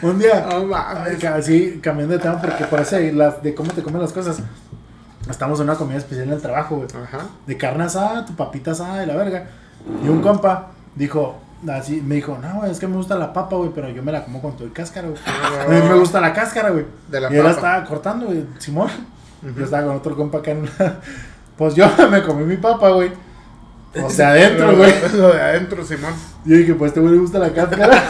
Un 0.02 0.18
día, 0.18 0.46
No 0.50 0.64
mames. 0.66 1.16
ca- 1.18 1.36
así, 1.36 1.80
cambiando 1.82 2.12
de 2.14 2.20
tema, 2.20 2.38
porque 2.40 2.64
parece 2.64 3.10
las, 3.12 3.42
de 3.42 3.54
cómo 3.54 3.72
te 3.72 3.82
comen 3.82 4.02
las 4.02 4.12
cosas. 4.12 4.38
Estamos 5.30 5.58
en 5.60 5.64
una 5.64 5.76
comida 5.76 5.96
especial 5.98 6.26
en 6.28 6.34
el 6.34 6.42
trabajo, 6.42 6.76
güey. 6.76 6.88
Ajá. 7.02 7.20
De 7.46 7.56
carne 7.56 7.84
asada, 7.84 8.26
tu 8.26 8.34
papita 8.36 8.72
asada 8.72 9.02
y 9.02 9.06
la 9.06 9.16
verga. 9.16 9.46
Y 10.04 10.08
un 10.08 10.20
compa 10.20 10.72
dijo, 10.94 11.40
así, 11.68 12.00
me 12.00 12.16
dijo, 12.16 12.38
no, 12.40 12.60
güey, 12.60 12.70
es 12.70 12.78
que 12.78 12.86
me 12.86 12.96
gusta 12.96 13.16
la 13.16 13.32
papa, 13.32 13.56
güey, 13.56 13.70
pero 13.74 13.88
yo 13.90 14.02
me 14.02 14.12
la 14.12 14.24
como 14.24 14.40
con 14.40 14.54
todo 14.56 14.64
el 14.64 14.72
cáscara, 14.72 15.08
güey. 15.08 15.20
A 15.66 15.68
mí 15.68 15.88
me 15.88 15.94
gusta 15.94 16.20
la 16.20 16.32
cáscara, 16.32 16.70
güey. 16.70 16.86
De 17.08 17.20
la 17.20 17.32
y 17.32 17.36
él 17.36 17.44
la 17.44 17.50
papa. 17.50 17.56
estaba 17.56 17.84
cortando, 17.84 18.26
güey, 18.26 18.44
Simón. 18.58 18.90
Yo 19.56 19.64
estaba 19.64 19.86
con 19.86 19.96
otro 19.96 20.16
compa 20.16 20.38
acá 20.38 20.52
en 20.52 20.58
una... 20.60 20.70
Pues 21.56 21.74
yo 21.74 21.86
me 22.10 22.22
comí 22.22 22.44
mi 22.44 22.56
papa, 22.56 22.88
güey. 22.88 23.12
O 24.02 24.08
sea, 24.08 24.30
adentro, 24.30 24.76
güey. 24.76 24.94
Lo 25.12 25.28
de 25.32 25.42
adentro, 25.42 25.84
Simón. 25.84 26.14
Yo 26.46 26.56
dije, 26.56 26.74
pues 26.74 26.88
este 26.90 27.00
güey 27.00 27.12
le 27.12 27.20
gusta 27.20 27.38
la 27.38 27.52
cáscara. 27.52 28.02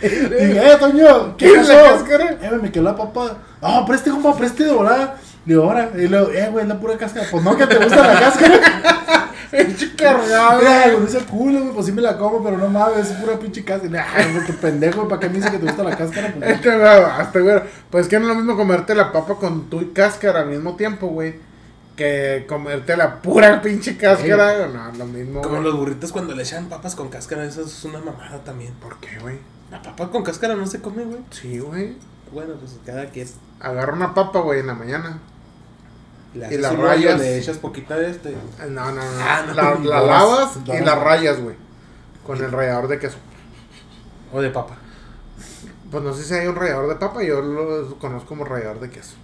dije, 0.00 0.72
eh, 0.72 0.76
Toño, 0.80 1.36
¿qué 1.36 1.46
¿Quieres 1.48 1.68
pasó? 1.68 1.82
la 1.82 1.90
cáscara? 1.92 2.30
Eh, 2.40 2.58
me 2.62 2.72
quedó 2.72 2.84
la 2.84 2.96
papa. 2.96 3.36
No, 3.60 3.84
preste, 3.84 4.10
compa, 4.10 4.34
preste 4.34 4.64
de 4.64 4.72
volada. 4.72 5.16
Le 5.44 5.52
digo, 5.54 5.64
ahora. 5.64 5.90
Y 5.94 6.08
luego, 6.08 6.30
eh, 6.30 6.48
güey, 6.50 6.62
es 6.62 6.68
la 6.68 6.80
pura 6.80 6.96
cáscara. 6.96 7.26
Pues 7.30 7.44
no, 7.44 7.56
que 7.56 7.66
te 7.66 7.76
gusta 7.76 8.06
la 8.06 8.20
cáscara. 8.20 9.21
Pinche 9.52 9.94
cargado. 9.94 10.62
Ay, 10.66 10.94
con 10.94 11.06
ese 11.06 11.18
culo, 11.20 11.60
güey, 11.60 11.74
pues 11.74 11.86
sí 11.86 11.92
me 11.92 12.00
la 12.00 12.16
como, 12.16 12.42
pero 12.42 12.56
no 12.56 12.68
mames, 12.68 13.10
es 13.10 13.16
pura 13.18 13.38
pinche 13.38 13.62
cáscara. 13.62 14.06
Ay, 14.14 14.32
güey, 14.32 14.46
qué 14.46 14.52
pendejo, 14.54 15.06
¿para 15.06 15.20
qué 15.20 15.28
me 15.28 15.36
dice 15.36 15.50
que 15.50 15.58
te 15.58 15.66
gusta 15.66 15.82
la 15.82 15.96
cáscara? 15.96 16.32
Pues, 16.32 16.50
Este 16.50 16.76
güey, 16.76 16.88
hasta 16.88 17.38
güey. 17.38 17.60
Pues 17.90 18.08
que 18.08 18.18
no 18.18 18.22
es 18.22 18.28
lo 18.28 18.34
mismo 18.34 18.56
comerte 18.56 18.94
la 18.94 19.12
papa 19.12 19.34
con 19.36 19.68
tu 19.68 19.92
cáscara 19.92 20.40
al 20.40 20.48
mismo 20.48 20.74
tiempo, 20.76 21.08
güey. 21.08 21.34
Que 21.96 22.46
comerte 22.48 22.96
la 22.96 23.20
pura 23.20 23.60
pinche 23.60 23.98
cáscara. 23.98 24.66
No, 24.68 24.90
lo 24.96 25.04
mismo. 25.06 25.42
Como 25.42 25.56
güey. 25.56 25.64
los 25.64 25.76
burritos 25.76 26.10
cuando 26.10 26.34
le 26.34 26.42
echan 26.42 26.70
papas 26.70 26.94
con 26.94 27.10
cáscara, 27.10 27.44
eso 27.44 27.62
es 27.62 27.84
una 27.84 27.98
mamada 27.98 28.38
también. 28.44 28.72
¿Por 28.74 28.98
qué, 28.98 29.18
güey? 29.20 29.36
La 29.70 29.82
papa 29.82 30.10
con 30.10 30.22
cáscara 30.22 30.54
no 30.54 30.66
se 30.66 30.80
come, 30.80 31.04
güey. 31.04 31.20
Sí, 31.30 31.58
güey. 31.58 31.96
Bueno, 32.32 32.54
pues 32.58 32.78
cada 32.86 33.06
quien. 33.10 33.28
Agarra 33.60 33.92
una 33.92 34.14
papa, 34.14 34.40
güey, 34.40 34.60
en 34.60 34.68
la 34.68 34.74
mañana. 34.74 35.18
Y 36.34 36.56
las 36.58 36.76
rayas. 36.76 37.18
Le 37.20 37.38
echas 37.38 37.58
poquita 37.58 37.96
de 37.96 38.10
este. 38.10 38.30
Eh, 38.30 38.36
No, 38.70 38.86
no, 38.92 38.94
no. 38.94 39.02
Ah, 39.20 39.44
no. 39.46 39.54
La, 39.54 40.00
lavas 40.00 40.56
y 40.56 40.60
doras. 40.60 40.84
la 40.86 40.94
rayas, 40.96 41.40
güey. 41.40 41.56
Con 42.26 42.42
el 42.42 42.50
rallador 42.50 42.88
de 42.88 42.98
queso. 42.98 43.18
O 44.32 44.40
de 44.40 44.50
papa. 44.50 44.76
Pues 45.90 46.02
no 46.02 46.14
sé 46.14 46.24
si 46.24 46.32
hay 46.34 46.46
un 46.46 46.54
rallador 46.56 46.88
de 46.88 46.94
papa, 46.96 47.22
yo 47.22 47.42
lo 47.42 47.98
conozco 47.98 48.28
como 48.30 48.44
rallador 48.44 48.80
de 48.80 48.88
queso. 48.90 49.14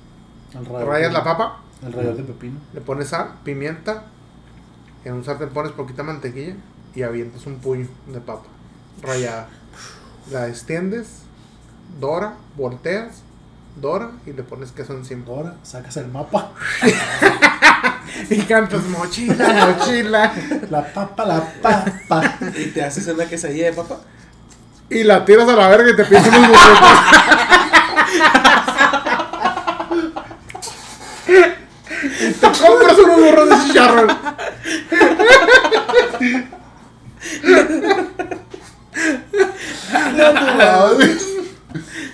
el. 0.55 0.87
Rayas 0.87 1.13
la 1.13 1.25
papa, 1.25 1.61
El 1.83 1.93
rayador 1.93 2.17
de 2.19 2.25
pepino. 2.25 2.59
le 2.75 2.81
pones 2.83 3.09
sal, 3.09 3.31
pimienta, 3.43 4.05
en 5.05 5.15
un 5.15 5.25
sartén 5.25 5.49
pones 5.49 5.73
poquita 5.73 6.03
mantequilla 6.03 6.57
y 6.95 7.03
avientas 7.03 7.47
un 7.47 7.59
puño 7.61 7.89
de 8.09 8.21
papa 8.21 8.45
rayada. 9.01 9.49
La 10.31 10.49
extiendes, 10.49 11.23
dora, 12.01 12.35
volteas, 12.57 13.23
dora 13.81 14.11
y 14.27 14.33
le 14.33 14.43
pones 14.43 14.73
queso 14.73 14.93
encima. 14.95 15.25
Ahora 15.29 15.55
sacas 15.63 15.97
el 15.97 16.09
mapa. 16.09 16.53
Y 18.31 18.41
cantas 18.43 18.85
mochila, 18.85 19.77
mochila. 19.79 20.33
La 20.71 20.85
papa, 20.93 21.25
la 21.25 21.41
papa. 21.63 22.39
Y 22.57 22.67
te 22.67 22.83
haces 22.83 23.07
una 23.09 23.27
quesadilla 23.27 23.67
de 23.67 23.73
papa. 23.73 23.99
Y 24.91 25.05
la 25.05 25.25
tiras 25.25 25.49
a 25.49 25.57
la 25.57 25.69
verga 25.69 25.91
y 25.91 25.97
te 25.97 26.05
piensas 26.05 26.37
unos 26.37 26.49
burritos. 26.49 26.91
y 32.21 32.33
te 32.33 32.47
compras 32.47 32.99
unos 32.99 33.21
burros 33.21 33.49
de 33.49 33.57
chicharrón. 33.67 34.09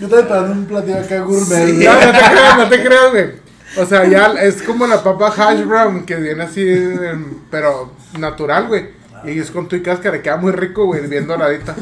Yo 0.01 0.07
estaba 0.07 0.23
esperando 0.23 0.53
un 0.53 0.65
platillo 0.67 0.99
acá 0.99 1.21
gourmet. 1.21 1.67
Sí. 1.67 1.73
güey. 1.75 1.87
No, 1.87 1.93
no 1.95 2.01
te 2.01 2.19
creas, 2.19 2.59
no 2.59 2.69
te 2.69 2.83
creas, 2.85 3.11
güey. 3.11 3.45
O 3.77 3.85
sea, 3.87 4.07
ya 4.07 4.27
es 4.41 4.63
como 4.63 4.87
la 4.87 5.03
papa 5.03 5.33
hash 5.37 5.65
brown 5.65 6.05
que 6.07 6.15
viene 6.17 6.45
así, 6.45 6.63
em, 6.69 7.39
pero 7.51 7.93
natural, 8.19 8.69
güey. 8.69 8.89
Y 9.25 9.39
es 9.39 9.51
con 9.51 9.69
tu 9.69 9.77
y 9.77 9.83
cáscara, 9.83 10.21
queda 10.23 10.37
muy 10.37 10.53
rico, 10.53 10.85
güey, 10.87 11.07
bien 11.09 11.27
doradita. 11.27 11.75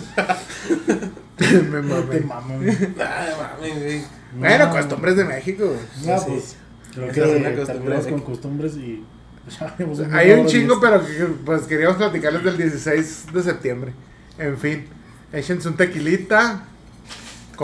Me 1.38 1.82
No 1.82 1.96
te 2.04 2.20
mamé. 2.20 2.20
mamo, 2.20 2.56
güey. 2.58 2.70
Ay, 2.70 3.32
mami, 3.40 3.70
güey. 3.80 4.04
Bueno, 4.36 4.66
No. 4.66 4.70
costumbres 4.72 5.16
de 5.16 5.24
México, 5.24 5.64
güey. 5.66 5.78
No, 6.06 6.18
Sí, 6.18 6.24
pues. 6.28 6.44
sí. 6.44 6.56
Creo 6.94 7.10
Esa 7.10 7.24
es 7.26 7.40
una 7.40 7.50
que 7.50 7.56
costumbre 7.56 7.94
con 8.02 8.20
que- 8.20 8.24
costumbres 8.24 8.74
y. 8.76 9.04
Hay 10.12 10.30
un 10.32 10.46
chingo, 10.46 10.78
pero 10.80 11.04
que, 11.04 11.24
pues 11.44 11.62
queríamos 11.62 11.96
platicarles 11.96 12.44
del 12.44 12.56
16 12.58 13.26
de 13.32 13.42
septiembre. 13.42 13.92
En 14.38 14.56
fin, 14.56 14.86
échense 15.32 15.68
un 15.68 15.76
tequilita, 15.76 16.64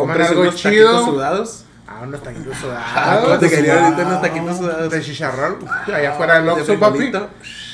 coman 0.00 0.22
algo 0.22 0.40
unos 0.42 0.54
chido. 0.56 0.86
taquitos 0.92 1.04
sudados. 1.14 1.64
Ah, 1.86 2.00
unos 2.02 2.22
taquitos 2.22 2.56
Ah, 2.76 3.18
¿cómo 3.22 3.38
te 3.38 3.48
sudados. 3.48 3.50
quería 3.56 3.72
ahorita 3.72 3.90
sudados. 3.96 4.06
unos 4.10 4.22
taquitos 4.22 4.56
sudados? 4.58 4.90
De 4.92 5.00
chicharrón, 5.02 5.56
allá 5.86 6.10
afuera 6.12 6.34
del 6.34 6.44
De 6.44 6.50
Oxxo, 6.52 6.78
papi. 6.78 7.12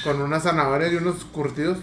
Con 0.04 0.22
unas 0.22 0.42
zanahorias 0.42 0.92
y 0.92 0.96
unos 0.96 1.24
curtidos. 1.26 1.78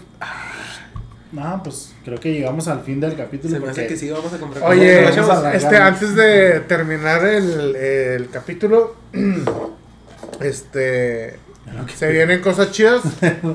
No, 1.32 1.62
pues 1.62 1.92
creo 2.04 2.18
que 2.20 2.32
llegamos 2.32 2.68
al 2.68 2.82
fin 2.82 3.00
del 3.00 3.16
capítulo. 3.16 3.54
Se 3.54 3.60
me 3.60 3.70
hace 3.70 3.86
que 3.86 3.96
sí, 3.96 4.10
vamos 4.10 4.32
a 4.32 4.38
comprar. 4.38 4.64
Oye, 4.70 5.06
a 5.06 5.52
este, 5.54 5.76
antes 5.78 6.14
de 6.14 6.60
terminar 6.60 7.24
el, 7.24 7.74
el 7.76 8.28
capítulo, 8.30 8.96
este, 10.40 11.38
se 11.94 12.12
vienen 12.12 12.40
cosas 12.40 12.70
chidas, 12.70 13.02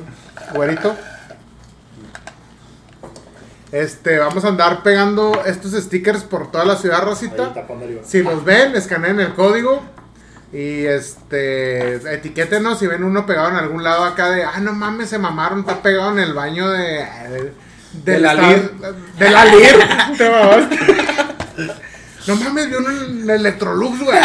güerito. 0.54 0.96
Este, 3.72 4.18
vamos 4.18 4.45
a 4.45 4.47
andar 4.47 4.82
pegando 4.82 5.43
estos 5.45 5.74
stickers 5.74 6.24
por 6.24 6.51
toda 6.51 6.63
la 6.63 6.78
ciudad, 6.78 7.03
Rosita. 7.03 7.53
Si 8.03 8.24
los 8.24 8.45
ven, 8.45 8.76
escaneen 8.76 9.20
el 9.20 9.34
código 9.34 9.82
y 10.53 10.86
este, 10.86 11.95
etiquétenos 12.13 12.80
si 12.80 12.88
ven 12.88 13.03
uno 13.03 13.26
pegado 13.26 13.49
en 13.49 13.55
algún 13.55 13.84
lado 13.84 14.05
acá 14.05 14.30
de, 14.30 14.45
ah, 14.45 14.59
no 14.61 14.72
mames, 14.72 15.09
se 15.09 15.20
mamaron, 15.20 15.59
está 15.59 15.82
pegado 15.82 16.11
en 16.11 16.20
el 16.20 16.34
baño 16.34 16.70
de... 16.70 17.05
De 18.05 18.20
la 18.20 18.34
Lir. 18.34 18.72
De 19.18 19.30
la 19.30 19.45
Lir. 19.45 19.76
Te 20.18 20.30
mamaste. 20.30 20.80
No 22.28 22.36
mames, 22.38 22.70
vi 22.70 22.76
uno 22.76 22.89
en 22.89 23.30
Electrolux, 23.30 23.99
güey. 23.99 24.20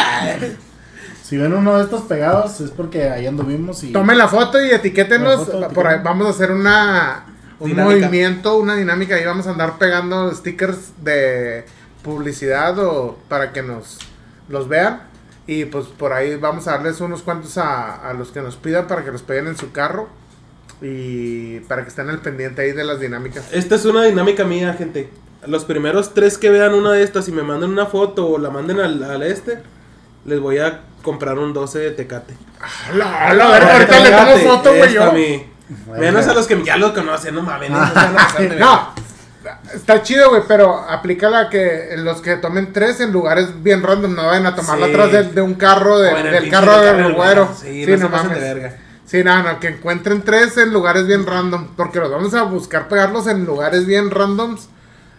Si 1.25 1.37
ven 1.37 1.53
uno 1.53 1.79
de 1.79 1.85
estos 1.85 2.03
pegados 2.03 2.61
es 2.61 2.71
porque 2.71 3.09
ahí 3.09 3.27
anduvimos 3.27 3.83
y... 3.83 3.93
Tomen 3.93 4.19
la 4.19 4.29
foto 4.29 4.65
y 4.65 4.71
etiquétenos. 4.71 5.47
Foto, 5.47 5.69
por 5.69 5.89
ahí 5.89 6.01
vamos 6.05 6.27
a 6.29 6.31
hacer 6.31 6.53
una 6.53 7.32
un 7.63 7.71
Dinámica. 7.71 8.07
movimiento, 8.07 8.57
una 8.57 8.75
dinámica 8.75 9.21
y 9.21 9.25
vamos 9.25 9.47
a 9.47 9.51
andar 9.51 9.79
pegando 9.79 10.33
stickers 10.35 10.93
de 11.03 11.65
publicidad 12.03 12.79
o 12.79 13.17
para 13.29 13.53
que 13.53 13.63
nos 13.63 13.99
los 14.49 14.69
vean. 14.69 15.03
Y 15.47 15.65
pues 15.67 15.87
por 15.87 16.13
ahí 16.13 16.37
vamos 16.37 16.67
a 16.69 16.73
darles 16.73 17.01
unos 17.01 17.23
cuantos 17.23 17.59
a, 17.59 18.09
a 18.09 18.15
los 18.15 18.31
que 18.31 18.41
nos 18.41 18.57
pidan 18.57 18.87
para 18.87 19.05
que 19.05 19.13
los 19.13 19.23
peguen 19.23 19.47
en 19.47 19.57
su 19.57 19.73
carro. 19.73 20.09
Y 20.81 21.61
para 21.61 21.83
que 21.83 21.89
estén 21.91 22.11
al 22.11 22.19
pendiente 22.19 22.63
ahí 22.63 22.73
de 22.73 22.83
las 22.83 22.99
dinámicas. 22.99 23.45
Esta 23.53 23.77
es 23.77 23.85
una 23.85 24.03
dinámica 24.03 24.45
mía, 24.45 24.75
gente. 24.75 25.11
Los 25.47 25.65
primeros 25.65 26.15
tres 26.15 26.39
que 26.39 26.51
vean 26.51 26.75
una 26.75 26.93
de 26.93 27.03
estas 27.05 27.29
y 27.29 27.33
me 27.33 27.43
manden 27.43 27.71
una 27.71 27.87
foto 27.87 28.29
o 28.29 28.39
la 28.39 28.51
manden 28.51 28.81
al, 28.81 29.03
al 29.05 29.23
este, 29.23 29.59
les 30.25 30.41
voy 30.41 30.59
a 30.59 30.81
comprar 31.03 31.39
un 31.39 31.53
12 31.53 31.79
de 31.79 31.91
Tecate. 31.93 32.35
A 32.61 32.93
la, 32.97 33.29
a 33.29 33.35
la 33.35 33.49
verga, 33.49 33.73
ahorita 33.75 34.01
le 34.01 34.11
tomo 34.11 34.57
foto, 34.57 34.71
güey. 34.75 35.52
Menos 35.99 36.27
a 36.29 36.35
los 36.35 36.47
que 36.47 36.63
ya 36.65 36.77
lo 36.77 36.95
conocen, 36.95 37.35
no 37.35 37.43
mames. 37.43 37.71
no 37.71 37.79
verga. 38.39 38.57
No, 38.59 38.89
está 39.75 40.03
chido, 40.03 40.31
güey, 40.31 40.43
pero 40.47 40.79
aplica 40.89 41.29
la 41.29 41.49
que 41.51 41.95
los 41.97 42.21
que 42.21 42.37
tomen 42.37 42.73
tres 42.73 43.01
en 43.01 43.13
lugares 43.13 43.63
bien 43.63 43.83
random, 43.83 44.15
no 44.15 44.27
vayan 44.27 44.47
a 44.47 44.55
tomarla 44.55 44.87
Sí. 44.87 44.93
atrás 44.93 45.13
de, 45.13 45.23
de 45.25 45.41
un 45.43 45.55
carro, 45.55 45.99
de- 45.99 46.15
del 46.23 46.49
carro 46.51 46.81
del 46.81 46.97
carro, 47.03 47.15
güero. 47.15 47.49
Sí, 47.61 47.85
Sí, 47.85 47.97
no 47.97 48.09
mames. 48.09 48.41
de 48.41 48.55
verga. 48.55 48.77
Sí, 49.05 49.23
no, 49.25 49.43
no, 49.43 49.61
que 49.61 49.69
encuentren 49.69 50.23
tres 50.23 50.57
en 50.57 50.73
lugares 50.73 51.07
bien 51.07 51.27
random, 51.27 51.69
porque 51.77 51.99
los 52.01 52.11
vamos 52.11 52.33
a 52.35 52.43
buscar 52.45 52.89
pegarlos 52.89 53.27
en 53.27 53.45
lugares 53.45 53.85
bien 53.85 54.11
randoms 54.11 54.69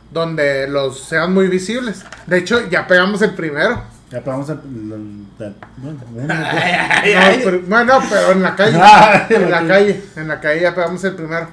donde 0.09 0.67
los 0.67 0.99
sean 1.03 1.33
muy 1.33 1.47
visibles. 1.47 2.03
De 2.27 2.37
hecho, 2.37 2.67
ya 2.69 2.87
pegamos 2.87 3.21
el 3.21 3.31
primero. 3.35 3.83
Ya 4.13 4.21
pegamos 4.23 4.47
el... 4.49 4.57
el- 4.57 5.25
el- 5.39 5.55
bueno, 5.77 5.99
pero- 7.43 7.61
bueno, 7.67 7.93
pero 8.09 8.31
en 8.31 8.41
la 8.43 8.55
calle. 8.55 8.77
Ah, 8.79 9.27
en 9.29 9.49
la 9.51 9.67
calle, 9.67 10.01
en 10.15 10.27
la 10.27 10.39
calle 10.39 10.61
ya 10.61 10.75
pegamos 10.75 11.03
el 11.03 11.15
primero. 11.15 11.47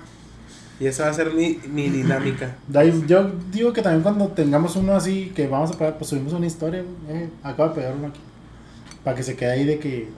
Y 0.79 0.87
esa 0.87 1.05
va 1.05 1.11
a 1.11 1.15
ser 1.15 1.33
mi, 1.33 1.59
mi 1.71 1.89
dinámica. 1.89 2.55
Ahí, 2.75 3.05
yo 3.07 3.31
digo 3.51 3.73
que 3.73 3.83
también 3.83 4.03
cuando 4.03 4.29
tengamos 4.29 4.77
uno 4.77 4.95
así 4.95 5.33
que 5.35 5.47
vamos 5.47 5.71
a 5.71 5.79
pegar, 5.79 5.97
pues 5.99 6.11
subimos 6.11 6.33
una 6.35 6.47
historia. 6.47 6.85
Eh, 7.09 7.29
acabo 7.43 7.71
de 7.71 7.75
pegar 7.77 7.95
uno 7.99 8.09
aquí. 8.09 8.21
Para 9.05 9.17
que 9.17 9.23
se 9.23 9.37
quede 9.37 9.53
ahí 9.53 9.65
de 9.65 9.79
que. 9.79 10.09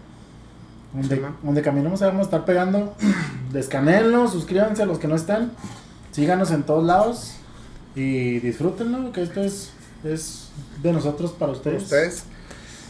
Donde, 0.93 1.17
Sí, 1.17 1.23
donde 1.43 1.63
caminamos 1.63 2.01
vamos 2.01 2.21
a 2.21 2.23
estar 2.25 2.45
pegando. 2.45 2.95
Descanenlo, 3.53 4.29
suscríbanse 4.29 4.83
a 4.83 4.87
los 4.87 4.99
que 4.99 5.07
no 5.09 5.15
están. 5.15 5.53
Síganos 6.11 6.51
en 6.51 6.65
todos 6.65 6.85
lados. 6.85 7.35
Y 7.95 8.39
disfrútenlo, 8.41 9.13
que 9.13 9.23
esto 9.23 9.41
es, 9.43 9.71
es 10.05 10.49
de 10.83 10.93
nosotros 10.93 11.33
para 11.33 11.53
ustedes. 11.53 11.83
ustedes. 11.85 12.25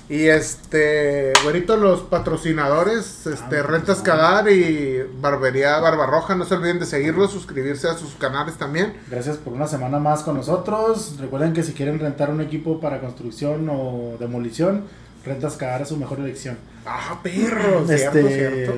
Y 0.09 0.27
este, 0.27 1.33
güerito, 1.43 1.77
los 1.77 2.01
patrocinadores, 2.03 3.27
este, 3.27 3.59
Ah, 3.59 3.63
Rentas 3.63 4.01
ah. 4.01 4.05
Cadar 4.05 4.51
y 4.51 5.03
Barbería 5.21 5.79
Barbarroja, 5.79 6.35
no 6.35 6.45
se 6.45 6.55
olviden 6.55 6.81
de 6.81 6.87
seguirlos, 6.87 7.31
suscribirse 7.31 7.89
a 7.89 7.95
sus 7.95 8.15
canales 8.15 8.57
también. 8.57 8.95
Gracias 9.11 9.37
por 9.39 9.53
una 9.55 9.67
semana 9.69 9.99
más 9.99 10.23
con 10.23 10.37
nosotros. 10.37 11.17
Recuerden 11.19 11.53
que 11.53 11.63
si 11.63 11.73
quieren 11.73 11.99
rentar 11.99 12.31
un 12.31 12.41
equipo 12.41 12.81
para 12.81 13.01
construcción 13.01 13.69
o 13.71 14.17
demolición, 14.19 14.85
Rentas 15.25 15.57
Cadar 15.57 15.83
es 15.83 15.89
su 15.89 15.97
mejor 15.97 16.19
elección. 16.19 16.59
Ah, 16.85 17.21
perro, 17.23 17.87
cierto, 17.87 18.19
Este, 18.19 18.29
cierto. 18.29 18.75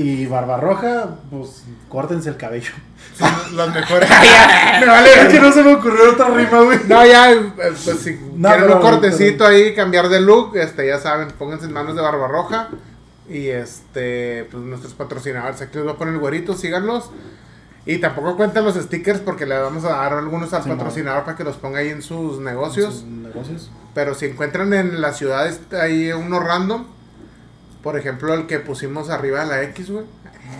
Y 0.00 0.26
Barbarroja, 0.26 1.16
pues 1.28 1.64
córtense 1.88 2.28
el 2.28 2.36
cabello. 2.36 2.70
Sí, 3.16 3.24
los 3.52 3.74
mejores. 3.74 4.08
me 4.80 4.86
vale. 4.86 5.22
Es 5.22 5.28
que 5.28 5.40
no 5.40 5.50
se 5.50 5.64
me 5.64 5.74
ocurrió 5.74 6.12
otra 6.12 6.28
rima, 6.28 6.60
güey. 6.62 6.78
No, 6.86 7.04
ya, 7.04 7.32
eh, 7.32 7.50
pues 7.56 7.98
si 7.98 8.12
No, 8.36 8.48
quieren 8.48 8.66
pero- 8.68 8.76
un 8.76 8.80
cortecito 8.82 9.44
ahí, 9.44 9.74
cambiar 9.74 10.08
de 10.08 10.20
look, 10.20 10.56
este, 10.56 10.86
ya 10.86 11.00
saben, 11.00 11.28
pónganse 11.36 11.66
en 11.66 11.72
manos 11.72 11.96
de 11.96 12.02
Barbarroja. 12.02 12.68
Y 13.28 13.48
este, 13.48 14.46
pues 14.52 14.62
nuestros 14.62 14.94
patrocinadores, 14.94 15.60
aquí 15.62 15.74
les 15.74 15.84
voy 15.84 15.94
a 15.94 15.96
poner 15.96 16.14
el 16.14 16.20
güerito, 16.20 16.54
síganlos. 16.54 17.10
Y 17.84 17.98
tampoco 17.98 18.36
cuenten 18.36 18.64
los 18.64 18.76
stickers 18.76 19.18
porque 19.18 19.46
le 19.46 19.58
vamos 19.58 19.84
a 19.84 19.88
dar 19.90 20.12
algunos 20.12 20.52
al 20.54 20.62
Sí, 20.62 20.68
patrocinador 20.68 21.24
para 21.24 21.36
que 21.36 21.42
los 21.42 21.56
ponga 21.56 21.80
ahí 21.80 21.88
en 21.88 22.02
sus 22.02 22.38
negocios. 22.38 22.94
Sus 23.00 23.04
negocios. 23.04 23.70
Pero 23.94 24.14
si 24.14 24.26
encuentran 24.26 24.72
en 24.74 25.00
la 25.00 25.12
ciudad 25.12 25.48
este, 25.48 25.80
ahí 25.80 26.12
uno 26.12 26.38
random, 26.38 26.84
por 27.82 27.96
ejemplo 27.98 28.34
el 28.34 28.46
que 28.46 28.58
pusimos 28.58 29.10
arriba 29.10 29.40
de 29.40 29.46
la 29.46 29.62
X, 29.64 29.90
güey. 29.90 30.04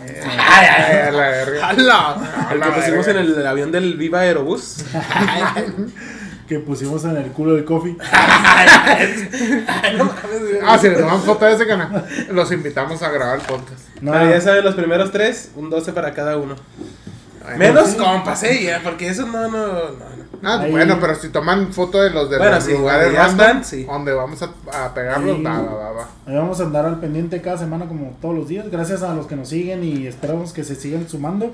Ay, 0.05 0.67
ay, 0.67 0.97
ay, 1.07 1.13
la 1.13 1.29
verga. 1.31 1.69
¡Hala! 1.69 2.49
El 2.53 2.61
la 2.61 2.67
que 2.67 2.73
pusimos 2.73 3.09
en 3.09 3.17
verga. 3.17 3.41
el 3.41 3.47
avión 3.47 3.73
del 3.73 3.97
Viva 3.97 4.21
Aerobús. 4.21 4.85
Que 6.49 6.61
pusimos 6.61 7.05
en 7.05 7.15
el 7.19 7.31
culo 7.33 7.55
del 7.57 7.65
coffee. 7.67 7.95
Ah, 10.65 10.79
si 10.79 10.89
le 10.89 10.97
toman 10.97 11.21
foto 11.23 11.45
de 11.45 11.53
ese 11.53 11.67
canal, 11.67 12.07
los 12.31 12.51
invitamos 12.53 13.03
a 13.03 13.11
grabar 13.11 13.39
el 13.39 13.45
podcast. 13.45 13.81
No, 14.01 14.13
Pero 14.13 14.31
ya 14.31 14.41
saben, 14.41 14.65
los 14.65 14.75
primeros 14.75 15.13
tres, 15.13 15.51
un 15.57 15.69
12 15.71 15.93
para 15.93 16.15
cada 16.15 16.37
uno. 16.37 16.57
Ay, 17.49 17.59
Menos 17.59 17.91
sí. 17.91 17.97
compas, 17.97 18.43
eh, 18.43 18.63
ya, 18.65 18.81
porque 18.83 19.09
eso 19.09 19.27
no, 19.27 19.49
no, 19.49 19.67
no. 19.67 19.73
no. 19.73 20.19
Ah, 20.43 20.61
Ahí- 20.61 20.71
bueno, 20.71 20.99
pero 21.01 21.15
si 21.17 21.31
toman 21.31 21.73
foto 21.73 22.01
de 22.03 22.11
los 22.11 22.31
de 22.31 22.39
Bueno, 22.39 22.55
los 22.57 22.65
sí, 22.65 22.73
lugares 22.73 23.07
donde 23.07 23.19
random, 23.19 23.41
están, 23.47 23.65
sí. 23.65 23.85
donde 23.85 24.13
vamos 24.13 24.41
a, 24.43 24.85
a 24.85 24.95
pegarlos, 24.95 25.39
va, 25.45 25.61
va, 25.63 25.93
va. 25.93 26.09
Ahí 26.27 26.37
vamos 26.37 26.61
a 26.61 26.65
andar 26.65 26.85
al 26.87 27.01
pendiente 27.01 27.41
cada 27.43 27.59
semana 27.59 27.87
como 27.87 28.17
todos 28.23 28.35
los 28.37 28.47
días. 28.49 28.71
Gracias 28.71 29.03
a 29.03 29.15
los 29.15 29.27
que 29.27 29.35
nos 29.37 29.49
siguen 29.49 29.83
y 29.83 30.07
esperamos 30.07 30.53
que 30.53 30.63
se 30.65 30.75
sigan 30.77 31.09
sumando. 31.09 31.53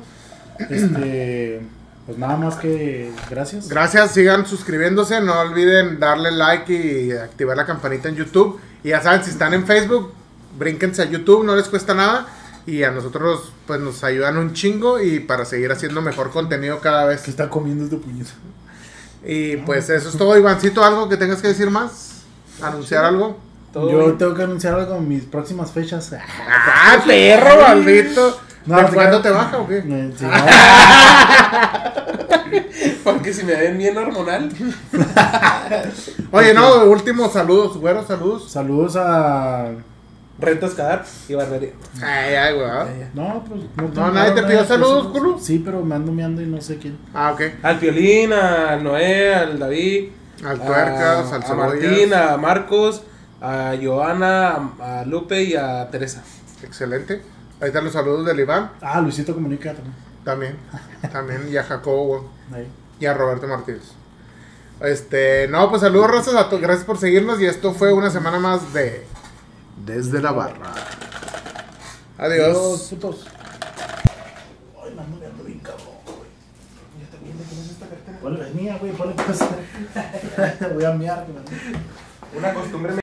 Este, 0.69 1.63
pues 2.07 2.19
nada 2.19 2.37
más 2.37 2.57
que 2.57 3.11
gracias. 3.31 3.69
Gracias, 3.69 4.11
sigan 4.11 4.47
suscribiéndose, 4.47 5.21
no 5.21 5.41
olviden 5.41 5.99
darle 5.99 6.31
like 6.33 6.73
y 6.75 7.13
activar 7.13 7.57
la 7.57 7.65
campanita 7.67 8.09
en 8.09 8.17
YouTube. 8.17 8.61
Y 8.83 8.89
ya 8.91 9.01
saben, 9.01 9.25
si 9.25 9.31
están 9.31 9.55
en 9.55 9.67
Facebook, 9.67 10.13
brínquense 10.59 11.03
a 11.03 11.07
YouTube, 11.07 11.45
no 11.45 11.57
les 11.57 11.69
cuesta 11.69 11.95
nada. 11.95 12.27
Y 12.67 12.83
a 12.83 12.91
nosotros, 12.91 13.53
pues 13.67 13.79
nos 13.81 14.03
ayudan 14.05 14.39
un 14.39 14.55
chingo 14.55 15.01
y 15.01 15.21
para 15.21 15.45
seguir 15.45 15.71
haciendo 15.71 16.01
mejor 16.01 16.31
contenido 16.31 16.81
cada 16.81 17.05
vez. 17.05 17.21
que 17.23 17.31
está 17.31 17.51
comiendo 17.51 17.85
este 17.85 17.97
puñetazo. 17.97 18.37
Y 19.27 19.57
pues 19.59 19.91
eso 19.91 20.09
es 20.09 20.17
todo, 20.17 20.37
Ivancito, 20.39 20.83
¿algo 20.85 21.09
que 21.09 21.17
tengas 21.17 21.43
que 21.43 21.49
decir 21.49 21.71
más? 21.71 22.23
¿Anunciar 22.63 23.05
algo? 23.05 23.39
Todo 23.73 23.91
Yo 23.91 23.99
bien. 23.99 24.19
tengo 24.19 24.35
que 24.35 24.43
anunciar 24.45 24.75
algo 24.75 24.97
en 24.97 25.09
mis 25.09 25.25
próximas 25.25 25.73
fechas. 25.73 26.13
¡Ah, 26.15 27.03
perro, 27.07 27.61
maldito! 27.63 28.39
No, 28.67 28.77
¿De 28.79 28.85
fue- 28.85 28.95
cuándo 28.95 29.21
te 29.21 29.31
baja 29.31 29.59
o 29.59 29.69
qué? 29.69 29.79
Eh, 29.87 30.15
sí, 30.17 30.25
Porque 33.05 33.35
si 33.35 33.45
me 33.45 33.55
ven 33.55 33.77
bien 33.77 33.97
hormonal. 33.99 34.51
Oye, 36.31 36.55
no, 36.55 36.85
último, 36.85 37.29
saludos, 37.31 37.77
güero, 37.77 38.07
saludos. 38.07 38.51
Saludos 38.51 38.97
a. 38.97 39.71
Rentas 40.39 40.73
Cadar 40.75 41.05
y 41.29 41.35
barbería. 41.35 41.71
Ay, 42.03 42.35
ay, 42.35 42.55
güey. 42.55 42.67
Ya. 42.67 43.11
No, 43.15 43.45
pues 43.49 43.63
no, 43.77 43.89
No, 43.89 44.13
nadie 44.13 44.33
te 44.33 44.43
pidió 44.43 44.65
saludos, 44.65 45.07
específicos. 45.07 45.33
culo. 45.33 45.39
Sí, 45.41 45.63
pero 45.65 45.83
me 45.83 45.95
ando 45.95 46.13
meando 46.13 46.43
y 46.43 46.47
no 46.47 46.61
sé 46.61 46.79
quién. 46.79 46.99
Ah, 47.15 47.33
ok. 47.33 47.41
Al 47.63 47.79
Piolín, 47.79 48.33
al 48.33 48.83
Noé, 48.83 49.35
al 49.35 49.59
David. 49.59 50.09
Al 50.45 50.59
tuercas, 50.61 51.33
al 51.33 51.43
a 51.45 51.55
Martín, 51.55 52.13
a 52.13 52.37
Marcos, 52.37 53.03
a 53.41 53.75
Joana, 53.81 54.73
a, 54.81 55.01
a 55.01 55.05
Lupe 55.05 55.43
y 55.45 55.55
a 55.55 55.89
Teresa. 55.91 56.23
Excelente. 56.63 57.23
Ahí 57.61 57.69
están 57.69 57.85
los 57.85 57.93
saludos 57.93 58.27
del 58.27 58.41
Iván. 58.41 58.73
Ah, 58.83 59.01
Luisito 59.01 59.33
Comunica 59.35 59.73
también. 59.73 59.95
También. 60.25 60.57
También. 61.13 61.49
Y 61.51 61.57
a 61.57 61.63
Jacobo. 61.63 62.29
Ahí. 62.53 62.67
Y 62.99 63.07
a 63.07 63.15
Roberto 63.15 63.47
Martínez. 63.47 63.83
Este, 64.81 65.47
no, 65.49 65.71
pues 65.71 65.83
saludos, 65.83 66.11
razas, 66.11 66.35
a 66.35 66.49
todos. 66.49 66.61
Gracias 66.63 66.85
por 66.85 66.99
seguirnos. 66.99 67.41
Y 67.41 67.47
esto 67.47 67.73
fue 67.73 67.93
una 67.93 68.11
semana 68.11 68.39
más 68.39 68.73
de 68.75 69.07
Desde 69.77 70.21
la 70.21 70.33
Barra. 70.33 70.73
Adiós. 72.19 72.89
putos. 72.91 73.27
Ay, 74.83 74.95
mando, 74.95 75.17
me 75.19 75.27
ando 75.27 75.45
bien 75.45 75.59
cabrón, 75.59 75.97
güey. 76.05 76.29
Ya 77.01 77.11
también, 77.11 77.39
¿de 77.39 77.45
quién 77.45 77.61
es 77.61 77.71
esta 77.71 77.87
cartera? 77.89 78.19
¿Cuál 78.21 78.41
es 78.41 78.55
mía, 78.55 78.79
güey? 78.81 78.93
Ponle 78.93 79.15
pues. 79.15 79.41
Voy 80.75 80.85
a 80.85 80.91
miar, 80.93 81.27
güey. 81.27 81.45
Una 82.37 82.55
costumbre 82.55 82.93